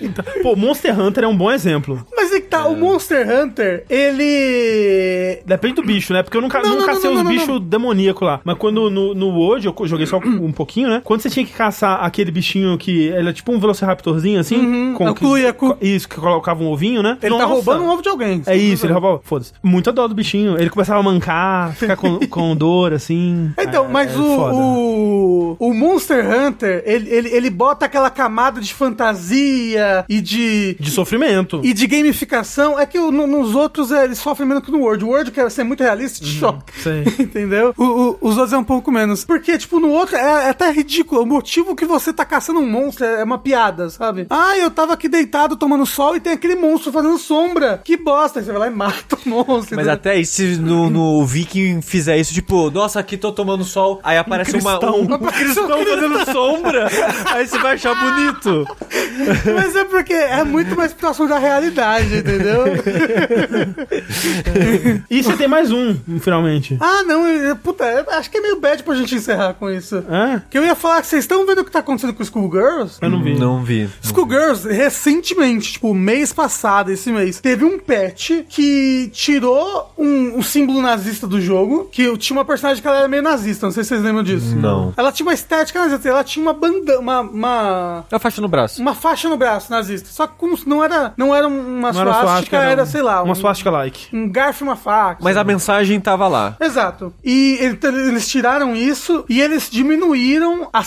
[0.00, 2.04] Então, pô, Monster Hunter é um bom exemplo.
[2.16, 5.40] Mas é que tá, o Monster Hunter, ele...
[5.44, 6.22] Depende do bicho, né?
[6.22, 8.40] Porque eu nunca, Não, nunca não, cacei não, os bichos demoníacos lá.
[8.44, 11.00] Mas quando no, no World, eu joguei só um pouquinho, né?
[11.04, 14.94] Quando você tinha que caçar aquele bichinho que ele é tipo um velociraptorzinho, assim.
[14.98, 15.76] é o que- Cu e a Cu.
[15.80, 17.18] Isso, que colocava um ovinho, né?
[17.22, 17.54] Ele tá Nossa.
[17.54, 18.42] roubando um ovo de alguém.
[18.46, 19.20] É isso, ele roubava.
[19.22, 19.52] Foda-se.
[19.62, 20.58] Muita dó do bichinho.
[20.58, 23.50] Ele começava a mancar, ficar com, com dor, assim.
[23.58, 24.22] Então, É, mas é o,
[24.52, 28.72] o, o Monster Hunter, ele, ele, ele bota aquela camada de
[29.20, 30.76] fantasia e de...
[30.78, 31.60] De sofrimento.
[31.64, 34.78] E de gamificação, é que o- no- nos outros é, eles sofrem menos que no
[34.78, 35.04] World.
[35.04, 36.64] O World quer ser muito realista, te choca.
[36.82, 37.04] sei.
[37.18, 37.74] Entendeu?
[37.76, 39.24] O- o- os outros é um pouco menos.
[39.24, 41.22] Porque, tipo, no outro é, é até ridículo.
[41.22, 44.26] O motivo que você tá caçando um monstro é uma piada, sabe?
[44.30, 47.80] Ah, eu tava aqui deitado tomando sol e tem aquele monstro fazendo sombra.
[47.84, 48.38] Que bosta.
[48.40, 49.76] Aí você vai lá e mata o monstro.
[49.76, 49.92] Mas entendeu?
[49.92, 54.18] até aí, se no, no Viking fizer isso, tipo, nossa, aqui tô tomando sol, aí
[54.18, 55.00] aparece uma, cristão.
[55.00, 56.88] um, um cristão fazendo sombra,
[57.32, 58.76] aí você vai achar bonito.
[59.54, 62.64] Mas é porque é muito mais próximo da realidade, entendeu?
[65.10, 66.76] E você tem mais um, finalmente.
[66.80, 67.26] ah, não.
[67.26, 69.96] eu- Puta, eu acho que é meio bad pra gente encerrar com isso.
[70.08, 70.42] É?
[70.50, 72.98] Que eu ia falar que vocês estão vendo o que tá acontecendo com Schoolgirls?
[73.00, 73.38] Eu não vi.
[73.38, 73.88] Não vi.
[74.02, 80.80] Schoolgirls, recentemente, tipo, mês passado, esse mês, teve um patch que tirou um, um símbolo
[80.82, 83.88] nazista do jogo, que tinha uma personagem que ela era meio nazista, não sei se
[83.90, 84.54] vocês lembram disso.
[84.56, 84.92] Não.
[84.96, 88.48] Ela tinha uma estética nazista, ela tinha uma bandana, uma, uma, É a faixa no
[88.48, 88.80] braço.
[88.80, 90.08] uma faixa no braço nazista.
[90.10, 93.02] Só que como não era, não era uma Não era suástica, suástica, era, era sei
[93.02, 94.08] lá, Uma um, swastika like.
[94.16, 95.20] um garfo e uma faca.
[95.22, 96.56] Mas a mensagem tava lá.
[96.60, 97.12] Exato.
[97.24, 100.82] E eles tiraram isso e eles diminuíram a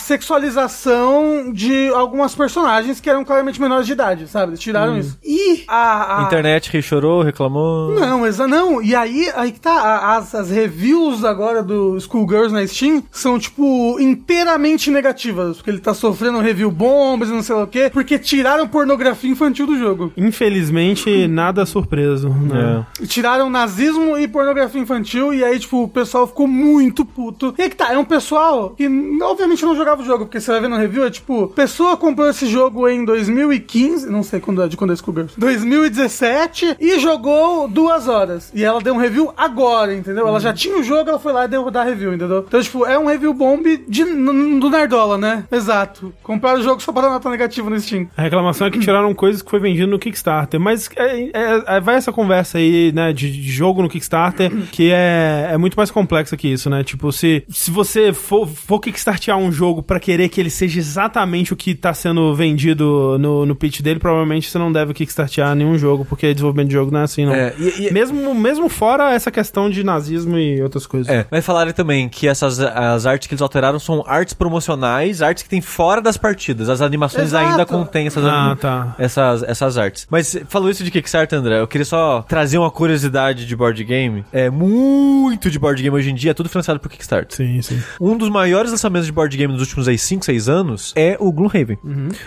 [0.60, 4.50] sexualização de algumas personagens que eram claramente menores de idade, sabe?
[4.52, 5.18] Eles tiraram isso.
[5.24, 6.20] E a.
[6.20, 7.92] a- Internet que chorou, reclamou.
[7.92, 8.82] Não, exa não.
[8.82, 10.16] E aí, aí que tá.
[10.16, 15.56] As, as reviews agora do Schoolgirls na Steam são, tipo, inteiramente negativas.
[15.56, 17.88] Porque ele tá sofrendo review bombas e não sei lá o quê.
[17.92, 20.12] Porque tiraram pornografia infantil do jogo.
[20.16, 22.28] Infelizmente, nada surpreso.
[22.28, 22.84] Né?
[23.00, 23.06] É.
[23.06, 27.54] Tiraram nazismo e pornografia infantil, e aí, tipo, o pessoal ficou muito puto.
[27.58, 28.88] E aí que tá, é um pessoal que
[29.22, 32.28] obviamente não jogava o jogo, porque você vai ver no review, é tipo, pessoa comprou
[32.28, 37.68] esse jogo em 2015, não sei quando é, de quando é Schoolgirls, 2017, e jogou
[37.68, 38.50] duas horas.
[38.54, 40.26] E ela deu um review agora, entendeu?
[40.26, 42.44] Ela já tinha o jogo, ela foi lá e deu dar review, entendeu?
[42.46, 45.44] Então, tipo, é um review bomb de, do Nerdola, né?
[45.50, 46.12] Exato.
[46.22, 48.08] Compraram o jogo só para dar nota negativa no Steam.
[48.16, 50.60] A reclamação é que tiraram coisas que foi vendido no Kickstarter.
[50.60, 54.90] Mas é, é- é- vai essa conversa aí, né, de, de jogo no Kickstarter, que
[54.92, 56.84] é, é muito mais complexa que isso, né?
[56.84, 61.52] Tipo, se, se você for, for kickstartear um jogo pra querer que ele seja exatamente
[61.52, 65.76] o que tá sendo vendido no, no pitch dele, provavelmente você não deve kickstartear nenhum
[65.78, 67.34] jogo, porque desenvolvimento de jogo não é assim, não.
[67.34, 71.08] É, e- e- Mesmo, mesmo fora essa questão de nazismo e outras coisas.
[71.12, 75.42] É, mas falaram também que essas as artes que eles alteraram são artes promocionais, artes
[75.42, 76.59] que tem fora das partidas.
[76.68, 77.46] As animações Exato.
[77.46, 78.94] ainda contêm essas, Ah, tá.
[78.98, 80.06] essas, essas artes.
[80.10, 81.60] Mas falou isso de Kickstarter, André.
[81.60, 84.24] Eu queria só trazer uma curiosidade de board game.
[84.32, 87.36] É muito de board game hoje em dia, é tudo financiado por Kickstarter.
[87.36, 87.80] Sim, sim.
[88.00, 91.78] Um dos maiores lançamentos de board game nos últimos 5, 6 anos é o Gloomhaven.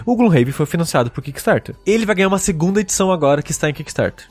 [0.05, 1.75] O Gloomhaven foi financiado por Kickstarter.
[1.85, 4.25] Ele vai ganhar uma segunda edição agora que está em Kickstarter.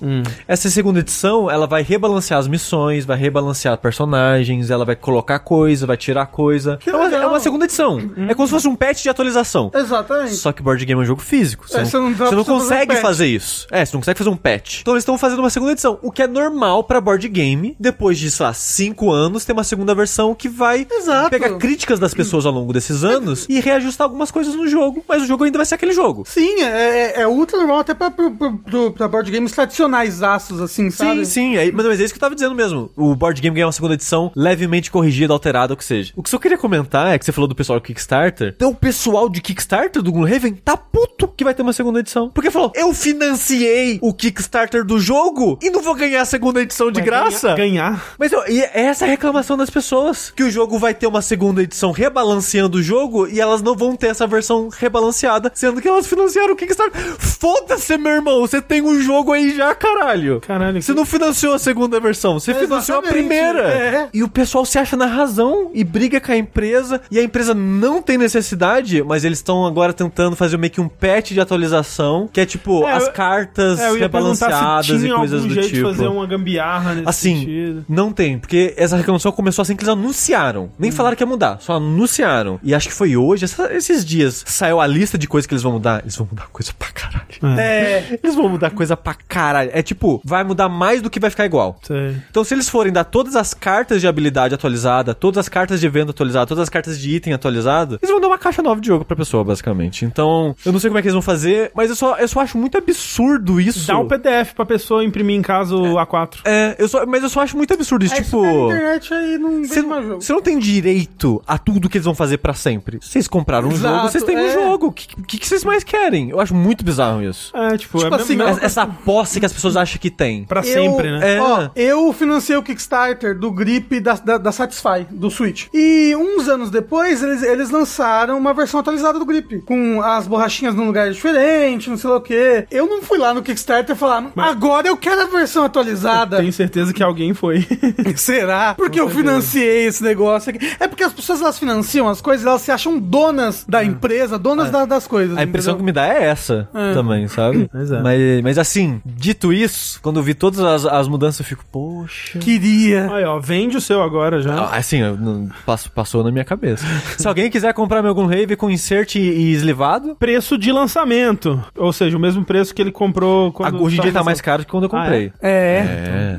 [0.46, 5.86] Essa segunda edição, ela vai rebalancear as missões, vai rebalancear personagens, ela vai colocar coisa,
[5.86, 6.78] vai tirar coisa.
[6.86, 7.98] É uma, é uma segunda edição.
[8.28, 9.70] É como se fosse um patch de atualização.
[9.92, 10.34] Exatamente.
[10.34, 11.66] Só que board game é um jogo físico.
[11.68, 13.66] Você É, não, você não você não pra fazer um consegue fazer isso.
[13.70, 14.80] É, você não consegue fazer um patch.
[14.80, 15.98] Então eles estão fazendo uma segunda edição.
[16.02, 19.64] O que é normal pra board game, depois de, sei lá, 5 anos, ter uma
[19.64, 21.30] segunda versão que vai Exato.
[21.30, 25.04] pegar críticas das pessoas ao longo desses anos e reajustar algumas coisas no jogo.
[25.08, 26.24] Mas o jogo ainda vai ser aquele jogo.
[26.26, 30.90] Sim, é, é, é ultra normal até pra, pro- pra board games tradicionais aços, assim,
[30.90, 31.24] sabe?
[31.26, 31.56] Sim, sim.
[31.56, 32.90] É, mas, mas é isso que eu tava dizendo mesmo.
[32.96, 36.12] O board game ganha uma segunda edição levemente corrigida, alterada, o que seja.
[36.16, 38.52] O que eu queria comentar é que você falou do pessoal do Kickstarter.
[38.56, 42.30] Então o pessoal de Kickstarter do Gloomhaven tá puto que vai ter uma segunda edição.
[42.30, 46.90] Porque falou, eu financiei o Kickstarter do jogo e não vou ganhar a segunda edição
[46.90, 47.54] de Vai graça.
[47.54, 47.90] Ganhar.
[47.92, 48.14] ganhar.
[48.18, 50.30] Mas eu- e é essa a reclamação das pessoas.
[50.34, 53.96] Que o jogo vai ter uma segunda edição rebalanceando o jogo e elas não vão
[53.96, 57.00] ter essa versão rebalanceada, sendo que elas financiaram o Kickstarter.
[57.18, 58.40] Foda-se, meu irmão.
[58.40, 60.40] Você tem um jogo aí já, caralho.
[60.40, 60.82] Caralho.
[60.82, 63.60] Você não financiou a segunda versão, você financiou a primeira.
[63.72, 64.08] é.
[64.12, 67.00] E o pessoal se acha na razão e briga com a empresa.
[67.10, 70.88] E a empresa não tem necessidade, mas eles estão agora tentando fazer meio que um
[70.88, 75.88] patch de atualização, que é tipo É, as cartas É, rebalanceadas e coisas do tipo.
[75.88, 77.84] fazer uma gambiarra nesse Assim, sentido.
[77.88, 80.70] não tem, porque essa reclamação começou assim que eles anunciaram.
[80.78, 80.94] Nem Hum.
[80.94, 82.58] falaram que ia mudar, só anunciaram.
[82.62, 85.62] E acho que foi hoje, essa- esses dias, saiu a lista de coisas que eles
[85.62, 86.00] vão mudar.
[86.02, 87.22] Eles vão mudar coisa pra caralho.
[87.60, 88.18] É.
[88.22, 89.70] Eles vão mudar coisa pra caralho.
[89.72, 91.78] É tipo, vai mudar mais do que vai ficar igual.
[91.82, 92.16] Sei.
[92.30, 95.86] Então, se eles forem dar todas as cartas de habilidade atualizada, todas as cartas de
[95.86, 98.86] evento atualizada, todas as cartas de item atualizada, eles vão dar uma caixa nova de
[98.86, 99.61] jogo pra pessoa, basicamente.
[100.04, 102.40] Então, eu não sei como é que eles vão fazer, mas eu só, eu só
[102.40, 103.86] acho muito absurdo isso.
[103.86, 106.40] Dá um PDF pra pessoa imprimir em casa o A4.
[106.44, 108.44] É, eu só, mas eu só acho muito absurdo isso, É, tipo.
[108.44, 110.20] isso internet aí não Você vem mais jogo.
[110.20, 112.98] você não tem direito a tudo que eles vão fazer pra sempre.
[113.00, 114.52] Vocês compraram um Exato, jogo, vocês têm um é.
[114.52, 114.86] jogo.
[114.88, 116.30] O que, que, que vocês mais querem?
[116.30, 117.56] Eu acho muito bizarro isso.
[117.56, 120.44] É, tipo, Tipo é assim, mesmo- Essa posse que as pessoas acham que tem.
[120.44, 121.36] pra Eu- sempre, né?
[121.36, 121.40] É.
[121.40, 125.66] Ó, eu financei o Kickstarter do Grip da, da, da Satisfy, do Switch.
[125.72, 129.51] E uns anos depois, eles, eles lançaram uma versão atualizada do Grip.
[129.60, 132.66] Com as borrachinhas num lugar diferente, não sei lá o quê.
[132.70, 136.38] Eu não fui lá no Kickstarter falar, agora eu quero a versão atualizada.
[136.38, 137.66] Tenho certeza que alguém foi.
[138.16, 138.74] Será?
[138.74, 140.72] Porque eu financiei esse negócio aqui.
[140.78, 144.70] É porque as pessoas elas financiam as coisas, elas se acham donas da empresa, donas
[144.70, 145.36] da- das coisas.
[145.36, 146.92] A impressão que me dá é essa É.
[146.94, 147.68] também, sabe?
[147.92, 148.00] É.
[148.02, 152.38] Mas, mas assim, dito isso, quando eu vi todas as, as mudanças, eu fico, poxa.
[152.38, 153.12] Queria.
[153.12, 154.54] Aí, ó, vende o seu agora já.
[154.54, 155.48] Ah, Assim, eu não-
[155.94, 156.84] passou na minha cabeça.
[157.18, 161.62] Se alguém quiser comprar meu Gunrave com insert e, e eslivado, Preço de lançamento.
[161.76, 163.82] Ou seja, o mesmo preço que ele comprou quando.
[163.82, 165.32] hoje em dia tá mais caro que quando eu Ah, comprei.
[165.42, 166.38] É.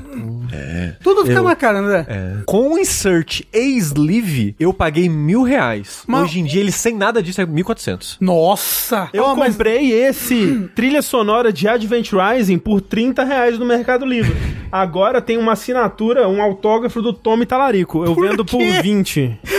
[0.52, 0.94] É.
[1.04, 2.06] Tudo fica Eu- mais caro, André.
[2.08, 2.34] É.
[2.46, 6.04] Com o insert e sleeve, eu paguei mil reais.
[6.08, 8.18] Mas- Hoje em dia, ele sem nada disso é 1.400.
[8.22, 9.10] Nossa!
[9.14, 14.36] Eu mas- comprei esse trilha sonora de Advent Rising por 30 reais no Mercado Livre.
[14.72, 18.06] Agora tem uma assinatura, um autógrafo do Tommy Talarico.
[18.06, 18.82] Eu Por vendo por quê?
[18.82, 19.40] 20.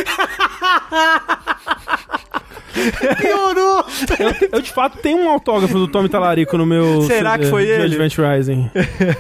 [3.20, 3.84] piorou!
[4.18, 7.50] Eu, eu, de fato tenho um autógrafo do Tommy Talarico no meu Será CD que
[7.50, 7.82] foi ele?
[7.84, 8.70] Advent Rising.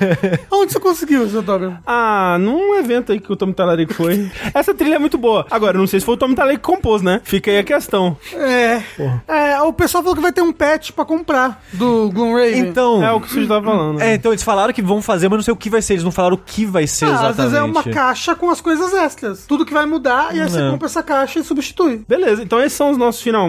[0.50, 1.76] Onde você conseguiu esse autógrafo?
[1.86, 4.30] Ah, num evento aí que o Tommy Talarico foi.
[4.52, 5.46] Essa trilha é muito boa.
[5.50, 7.20] Agora, eu não sei se foi o Tommy Talarico que compôs, né?
[7.24, 8.16] Fica aí a questão.
[8.34, 8.82] É.
[9.26, 12.58] É, o pessoal falou que vai ter um patch pra comprar do Gloomraven.
[12.58, 13.02] Então.
[13.04, 14.00] É o que você estava falando.
[14.00, 15.94] É, então eles falaram que vão fazer, mas não sei o que vai ser.
[15.94, 17.30] Eles não falaram o que vai ser Ah, exatamente.
[17.30, 19.46] às vezes é uma caixa com as coisas extras.
[19.46, 20.70] Tudo que vai mudar, e aí você É.
[20.70, 22.04] compra essa caixa e substitui.
[22.08, 23.43] Beleza, então esses são os nossos finalmente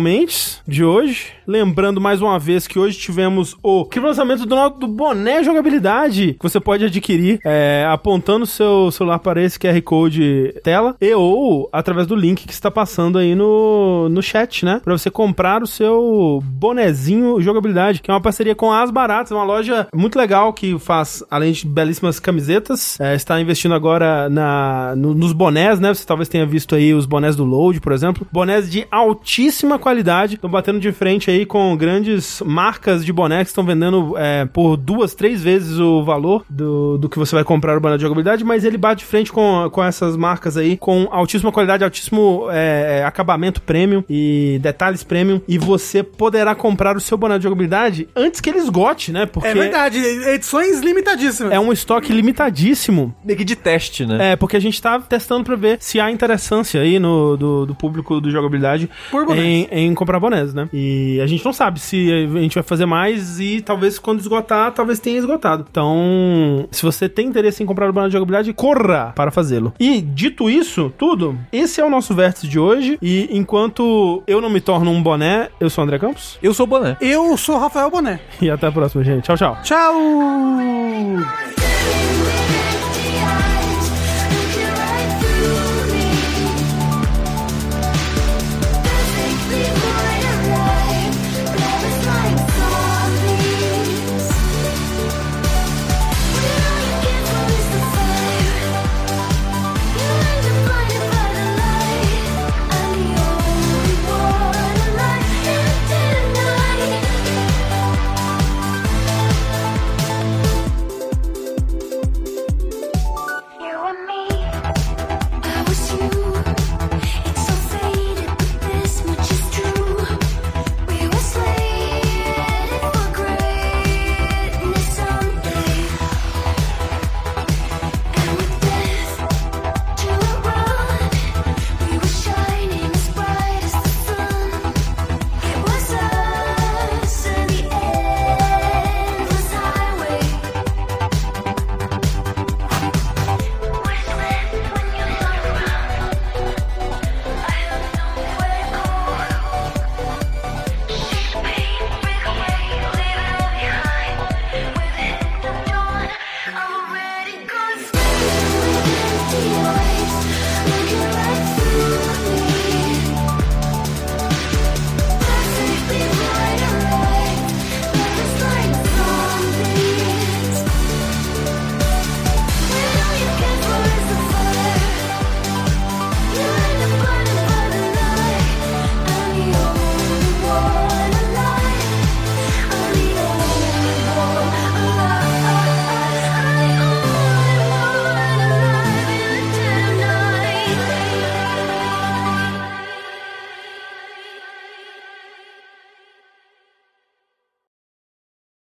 [0.68, 1.28] de hoje.
[1.48, 6.60] Lembrando mais uma vez que hoje tivemos o lançamento do, do boné jogabilidade que você
[6.60, 12.16] pode adquirir é, apontando seu celular para esse QR Code tela e ou através do
[12.16, 14.82] link que está passando aí no, no chat, né?
[14.84, 19.44] Para você comprar o seu bonezinho jogabilidade, que é uma parceria com As Baratas, uma
[19.44, 25.14] loja muito legal que faz, além de belíssimas camisetas, é, está investindo agora na, no-
[25.14, 25.94] nos bonés, né?
[25.94, 28.26] Você talvez tenha visto aí os bonés do Load, por exemplo.
[28.32, 30.34] Bonés de altíssima qualidade.
[30.34, 34.76] Estão batendo de frente aí com grandes marcas de boné que estão vendendo é, por
[34.76, 38.44] duas, três vezes o valor do, do que você vai comprar o boné de jogabilidade,
[38.44, 43.04] mas ele bate de frente com, com essas marcas aí com altíssima qualidade, altíssimo é,
[43.06, 45.40] acabamento premium e detalhes premium.
[45.48, 49.28] E você poderá comprar o seu boné de jogabilidade antes que ele esgote, né?
[49.28, 51.54] Porque É verdade, edições limitadíssimas.
[51.54, 53.14] é um estoque limitadíssimo.
[53.24, 54.32] Meio que de teste, né?
[54.32, 57.76] É, porque a gente tá testando pra ver se há interessância aí no, do, do
[57.76, 59.44] público do jogabilidade Por bonés.
[59.44, 60.70] em, em comprar bonés, né?
[60.72, 64.72] E a gente não sabe se a gente vai fazer mais e talvez quando esgotar,
[64.72, 65.66] talvez tenha esgotado.
[65.70, 69.74] Então, se você tem interesse em comprar o boné de jogabilidade, corra para fazê-lo.
[69.80, 72.98] E dito isso, tudo, esse é o nosso vértice de hoje.
[73.02, 76.40] E enquanto eu não me torno um boné, eu sou o André Campos.
[76.42, 76.98] Eu sou o boné.
[77.02, 78.20] Eu sou o Rafael Boné.
[78.42, 79.24] E até a próxima, gente.
[79.24, 79.58] Tchau, tchau.
[79.64, 79.96] Tchau!